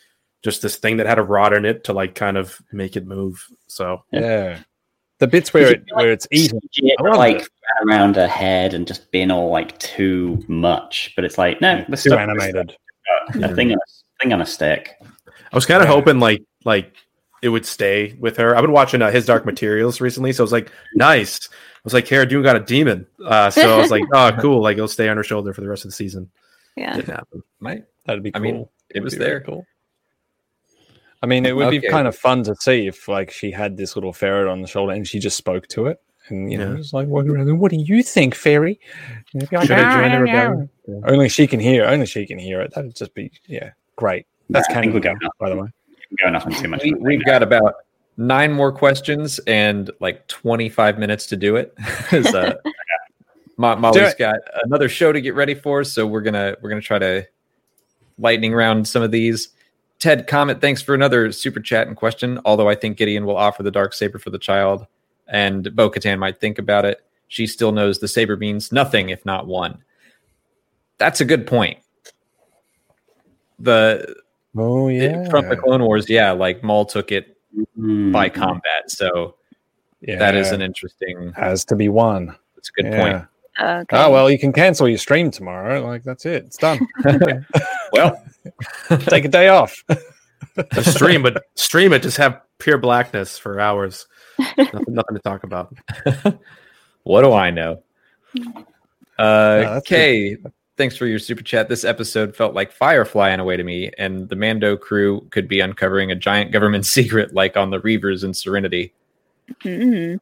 just 0.44 0.62
this 0.62 0.76
thing 0.78 0.98
that 0.98 1.06
had 1.08 1.20
a 1.20 1.24
rod 1.24 1.54
in 1.54 1.66
it 1.66 1.84
to 1.86 1.94
like 1.94 2.16
kind 2.16 2.38
of 2.38 2.60
make 2.72 2.96
it 2.96 3.06
move. 3.06 3.46
So 3.68 4.04
Yeah. 4.12 4.60
The 5.20 5.28
bits 5.28 5.54
where 5.54 5.72
it 5.74 5.84
where 5.94 6.12
it's 6.12 6.28
eaten. 6.32 6.60
It 6.74 7.00
like 7.16 7.42
it. 7.42 7.50
around 7.86 8.16
her 8.16 8.28
head 8.28 8.74
and 8.74 8.88
just 8.88 9.12
being 9.12 9.30
all 9.30 9.50
like 9.52 9.78
too 9.78 10.44
much. 10.48 11.14
But 11.16 11.26
it's 11.26 11.38
like 11.38 11.62
no, 11.62 11.84
the 11.88 11.96
Too 11.98 12.14
animated. 12.16 12.76
a 13.36 13.54
thing 13.54 13.72
on 13.72 13.78
a 13.78 14.20
thing 14.24 14.34
on 14.34 14.42
a 14.42 14.46
stick. 14.48 14.96
I 15.04 15.56
was 15.56 15.66
kind 15.68 15.84
of 15.84 15.90
Yeah. 15.90 15.94
hoping 15.94 16.20
like 16.20 16.42
like 16.66 16.96
it 17.42 17.50
would 17.50 17.66
stay 17.66 18.16
with 18.20 18.38
her. 18.38 18.56
I've 18.56 18.62
been 18.62 18.72
watching 18.72 19.02
uh, 19.02 19.12
His 19.12 19.26
Dark 19.26 19.46
Materials 19.46 20.00
recently, 20.02 20.32
so 20.34 20.44
I 20.44 20.46
was 20.46 20.52
like, 20.52 20.72
nice. 20.96 21.40
I 21.52 21.80
was 21.84 21.94
like, 21.94 22.06
Cara 22.06 22.28
Dune 22.28 22.44
got 22.44 22.56
a 22.56 22.60
daemon, 22.60 23.08
uh, 23.26 23.50
so 23.50 23.74
I 23.76 23.78
was 23.78 23.90
like, 23.92 24.04
oh, 24.14 24.32
cool. 24.40 24.62
Like 24.62 24.78
it'll 24.78 24.88
stay 24.88 25.10
on 25.10 25.18
her 25.18 25.24
shoulder 25.24 25.54
for 25.54 25.62
the 25.62 25.68
rest 25.70 25.84
of 25.86 25.90
the 25.92 25.96
season. 25.96 26.30
Yeah. 26.78 26.96
Didn't 26.96 27.16
happen. 27.16 27.44
Might 27.60 27.84
That'd 28.06 28.24
be 28.24 28.32
I 28.36 28.40
mean, 28.40 28.68
it 28.90 29.02
was 29.02 29.14
Would 29.14 29.20
be 29.20 29.26
very 29.26 29.40
there. 29.40 29.42
Cool. 29.42 29.66
I 31.24 31.28
mean, 31.28 31.46
it 31.46 31.56
would 31.56 31.70
be 31.70 31.82
kind 31.82 32.08
of 32.08 32.16
fun 32.16 32.44
to 32.44 32.56
see 32.56 32.88
if 32.88 33.08
like 33.08 33.32
she 33.32 33.52
had 33.52 33.78
this 33.78 33.96
little 33.96 34.14
ferret 34.14 34.48
on 34.48 34.62
the 34.62 34.68
shoulder 34.68 34.94
and 34.94 35.08
she 35.08 35.20
just 35.20 35.38
spoke 35.38 35.68
to 35.68 35.88
it. 35.88 36.02
And 36.30 36.52
you 36.52 36.58
know, 36.58 36.72
Yeah. 36.72 36.78
just 36.78 36.94
like 36.94 37.08
walking 37.08 37.32
around. 37.32 37.60
What 37.60 37.72
do 37.72 37.78
you 37.78 38.02
think, 38.04 38.34
fairy? 38.36 38.80
And 39.34 39.44
it'd 39.44 39.52
like, 39.54 39.68
Should 39.68 39.78
I 39.78 39.84
"Ah, 39.84 40.02
join 40.02 40.12
the 40.12 40.18
ah, 40.18 40.20
rebellion?" 40.20 40.70
ah." 40.90 41.10
Only 41.12 41.30
she 41.30 41.46
can 41.48 41.60
hear. 41.60 41.86
Only 41.86 42.06
she 42.06 42.26
can 42.26 42.40
hear 42.40 42.62
it. 42.62 42.74
That'd 42.74 42.96
just 42.96 43.14
be 43.14 43.32
yeah, 43.48 43.72
great. 43.96 44.26
That's 44.50 44.68
Yeah, 44.70 44.80
I 44.80 44.82
kind 44.82 44.96
of 44.96 45.04
we're 45.04 45.30
by 45.40 45.50
the 45.50 45.62
way. 45.62 45.70
Going 46.22 46.36
off 46.36 46.46
on 46.46 46.54
too 46.54 46.68
much. 46.68 46.84
We, 46.84 46.94
right 46.94 47.02
we've 47.02 47.20
now. 47.20 47.34
got 47.34 47.44
about 47.44 47.76
nine 48.18 48.52
more 48.52 48.72
questions 48.72 49.40
and 49.48 49.90
like 50.00 50.28
25 50.28 51.00
minutes 51.00 51.26
to 51.28 51.38
do 51.38 51.56
it 51.56 51.74
'Cause, 52.10 52.34
uh, 52.36 52.56
Mo- 53.58 53.76
molly's 53.78 54.12
it. 54.12 54.18
got 54.18 54.36
another 54.64 54.90
show 54.90 55.12
to 55.12 55.22
get 55.22 55.34
ready 55.36 55.54
for 55.56 55.84
so 55.84 56.06
we're 56.06 56.22
gonna 56.22 56.56
we're 56.62 56.70
gonna 56.70 56.82
try 56.82 57.00
to 57.00 57.26
lightning 58.18 58.54
round 58.54 58.88
some 58.88 59.02
of 59.02 59.12
these 59.12 59.50
Ted 60.00 60.28
Comet 60.28 60.60
thanks 60.62 60.82
for 60.82 60.94
another 60.94 61.32
super 61.32 61.60
chat 61.62 61.88
and 61.88 61.96
question 61.96 62.40
although 62.46 62.68
i 62.68 62.76
think 62.76 62.98
gideon 62.98 63.26
will 63.26 63.38
offer 63.38 63.64
the 63.64 63.72
dark 63.72 63.94
saber 63.94 64.20
for 64.20 64.30
the 64.30 64.40
child 64.40 64.86
and 65.28 65.74
bo-katan 65.76 66.20
might 66.20 66.40
think 66.40 66.60
about 66.60 66.84
it 66.86 67.02
she 67.28 67.48
still 67.48 67.72
knows 67.72 68.00
the 68.00 68.08
saber 68.08 68.36
means 68.36 68.72
nothing 68.72 69.10
if 69.10 69.26
not 69.26 69.48
one 69.48 69.78
that's 70.98 71.22
a 71.22 71.26
good 71.26 71.48
point 71.48 71.78
the 73.60 74.16
Oh 74.58 74.90
it- 74.90 75.30
from 75.30 75.48
the 75.50 75.56
Clone 75.58 75.84
Wars, 75.84 76.10
yeah, 76.10 76.32
like 76.32 76.64
Maul 76.64 76.86
took 76.86 77.12
it 77.12 77.38
Mm. 77.78 78.14
by 78.14 78.30
combat, 78.30 78.90
so 78.90 79.36
yeah. 80.00 80.18
that 80.18 80.36
is 80.36 80.52
an 80.52 80.62
interesting. 80.62 81.34
has 81.36 81.66
to 81.66 81.76
be 81.76 81.90
one. 81.90 82.34
That's 82.56 82.70
a 82.70 82.82
good 82.82 82.86
Yeah. 82.94 83.02
point. 83.02 83.26
Okay. 83.60 83.98
Oh 83.98 84.10
well, 84.10 84.32
you 84.32 84.40
can 84.40 84.54
cancel 84.54 84.88
your 84.88 84.98
stream 84.98 85.32
tomorrow. 85.32 85.86
Like 85.86 86.04
that's 86.04 86.26
it. 86.26 86.46
It's 86.46 86.58
done. 86.58 86.80
Well, 87.94 88.24
Take 89.00 89.26
a 89.26 89.28
day 89.28 89.50
off. 89.50 89.84
Just 90.74 90.94
stream, 90.96 91.22
but 91.24 91.44
stream 91.56 91.92
it. 91.92 92.02
Just 92.04 92.16
have 92.16 92.40
pure 92.58 92.78
blackness 92.78 93.38
for 93.38 93.60
hours. 93.60 94.08
nothing, 94.58 94.94
nothing 94.94 95.16
to 95.16 95.22
talk 95.22 95.44
about. 95.44 95.76
what 97.04 97.22
do 97.24 97.34
I 97.34 97.52
know? 97.52 97.84
Uh, 99.20 99.60
that's 99.60 99.88
Kay, 99.88 100.38
thanks 100.82 100.98
for 100.98 101.06
your 101.06 101.20
super 101.20 101.44
chat. 101.44 101.70
This 101.70 101.86
episode 101.86 102.36
felt 102.36 102.56
like 102.56 102.72
Firefly 102.72 103.30
in 103.30 103.40
a 103.40 103.44
way 103.44 103.56
to 103.56 103.64
me, 103.64 103.92
and 104.00 104.28
the 104.30 104.36
Mando 104.36 104.76
crew 104.76 105.22
could 105.30 105.48
be 105.48 105.60
uncovering 105.60 106.10
a 106.10 106.16
giant 106.16 106.52
government 106.52 106.86
secret, 106.88 107.36
like 107.36 107.56
on 107.56 107.70
the 107.70 107.80
Reavers 107.82 108.24
in 108.24 108.34
Serenity. 108.34 108.92
Mm. 109.64 110.20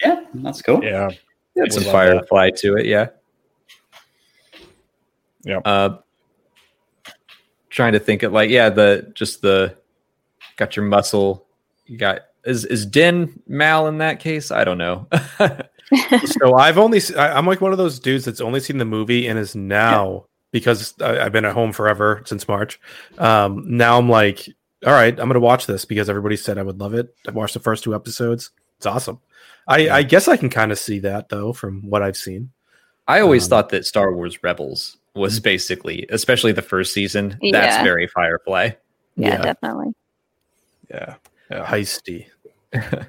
Yeah, 0.00 0.24
that's 0.34 0.60
cool. 0.60 0.82
Yeah. 0.82 1.10
It's 1.54 1.76
Would 1.76 1.84
some 1.84 1.92
love 1.92 2.06
that. 2.06 2.28
Firefly 2.28 2.50
to 2.56 2.76
it, 2.78 2.86
yeah. 2.86 3.10
Yeah. 5.44 5.58
Uh, 5.58 5.98
trying 7.70 7.92
to 7.92 8.00
think 8.00 8.24
of 8.24 8.32
like, 8.32 8.50
yeah, 8.50 8.70
the 8.70 9.08
just 9.14 9.40
the 9.40 9.76
got 10.56 10.74
your 10.74 10.84
muscle. 10.84 11.46
You 11.86 11.96
got 11.96 12.22
is 12.44 12.64
is 12.64 12.84
Din 12.86 13.40
Mal 13.46 13.86
in 13.86 13.98
that 13.98 14.18
case? 14.18 14.50
I 14.50 14.64
don't 14.64 14.78
know. 14.78 15.06
so 16.24 16.54
I've 16.54 16.78
only 16.78 17.00
I, 17.16 17.36
I'm 17.36 17.46
like 17.46 17.60
one 17.60 17.72
of 17.72 17.78
those 17.78 17.98
dudes 17.98 18.24
that's 18.24 18.40
only 18.40 18.60
seen 18.60 18.78
the 18.78 18.84
movie 18.84 19.26
and 19.26 19.38
is 19.38 19.54
now 19.54 20.26
because 20.50 20.94
I, 21.00 21.20
I've 21.26 21.32
been 21.32 21.44
at 21.44 21.54
home 21.54 21.72
forever 21.72 22.22
since 22.26 22.46
March. 22.48 22.80
Um, 23.18 23.64
now 23.66 23.98
I'm 23.98 24.08
like, 24.08 24.48
all 24.86 24.92
right, 24.92 25.18
I'm 25.18 25.28
gonna 25.28 25.40
watch 25.40 25.66
this 25.66 25.84
because 25.84 26.08
everybody 26.08 26.36
said 26.36 26.58
I 26.58 26.62
would 26.62 26.78
love 26.80 26.94
it. 26.94 27.14
I 27.26 27.30
watched 27.32 27.54
the 27.54 27.60
first 27.60 27.84
two 27.84 27.94
episodes. 27.94 28.50
It's 28.76 28.86
awesome. 28.86 29.20
I, 29.68 29.88
I 29.90 30.02
guess 30.02 30.26
I 30.26 30.36
can 30.36 30.50
kind 30.50 30.72
of 30.72 30.78
see 30.78 30.98
that 31.00 31.28
though 31.28 31.52
from 31.52 31.88
what 31.88 32.02
I've 32.02 32.16
seen. 32.16 32.50
I 33.06 33.20
always 33.20 33.44
Um, 33.44 33.50
thought 33.50 33.68
that 33.70 33.86
Star 33.86 34.12
Wars 34.14 34.42
Rebels 34.42 34.96
was 35.14 35.38
basically, 35.40 36.06
especially 36.10 36.52
the 36.52 36.62
first 36.62 36.92
season, 36.92 37.38
that's 37.52 37.82
very 37.84 38.06
Firefly. 38.08 38.70
Yeah, 39.16 39.28
Yeah. 39.28 39.42
definitely. 39.42 39.92
Yeah. 40.90 41.14
Yeah. 41.50 41.66
Heisty. 41.66 42.26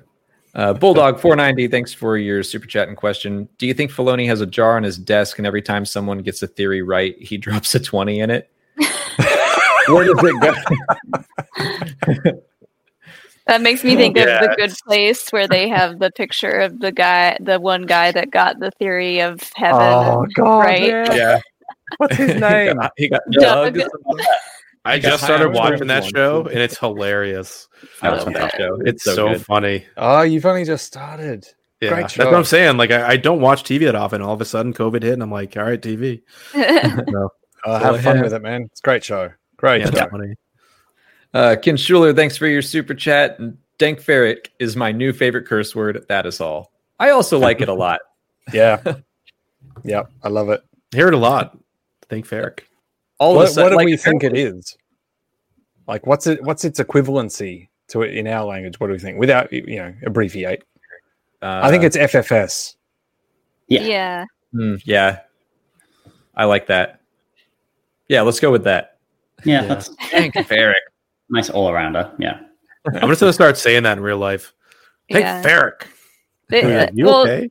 Uh, 0.55 0.73
Bulldog 0.73 1.19
490, 1.19 1.67
thanks 1.69 1.93
for 1.93 2.17
your 2.17 2.43
super 2.43 2.67
chat 2.67 2.87
and 2.87 2.95
question. 2.95 3.49
Do 3.57 3.65
you 3.65 3.73
think 3.73 3.91
Filoni 3.91 4.27
has 4.27 4.39
a 4.39 4.45
jar 4.45 4.77
on 4.77 4.83
his 4.83 4.97
desk 4.97 5.39
and 5.39 5.47
every 5.47 5.63
time 5.63 5.85
someone 5.85 6.19
gets 6.19 6.43
a 6.43 6.47
theory 6.47 6.81
right, 6.81 7.17
he 7.19 7.37
drops 7.37 7.73
a 7.75 7.79
20 7.79 8.19
in 8.19 8.29
it? 8.29 8.49
Where 9.87 10.05
does 10.05 10.19
it 10.23 10.41
go? 10.41 10.53
That 13.45 13.61
makes 13.61 13.83
me 13.83 13.97
think 13.97 14.17
of 14.17 14.23
the 14.25 14.55
good 14.57 14.71
place 14.85 15.29
where 15.31 15.49
they 15.49 15.67
have 15.67 15.99
the 15.99 16.11
picture 16.11 16.61
of 16.61 16.79
the 16.79 16.93
guy, 16.93 17.37
the 17.41 17.59
one 17.59 17.85
guy 17.85 18.09
that 18.13 18.31
got 18.31 18.59
the 18.59 18.71
theory 18.71 19.19
of 19.19 19.41
heaven. 19.55 19.81
Oh 19.81 20.25
God! 20.33 20.59
right? 20.59 20.81
Yeah. 20.81 21.13
yeah. 21.13 21.39
What's 21.97 22.15
his 22.15 22.31
he 22.33 22.39
name? 22.39 22.77
got, 22.77 22.93
he 22.95 23.09
got 23.09 23.21
Doug. 23.31 23.75
Doug. 23.75 23.89
Or 24.85 24.91
something. 24.91 25.05
I 25.07 25.11
just 25.11 25.23
started 25.23 25.49
watching 25.53 25.87
that 25.87 26.05
show 26.05 26.45
and 26.45 26.59
it's 26.59 26.77
hilarious. 26.77 27.67
I 28.01 28.09
love 28.09 28.33
that 28.33 28.53
show. 28.57 28.79
It's 28.85 29.03
so, 29.03 29.29
good. 29.29 29.45
funny. 29.45 29.85
Oh, 29.95 30.21
you've 30.21 30.45
only 30.45 30.65
just 30.65 30.85
started. 30.85 31.47
Yeah, 31.79 31.89
Great 31.89 32.01
that's 32.01 32.17
what 32.17 32.33
I'm 32.33 32.43
saying. 32.45 32.77
Like 32.77 32.91
I, 32.91 33.09
I 33.11 33.17
don't 33.17 33.41
watch 33.41 33.63
TV 33.63 33.81
that 33.85 33.95
often. 33.95 34.21
All 34.21 34.33
of 34.33 34.41
a 34.41 34.45
sudden, 34.45 34.73
COVID 34.73 35.03
hit, 35.03 35.13
and 35.13 35.23
I'm 35.23 35.31
like, 35.31 35.55
all 35.57 35.63
right, 35.63 35.81
TV. 35.81 36.21
Oh, 37.65 37.79
Go 37.79 37.79
have 37.93 38.01
fun 38.01 38.21
with 38.21 38.33
it, 38.33 38.41
man. 38.41 38.63
It's 38.63 38.81
a 38.81 38.83
great 38.83 39.03
show. 39.05 39.31
Great 39.55 39.81
Yeah, 39.81 39.91
show. 39.91 40.09
funny. 40.09 40.35
Uh, 41.33 41.55
Ken 41.61 41.77
Schuler, 41.77 42.13
thanks 42.13 42.35
for 42.35 42.47
your 42.47 42.61
super 42.61 42.93
chat. 42.93 43.39
Dank 43.77 43.99
Farrik 43.99 44.47
is 44.59 44.75
my 44.75 44.91
new 44.91 45.13
favorite 45.13 45.45
curse 45.47 45.73
word. 45.73 46.05
That 46.09 46.25
is 46.25 46.41
all. 46.41 46.71
I 46.99 47.11
also 47.11 47.39
like 47.39 47.61
it 47.61 47.69
a 47.69 47.73
lot. 47.73 48.01
Yeah. 48.53 48.81
yep. 49.85 50.11
I 50.21 50.27
love 50.27 50.49
it. 50.49 50.61
Hear 50.93 51.07
it 51.07 51.13
a 51.13 51.17
lot. 51.17 51.57
Thank 52.09 52.27
Farrik. 52.27 52.59
All 53.23 53.31
of 53.31 53.35
a 53.37 53.39
What, 53.39 53.47
sudden, 53.49 53.63
what 53.63 53.69
do 53.69 53.75
like, 53.77 53.85
we 53.85 53.95
think 53.97 54.23
it 54.23 54.35
is? 54.37 54.75
Like, 55.87 56.05
what's 56.05 56.27
it? 56.27 56.43
What's 56.43 56.65
its 56.65 56.79
equivalency 56.79 57.69
to 57.87 58.01
it 58.01 58.15
in 58.15 58.27
our 58.27 58.43
language? 58.45 58.79
What 58.79 58.87
do 58.87 58.93
we 58.93 58.99
think? 58.99 59.17
Without 59.17 59.51
you 59.53 59.77
know, 59.77 59.93
abbreviate. 60.05 60.63
Uh, 61.41 61.61
I 61.63 61.69
think 61.69 61.83
it's 61.83 61.95
FFS. 61.97 62.75
Yeah. 63.67 63.81
yeah. 63.81 64.25
mm, 64.53 64.81
yeah. 64.85 65.19
I 66.35 66.45
like 66.45 66.67
that. 66.67 66.99
Yeah, 68.09 68.21
let's 68.21 68.39
go 68.39 68.51
with 68.51 68.65
that. 68.65 68.97
Yeah, 69.45 69.61
Yeah. 69.61 69.67
that's 69.67 69.89
Dank 70.11 70.33
Farrik. 70.35 70.73
nice 71.29 71.49
all 71.49 71.69
arounder. 71.69 72.13
Yeah. 72.19 72.39
I'm 72.85 73.07
just 73.09 73.21
gonna 73.21 73.31
start 73.33 73.57
saying 73.57 73.83
that 73.83 73.97
in 73.97 74.03
real 74.03 74.17
life. 74.17 74.53
Thank 75.09 75.23
yeah. 75.23 75.41
Farrik. 75.43 75.87
They- 76.49 76.77
uh, 76.79 76.87
you 76.93 77.05
well, 77.05 77.21
okay? 77.21 77.49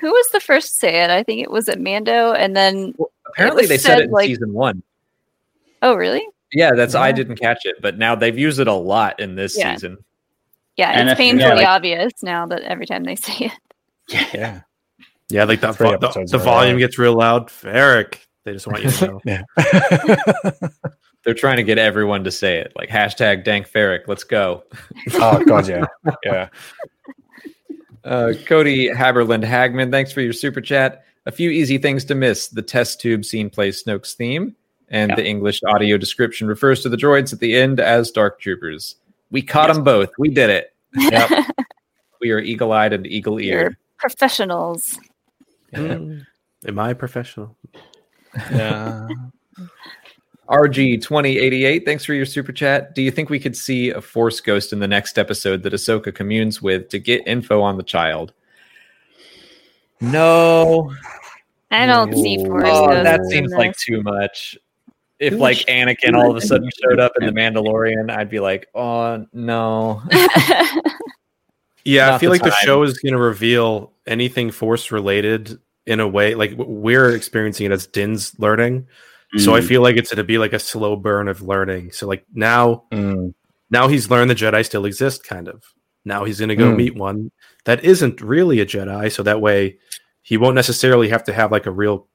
who 0.00 0.10
was 0.10 0.28
the 0.32 0.40
first 0.40 0.68
to 0.72 0.78
say 0.78 1.02
it? 1.04 1.10
I 1.10 1.22
think 1.22 1.42
it 1.42 1.50
was 1.50 1.68
at 1.68 1.78
Mando, 1.80 2.32
and 2.32 2.56
then 2.56 2.94
Apparently, 3.26 3.66
they 3.66 3.78
said 3.78 3.90
said, 3.90 4.00
it 4.00 4.04
in 4.04 4.10
like- 4.10 4.26
season 4.28 4.52
one. 4.52 4.82
Oh, 5.82 5.94
really? 5.94 6.26
Yeah, 6.52 6.72
that's 6.74 6.94
I 6.94 7.12
didn't 7.12 7.36
catch 7.36 7.64
it, 7.64 7.76
but 7.82 7.98
now 7.98 8.14
they've 8.14 8.38
used 8.38 8.60
it 8.60 8.68
a 8.68 8.72
lot 8.72 9.18
in 9.20 9.34
this 9.34 9.56
Yeah. 9.58 9.74
season. 9.74 9.98
Yeah, 10.76 10.90
And 10.90 11.08
it's 11.08 11.18
if- 11.18 11.24
yeah, 11.24 11.30
painfully 11.32 11.56
like- 11.62 11.66
obvious 11.68 12.12
now 12.22 12.46
that 12.46 12.62
every 12.62 12.86
time 12.86 13.04
they 13.04 13.16
say 13.16 13.46
it. 13.46 13.52
Yeah. 14.34 14.60
Yeah, 15.30 15.44
like 15.44 15.60
the, 15.60 15.72
vo- 15.72 15.96
the, 15.98 16.26
the 16.30 16.38
volume 16.38 16.74
row. 16.74 16.78
gets 16.80 16.98
real 16.98 17.14
loud. 17.14 17.48
Farrik. 17.48 18.18
They 18.44 18.52
just 18.52 18.66
want 18.66 18.84
you 18.84 18.90
to 18.90 19.06
know. 19.06 19.20
Yeah. 19.24 19.42
They're 21.24 21.32
trying 21.32 21.56
to 21.56 21.62
get 21.62 21.78
everyone 21.78 22.22
to 22.24 22.30
say 22.30 22.58
it, 22.58 22.72
like 22.76 22.90
hashtag 22.90 23.44
Dank 23.44 23.66
Farrik. 23.70 24.00
Let's 24.06 24.24
go. 24.24 24.64
oh 25.14 25.42
God, 25.46 25.66
yeah, 25.66 25.86
yeah. 26.22 26.48
Uh, 28.04 28.34
Cody 28.44 28.90
Haberland 28.90 29.42
Hagman, 29.42 29.90
thanks 29.90 30.12
for 30.12 30.20
your 30.20 30.34
super 30.34 30.60
chat. 30.60 31.04
A 31.24 31.32
few 31.32 31.48
easy 31.48 31.78
things 31.78 32.04
to 32.04 32.14
miss. 32.14 32.48
The 32.48 32.60
test 32.60 33.00
tube 33.00 33.24
scene 33.24 33.48
plays 33.48 33.82
Snoke's 33.82 34.12
theme, 34.12 34.54
and 34.88 35.10
Yeah. 35.10 35.16
the 35.16 35.26
English 35.26 35.60
audio 35.66 35.96
description 35.96 36.46
refers 36.46 36.82
to 36.82 36.88
the 36.88 36.96
droids 36.96 37.32
at 37.32 37.40
the 37.40 37.56
end 37.56 37.80
as 37.80 38.10
Dark 38.10 38.40
Troopers. 38.40 38.96
We 39.30 39.42
caught 39.42 39.72
them 39.72 39.82
both. 39.84 40.10
We 40.18 40.28
did 40.30 40.50
it. 40.50 40.74
Yep. 40.96 41.30
We 42.20 42.30
are 42.30 42.38
eagle 42.38 42.72
eyed 42.72 42.94
and 42.94 43.06
eagle 43.06 43.38
eared. 43.38 43.60
You're 43.72 43.78
professionals. 43.98 44.98
Mm. 45.74 46.24
Am 46.66 46.78
I 46.78 46.94
professional? 46.94 47.54
Yeah. 48.50 49.08
RG2088, 50.48 51.84
thanks 51.84 52.04
for 52.04 52.14
your 52.14 52.26
super 52.26 52.52
chat. 52.52 52.94
Do 52.94 53.02
you 53.02 53.10
think 53.10 53.30
we 53.30 53.38
could 53.38 53.56
see 53.56 53.90
a 53.90 54.00
Force 54.00 54.40
Ghost 54.40 54.72
in 54.72 54.78
the 54.78 54.88
next 54.88 55.18
episode 55.18 55.62
that 55.62 55.72
Ahsoka 55.72 56.14
communes 56.14 56.60
with 56.62 56.88
to 56.90 56.98
get 56.98 57.26
info 57.26 57.60
on 57.60 57.76
the 57.76 57.82
child? 57.82 58.32
No. 60.00 60.92
I 61.70 61.86
don't 61.86 62.12
see 62.14 62.38
Ooh. 62.38 62.46
Force 62.46 62.64
Oh, 62.66 62.86
Ghosts 62.86 63.02
that 63.04 63.20
in 63.20 63.30
seems 63.30 63.52
like 63.52 63.76
too 63.76 64.02
much. 64.02 64.56
If 65.20 65.34
like 65.34 65.58
Anakin 65.58 66.14
all 66.14 66.30
of 66.30 66.36
a 66.36 66.40
sudden 66.40 66.68
showed 66.82 66.98
up 66.98 67.12
in 67.20 67.26
the 67.26 67.32
Mandalorian, 67.32 68.10
I'd 68.10 68.28
be 68.30 68.40
like, 68.40 68.66
oh 68.74 69.24
no. 69.32 70.02
Yeah, 71.84 72.14
I 72.14 72.18
feel 72.18 72.30
the 72.30 72.34
like 72.38 72.42
the 72.42 72.50
show 72.64 72.82
is 72.82 72.98
going 72.98 73.12
to 73.12 73.20
reveal 73.20 73.92
anything 74.06 74.50
force 74.50 74.90
related 74.90 75.58
in 75.86 76.00
a 76.00 76.08
way 76.08 76.34
like 76.34 76.54
we're 76.56 77.10
experiencing 77.14 77.66
it 77.66 77.72
as 77.72 77.86
Din's 77.86 78.38
learning. 78.38 78.86
So 79.36 79.54
I 79.54 79.60
Mm. 79.60 79.68
feel 79.68 79.82
like 79.82 79.96
it's 79.96 80.10
going 80.10 80.16
to 80.18 80.24
be 80.24 80.38
like 80.38 80.52
a 80.54 80.58
slow 80.58 80.96
burn 80.96 81.28
of 81.28 81.42
learning. 81.42 81.92
So 81.92 82.06
like 82.06 82.24
now, 82.32 82.84
Mm. 82.90 83.34
now 83.70 83.88
he's 83.88 84.08
learned 84.10 84.30
the 84.30 84.34
Jedi 84.34 84.64
still 84.64 84.86
exist, 84.86 85.24
kind 85.24 85.46
of. 85.48 85.62
Now 86.06 86.24
he's 86.24 86.38
going 86.38 86.48
to 86.50 86.56
go 86.56 86.70
Hmm. 86.70 86.76
meet 86.76 86.94
one 86.94 87.30
that 87.64 87.84
isn't 87.84 88.20
really 88.22 88.60
a 88.60 88.66
Jedi. 88.66 89.10
So 89.12 89.22
that 89.22 89.40
way, 89.42 89.76
he 90.22 90.36
won't 90.38 90.54
necessarily 90.54 91.08
have 91.10 91.24
to 91.24 91.32
have 91.34 91.52
like 91.52 91.66
a 91.66 91.70
real 91.70 92.06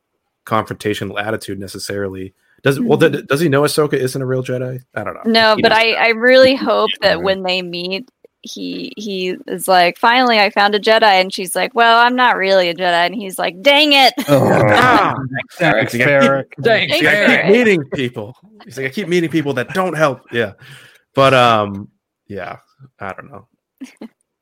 confrontational 0.46 1.22
attitude 1.22 1.60
necessarily. 1.60 2.34
Does 2.64 2.80
well? 2.80 2.98
Th- 2.98 3.26
does 3.26 3.40
he 3.40 3.50
know 3.50 3.62
Ahsoka 3.64 3.94
isn't 3.94 4.22
a 4.22 4.26
real 4.26 4.44
Jedi? 4.44 4.82
I 4.96 5.04
don't 5.04 5.14
know. 5.16 5.22
no, 5.26 5.56
He 5.56 5.62
but 5.62 5.70
doesn't. 5.70 5.86
I, 5.88 5.94
I 5.94 6.08
really 6.10 6.56
hope 6.56 6.90
that 7.02 7.22
when 7.22 7.44
they 7.44 7.62
meet, 7.62 8.10
he 8.42 8.94
he 8.98 9.36
is 9.48 9.68
like, 9.68 9.98
finally, 9.98 10.40
I 10.40 10.50
found 10.50 10.74
a 10.76 10.80
Jedi, 10.80 11.04
and 11.04 11.34
she's 11.34 11.56
like, 11.56 11.74
well, 11.76 12.00
I'm 12.00 12.16
not 12.16 12.38
really 12.38 12.70
a 12.70 12.74
Jedi, 12.74 13.06
and 13.06 13.14
he's 13.16 13.38
like, 13.40 13.62
dang 13.62 13.94
it. 13.94 14.14
Ah! 14.30 15.16
Thanks, 15.58 15.94
Farrik. 15.94 16.46
Thanks, 16.62 16.94
Thanks, 16.94 17.08
I 17.08 17.12
Eric. 17.14 17.44
keep 17.46 17.52
meeting 17.52 17.84
people. 17.94 18.36
He's 18.66 18.78
like, 18.78 18.86
I 18.88 18.90
keep 18.90 19.08
meeting 19.08 19.30
people 19.30 19.54
that 19.56 19.70
don't 19.74 19.96
help. 19.96 20.22
Yeah, 20.32 20.54
but 21.16 21.34
um, 21.34 21.90
yeah, 22.28 22.58
I 23.00 23.14
don't 23.14 23.30
know. 23.32 23.48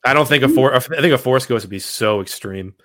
I 0.06 0.14
don't 0.14 0.28
think 0.28 0.44
a 0.44 0.50
four. 0.50 0.74
I 0.76 0.80
think 0.80 1.14
a 1.14 1.18
force 1.18 1.46
ghost 1.46 1.66
would 1.66 1.70
be 1.72 1.80
so 1.80 2.22
extreme. 2.22 2.76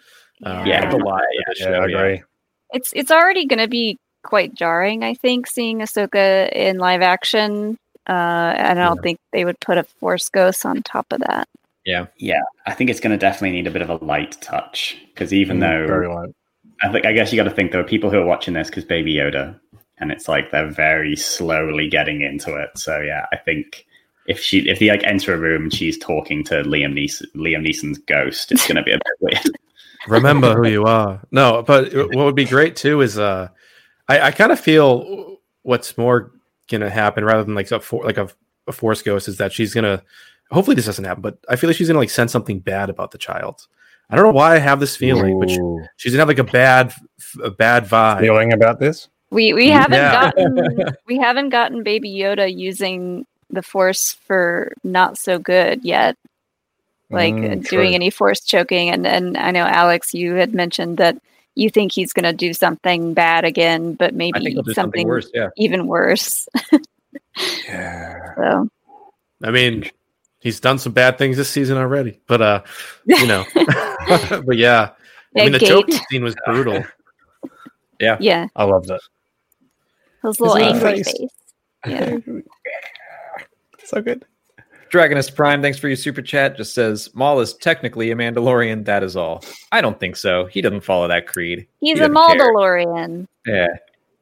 Um, 0.44 0.66
Yeah. 0.66 0.90
A 0.92 0.96
lot. 0.96 1.20
for 1.20 1.54
the 1.54 1.56
Yeah, 1.58 1.66
I 1.66 1.72
show, 1.72 1.82
agree. 1.84 2.22
It's 2.70 2.90
it's 2.96 3.10
already 3.10 3.44
going 3.46 3.58
to 3.60 3.68
be 3.68 3.98
quite 4.22 4.54
jarring, 4.54 5.02
I 5.04 5.14
think, 5.14 5.46
seeing 5.46 5.78
Ahsoka 5.80 6.50
in 6.52 6.78
live 6.78 7.02
action. 7.02 7.78
Uh, 8.08 8.54
and 8.56 8.80
I 8.80 8.86
don't 8.88 9.00
think 9.02 9.18
they 9.32 9.44
would 9.44 9.60
put 9.60 9.78
a 9.78 9.84
Force 9.84 10.28
Ghost 10.28 10.66
on 10.66 10.82
top 10.82 11.06
of 11.12 11.20
that. 11.20 11.48
Yeah, 11.84 12.06
yeah. 12.16 12.42
I 12.66 12.74
think 12.74 12.90
it's 12.90 13.00
going 13.00 13.12
to 13.12 13.18
definitely 13.18 13.56
need 13.56 13.66
a 13.66 13.70
bit 13.70 13.82
of 13.82 13.90
a 13.90 14.04
light 14.04 14.36
touch 14.40 14.96
because 15.12 15.32
even 15.32 15.58
Mm, 15.58 15.60
though 15.60 15.86
very 15.86 16.08
light. 16.08 16.34
I 16.82 16.90
think 16.90 17.06
I 17.06 17.12
guess 17.12 17.32
you 17.32 17.36
got 17.36 17.44
to 17.48 17.54
think 17.54 17.70
there 17.72 17.80
are 17.80 17.84
people 17.84 18.10
who 18.10 18.18
are 18.18 18.24
watching 18.26 18.54
this 18.54 18.68
because 18.68 18.84
Baby 18.84 19.14
Yoda, 19.14 19.58
and 19.98 20.10
it's 20.10 20.28
like 20.28 20.50
they're 20.50 20.70
very 20.70 21.14
slowly 21.16 21.88
getting 21.88 22.22
into 22.22 22.56
it. 22.56 22.70
So 22.76 23.00
yeah, 23.00 23.26
I 23.32 23.36
think 23.36 23.86
if 24.26 24.40
she 24.40 24.68
if 24.68 24.78
they 24.80 24.88
like 24.88 25.04
enter 25.04 25.34
a 25.34 25.38
room 25.38 25.64
and 25.64 25.74
she's 25.74 25.98
talking 25.98 26.42
to 26.44 26.62
Liam 26.62 26.92
Neeson, 26.94 27.26
Liam 27.36 27.66
Neeson's 27.66 27.98
ghost, 27.98 28.50
it's 28.52 28.66
going 28.66 28.76
to 28.76 28.82
be 28.82 28.92
a 28.92 28.98
bit 28.98 29.16
weird. 29.20 29.56
remember 30.08 30.54
who 30.56 30.68
you 30.70 30.84
are. 30.84 31.20
No, 31.30 31.62
but 31.62 31.92
what 31.94 32.24
would 32.24 32.34
be 32.36 32.44
great 32.44 32.74
too 32.76 33.00
is 33.00 33.18
uh, 33.18 33.48
I, 34.12 34.26
I 34.28 34.30
kind 34.30 34.52
of 34.52 34.60
feel 34.60 35.38
what's 35.62 35.96
more 35.98 36.32
gonna 36.70 36.90
happen 36.90 37.24
rather 37.24 37.44
than 37.44 37.54
like 37.54 37.70
a 37.70 37.80
for, 37.80 38.04
like 38.04 38.18
a, 38.18 38.28
a 38.66 38.72
force 38.72 39.02
ghost 39.02 39.28
is 39.28 39.38
that 39.38 39.52
she's 39.52 39.74
gonna. 39.74 40.02
Hopefully 40.50 40.74
this 40.76 40.86
doesn't 40.86 41.04
happen, 41.04 41.22
but 41.22 41.38
I 41.48 41.56
feel 41.56 41.68
like 41.70 41.76
she's 41.76 41.88
gonna 41.88 41.98
like 41.98 42.10
send 42.10 42.30
something 42.30 42.60
bad 42.60 42.90
about 42.90 43.10
the 43.10 43.18
child. 43.18 43.66
I 44.10 44.16
don't 44.16 44.24
know 44.26 44.32
why 44.32 44.54
I 44.54 44.58
have 44.58 44.80
this 44.80 44.96
feeling, 44.96 45.38
but 45.40 45.48
she- 45.50 45.60
she's 45.96 46.12
gonna 46.12 46.20
have 46.20 46.28
like 46.28 46.38
a 46.38 46.44
bad 46.44 46.92
a 47.42 47.50
bad 47.50 47.84
vibe. 47.86 48.20
feeling 48.20 48.52
about 48.52 48.78
this? 48.78 49.08
We 49.30 49.54
we 49.54 49.70
haven't 49.70 49.96
Yeah. 49.98 50.12
gotten 50.12 50.84
we 51.06 51.18
haven't 51.18 51.48
gotten 51.48 51.82
Baby 51.82 52.12
Yoda 52.14 52.54
using 52.54 53.24
the 53.48 53.62
Force 53.62 54.12
for 54.26 54.72
not 54.84 55.16
so 55.18 55.38
good 55.38 55.84
yet. 55.84 56.16
Like 57.10 57.34
Mm, 57.34 57.66
true. 57.66 57.78
doing 57.78 57.94
any 57.94 58.10
Force 58.10 58.40
choking, 58.40 58.90
and 58.90 59.06
and 59.06 59.36
I 59.36 59.50
know 59.50 59.64
Alex, 59.64 60.12
you 60.14 60.34
had 60.34 60.52
mentioned 60.54 60.96
that 60.98 61.16
you 61.54 61.70
think 61.70 61.92
he's 61.92 62.12
going 62.12 62.24
to 62.24 62.32
do 62.32 62.54
something 62.54 63.14
bad 63.14 63.44
again, 63.44 63.94
but 63.94 64.12
I 64.12 64.16
maybe 64.16 64.40
think 64.40 64.54
he'll 64.54 64.62
do 64.62 64.72
something, 64.74 65.02
something 65.02 65.08
worse. 65.08 65.30
Yeah. 65.34 65.48
even 65.56 65.86
worse. 65.86 66.48
Yeah. 67.68 68.34
So 68.36 68.68
I 69.42 69.50
mean, 69.50 69.90
he's 70.40 70.60
done 70.60 70.78
some 70.78 70.92
bad 70.92 71.18
things 71.18 71.36
this 71.36 71.48
season 71.48 71.76
already, 71.78 72.20
but 72.26 72.42
uh, 72.42 72.62
you 73.06 73.26
know, 73.26 73.44
but 73.54 74.56
yeah, 74.56 74.90
I 75.36 75.44
mean 75.44 75.52
the 75.52 75.58
Gate, 75.58 75.68
choking 75.68 75.98
scene 76.10 76.24
was 76.24 76.34
brutal. 76.46 76.84
yeah, 78.00 78.16
yeah, 78.20 78.46
I 78.54 78.64
loved 78.64 78.90
it. 78.90 79.00
his 80.22 80.40
little 80.40 80.56
little 80.56 80.74
angry 80.74 81.02
face. 81.02 81.12
face. 81.12 81.30
Yeah. 81.86 82.18
so 83.84 84.02
good. 84.02 84.24
Dragonist 84.92 85.34
Prime, 85.34 85.62
thanks 85.62 85.78
for 85.78 85.88
your 85.88 85.96
super 85.96 86.20
chat. 86.20 86.54
Just 86.56 86.74
says 86.74 87.08
Maul 87.14 87.40
is 87.40 87.54
technically 87.54 88.10
a 88.10 88.14
Mandalorian. 88.14 88.84
That 88.84 89.02
is 89.02 89.16
all. 89.16 89.42
I 89.72 89.80
don't 89.80 89.98
think 89.98 90.16
so. 90.16 90.44
He 90.46 90.60
doesn't 90.60 90.82
follow 90.82 91.08
that 91.08 91.26
creed. 91.26 91.66
He's 91.80 91.98
He 91.98 92.04
a 92.04 92.08
doesn't 92.08 92.14
care. 92.38 92.52
Mandalorian. 92.54 93.26
Yeah, 93.46 93.68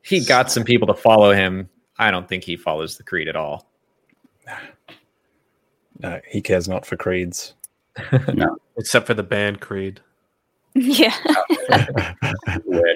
he 0.03 0.25
got 0.25 0.53
some 0.53 0.63
people 0.63 0.87
to 0.87 0.95
follow 0.95 1.33
him. 1.33 1.69
I 1.99 2.13
don't 2.13 2.29
think 2.29 2.45
he 2.45 2.57
follows 2.57 2.97
the 2.97 3.03
creed 3.03 3.27
at 3.27 3.35
all. 3.35 3.69
No, 5.99 6.21
he 6.27 6.41
cares 6.41 6.69
not 6.69 6.87
for 6.87 6.97
creeds. 6.97 7.55
No, 8.33 8.57
except 8.79 9.07
for 9.07 9.15
the 9.15 9.23
band 9.23 9.61
Creed. 9.61 10.01
yeah. 10.75 11.15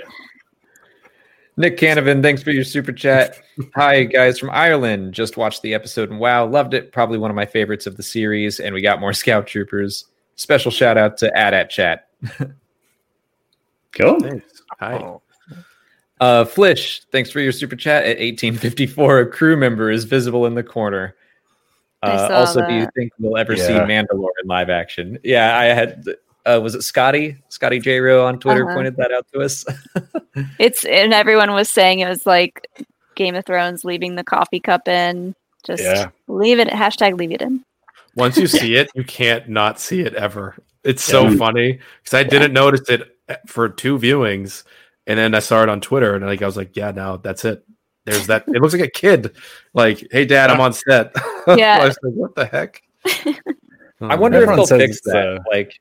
Weird. 1.57 1.73
Nick 1.73 1.79
Canavan, 1.81 2.23
thanks 2.23 2.43
for 2.43 2.51
your 2.51 2.65
super 2.65 2.93
chat. 2.93 3.41
Hi, 3.75 4.05
guys 4.05 4.39
from 4.39 4.51
Ireland. 4.51 5.15
Just 5.15 5.37
watched 5.37 5.63
the 5.63 5.75
episode 5.75 6.11
and 6.11 6.19
wow, 6.19 6.47
loved 6.47 6.75
it. 6.75 6.93
Probably 6.93 7.19
one 7.19 7.31
of 7.31 7.35
my 7.37 7.47
favorites 7.47 7.87
of 7.87 7.97
the 7.97 8.03
series. 8.03 8.61
And 8.61 8.75
we 8.75 8.81
got 8.83 9.01
more 9.01 9.13
Scout 9.15 9.47
Troopers. 9.47 10.07
Special 10.37 10.71
shout 10.71 10.99
out 10.99 11.17
to 11.19 11.37
Ad 11.37 11.55
at 11.55 11.71
Chat. 11.71 12.09
Cool. 13.93 14.19
Thanks. 14.21 14.63
Hi. 14.81 14.95
Oh, 14.95 15.23
Uh, 16.21 16.45
Flish, 16.45 17.05
thanks 17.13 17.31
for 17.31 17.41
your 17.41 17.53
super 17.53 17.77
chat. 17.77 18.03
At 18.05 18.19
1854, 18.19 19.21
a 19.21 19.27
crew 19.31 19.57
member 19.57 19.91
is 19.91 20.05
visible 20.05 20.47
in 20.47 20.55
the 20.55 20.63
corner. 20.63 21.15
Uh, 22.03 22.29
saw 22.29 22.35
also, 22.41 22.67
do 22.67 22.75
you 22.75 22.87
think 22.97 23.13
we'll 23.19 23.37
ever 23.37 23.57
see 23.57 23.73
Yeah. 23.73 23.87
Mandalorian 23.87 24.47
live 24.47 24.71
action? 24.71 25.19
Yeah, 25.23 25.57
I 25.57 25.65
had. 25.67 26.05
Uh, 26.47 26.61
was 26.62 26.75
it 26.75 26.83
Scotty? 26.83 27.39
Scotty 27.49 27.79
J. 27.79 28.01
Ro 28.01 28.27
on 28.27 28.39
Twitter 28.39 28.65
Uh-huh. 28.66 28.75
pointed 28.75 28.97
that 28.97 29.12
out 29.12 29.27
to 29.33 29.41
us. 29.41 29.65
It's 30.59 30.85
and 30.85 31.15
everyone 31.15 31.53
was 31.53 31.71
saying 31.71 32.01
it 32.01 32.09
was 32.09 32.27
like 32.27 32.66
Game 33.15 33.37
of 33.37 33.47
Thrones 33.47 33.85
leaving 33.85 34.16
the 34.16 34.25
coffee 34.25 34.59
cup 34.61 34.89
in. 34.89 35.35
Just 35.65 35.83
Yeah. 35.85 36.11
leave 36.27 36.59
it. 36.59 36.69
Hashtag 36.69 37.16
leave 37.19 37.31
it 37.31 37.41
in. 37.41 37.65
Once 38.16 38.37
you 38.37 38.47
see 38.61 38.75
it, 38.75 38.91
you 38.95 39.05
can't 39.05 39.49
not 39.49 39.79
see 39.81 40.01
it 40.01 40.12
ever. 40.15 40.57
It's 40.83 41.03
so 41.05 41.29
Yeah. 41.29 41.37
funny 41.37 41.79
because 42.03 42.15
I 42.15 42.25
didn't 42.25 42.53
notice 42.53 42.89
it 42.91 43.16
for 43.47 43.69
two 43.69 43.97
viewings, 43.99 44.65
and 45.07 45.19
then 45.19 45.35
I 45.35 45.39
saw 45.39 45.62
it 45.62 45.69
on 45.69 45.81
Twitter, 45.81 46.15
and 46.16 46.27
like 46.27 46.43
I 46.43 46.47
was 46.47 46.57
like, 46.57 46.77
"Yeah, 46.77 46.91
now 46.91 47.16
that's 47.16 47.45
it." 47.45 47.65
There's 48.05 48.27
that. 48.27 48.45
It 48.49 48.61
looks 48.61 48.75
like 48.75 48.83
a 48.83 48.91
kid. 48.91 49.35
Like, 49.73 50.07
"Hey, 50.11 50.25
Dad, 50.27 50.51
I'm 50.51 50.61
on 50.61 50.73
set." 50.75 51.15
Yeah. 51.57 51.79
I 51.81 51.87
was 51.87 51.97
like, 52.03 52.12
"What 52.15 52.35
the 52.35 52.45
heck?" 52.47 52.83
I 54.01 54.16
wonder 54.16 54.43
if 54.43 54.49
they'll 54.49 54.66
fix 54.66 55.01
that. 55.03 55.27
uh, 55.29 55.39
Like, 55.51 55.79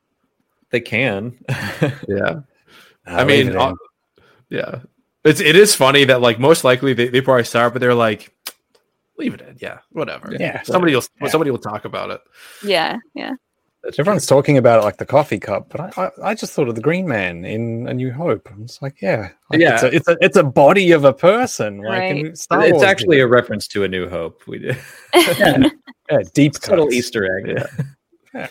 they 0.74 0.80
can. 0.80 1.38
Yeah. 2.08 2.40
Nah, 3.06 3.16
I 3.18 3.24
mean, 3.24 3.48
it 3.48 3.56
uh, 3.56 3.74
yeah, 4.48 4.80
it's 5.24 5.40
it 5.40 5.56
is 5.56 5.74
funny 5.74 6.04
that 6.04 6.20
like 6.22 6.38
most 6.38 6.64
likely 6.64 6.92
they, 6.94 7.08
they 7.08 7.20
probably 7.20 7.44
saw 7.44 7.66
it, 7.66 7.70
but 7.74 7.80
they're 7.80 7.94
like, 7.94 8.34
leave 9.18 9.34
it 9.34 9.40
in, 9.42 9.56
yeah, 9.60 9.78
whatever. 9.92 10.34
Yeah. 10.38 10.62
somebody 10.62 10.94
will 10.94 11.02
Yeah. 11.20 11.28
somebody 11.28 11.50
will 11.50 11.58
talk 11.58 11.84
about 11.84 12.10
it. 12.10 12.20
Yeah, 12.64 12.96
yeah. 13.14 13.32
Everyone's 13.98 14.24
talking 14.24 14.56
about 14.56 14.80
it 14.80 14.84
like 14.84 14.96
the 14.96 15.04
coffee 15.04 15.38
cup, 15.38 15.68
but 15.68 15.80
I, 15.98 16.04
I, 16.04 16.30
I 16.30 16.34
just 16.34 16.54
thought 16.54 16.68
of 16.70 16.74
the 16.74 16.80
Green 16.80 17.06
Man 17.06 17.44
in 17.44 17.86
A 17.86 17.92
New 17.92 18.10
Hope. 18.10 18.48
I'm 18.50 18.66
just 18.66 18.80
like, 18.80 19.02
yeah, 19.02 19.28
like, 19.50 19.60
Yeah. 19.60 19.74
it's 19.74 19.82
a, 19.82 19.94
it's 19.94 20.08
a 20.08 20.16
it's 20.22 20.36
a 20.38 20.42
body 20.44 20.92
of 20.92 21.04
a 21.04 21.12
person. 21.12 21.78
Like 21.82 21.88
Right. 22.00 22.38
Star 22.38 22.62
It's 22.64 22.72
Wars 22.72 22.82
actually 22.84 23.16
did 23.18 23.24
a 23.24 23.28
reference 23.28 23.68
to 23.68 23.84
A 23.84 23.88
New 23.88 24.08
Hope. 24.08 24.40
We 24.46 24.60
did 24.60 24.78
it. 25.12 25.72
yeah, 26.10 26.18
deep 26.32 26.54
subtle 26.62 26.86
cuts. 26.86 26.96
Easter 26.96 27.38
egg. 27.38 27.66
Yeah. 28.34 28.48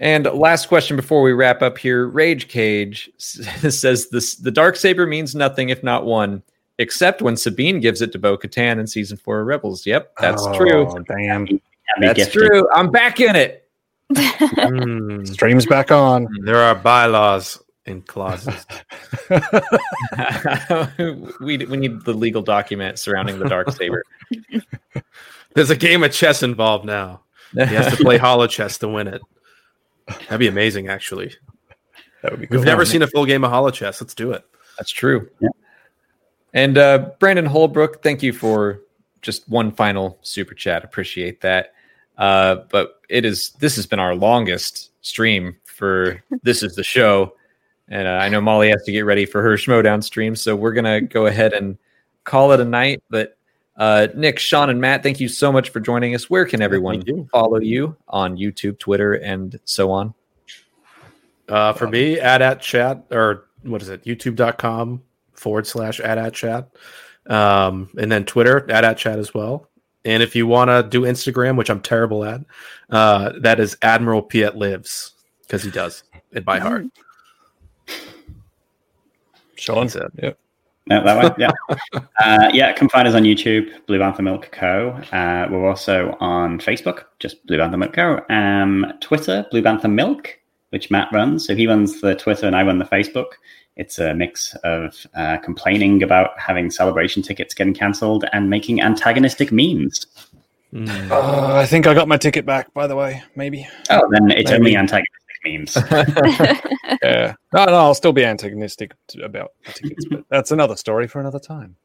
And 0.00 0.24
last 0.26 0.68
question 0.68 0.96
before 0.96 1.22
we 1.22 1.32
wrap 1.32 1.62
up 1.62 1.76
here. 1.78 2.06
Rage 2.06 2.48
Cage 2.48 3.10
says 3.18 4.08
this 4.10 4.36
the 4.36 4.50
dark 4.50 4.76
saber 4.76 5.06
means 5.06 5.34
nothing 5.34 5.68
if 5.70 5.82
not 5.82 6.04
one, 6.06 6.42
except 6.78 7.20
when 7.22 7.36
Sabine 7.36 7.80
gives 7.80 8.00
it 8.02 8.12
to 8.12 8.18
Bo 8.18 8.36
Katan 8.38 8.78
in 8.78 8.86
season 8.86 9.16
four 9.16 9.40
of 9.40 9.46
Rebels. 9.46 9.84
Yep, 9.86 10.14
that's 10.20 10.42
Oh, 10.46 10.56
true. 10.56 11.04
Damn, 11.08 11.46
That's 12.00 12.16
gifted. 12.16 12.32
true. 12.48 12.68
I'm 12.72 12.90
back 12.90 13.20
in 13.20 13.34
it. 13.36 13.68
Hmm, 14.16 15.24
streams 15.24 15.66
back 15.66 15.90
on. 15.90 16.28
there 16.44 16.58
are 16.58 16.74
bylaws 16.74 17.60
in 17.86 18.02
clauses. 18.02 18.54
we 21.40 21.58
we 21.58 21.76
need 21.76 22.04
the 22.04 22.14
legal 22.14 22.42
document 22.42 22.98
surrounding 22.98 23.38
the 23.38 23.48
dark 23.48 23.70
saber. 23.72 24.02
There's 25.54 25.70
a 25.70 25.76
game 25.76 26.04
of 26.04 26.12
chess 26.12 26.42
involved 26.42 26.84
now. 26.84 27.22
He 27.52 27.60
has 27.60 27.96
to 27.96 28.02
play 28.04 28.18
holochess 28.18 28.78
to 28.78 28.88
win 28.88 29.08
it. 29.08 29.22
That'd 30.08 30.38
be 30.38 30.48
amazing, 30.48 30.88
actually. 30.88 31.34
That 32.22 32.32
would 32.32 32.40
be 32.40 32.46
We've 32.50 32.60
cool. 32.60 32.64
never 32.64 32.84
seen 32.84 33.02
a 33.02 33.06
full 33.06 33.26
game 33.26 33.44
of 33.44 33.50
holochess. 33.50 34.00
Let's 34.00 34.14
do 34.14 34.32
it. 34.32 34.44
That's 34.76 34.90
true. 34.90 35.28
And 36.54 36.78
uh, 36.78 37.10
Brandon 37.18 37.46
Holbrook, 37.46 38.02
thank 38.02 38.22
you 38.22 38.32
for 38.32 38.80
just 39.22 39.48
one 39.48 39.70
final 39.72 40.18
super 40.22 40.54
chat. 40.54 40.84
Appreciate 40.84 41.40
that. 41.42 41.74
Uh, 42.16 42.64
but 42.70 43.00
it 43.08 43.24
is 43.24 43.50
this 43.60 43.76
has 43.76 43.86
been 43.86 44.00
our 44.00 44.14
longest 44.14 44.90
stream 45.02 45.56
for 45.64 46.22
this 46.42 46.62
is 46.62 46.74
the 46.74 46.82
show, 46.82 47.34
and 47.88 48.08
uh, 48.08 48.12
I 48.12 48.28
know 48.28 48.40
Molly 48.40 48.70
has 48.70 48.82
to 48.84 48.92
get 48.92 49.02
ready 49.02 49.24
for 49.24 49.40
her 49.42 49.54
Schmoedown 49.54 50.02
stream, 50.02 50.34
so 50.34 50.56
we're 50.56 50.72
gonna 50.72 51.00
go 51.00 51.26
ahead 51.26 51.52
and 51.52 51.78
call 52.24 52.50
it 52.52 52.60
a 52.60 52.64
night. 52.64 53.02
But 53.08 53.37
uh, 53.78 54.08
Nick, 54.14 54.38
Sean, 54.38 54.70
and 54.70 54.80
Matt, 54.80 55.02
thank 55.02 55.20
you 55.20 55.28
so 55.28 55.52
much 55.52 55.70
for 55.70 55.80
joining 55.80 56.14
us. 56.14 56.28
Where 56.28 56.44
can 56.44 56.60
everyone 56.60 57.02
you. 57.06 57.28
follow 57.32 57.60
you 57.60 57.96
on 58.08 58.36
YouTube, 58.36 58.78
Twitter, 58.78 59.14
and 59.14 59.58
so 59.64 59.90
on? 59.92 60.14
Uh, 61.48 61.72
for 61.72 61.88
me, 61.88 62.18
add 62.18 62.42
at 62.42 62.60
chat 62.60 63.04
or 63.10 63.46
what 63.62 63.80
is 63.80 63.88
it? 63.88 64.04
YouTube.com 64.04 65.02
forward 65.32 65.66
slash 65.66 66.00
add 66.00 66.18
at 66.18 66.34
chat. 66.34 66.68
Um, 67.26 67.88
and 67.98 68.10
then 68.10 68.24
Twitter, 68.24 68.66
add 68.70 68.84
at 68.84 68.98
chat 68.98 69.18
as 69.18 69.32
well. 69.32 69.68
And 70.04 70.22
if 70.22 70.34
you 70.34 70.46
want 70.46 70.70
to 70.70 70.82
do 70.82 71.02
Instagram, 71.02 71.56
which 71.56 71.70
I'm 71.70 71.80
terrible 71.80 72.24
at, 72.24 72.40
uh, 72.90 73.32
that 73.40 73.60
is 73.60 73.76
Admiral 73.82 74.22
Piet 74.22 74.56
Lives 74.56 75.12
because 75.42 75.62
he 75.62 75.70
does 75.70 76.02
it 76.32 76.44
by 76.44 76.58
heart. 76.58 76.86
Sean. 79.56 79.86
That's 79.86 79.96
it. 79.96 80.12
Yep. 80.22 80.38
No, 80.88 81.04
that 81.04 81.18
way, 81.18 81.34
yeah. 81.38 81.50
uh, 82.24 82.50
yeah, 82.52 82.72
come 82.72 82.88
find 82.88 83.06
us 83.06 83.14
on 83.14 83.24
YouTube, 83.24 83.70
Blue 83.86 83.98
Bantha 83.98 84.20
Milk 84.20 84.50
Co. 84.52 84.90
Uh, 85.12 85.46
we're 85.50 85.68
also 85.68 86.16
on 86.18 86.58
Facebook, 86.58 87.04
just 87.18 87.46
Blue 87.46 87.58
Bantha 87.58 87.78
Milk 87.78 87.92
Co. 87.92 88.24
Um, 88.30 88.94
Twitter, 89.00 89.46
Blue 89.50 89.60
Bantha 89.60 89.92
Milk, 89.92 90.38
which 90.70 90.90
Matt 90.90 91.08
runs. 91.12 91.46
So 91.46 91.54
he 91.54 91.66
runs 91.66 92.00
the 92.00 92.14
Twitter 92.14 92.46
and 92.46 92.56
I 92.56 92.62
run 92.62 92.78
the 92.78 92.86
Facebook. 92.86 93.32
It's 93.76 93.98
a 93.98 94.14
mix 94.14 94.54
of 94.64 95.06
uh, 95.14 95.36
complaining 95.38 96.02
about 96.02 96.30
having 96.38 96.70
celebration 96.70 97.22
tickets 97.22 97.54
getting 97.54 97.74
cancelled 97.74 98.24
and 98.32 98.48
making 98.48 98.80
antagonistic 98.80 99.52
memes. 99.52 100.06
Mm. 100.72 101.10
Uh, 101.10 101.54
I 101.54 101.66
think 101.66 101.86
I 101.86 101.94
got 101.94 102.08
my 102.08 102.16
ticket 102.16 102.46
back, 102.46 102.72
by 102.72 102.86
the 102.86 102.96
way. 102.96 103.22
Maybe. 103.36 103.68
Oh, 103.90 104.08
then 104.10 104.30
it's 104.30 104.50
Maybe. 104.50 104.58
only 104.58 104.76
antagonistic 104.76 105.27
memes. 105.48 105.76
Yeah. 107.02 107.34
No, 107.52 107.64
no, 107.66 107.74
I'll 107.74 107.94
still 107.94 108.12
be 108.12 108.24
antagonistic 108.24 108.92
about 109.22 109.52
the 109.64 109.72
tickets, 109.72 110.04
but 110.10 110.24
that's 110.30 110.50
another 110.50 110.74
story 110.74 111.06
for 111.06 111.20
another 111.20 111.38
time. 111.38 111.76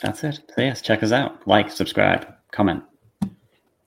That's 0.00 0.24
it. 0.24 0.40
So 0.54 0.62
yes, 0.62 0.80
check 0.80 1.02
us 1.02 1.12
out. 1.12 1.46
Like, 1.46 1.70
subscribe, 1.70 2.26
comment. 2.50 2.82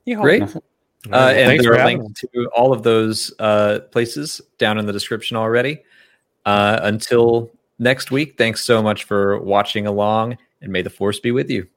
Great. 0.05 0.41
That's 0.41 0.55
it. 0.55 0.63
Uh, 1.11 1.33
and 1.35 1.59
there 1.59 1.79
are 1.79 1.85
links 1.85 2.21
to 2.21 2.47
all 2.55 2.73
of 2.73 2.83
those 2.83 3.33
uh, 3.39 3.79
places 3.91 4.41
down 4.57 4.77
in 4.77 4.85
the 4.85 4.93
description 4.93 5.37
already. 5.37 5.83
Uh, 6.45 6.79
until 6.83 7.49
next 7.79 8.11
week, 8.11 8.37
thanks 8.37 8.63
so 8.63 8.81
much 8.81 9.05
for 9.05 9.39
watching 9.39 9.87
along, 9.87 10.37
and 10.61 10.71
may 10.71 10.81
the 10.81 10.89
force 10.89 11.19
be 11.19 11.31
with 11.31 11.49
you. 11.49 11.67